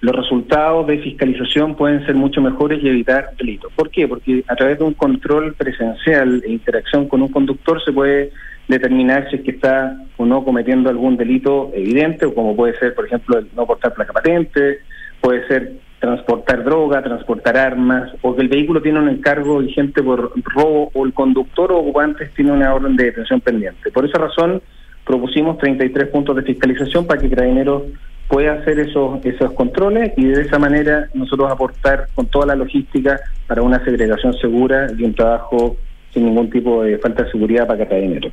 los 0.00 0.16
resultados 0.16 0.86
de 0.86 0.96
fiscalización 0.98 1.74
pueden 1.74 2.06
ser 2.06 2.14
mucho 2.14 2.40
mejores 2.40 2.82
y 2.82 2.88
evitar 2.88 3.32
delitos. 3.36 3.70
¿Por 3.74 3.90
qué? 3.90 4.08
Porque 4.08 4.44
a 4.48 4.56
través 4.56 4.78
de 4.78 4.84
un 4.84 4.94
control 4.94 5.52
presencial 5.52 6.42
e 6.42 6.50
interacción 6.50 7.06
con 7.06 7.20
un 7.20 7.28
conductor 7.28 7.84
se 7.84 7.92
puede 7.92 8.32
determinar 8.68 9.28
si 9.30 9.36
es 9.36 9.42
que 9.42 9.52
está 9.52 9.96
o 10.16 10.24
no 10.24 10.44
cometiendo 10.44 10.88
algún 10.88 11.16
delito 11.16 11.70
evidente, 11.74 12.32
como 12.32 12.56
puede 12.56 12.78
ser, 12.78 12.94
por 12.94 13.06
ejemplo, 13.06 13.38
el 13.38 13.48
no 13.54 13.66
portar 13.66 13.94
placa 13.94 14.12
patente, 14.12 14.78
puede 15.20 15.46
ser 15.48 15.72
transportar 15.98 16.64
droga, 16.64 17.02
transportar 17.02 17.56
armas, 17.56 18.10
o 18.22 18.34
que 18.34 18.42
el 18.42 18.48
vehículo 18.48 18.82
tiene 18.82 18.98
un 18.98 19.08
encargo 19.08 19.58
vigente 19.58 20.02
por 20.02 20.32
robo, 20.52 20.90
o 20.94 21.06
el 21.06 21.12
conductor 21.12 21.70
o 21.70 21.78
ocupantes 21.78 22.34
tiene 22.34 22.50
una 22.50 22.74
orden 22.74 22.96
de 22.96 23.04
detención 23.04 23.40
pendiente. 23.40 23.90
Por 23.92 24.04
esa 24.04 24.18
razón, 24.18 24.60
propusimos 25.06 25.58
33 25.58 26.08
puntos 26.08 26.34
de 26.36 26.42
fiscalización 26.42 27.06
para 27.06 27.20
que 27.20 27.30
Carabineros 27.30 27.84
pueda 28.28 28.54
hacer 28.54 28.80
esos, 28.80 29.24
esos 29.24 29.52
controles 29.52 30.12
y 30.16 30.24
de 30.24 30.42
esa 30.42 30.58
manera 30.58 31.08
nosotros 31.14 31.50
aportar 31.52 32.06
con 32.14 32.26
toda 32.26 32.46
la 32.46 32.56
logística 32.56 33.20
para 33.46 33.62
una 33.62 33.84
segregación 33.84 34.32
segura 34.34 34.88
y 34.96 35.04
un 35.04 35.14
trabajo 35.14 35.76
sin 36.12 36.24
ningún 36.26 36.50
tipo 36.50 36.82
de 36.84 36.98
falta 36.98 37.24
de 37.24 37.30
seguridad 37.30 37.66
para 37.66 37.84
Carabineros. 37.86 38.32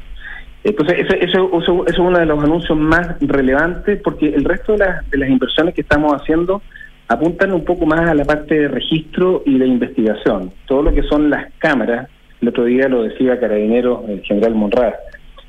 Entonces, 0.64 0.98
eso, 1.00 1.14
eso, 1.16 1.60
eso- 1.62 1.88
es 1.88 1.98
uno 1.98 2.20
de 2.20 2.26
los 2.26 2.44
anuncios 2.44 2.78
más 2.78 3.16
relevantes 3.22 4.02
porque 4.04 4.28
el 4.28 4.44
resto 4.44 4.74
de, 4.74 4.80
las 4.80 5.10
de 5.10 5.18
las 5.18 5.30
inversiones 5.30 5.74
que 5.74 5.82
estamos 5.82 6.14
haciendo 6.14 6.62
apuntan 7.08 7.54
un 7.54 7.64
poco 7.66 7.86
más 7.86 8.02
a 8.10 8.14
la 8.14 8.26
parte 8.26 8.56
de 8.56 8.68
registro 8.68 9.42
y 9.46 9.58
de 9.58 9.66
investigación. 9.66 10.52
Todo 10.68 10.84
lo 10.84 10.94
que 10.94 11.04
son 11.04 11.30
las 11.30 11.48
cámaras, 11.58 12.08
el 12.42 12.50
otro 12.50 12.66
día 12.66 12.88
lo 12.88 13.04
decía 13.04 13.40
Carabinero, 13.40 14.04
el 14.08 14.22
general 14.22 14.54
Monrad, 14.56 14.94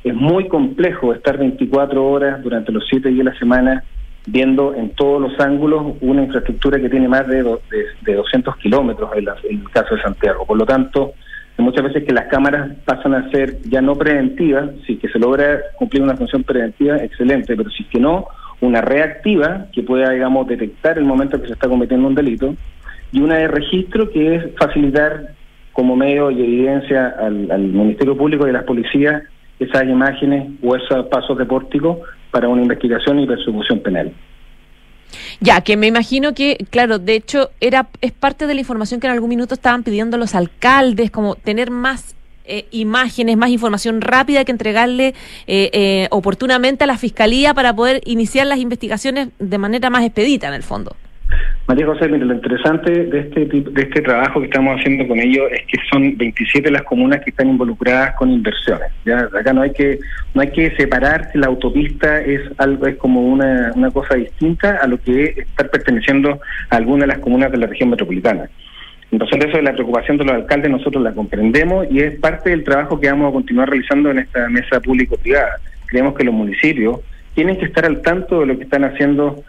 es 0.05 0.15
muy 0.15 0.49
complejo 0.49 1.13
estar 1.13 1.37
24 1.37 2.03
horas 2.07 2.43
durante 2.43 2.73
los 2.73 2.85
7 2.89 3.09
días 3.11 3.27
de 3.27 3.33
la 3.33 3.39
semana 3.39 3.85
viendo 4.27 4.75
en 4.75 4.91
todos 4.91 5.21
los 5.21 5.39
ángulos 5.41 5.97
una 6.01 6.23
infraestructura 6.23 6.79
que 6.81 6.89
tiene 6.89 7.09
más 7.09 7.27
de, 7.27 7.43
do- 7.43 7.61
de, 7.71 7.85
de 8.11 8.15
200 8.17 8.57
kilómetros 8.59 9.11
en, 9.17 9.27
en 9.51 9.59
el 9.61 9.71
caso 9.71 9.97
de 9.97 10.03
Santiago. 10.03 10.47
Por 10.47 10.57
lo 10.57 10.65
tanto, 10.65 11.13
muchas 11.61 11.85
veces 11.85 12.05
que 12.05 12.13
las 12.13 12.27
cámaras 12.27 12.77
pasan 12.85 13.15
a 13.15 13.31
ser 13.31 13.61
ya 13.63 13.81
no 13.81 13.97
preventivas, 13.97 14.71
si 14.87 14.97
que 14.97 15.09
se 15.09 15.19
logra 15.19 15.61
cumplir 15.77 16.03
una 16.03 16.17
función 16.17 16.45
preventiva, 16.45 16.97
excelente, 16.99 17.57
pero 17.57 17.71
si 17.71 17.85
que 17.85 17.99
no, 17.99 18.27
una 18.61 18.81
reactiva 18.81 19.67
que 19.73 19.83
pueda, 19.83 20.11
digamos, 20.11 20.47
detectar 20.47 20.99
el 20.99 21.05
momento 21.05 21.41
que 21.41 21.49
se 21.49 21.55
está 21.55 21.69
cometiendo 21.69 22.09
un 22.09 22.15
delito, 22.15 22.55
y 23.13 23.21
una 23.21 23.37
de 23.37 23.49
registro 23.49 24.11
que 24.11 24.37
es 24.37 24.45
facilitar 24.57 25.35
como 25.73 25.97
medio 25.97 26.31
y 26.31 26.43
evidencia 26.43 27.15
al, 27.19 27.51
al 27.51 27.63
Ministerio 27.63 28.17
Público 28.17 28.47
y 28.47 28.51
a 28.51 28.55
las 28.55 28.65
policías 28.65 29.23
esas 29.59 29.85
imágenes 29.85 30.51
o 30.63 30.77
esos 30.77 31.07
pasos 31.07 31.37
de 31.39 31.45
pórtico 31.45 32.01
para 32.31 32.49
una 32.49 32.63
investigación 32.63 33.21
y 33.21 33.27
persecución 33.27 33.81
penal. 33.81 34.13
Ya, 35.41 35.61
que 35.61 35.77
me 35.77 35.87
imagino 35.87 36.35
que, 36.35 36.67
claro, 36.71 36.99
de 36.99 37.15
hecho, 37.15 37.51
era 37.61 37.89
es 38.01 38.13
parte 38.13 38.47
de 38.47 38.55
la 38.55 38.61
información 38.61 39.01
que 39.01 39.07
en 39.07 39.13
algún 39.13 39.31
minuto 39.31 39.55
estaban 39.55 39.83
pidiendo 39.83 40.17
los 40.17 40.35
alcaldes, 40.35 41.11
como 41.11 41.35
tener 41.35 41.71
más 41.71 42.15
eh, 42.45 42.67
imágenes, 42.73 43.37
más 43.37 43.51
información 43.51 44.01
rápida 44.01 44.45
que 44.45 44.53
entregarle 44.53 45.15
eh, 45.47 45.71
eh, 45.73 46.09
oportunamente 46.11 46.85
a 46.85 46.87
la 46.87 46.99
fiscalía 46.99 47.55
para 47.55 47.75
poder 47.77 48.01
iniciar 48.07 48.47
las 48.47 48.59
investigaciones 48.59 49.29
de 49.39 49.59
manera 49.59 49.89
más 49.91 50.05
expedita, 50.05 50.49
en 50.49 50.55
el 50.55 50.63
fondo. 50.63 50.97
María 51.67 51.87
José, 51.87 52.09
mire, 52.09 52.25
lo 52.25 52.35
interesante 52.35 52.91
de 52.91 53.21
este 53.21 53.45
de 53.45 53.83
este 53.83 54.03
trabajo 54.03 54.41
que 54.41 54.47
estamos 54.47 54.79
haciendo 54.79 55.07
con 55.07 55.21
ellos 55.21 55.45
es 55.53 55.61
que 55.67 55.79
son 55.91 56.17
27 56.17 56.71
las 56.71 56.83
comunas 56.83 57.21
que 57.21 57.31
están 57.31 57.49
involucradas 57.49 58.17
con 58.17 58.31
inversiones. 58.31 58.89
Ya 59.05 59.21
acá 59.21 59.53
no 59.53 59.63
hay 59.63 59.73
que 59.73 59.99
no 60.35 60.43
hay 60.43 60.51
que 60.51 60.75
separar 60.77 61.31
que 61.31 61.39
la 61.39 61.47
autopista 61.47 62.21
es 62.21 62.41
algo 62.59 62.87
es 62.87 62.97
como 62.97 63.23
una, 63.23 63.73
una 63.77 63.91
cosa 63.91 64.17
distinta 64.17 64.79
a 64.83 64.87
lo 64.87 65.01
que 65.01 65.25
es 65.25 65.39
estar 65.39 65.71
perteneciendo 65.71 66.41
a 66.71 66.77
alguna 66.77 67.03
de 67.03 67.09
las 67.09 67.19
comunas 67.19 67.53
de 67.53 67.59
la 67.59 67.67
región 67.67 67.91
metropolitana. 67.91 68.49
Entonces, 69.13 69.45
eso 69.45 69.57
de 69.57 69.63
la 69.63 69.73
preocupación 69.73 70.19
de 70.19 70.25
los 70.25 70.35
alcaldes 70.35 70.71
nosotros 70.71 71.03
la 71.03 71.13
comprendemos 71.13 71.87
y 71.91 72.01
es 72.01 72.19
parte 72.21 72.51
del 72.51 72.65
trabajo 72.65 73.01
que 73.01 73.11
vamos 73.11 73.31
a 73.31 73.33
continuar 73.33 73.69
realizando 73.69 74.11
en 74.11 74.21
esta 74.21 74.49
mesa 74.49 74.81
público-privada. 74.81 75.57
Creemos 75.87 76.15
que 76.17 76.25
los 76.25 76.35
municipios 76.35 77.01
tienen 77.35 77.59
que 77.59 77.67
estar 77.67 77.85
al 77.85 78.03
tanto 78.03 78.41
de 78.41 78.47
lo 78.47 78.57
que 78.57 78.65
están 78.65 78.85
haciendo 78.85 79.43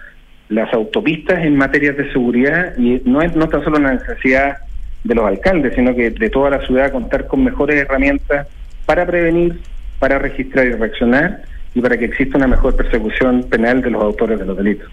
las 0.51 0.71
autopistas 0.73 1.43
en 1.45 1.55
materia 1.55 1.93
de 1.93 2.11
seguridad 2.11 2.77
y 2.77 3.01
no 3.05 3.21
es 3.21 3.33
no 3.35 3.47
tan 3.47 3.63
solo 3.63 3.77
una 3.77 3.93
necesidad 3.93 4.57
de 5.03 5.15
los 5.15 5.25
alcaldes, 5.25 5.73
sino 5.75 5.95
que 5.95 6.11
de 6.11 6.29
toda 6.29 6.49
la 6.49 6.65
ciudad 6.67 6.91
contar 6.91 7.25
con 7.27 7.43
mejores 7.43 7.77
herramientas 7.77 8.47
para 8.85 9.05
prevenir, 9.05 9.59
para 9.97 10.19
registrar 10.19 10.67
y 10.67 10.73
reaccionar 10.73 11.41
y 11.73 11.79
para 11.79 11.97
que 11.97 12.05
exista 12.05 12.37
una 12.37 12.47
mejor 12.47 12.75
persecución 12.75 13.43
penal 13.43 13.81
de 13.81 13.91
los 13.91 14.03
autores 14.03 14.39
de 14.39 14.45
los 14.45 14.57
delitos. 14.57 14.91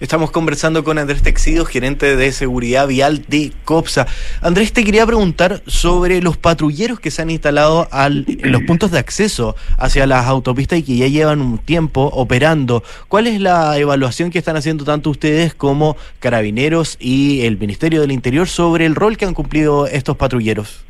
Estamos 0.00 0.32
conversando 0.32 0.82
con 0.82 0.98
Andrés 0.98 1.22
Texido, 1.22 1.64
gerente 1.64 2.16
de 2.16 2.32
seguridad 2.32 2.88
vial 2.88 3.24
de 3.28 3.52
COPSA. 3.64 4.06
Andrés, 4.40 4.72
te 4.72 4.82
quería 4.84 5.06
preguntar 5.06 5.62
sobre 5.66 6.20
los 6.20 6.36
patrulleros 6.36 6.98
que 6.98 7.12
se 7.12 7.22
han 7.22 7.30
instalado 7.30 7.86
al- 7.92 8.24
en 8.26 8.50
los 8.50 8.62
puntos 8.62 8.90
de 8.90 8.98
acceso 8.98 9.54
hacia 9.78 10.06
las 10.08 10.26
autopistas 10.26 10.80
y 10.80 10.82
que 10.82 10.96
ya 10.96 11.06
llevan 11.06 11.40
un 11.40 11.58
tiempo 11.58 12.10
operando. 12.12 12.82
¿Cuál 13.06 13.28
es 13.28 13.40
la 13.40 13.78
evaluación 13.78 14.30
que 14.30 14.38
están 14.38 14.56
haciendo 14.56 14.84
tanto 14.84 15.08
ustedes 15.10 15.54
como 15.54 15.96
Carabineros 16.18 16.96
y 16.98 17.42
el 17.42 17.56
Ministerio 17.58 18.00
del 18.00 18.10
Interior 18.10 18.48
sobre 18.48 18.86
el 18.86 18.96
rol 18.96 19.16
que 19.16 19.26
han 19.26 19.34
cumplido 19.34 19.86
estos 19.86 20.16
patrulleros? 20.16 20.80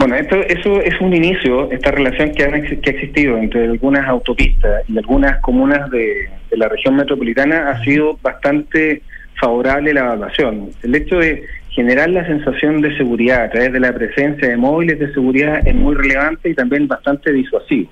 Bueno, 0.00 0.14
esto, 0.14 0.36
eso 0.36 0.80
es 0.80 0.98
un 1.02 1.12
inicio, 1.12 1.70
esta 1.70 1.90
relación 1.90 2.32
que, 2.32 2.42
han 2.42 2.62
que 2.62 2.90
ha 2.90 2.92
existido 2.94 3.36
entre 3.36 3.64
algunas 3.64 4.08
autopistas 4.08 4.82
y 4.88 4.96
algunas 4.96 5.42
comunas 5.42 5.90
de, 5.90 6.26
de 6.50 6.56
la 6.56 6.70
región 6.70 6.96
metropolitana 6.96 7.68
ha 7.68 7.84
sido 7.84 8.18
bastante 8.22 9.02
favorable 9.38 9.92
la 9.92 10.00
evaluación. 10.00 10.70
El 10.82 10.94
hecho 10.94 11.18
de 11.18 11.44
generar 11.68 12.08
la 12.08 12.26
sensación 12.26 12.80
de 12.80 12.96
seguridad 12.96 13.42
a 13.42 13.50
través 13.50 13.74
de 13.74 13.80
la 13.80 13.92
presencia 13.92 14.48
de 14.48 14.56
móviles 14.56 14.98
de 14.98 15.12
seguridad 15.12 15.60
es 15.68 15.74
muy 15.74 15.94
relevante 15.94 16.48
y 16.48 16.54
también 16.54 16.88
bastante 16.88 17.30
disuasivo. 17.30 17.90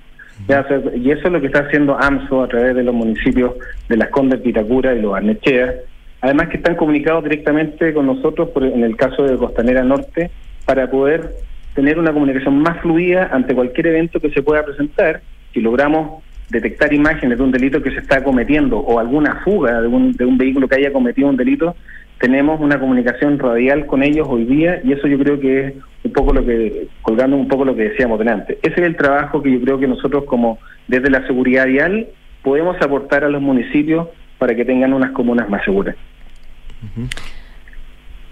Ya, 0.48 0.60
o 0.60 0.66
sea, 0.66 0.80
y 0.96 1.10
eso 1.10 1.26
es 1.26 1.32
lo 1.32 1.42
que 1.42 1.48
está 1.48 1.66
haciendo 1.66 1.94
AMSO 2.00 2.42
a 2.42 2.48
través 2.48 2.74
de 2.74 2.84
los 2.84 2.94
municipios 2.94 3.52
de 3.86 3.98
Las 3.98 4.08
Condes, 4.08 4.40
Pitacura 4.40 4.94
y 4.94 5.02
Los 5.02 5.14
Arnechea. 5.14 5.74
Además 6.22 6.48
que 6.48 6.56
están 6.56 6.76
comunicados 6.76 7.24
directamente 7.24 7.92
con 7.92 8.06
nosotros, 8.06 8.48
por, 8.48 8.64
en 8.64 8.82
el 8.82 8.96
caso 8.96 9.24
de 9.24 9.36
Costanera 9.36 9.84
Norte, 9.84 10.30
para 10.64 10.90
poder 10.90 11.34
tener 11.78 11.96
una 11.96 12.12
comunicación 12.12 12.58
más 12.58 12.80
fluida 12.80 13.28
ante 13.30 13.54
cualquier 13.54 13.86
evento 13.86 14.18
que 14.18 14.30
se 14.30 14.42
pueda 14.42 14.64
presentar. 14.64 15.20
Si 15.54 15.60
logramos 15.60 16.24
detectar 16.50 16.92
imágenes 16.92 17.38
de 17.38 17.44
un 17.44 17.52
delito 17.52 17.80
que 17.80 17.92
se 17.92 18.00
está 18.00 18.24
cometiendo 18.24 18.78
o 18.78 18.98
alguna 18.98 19.36
fuga 19.44 19.80
de 19.80 19.86
un, 19.86 20.10
de 20.10 20.24
un 20.24 20.36
vehículo 20.36 20.66
que 20.66 20.74
haya 20.74 20.92
cometido 20.92 21.28
un 21.28 21.36
delito, 21.36 21.76
tenemos 22.18 22.60
una 22.60 22.80
comunicación 22.80 23.38
radial 23.38 23.86
con 23.86 24.02
ellos 24.02 24.26
hoy 24.28 24.44
día 24.44 24.80
y 24.82 24.90
eso 24.90 25.06
yo 25.06 25.20
creo 25.20 25.38
que 25.38 25.66
es 25.66 25.74
un 26.02 26.12
poco 26.12 26.32
lo 26.32 26.44
que, 26.44 26.88
colgando 27.00 27.36
un 27.36 27.46
poco 27.46 27.64
lo 27.64 27.76
que 27.76 27.90
decíamos 27.90 28.18
delante. 28.18 28.58
Ese 28.60 28.80
es 28.80 28.86
el 28.88 28.96
trabajo 28.96 29.40
que 29.40 29.52
yo 29.52 29.60
creo 29.60 29.78
que 29.78 29.86
nosotros 29.86 30.24
como 30.24 30.58
desde 30.88 31.10
la 31.10 31.24
seguridad 31.28 31.66
vial 31.66 32.08
podemos 32.42 32.76
aportar 32.82 33.22
a 33.22 33.28
los 33.28 33.40
municipios 33.40 34.08
para 34.38 34.56
que 34.56 34.64
tengan 34.64 34.94
unas 34.94 35.12
comunas 35.12 35.48
más 35.48 35.64
seguras. 35.64 35.94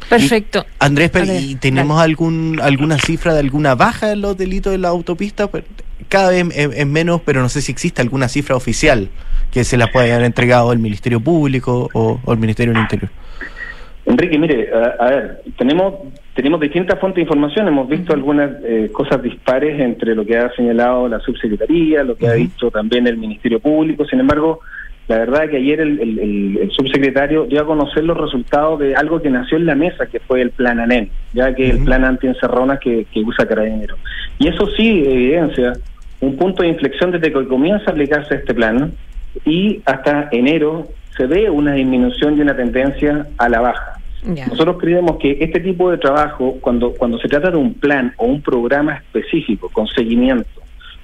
Perfecto. 0.08 0.64
Andrés, 0.78 1.10
pero, 1.10 1.24
Andrés, 1.24 1.42
¿y 1.42 1.54
tenemos 1.56 2.00
algún 2.00 2.60
alguna 2.62 2.98
cifra 2.98 3.34
de 3.34 3.40
alguna 3.40 3.74
baja 3.74 4.12
en 4.12 4.20
los 4.20 4.36
delitos 4.36 4.72
de 4.72 4.78
la 4.78 4.88
autopista? 4.88 5.48
Pues, 5.48 5.64
Cada 6.08 6.30
vez 6.30 6.46
es, 6.54 6.86
menos, 6.86 7.20
pero 7.24 7.42
no 7.42 7.48
sé 7.48 7.60
si 7.60 7.72
existe 7.72 8.02
alguna 8.02 8.28
cifra 8.28 8.56
oficial 8.56 9.08
que 9.50 9.64
se 9.64 9.76
la 9.76 9.88
pueda 9.88 10.14
haber 10.14 10.26
entregado 10.26 10.72
el 10.72 10.78
Ministerio 10.78 11.20
Público 11.20 11.88
o, 11.92 12.20
o 12.24 12.32
el 12.32 12.38
Ministerio 12.38 12.72
del 12.72 12.82
Interior. 12.82 13.10
Enrique, 14.04 14.38
mire, 14.38 14.70
a, 14.72 15.04
a 15.04 15.10
ver, 15.10 15.42
tenemos 15.58 15.94
tenemos 16.36 16.60
distintas 16.60 17.00
fuentes 17.00 17.16
de 17.16 17.22
información, 17.22 17.66
hemos 17.66 17.88
visto 17.88 18.12
algunas 18.12 18.50
eh, 18.62 18.90
cosas 18.92 19.22
dispares 19.22 19.80
entre 19.80 20.14
lo 20.14 20.24
que 20.24 20.36
ha 20.36 20.52
señalado 20.54 21.08
la 21.08 21.18
subsecretaría, 21.20 22.04
lo 22.04 22.14
que 22.14 22.28
ha 22.28 22.34
dicho 22.34 22.70
también 22.70 23.06
el 23.06 23.16
Ministerio 23.16 23.58
Público, 23.58 24.04
sin 24.04 24.20
embargo, 24.20 24.60
la 25.08 25.18
verdad 25.18 25.44
es 25.44 25.50
que 25.50 25.56
ayer 25.58 25.80
el, 25.80 26.00
el- 26.00 26.18
el- 26.18 26.58
el 26.62 26.70
subsecretario 26.72 27.44
dio 27.44 27.60
a 27.60 27.66
conocer 27.66 28.02
los 28.04 28.16
resultados 28.16 28.80
de 28.80 28.94
algo 28.96 29.22
que 29.22 29.30
nació 29.30 29.56
en 29.56 29.66
la 29.66 29.74
mesa, 29.74 30.06
que 30.06 30.18
fue 30.20 30.42
el 30.42 30.50
plan 30.50 30.80
ANEN, 30.80 31.10
ya 31.32 31.54
que 31.54 31.70
el 31.70 31.84
plan 31.84 32.04
antiencerronas 32.04 32.80
que, 32.80 33.06
que 33.12 33.20
usa 33.20 33.46
Carabineros. 33.46 33.98
Y 34.38 34.48
eso 34.48 34.66
sí 34.76 35.04
evidencia 35.06 35.74
un 36.20 36.36
punto 36.36 36.62
de 36.62 36.68
inflexión 36.70 37.10
desde 37.12 37.32
que 37.32 37.46
comienza 37.46 37.84
a 37.88 37.92
aplicarse 37.92 38.34
este 38.36 38.52
plan 38.54 38.92
y 39.44 39.80
hasta 39.84 40.28
enero 40.32 40.88
se 41.16 41.26
ve 41.26 41.48
una 41.50 41.72
disminución 41.74 42.36
y 42.36 42.40
una 42.40 42.56
tendencia 42.56 43.26
a 43.38 43.48
la 43.48 43.60
baja. 43.60 43.92
Nosotros 44.48 44.76
creemos 44.80 45.18
que 45.18 45.36
este 45.40 45.60
tipo 45.60 45.88
de 45.90 45.98
trabajo, 45.98 46.56
cuando, 46.60 46.92
cuando 46.94 47.16
se 47.18 47.28
trata 47.28 47.50
de 47.52 47.58
un 47.58 47.74
plan 47.74 48.12
o 48.16 48.24
un 48.26 48.42
programa 48.42 48.96
específico, 48.96 49.68
con 49.72 49.86
seguimiento, 49.86 50.48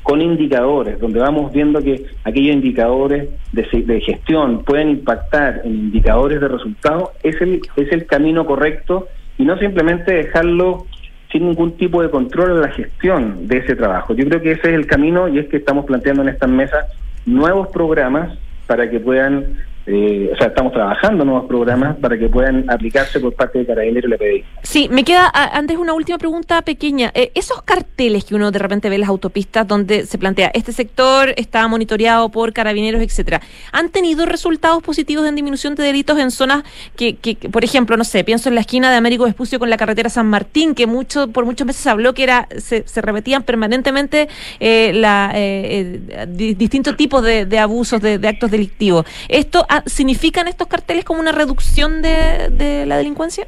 con 0.02 0.20
indicadores, 0.20 0.98
donde 0.98 1.20
vamos 1.20 1.52
viendo 1.52 1.80
que 1.80 2.04
aquellos 2.24 2.56
indicadores 2.56 3.28
de, 3.52 4.00
gestión 4.00 4.64
pueden 4.64 4.90
impactar 4.90 5.62
en 5.64 5.74
indicadores 5.74 6.40
de 6.40 6.48
resultados, 6.48 7.10
es 7.22 7.40
el, 7.40 7.60
es 7.76 7.92
el 7.92 8.06
camino 8.06 8.44
correcto 8.44 9.08
y 9.38 9.44
no 9.44 9.56
simplemente 9.58 10.12
dejarlo 10.12 10.86
sin 11.30 11.48
ningún 11.48 11.76
tipo 11.76 12.02
de 12.02 12.10
control 12.10 12.58
a 12.58 12.66
la 12.66 12.68
gestión 12.68 13.48
de 13.48 13.58
ese 13.58 13.74
trabajo. 13.74 14.14
Yo 14.14 14.26
creo 14.26 14.42
que 14.42 14.52
ese 14.52 14.68
es 14.70 14.74
el 14.74 14.86
camino 14.86 15.28
y 15.28 15.38
es 15.38 15.48
que 15.48 15.56
estamos 15.56 15.86
planteando 15.86 16.22
en 16.22 16.28
estas 16.28 16.50
mesas 16.50 16.86
nuevos 17.24 17.68
programas 17.68 18.36
para 18.66 18.90
que 18.90 19.00
puedan, 19.00 19.56
eh, 19.86 20.30
o 20.32 20.36
sea, 20.36 20.48
estamos 20.48 20.72
trabajando 20.72 21.24
nuevos 21.24 21.46
programas 21.46 21.96
para 21.96 22.18
que 22.18 22.28
puedan 22.28 22.70
aplicarse 22.70 23.18
por 23.20 23.34
parte 23.34 23.58
de 23.60 23.66
Carabineros 23.66 24.08
y 24.08 24.10
la 24.10 24.16
PDI. 24.18 24.44
Sí, 24.62 24.88
me 24.90 25.04
queda 25.04 25.30
antes 25.34 25.76
una 25.76 25.92
última 25.92 26.18
pregunta 26.18 26.62
pequeña. 26.62 27.10
Eh, 27.14 27.32
esos 27.34 27.62
carteles 27.62 28.24
que 28.24 28.34
uno 28.34 28.50
de 28.50 28.58
repente 28.58 28.88
ve 28.88 28.94
en 28.96 29.00
las 29.02 29.10
autopistas 29.10 29.66
donde 29.66 30.06
se 30.06 30.18
plantea 30.18 30.50
este 30.54 30.72
sector 30.72 31.32
está 31.36 31.66
monitoreado 31.68 32.28
por 32.28 32.52
carabineros, 32.52 33.02
etcétera, 33.02 33.40
¿han 33.72 33.90
tenido 33.90 34.26
resultados 34.26 34.82
positivos 34.82 35.26
en 35.26 35.34
disminución 35.34 35.74
de 35.74 35.82
delitos 35.84 36.18
en 36.18 36.30
zonas 36.30 36.62
que, 36.96 37.16
que, 37.16 37.34
por 37.50 37.64
ejemplo, 37.64 37.96
no 37.96 38.04
sé, 38.04 38.24
pienso 38.24 38.48
en 38.48 38.54
la 38.54 38.60
esquina 38.62 38.90
de 38.90 38.96
Américo 38.96 39.24
Vespucio 39.24 39.58
con 39.58 39.70
la 39.70 39.76
carretera 39.76 40.08
San 40.08 40.26
Martín, 40.28 40.74
que 40.74 40.86
mucho 40.86 41.28
por 41.28 41.44
muchos 41.44 41.66
meses 41.66 41.82
se 41.82 41.90
habló 41.90 42.14
que 42.14 42.22
era 42.22 42.48
se, 42.56 42.86
se 42.86 43.00
repetían 43.00 43.42
permanentemente 43.42 44.28
eh, 44.60 44.92
la, 44.94 45.32
eh, 45.34 46.00
eh, 46.08 46.26
di- 46.28 46.54
distintos 46.54 46.96
tipos 46.96 47.22
de, 47.22 47.46
de 47.46 47.58
abusos, 47.58 48.00
de, 48.00 48.18
de 48.18 48.28
actos 48.28 48.50
delictivos. 48.50 49.06
¿Esto 49.28 49.66
significan 49.86 50.48
estos 50.48 50.68
carteles 50.68 51.04
como 51.04 51.20
una 51.20 51.32
reducción 51.32 52.02
de, 52.02 52.48
de 52.50 52.86
la 52.86 52.98
delincuencia? 52.98 53.46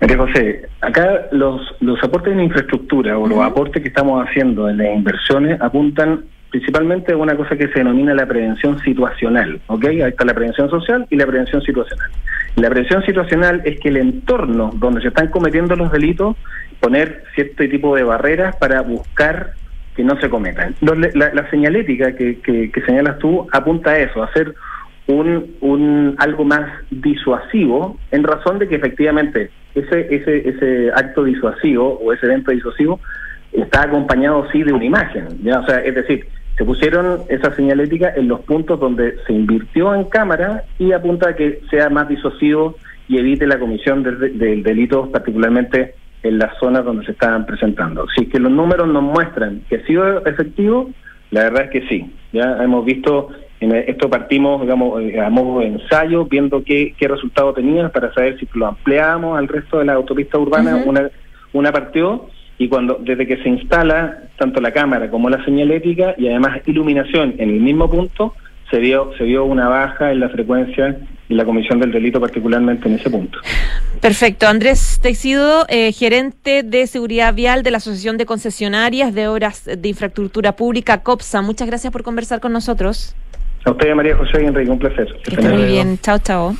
María 0.00 0.16
José, 0.16 0.68
acá 0.80 1.26
los, 1.32 1.60
los 1.80 2.02
aportes 2.02 2.32
en 2.32 2.40
infraestructura 2.40 3.18
o 3.18 3.26
los 3.26 3.40
aportes 3.40 3.82
que 3.82 3.88
estamos 3.88 4.24
haciendo 4.24 4.68
en 4.68 4.78
las 4.78 4.94
inversiones 4.94 5.60
apuntan 5.60 6.24
principalmente 6.50 7.12
a 7.12 7.16
una 7.16 7.36
cosa 7.36 7.56
que 7.56 7.68
se 7.68 7.80
denomina 7.80 8.14
la 8.14 8.26
prevención 8.26 8.78
situacional, 8.80 9.60
¿ok? 9.66 9.84
Ahí 9.86 10.00
está 10.00 10.24
la 10.24 10.34
prevención 10.34 10.70
social 10.70 11.06
y 11.10 11.16
la 11.16 11.26
prevención 11.26 11.60
situacional. 11.62 12.10
La 12.56 12.70
prevención 12.70 13.02
situacional 13.04 13.60
es 13.64 13.78
que 13.80 13.88
el 13.88 13.98
entorno 13.98 14.70
donde 14.74 15.02
se 15.02 15.08
están 15.08 15.28
cometiendo 15.28 15.76
los 15.76 15.92
delitos, 15.92 16.36
poner 16.80 17.24
cierto 17.34 17.68
tipo 17.68 17.94
de 17.96 18.04
barreras 18.04 18.56
para 18.56 18.80
buscar 18.80 19.52
que 19.94 20.04
no 20.04 20.18
se 20.20 20.30
cometan. 20.30 20.74
La, 20.80 21.34
la 21.34 21.50
señalética 21.50 22.14
que, 22.14 22.38
que, 22.40 22.70
que 22.70 22.82
señalas 22.82 23.18
tú 23.18 23.46
apunta 23.52 23.90
a 23.90 23.98
eso, 23.98 24.22
a 24.22 24.26
hacer 24.26 24.54
un, 25.08 25.56
un 25.60 26.14
algo 26.18 26.44
más 26.44 26.70
disuasivo 26.90 27.98
en 28.10 28.22
razón 28.22 28.58
de 28.58 28.68
que 28.68 28.76
efectivamente 28.76 29.50
ese 29.74 30.14
ese 30.14 30.48
ese 30.48 30.90
acto 30.94 31.24
disuasivo 31.24 31.98
o 31.98 32.12
ese 32.12 32.26
evento 32.26 32.50
disuasivo 32.50 33.00
está 33.52 33.82
acompañado 33.82 34.46
sí 34.52 34.62
de 34.62 34.72
una 34.72 34.84
imagen 34.84 35.26
ya 35.42 35.60
o 35.60 35.66
sea 35.66 35.78
es 35.78 35.94
decir 35.94 36.26
se 36.58 36.64
pusieron 36.64 37.20
esa 37.28 37.54
señalética 37.54 38.12
en 38.16 38.28
los 38.28 38.40
puntos 38.40 38.80
donde 38.80 39.16
se 39.26 39.32
invirtió 39.32 39.94
en 39.94 40.04
cámara 40.04 40.64
y 40.78 40.92
apunta 40.92 41.30
a 41.30 41.36
que 41.36 41.60
sea 41.70 41.88
más 41.88 42.08
disuasivo 42.08 42.76
y 43.08 43.16
evite 43.16 43.46
la 43.46 43.58
comisión 43.58 44.02
del, 44.02 44.36
del 44.36 44.62
delito 44.62 45.10
particularmente 45.10 45.94
en 46.24 46.38
las 46.38 46.58
zonas 46.58 46.84
donde 46.84 47.06
se 47.06 47.12
estaban 47.12 47.46
presentando. 47.46 48.06
Si 48.08 48.24
es 48.24 48.28
que 48.28 48.40
los 48.40 48.50
números 48.50 48.88
nos 48.88 49.04
muestran 49.04 49.62
que 49.68 49.76
ha 49.76 49.86
sido 49.86 50.26
efectivo 50.26 50.90
la 51.30 51.44
verdad 51.44 51.64
es 51.66 51.70
que 51.70 51.88
sí 51.88 52.12
ya 52.32 52.62
hemos 52.62 52.84
visto 52.84 53.28
en 53.60 53.74
esto 53.74 54.08
partimos, 54.08 54.60
digamos, 54.60 55.02
eh, 55.02 55.20
a 55.20 55.30
modo 55.30 55.60
de 55.60 55.66
ensayo, 55.66 56.26
viendo 56.26 56.62
qué, 56.62 56.94
qué 56.96 57.08
resultado 57.08 57.52
tenía 57.52 57.88
para 57.88 58.12
saber 58.14 58.38
si 58.38 58.48
lo 58.54 58.66
ampliábamos 58.66 59.38
al 59.38 59.48
resto 59.48 59.78
de 59.78 59.84
la 59.84 59.94
autopista 59.94 60.38
urbana. 60.38 60.76
Ujú. 60.76 60.90
Una 60.90 61.10
una 61.52 61.72
partió 61.72 62.28
y 62.58 62.68
cuando 62.68 62.98
desde 63.00 63.26
que 63.26 63.36
se 63.42 63.48
instala 63.48 64.24
tanto 64.36 64.60
la 64.60 64.72
cámara 64.72 65.10
como 65.10 65.30
la 65.30 65.44
señalética 65.44 66.14
y 66.18 66.28
además 66.28 66.60
iluminación 66.66 67.34
en 67.38 67.50
el 67.50 67.60
mismo 67.60 67.90
punto, 67.90 68.34
se 68.70 68.78
vio 68.78 69.12
se 69.16 69.24
vio 69.24 69.44
una 69.44 69.68
baja 69.68 70.12
en 70.12 70.20
la 70.20 70.28
frecuencia 70.28 70.98
y 71.28 71.34
la 71.34 71.44
comisión 71.44 71.78
del 71.78 71.92
delito 71.92 72.20
particularmente 72.20 72.88
en 72.88 72.94
ese 72.94 73.10
punto. 73.10 73.38
Perfecto. 74.00 74.46
Andrés 74.46 74.98
Texido, 75.02 75.66
eh, 75.68 75.92
gerente 75.92 76.62
de 76.62 76.86
seguridad 76.86 77.34
vial 77.34 77.62
de 77.62 77.70
la 77.70 77.78
Asociación 77.78 78.16
de 78.16 78.26
Concesionarias 78.26 79.14
de 79.14 79.28
Obras 79.28 79.64
de 79.64 79.88
Infraestructura 79.88 80.52
Pública, 80.56 81.02
COPSA. 81.02 81.42
Muchas 81.42 81.68
gracias 81.68 81.92
por 81.92 82.02
conversar 82.02 82.40
con 82.40 82.52
nosotros. 82.52 83.14
A 83.64 83.70
usted, 83.70 83.94
María 83.94 84.16
José 84.16 84.42
y 84.42 84.46
Enrique, 84.46 84.70
un 84.70 84.78
placer. 84.78 85.06
Que 85.24 85.34
esté 85.34 85.48
muy 85.48 85.64
bien. 85.64 85.98
Chao, 85.98 86.18
chao. 86.18 86.54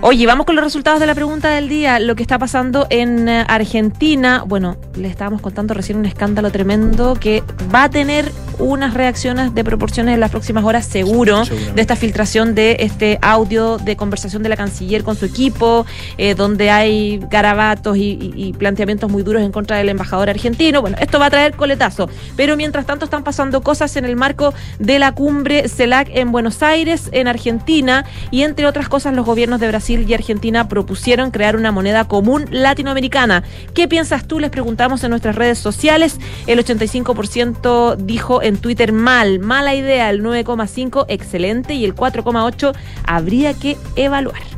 Oye, 0.00 0.26
vamos 0.26 0.46
con 0.46 0.54
los 0.54 0.64
resultados 0.64 1.00
de 1.00 1.06
la 1.06 1.14
pregunta 1.16 1.50
del 1.50 1.68
día. 1.68 1.98
Lo 1.98 2.14
que 2.14 2.22
está 2.22 2.38
pasando 2.38 2.86
en 2.88 3.28
eh, 3.28 3.44
Argentina. 3.48 4.44
Bueno, 4.46 4.76
le 4.96 5.08
estábamos 5.08 5.40
contando 5.40 5.74
recién 5.74 5.98
un 5.98 6.06
escándalo 6.06 6.52
tremendo 6.52 7.14
que 7.14 7.42
va 7.74 7.84
a 7.84 7.90
tener 7.90 8.30
unas 8.60 8.94
reacciones 8.94 9.54
de 9.54 9.62
proporciones 9.64 10.14
en 10.14 10.20
las 10.20 10.30
próximas 10.30 10.64
horas, 10.64 10.84
seguro, 10.84 11.44
de 11.44 11.80
esta 11.80 11.94
filtración 11.94 12.56
de 12.56 12.76
este 12.80 13.18
audio 13.22 13.78
de 13.78 13.96
conversación 13.96 14.42
de 14.42 14.48
la 14.48 14.56
canciller 14.56 15.04
con 15.04 15.14
su 15.16 15.26
equipo, 15.26 15.86
eh, 16.16 16.34
donde 16.34 16.68
hay 16.70 17.20
garabatos 17.30 17.96
y, 17.96 18.32
y- 18.34 18.52
planteamientos 18.54 19.10
muy 19.10 19.22
duros 19.22 19.42
en 19.42 19.52
contra 19.52 19.76
del 19.76 19.88
embajador 19.88 20.28
argentino. 20.28 20.80
Bueno, 20.80 20.96
esto 21.00 21.20
va 21.20 21.26
a 21.26 21.30
traer 21.30 21.54
coletazo. 21.54 22.08
Pero 22.36 22.56
mientras 22.56 22.84
tanto 22.86 23.04
están 23.04 23.22
pasando 23.22 23.60
cosas 23.62 23.96
en 23.96 24.04
el 24.04 24.16
marco 24.16 24.52
de 24.80 24.98
la 24.98 25.12
cumbre 25.12 25.68
CELAC 25.68 26.08
en 26.12 26.32
Buenos 26.32 26.62
Aires, 26.62 27.10
en 27.12 27.28
Argentina, 27.28 28.04
y 28.32 28.42
entre 28.42 28.66
otras 28.66 28.88
cosas 28.88 29.14
los 29.14 29.24
gobiernos 29.24 29.60
de 29.60 29.66
Brasil 29.88 30.04
y 30.06 30.12
Argentina 30.12 30.68
propusieron 30.68 31.30
crear 31.30 31.56
una 31.56 31.72
moneda 31.72 32.06
común 32.06 32.44
latinoamericana. 32.50 33.42
¿Qué 33.72 33.88
piensas 33.88 34.28
tú? 34.28 34.38
Les 34.38 34.50
preguntamos 34.50 35.02
en 35.02 35.08
nuestras 35.08 35.34
redes 35.34 35.58
sociales. 35.58 36.18
El 36.46 36.62
85% 36.62 37.96
dijo 37.96 38.42
en 38.42 38.58
Twitter 38.58 38.92
mal, 38.92 39.38
mala 39.38 39.74
idea, 39.74 40.10
el 40.10 40.22
9,5 40.22 41.06
excelente 41.08 41.72
y 41.72 41.86
el 41.86 41.94
4,8 41.94 42.74
habría 43.06 43.54
que 43.54 43.78
evaluar. 43.96 44.57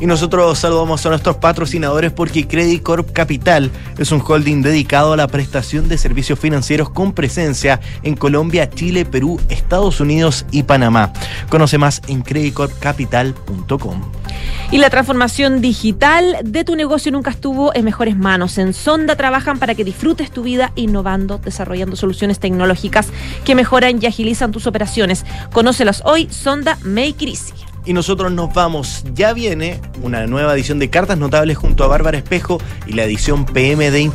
Y 0.00 0.06
nosotros 0.06 0.58
saludamos 0.58 1.04
a 1.04 1.10
nuestros 1.10 1.36
patrocinadores 1.36 2.10
porque 2.10 2.48
Credit 2.48 2.82
Corp 2.82 3.12
Capital 3.12 3.70
es 3.98 4.10
un 4.12 4.22
holding 4.26 4.62
dedicado 4.62 5.12
a 5.12 5.16
la 5.16 5.28
prestación 5.28 5.88
de 5.88 5.98
servicios 5.98 6.38
financieros 6.38 6.88
con 6.88 7.12
presencia 7.12 7.80
en 8.02 8.16
Colombia, 8.16 8.70
Chile, 8.70 9.04
Perú, 9.04 9.38
Estados 9.50 10.00
Unidos 10.00 10.46
y 10.50 10.62
Panamá. 10.62 11.12
Conoce 11.50 11.76
más 11.76 12.00
en 12.08 12.22
creditcorpcapital.com. 12.22 14.00
Y 14.70 14.78
la 14.78 14.88
transformación 14.88 15.60
digital 15.60 16.38
de 16.44 16.64
tu 16.64 16.76
negocio 16.76 17.12
nunca 17.12 17.30
estuvo 17.30 17.74
en 17.74 17.84
mejores 17.84 18.16
manos. 18.16 18.56
En 18.56 18.72
Sonda 18.72 19.16
trabajan 19.16 19.58
para 19.58 19.74
que 19.74 19.84
disfrutes 19.84 20.30
tu 20.30 20.42
vida 20.42 20.72
innovando, 20.76 21.38
desarrollando 21.38 21.96
soluciones 21.96 22.38
tecnológicas 22.38 23.08
que 23.44 23.54
mejoran 23.54 23.98
y 24.00 24.06
agilizan 24.06 24.52
tus 24.52 24.66
operaciones. 24.66 25.26
Conócelas 25.52 26.02
hoy, 26.06 26.28
Sonda 26.30 26.78
Make 26.84 27.24
It 27.24 27.28
Easy. 27.30 27.69
Y 27.84 27.92
nosotros 27.92 28.30
nos 28.32 28.52
vamos. 28.52 29.04
Ya 29.14 29.32
viene 29.32 29.80
una 30.02 30.26
nueva 30.26 30.54
edición 30.54 30.78
de 30.78 30.90
Cartas 30.90 31.18
Notables 31.18 31.56
junto 31.56 31.84
a 31.84 31.88
Bárbara 31.88 32.18
Espejo 32.18 32.58
y 32.86 32.92
la 32.92 33.04
edición 33.04 33.46
PM 33.46 33.90
de 33.90 34.00
Info. 34.00 34.08